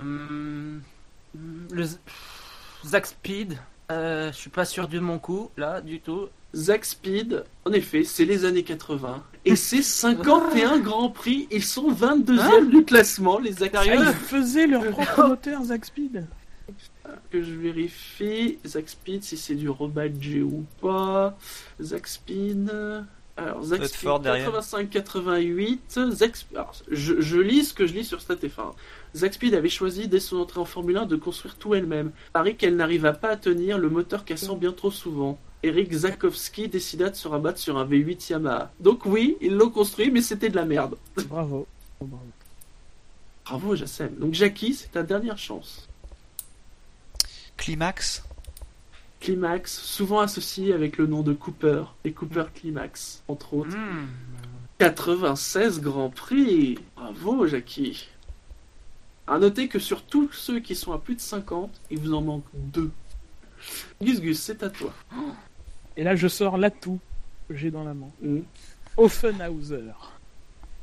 [0.00, 0.82] Hum,
[1.70, 1.84] le
[2.84, 3.58] Zack Speed,
[3.90, 6.28] euh, je suis pas sûr de mon coup, là, du tout.
[6.54, 9.22] Zack Speed, en effet, c'est les années 80.
[9.44, 11.48] Et c'est 51 grands prix.
[11.50, 16.26] Ils sont 22e du classement, les Zack Ah, ils faisaient leur propre moteur, Zack Speed.
[17.30, 18.58] que je vérifie.
[18.66, 21.36] Zack Speed, si c'est du rebadgé ou pas.
[21.80, 22.70] Zack Speed.
[23.36, 24.50] Alors, Zack Speed, fort derrière.
[24.52, 26.10] 85-88.
[26.12, 28.74] Zack Sp- alors, je, je lis ce que je lis sur StatF1.
[29.16, 32.10] Zack Speed avait choisi dès son entrée en Formule 1 de construire tout elle-même.
[32.34, 35.38] Paris qu'elle n'arriva pas à tenir, le moteur cassant bien trop souvent.
[35.62, 38.72] Eric Zakowski décida de se rabattre sur un V8 Yamaha.
[38.80, 40.96] Donc oui, ils l'ont construit, mais c'était de la merde.
[41.28, 41.66] Bravo.
[42.00, 42.24] Oh, bravo.
[43.44, 44.14] Bravo, Jassem.
[44.16, 45.88] Donc Jackie, c'est ta dernière chance.
[47.56, 48.24] Climax.
[49.20, 53.76] Climax, souvent associé avec le nom de Cooper, et Cooper Climax, entre autres.
[53.76, 54.08] Hum,
[54.78, 58.08] 96 Grands Prix Bravo, Jackie
[59.26, 62.22] À noter que sur tous ceux qui sont à plus de 50, il vous en
[62.22, 62.90] manque deux.
[64.00, 64.94] Gus Gus, c'est à toi.
[65.96, 66.98] Et là, je sors l'atout
[67.48, 68.08] que j'ai dans la main.
[68.22, 68.40] Mm.
[68.96, 69.82] Offenhauser.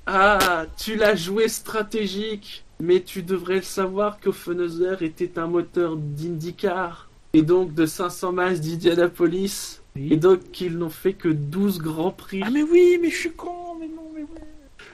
[0.05, 7.09] Ah, tu l'as joué stratégique, mais tu devrais le savoir qu'Offenhauser était un moteur d'IndyCar,
[7.33, 10.07] et donc de 500 miles d'Indianapolis, Oui.
[10.11, 12.41] et donc qu'ils n'ont fait que 12 Grands Prix.
[12.45, 14.39] Ah mais oui, mais je suis con, mais non, mais oui.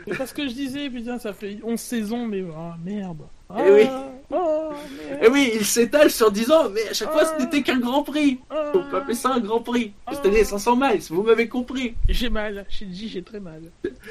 [0.08, 3.22] C'est parce que je disais, putain, ça fait 11 saisons, mais ah, merde.
[3.50, 3.84] Ah, Eh oui.
[4.32, 4.72] oh,
[5.10, 5.28] Eh merde.
[5.34, 7.40] oui, il s'étale sur 10 ans, mais à chaque fois ce Ah.
[7.44, 8.40] n'était qu'un Grand Prix.
[8.50, 8.72] Ah.
[8.74, 9.94] On peut appeler ça un Grand Prix.
[10.06, 10.14] Ah.
[10.14, 11.96] C'est-à-dire 500 miles, vous m'avez compris.
[12.10, 13.62] J'ai mal, Shinji, j'ai très mal.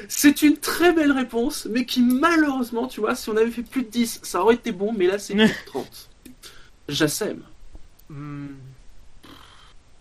[0.07, 3.83] C'est une très belle réponse, mais qui malheureusement, tu vois, si on avait fait plus
[3.83, 6.09] de 10, ça aurait été bon, mais là c'est plus de 30.
[6.89, 7.41] Jassem.
[8.09, 8.55] hum.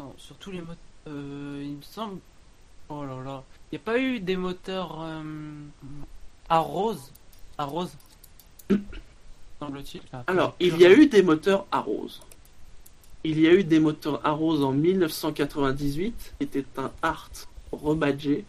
[0.00, 0.76] Non, sur tous les moteurs,
[1.08, 2.18] euh, il me semble.
[2.88, 3.42] Oh là là.
[3.72, 5.22] Il n'y a pas eu des moteurs euh,
[6.50, 7.10] à rose
[7.56, 7.90] À rose
[9.60, 10.02] semble-t-il.
[10.12, 12.20] Enfin, Alors, il y a eu des moteurs à rose.
[13.24, 17.30] Il y a eu des moteurs à rose en 1998, qui était un Art
[17.70, 18.44] rebadgé.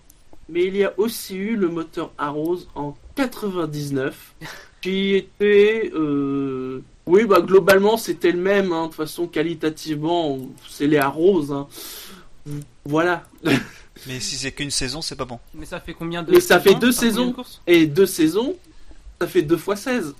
[0.49, 4.33] Mais il y a aussi eu le moteur à rose en 99,
[4.81, 5.89] qui était...
[5.93, 8.73] euh, Oui, bah globalement, c'était le même.
[8.73, 8.83] hein.
[8.83, 11.51] De toute façon, qualitativement, c'est les à rose.
[11.53, 11.67] hein.
[12.83, 13.23] Voilà.
[14.07, 15.39] Mais si c'est qu'une saison, c'est pas bon.
[15.53, 17.35] Mais ça fait combien de Mais ça fait deux saisons.
[17.67, 18.55] Et deux saisons,
[19.21, 20.13] ça fait 2 fois 16.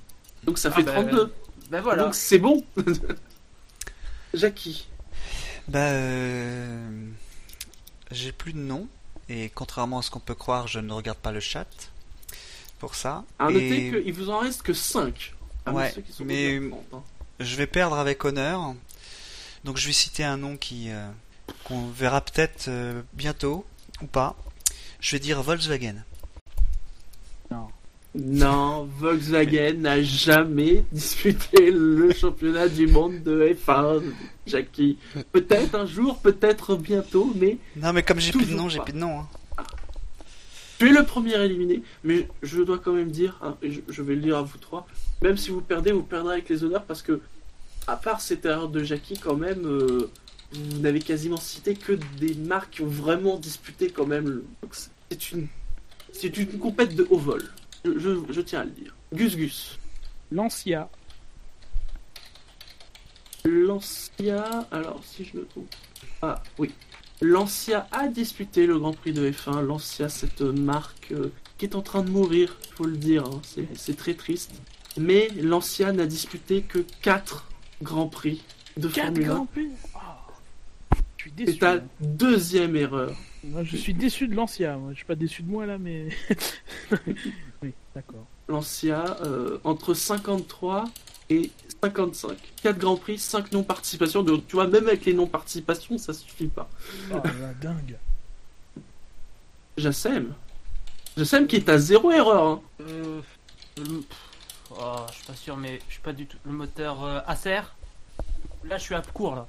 [0.44, 1.34] Donc ça Ah fait bah, 32.
[1.70, 2.04] Ben voilà.
[2.04, 2.64] Donc c'est bon.
[4.34, 4.88] Jackie.
[5.68, 7.08] Bah, euh...
[8.12, 8.88] j'ai plus de nom.
[9.30, 11.68] Et contrairement à ce qu'on peut croire, je ne regarde pas le chat.
[12.80, 13.24] Pour ça.
[13.40, 15.34] À Et noter qu'il vous en reste que 5.
[15.72, 15.94] Ouais,
[16.26, 16.60] mais-
[17.40, 18.76] Je vais perdre avec honneur.
[19.64, 21.08] Donc je vais citer un nom qui euh,
[21.64, 23.66] qu'on verra peut-être euh, bientôt
[24.04, 24.36] ou pas.
[25.00, 25.96] Je vais dire Volkswagen.
[28.16, 34.04] Non, Volkswagen n'a jamais disputé le championnat du monde de F1,
[34.46, 35.00] Jackie.
[35.32, 38.94] Peut-être un jour, peut-être bientôt, mais Non mais comme j'ai plus de nom, j'ai plus
[38.94, 39.22] de nom.
[39.22, 39.64] hein.
[40.78, 41.82] tu es le premier éliminé.
[42.04, 44.60] Mais je dois quand même dire, hein, et je, je vais le dire à vous
[44.60, 44.86] trois,
[45.24, 47.20] même si vous perdez, vous perdrez avec les honneurs parce que,
[47.88, 50.12] à part cette erreur de Jackie, quand même, euh,
[50.54, 54.28] vous n'avez quasiment cité que des marques qui ont vraiment disputé quand même.
[54.30, 54.46] le-
[55.10, 55.48] C'est une,
[56.12, 57.44] c'est une compète de haut vol.
[57.86, 58.96] Je, je- je tiens à le dire.
[59.14, 59.78] Gus Gus.
[60.32, 60.90] Lancia.
[63.46, 65.68] Lancia, alors si je me trompe.
[66.22, 66.72] Ah oui.
[67.22, 69.66] Lancia a disputé le Grand Prix de F1.
[69.66, 73.42] Lancia, cette marque euh, qui est en train de mourir, il faut le dire, hein,
[73.76, 74.52] c'est très triste.
[74.98, 77.46] Mais Lancia n'a disputé que 4
[77.82, 78.42] Grands Prix
[78.78, 79.28] de 4 Formule 1.
[79.34, 79.68] Grands Prix.
[81.24, 81.52] Suis déçu.
[81.54, 81.84] C'est ta moi.
[82.02, 83.16] deuxième erreur.
[83.46, 84.76] Moi, je suis déçu de Lancia.
[84.78, 84.92] Moi.
[84.92, 86.10] Je suis pas déçu de moi là, mais.
[87.62, 88.26] oui, d'accord.
[88.50, 90.86] Lancia, euh, entre 53
[91.30, 91.50] et
[91.82, 92.38] 55.
[92.62, 94.22] 4 Grands Prix, 5 non-participations.
[94.24, 96.70] Donc tu vois, même avec les non-participations, ça suffit pas.
[97.14, 97.98] Oh la dingue.
[99.78, 100.34] Jassem.
[101.18, 102.46] Jassem qui est à zéro erreur.
[102.48, 102.62] hein.
[102.82, 103.22] Euh,
[103.78, 104.04] le-
[104.72, 106.38] oh, je suis pas sûr, mais je suis pas du tout.
[106.46, 107.62] Le moteur euh, Acer.
[108.66, 109.48] Là, je suis à court là.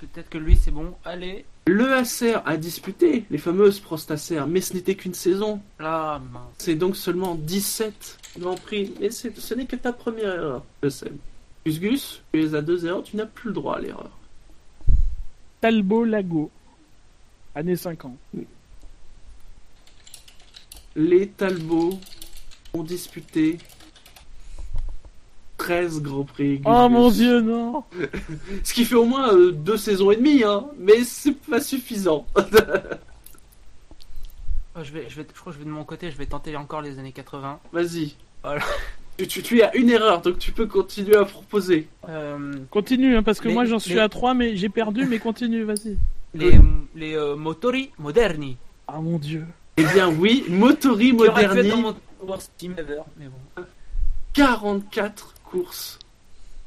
[0.00, 0.94] Peut-être que lui, c'est bon.
[1.04, 1.44] Allez.
[1.66, 5.60] Le Acer a disputé les fameuses Prost Acer, mais ce n'était qu'une saison.
[5.78, 6.20] Mince.
[6.58, 8.94] C'est donc seulement 17 Grands Prix.
[9.00, 11.16] Mais c'est- ce n'est que ta première erreur, Jassem.
[11.66, 14.10] Gus Gus, tu es à deux erreurs, tu n'as plus le droit à l'erreur.
[15.60, 16.50] Talbot Lago.
[17.54, 18.16] Année 50.
[20.96, 21.98] Les Talbot
[22.72, 23.58] ont disputé
[25.68, 26.56] 13 Grands Prix.
[26.58, 26.92] Gus Oh Gus.
[26.96, 27.84] mon dieu, non
[28.64, 30.64] Ce qui fait au moins euh, deux saisons et demie, hein.
[30.78, 32.26] Mais c'est pas suffisant.
[34.80, 36.26] Oh, je, vais, je, vais, je crois que je vais de mon côté, je vais
[36.26, 37.58] tenter encore les années 80.
[37.72, 38.14] Vas-y.
[38.44, 38.62] Voilà.
[39.16, 41.88] Tu, tu, tu es à une erreur, donc tu peux continuer à proposer.
[42.08, 45.64] Euh, Continue, hein, parce que moi j'en suis à 3, mais j'ai perdu, mais continue,
[45.64, 45.98] vas-y.
[46.34, 46.60] les
[46.94, 48.56] les euh, motori moderni.
[48.86, 49.44] Ah mon dieu.
[49.78, 51.70] Eh bien oui, Motori Moderni.
[51.70, 53.64] dans mon worst team ever, mais bon.
[54.34, 55.98] 44 courses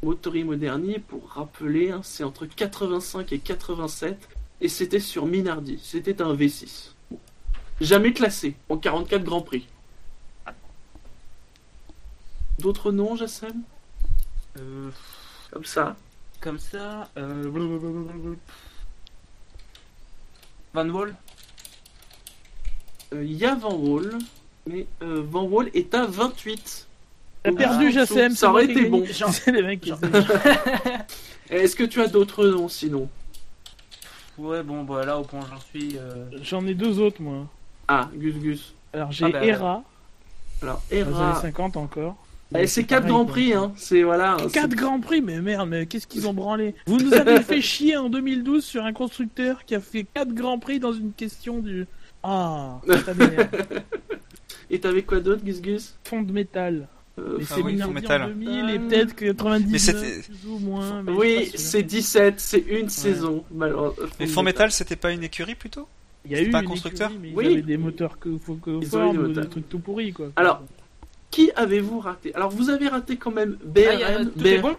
[0.03, 4.29] Motori Moderni, pour rappeler, hein, c'est entre 85 et 87,
[4.59, 6.93] et c'était sur Minardi, c'était un V6.
[7.11, 7.19] Bon.
[7.79, 9.67] Jamais classé, en 44 Grands Prix.
[12.59, 13.61] D'autres noms, Jassem?
[14.57, 14.89] Euh,
[15.51, 15.95] Comme ça
[16.41, 17.09] comme ça.
[17.17, 17.49] Euh...
[20.73, 21.15] Van Wall.
[23.13, 24.17] Euh, Il y a Van Wall,
[24.65, 26.87] mais euh, Van Wall est à 28.
[27.43, 28.31] T'as Ah, perdu, Jassem.
[28.35, 28.99] ça aurait été bon.
[28.99, 29.13] gagné.
[29.31, 29.91] C'est les mecs qui
[31.49, 33.09] Est-ce que tu as d'autres noms sinon
[34.37, 35.97] Ouais, bon, bah là, au point j'en suis.
[35.97, 37.47] euh, J'en ai deux autres, moi.
[37.87, 38.73] Ah, Gus Gus.
[38.93, 39.83] Alors j'ai Ah bah, Hera,
[40.61, 41.41] Alors, dans les années Hera.
[41.41, 42.15] 50 encore.
[42.57, 43.71] Eh, c'est 4 Grands Prix, hein.
[43.77, 44.35] C'est voilà.
[44.41, 46.75] c'est- 4 grands prix, mais merde, mais qu'est-ce qu'ils ont branlé?
[46.85, 50.59] Vous nous avez fait chier en 2012 sur un constructeur qui a fait 4 grands
[50.59, 51.87] prix dans une question du.
[52.23, 53.13] Ah, ça.
[54.69, 55.95] Et t'avais quoi d'autre, Gus Gus?
[56.03, 56.87] Fond de métal.
[57.21, 58.21] Euh, Mais Ah c'est oui, Métal.
[58.23, 61.03] en 2000 et peut-être que 99 Mais c'était- plus ou moins.
[61.03, 63.43] mais Oui, c'est 17, c'est une saison.
[63.53, 64.05] malheureusement.
[64.19, 65.87] Mais Fond Metal, c'était pas une écurie plutôt
[66.25, 67.45] Il y a eu pas un constructeur écurie, mais Oui.
[67.45, 69.49] Ils avaient des moteurs que faut que des forme, des moteurs.
[69.49, 70.27] trucs tout pourris quoi.
[70.35, 70.61] Alors,
[71.29, 72.35] Qui avez-vous raté?
[72.35, 74.31] Alors, vous avez raté quand même Ah, y a- BRM.
[74.31, 74.75] tout est bon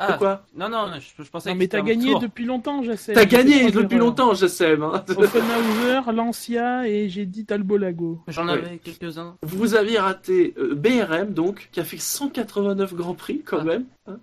[0.00, 2.20] Ah, quoi non, non, je, je pensais non que mais t'as gagné tour.
[2.20, 3.14] depuis longtemps, j'essaie.
[3.14, 4.72] T'as gagné depuis longtemps, sais.
[4.80, 5.04] hein.
[5.16, 8.20] Offenhauser, Lancia et j'ai dit Talbot Lago.
[8.28, 9.34] J'en avais quelques-uns.
[9.42, 13.64] Vous avez raté euh, BRM, donc, qui a fait 189 Grands Prix, quand Ah.
[13.64, 13.84] même.
[14.06, 14.18] hein.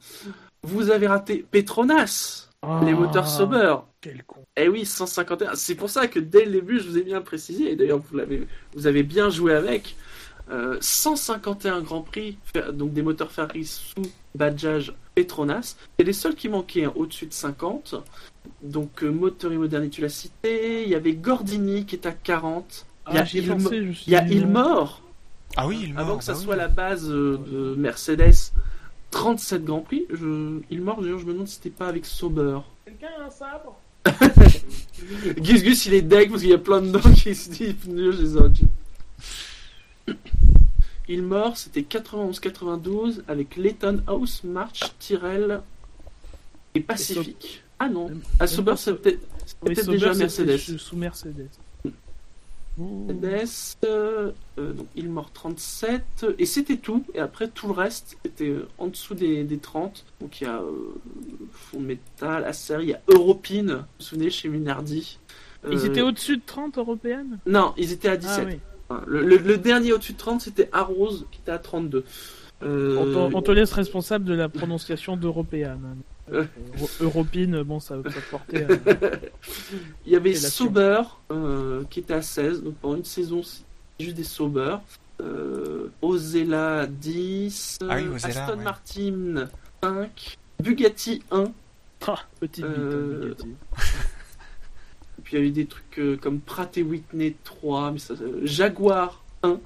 [0.63, 2.49] Vous avez raté Petronas,
[2.83, 3.75] les moteurs Sauber.
[4.01, 4.39] Quel con.
[4.57, 5.55] Eh oui, 151.
[5.55, 8.17] C'est pour ça que dès le début, je vous ai bien précisé, et d'ailleurs, vous,
[8.17, 9.95] l'avez, vous avez bien joué avec.
[10.51, 12.37] Euh, 151 Grands Prix,
[12.73, 13.95] donc des moteurs Ferrari sous
[14.35, 15.75] badgeage Petronas.
[15.97, 17.95] C'est les seuls qui manquaient hein, au-dessus de 50.
[18.61, 20.83] Donc euh, moteur et modernité, tu l'as cité.
[20.83, 22.85] Il y avait Gordini qui est à 40.
[23.09, 24.27] Il y a, Ah, ai pensé, il y a.
[24.27, 25.01] Ilmore,
[25.57, 26.45] Ah oui, il avant meurt, que ça bah oui.
[26.45, 28.51] soit la base euh, de Mercedes.
[29.11, 30.05] 37 Grands Prix.
[30.11, 30.59] Je...
[30.69, 32.59] Ilmore, d'ailleurs, je me demande si c'était pas avec Sauber.
[32.85, 33.79] Quelqu'un a un sabre?
[35.37, 37.75] Gus Gus il est deck parce qu'il y a plein de noms qui se disent
[37.87, 38.67] je les dit.
[41.07, 45.61] Il mort, c'était 91-92 avec Letton House, March, Tyrrell
[46.73, 47.63] et Pacific.
[47.79, 48.09] Ah non,
[48.39, 50.77] à Sauber c'est peut-être déjà c'était Mercedes.
[50.77, 51.49] sous- Mercedes.
[52.77, 57.03] Mercedes, euh, euh, donc il mort 37 et c'était tout.
[57.13, 60.03] Et après tout le reste c'était euh, en dessous des, des 30.
[60.19, 60.93] Donc il y a euh,
[61.51, 65.19] Fond Métal, Acer, il y a Europine, vous vous souvenez chez Minardi.
[65.69, 67.39] Ils Euh, étaient au-dessus de 30 européennes?
[67.45, 68.39] Non, ils étaient à 17.
[68.39, 68.59] Ah oui.
[69.07, 72.03] Le, le- le dernier au-dessus de 30, c'était Arrose, qui était à 32.
[72.63, 75.95] Euh, On, t'en- on te laisse responsable de la prononciation d'européenne.
[76.31, 76.45] Euh.
[76.77, 78.63] Euro- Europine, bon, ça ça portait.
[78.63, 79.09] à-
[80.05, 80.33] Il y avait.
[80.33, 82.63] Sauber, euh, qui était à 16.
[82.63, 83.63] Donc pendant une saison, c'est
[83.99, 84.77] juste des Sauber.
[85.21, 87.77] Euh, Ozella 10.
[87.89, 88.63] Ah oui, Ozella, Aston ouais.
[88.63, 89.47] Martin
[89.83, 90.37] 5.
[90.63, 91.45] Bugatti 1.
[92.07, 93.47] Ah, petite bite, Euh, Bugatti.
[95.35, 97.91] Il y a eu des trucs euh, comme Pratt et Whitney 3.
[97.91, 99.59] Mais ça, euh, Jaguar 1.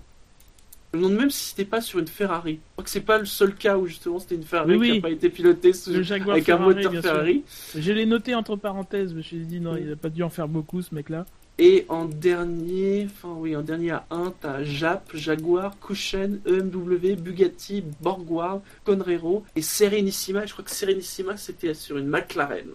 [0.91, 2.53] Je me demande même si c'était pas sur une Ferrari.
[2.53, 4.95] Je crois que c'est pas le seul cas où justement c'était une Ferrari Oui, qui
[4.95, 6.91] n'a pas été pilotée sous- Le Jaguar avec un moteur.
[7.03, 7.43] Ferrari.
[7.75, 10.29] Je l'ai noté entre parenthèses, je me suis dit non, il a pas dû en
[10.29, 11.27] faire beaucoup ce mec-là.
[11.59, 17.83] Et en dernier, enfin oui, en dernier à 1, t'as Jap, Jaguar, Cushen, EMW, Bugatti,
[18.01, 20.47] Borgward, Conrero et Serenissima.
[20.47, 22.69] Je crois que Serenissima c'était sur une McLaren.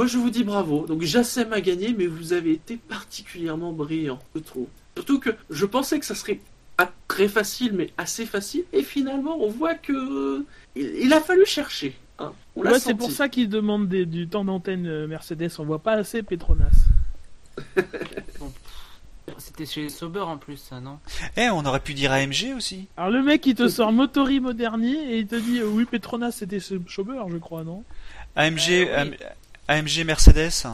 [0.00, 0.86] Moi je vous dis bravo.
[0.86, 4.66] Donc Jassem a gagné, mais vous avez été particulièrement brillant, je trouve.
[4.96, 6.40] Surtout que je pensais que ça serait
[6.78, 8.64] pas très facile, mais assez facile.
[8.72, 10.42] Et finalement, on voit que
[10.74, 11.94] il, il a fallu chercher.
[12.18, 12.32] hein.
[12.56, 15.50] Ouais, c'est pour ça qu'ils demandent des- du temps d'antenne euh, Mercedes.
[15.58, 16.70] On voit pas assez Petronas.
[19.36, 20.98] C'était chez Sauber en plus, ça, non?
[21.36, 22.88] Eh, on aurait pu dire AMG aussi.
[22.96, 26.32] Alors le mec il te sort Motori Moderni et il te dit euh, oui Petronas
[26.32, 27.84] c'était ce Schauber je crois non?
[28.36, 29.16] AMG, Euh, oui.
[29.70, 30.66] AM- AMG Mercedes.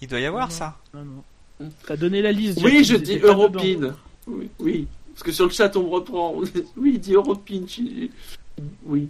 [0.00, 0.54] Il doit y avoir Non.
[0.54, 0.76] ça.
[0.94, 1.70] Non non.
[1.86, 2.60] T'as donné la liste.
[2.62, 3.18] Oui, je dis.
[3.18, 3.94] Europine.
[4.26, 4.86] Oui, oui.
[5.12, 6.34] Parce que sur le chat, on me reprend.
[6.76, 7.66] Oui, il dit Europine.
[8.84, 9.08] Oui.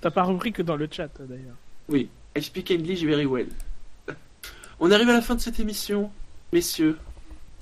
[0.00, 1.56] T'as pas repris que dans le chat d'ailleurs.
[1.88, 2.08] Oui.
[2.36, 3.48] I speak English very well.
[4.80, 6.10] On arrive à la fin de cette émission,
[6.52, 6.98] messieurs.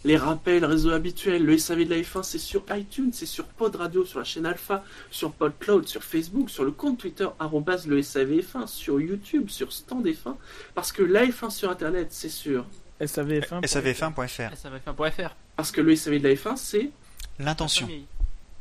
[0.05, 3.75] Les rappels, réseaux habituels, le SAV de la F1, c'est sur iTunes, c'est sur Pod
[3.75, 8.01] Radio, sur la chaîne Alpha, sur PodCloud, sur Facebook, sur le compte Twitter, arrobase le
[8.03, 10.37] SAVF1, sur YouTube, sur Stand F1,
[10.75, 12.67] parce que la F1 sur Internet, c'est sûr.
[13.01, 13.63] SAVF1.
[13.63, 14.57] SAVF1.fr.
[14.57, 15.35] Ça va faire pour FR.
[15.57, 16.91] Parce que le SAV de la F1, c'est
[17.39, 17.89] L'intention.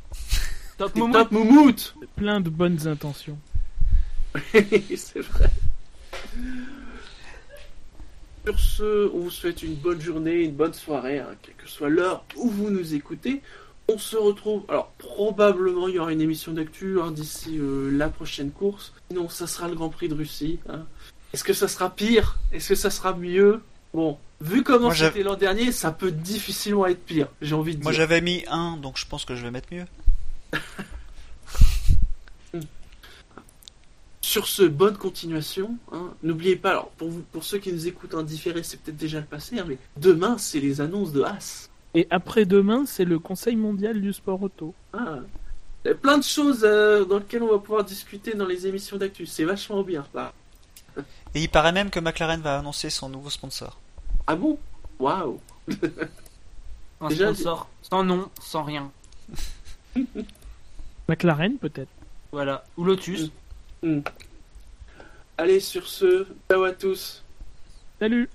[0.77, 3.37] Top Moumout Plein de bonnes intentions.
[4.53, 5.49] c'est vrai.
[8.45, 11.89] Sur ce, on vous souhaite une bonne journée, une bonne soirée, hein, quelle que soit
[11.89, 13.41] l'heure où vous nous écoutez.
[13.89, 18.09] On se retrouve, alors probablement il y aura une émission d'actu hein, d'ici euh, la
[18.09, 18.93] prochaine course.
[19.09, 20.59] Sinon, ça sera le Grand Prix de Russie.
[20.69, 20.85] hein.
[21.33, 22.37] Est-ce que ça sera pire?
[22.51, 23.61] Est-ce que ça sera mieux?
[23.93, 27.83] Bon, vu comment Moi, c'était l'an dernier, ça peut difficilement être pire, j'ai envie de
[27.83, 27.97] Moi dire.
[28.01, 29.85] j'avais mis 1, donc je pense que je vais mettre mieux.
[34.23, 35.75] Sur ce, bonne continuation.
[35.91, 36.13] hein.
[36.23, 39.19] N'oubliez pas, alors pour, vous, pour ceux qui nous écoutent en différé, c'est peut-être déjà
[39.19, 41.69] le passé, hein, mais demain, c'est les annonces de Haas.
[41.93, 44.73] Et après-demain, c'est le Conseil mondial du sport auto.
[44.93, 45.17] Ah,
[45.83, 48.65] il y a plein de choses euh, dans lesquelles on va pouvoir discuter dans les
[48.65, 49.25] émissions d'actu.
[49.25, 50.05] C'est vachement bien.
[50.13, 50.31] Là.
[51.35, 53.77] Et il paraît même que McLaren va annoncer son nouveau sponsor.
[54.25, 54.57] Ah bon?
[54.99, 55.37] Waouh
[57.01, 58.89] Un Déjà, sponsor sans nom, sans rien.
[61.09, 61.89] McLaren peut-être.
[62.31, 62.63] Voilà.
[62.77, 63.29] Ou Lotus.
[65.37, 67.23] Allez, sur ce, ciao à tous.
[67.99, 68.29] Salut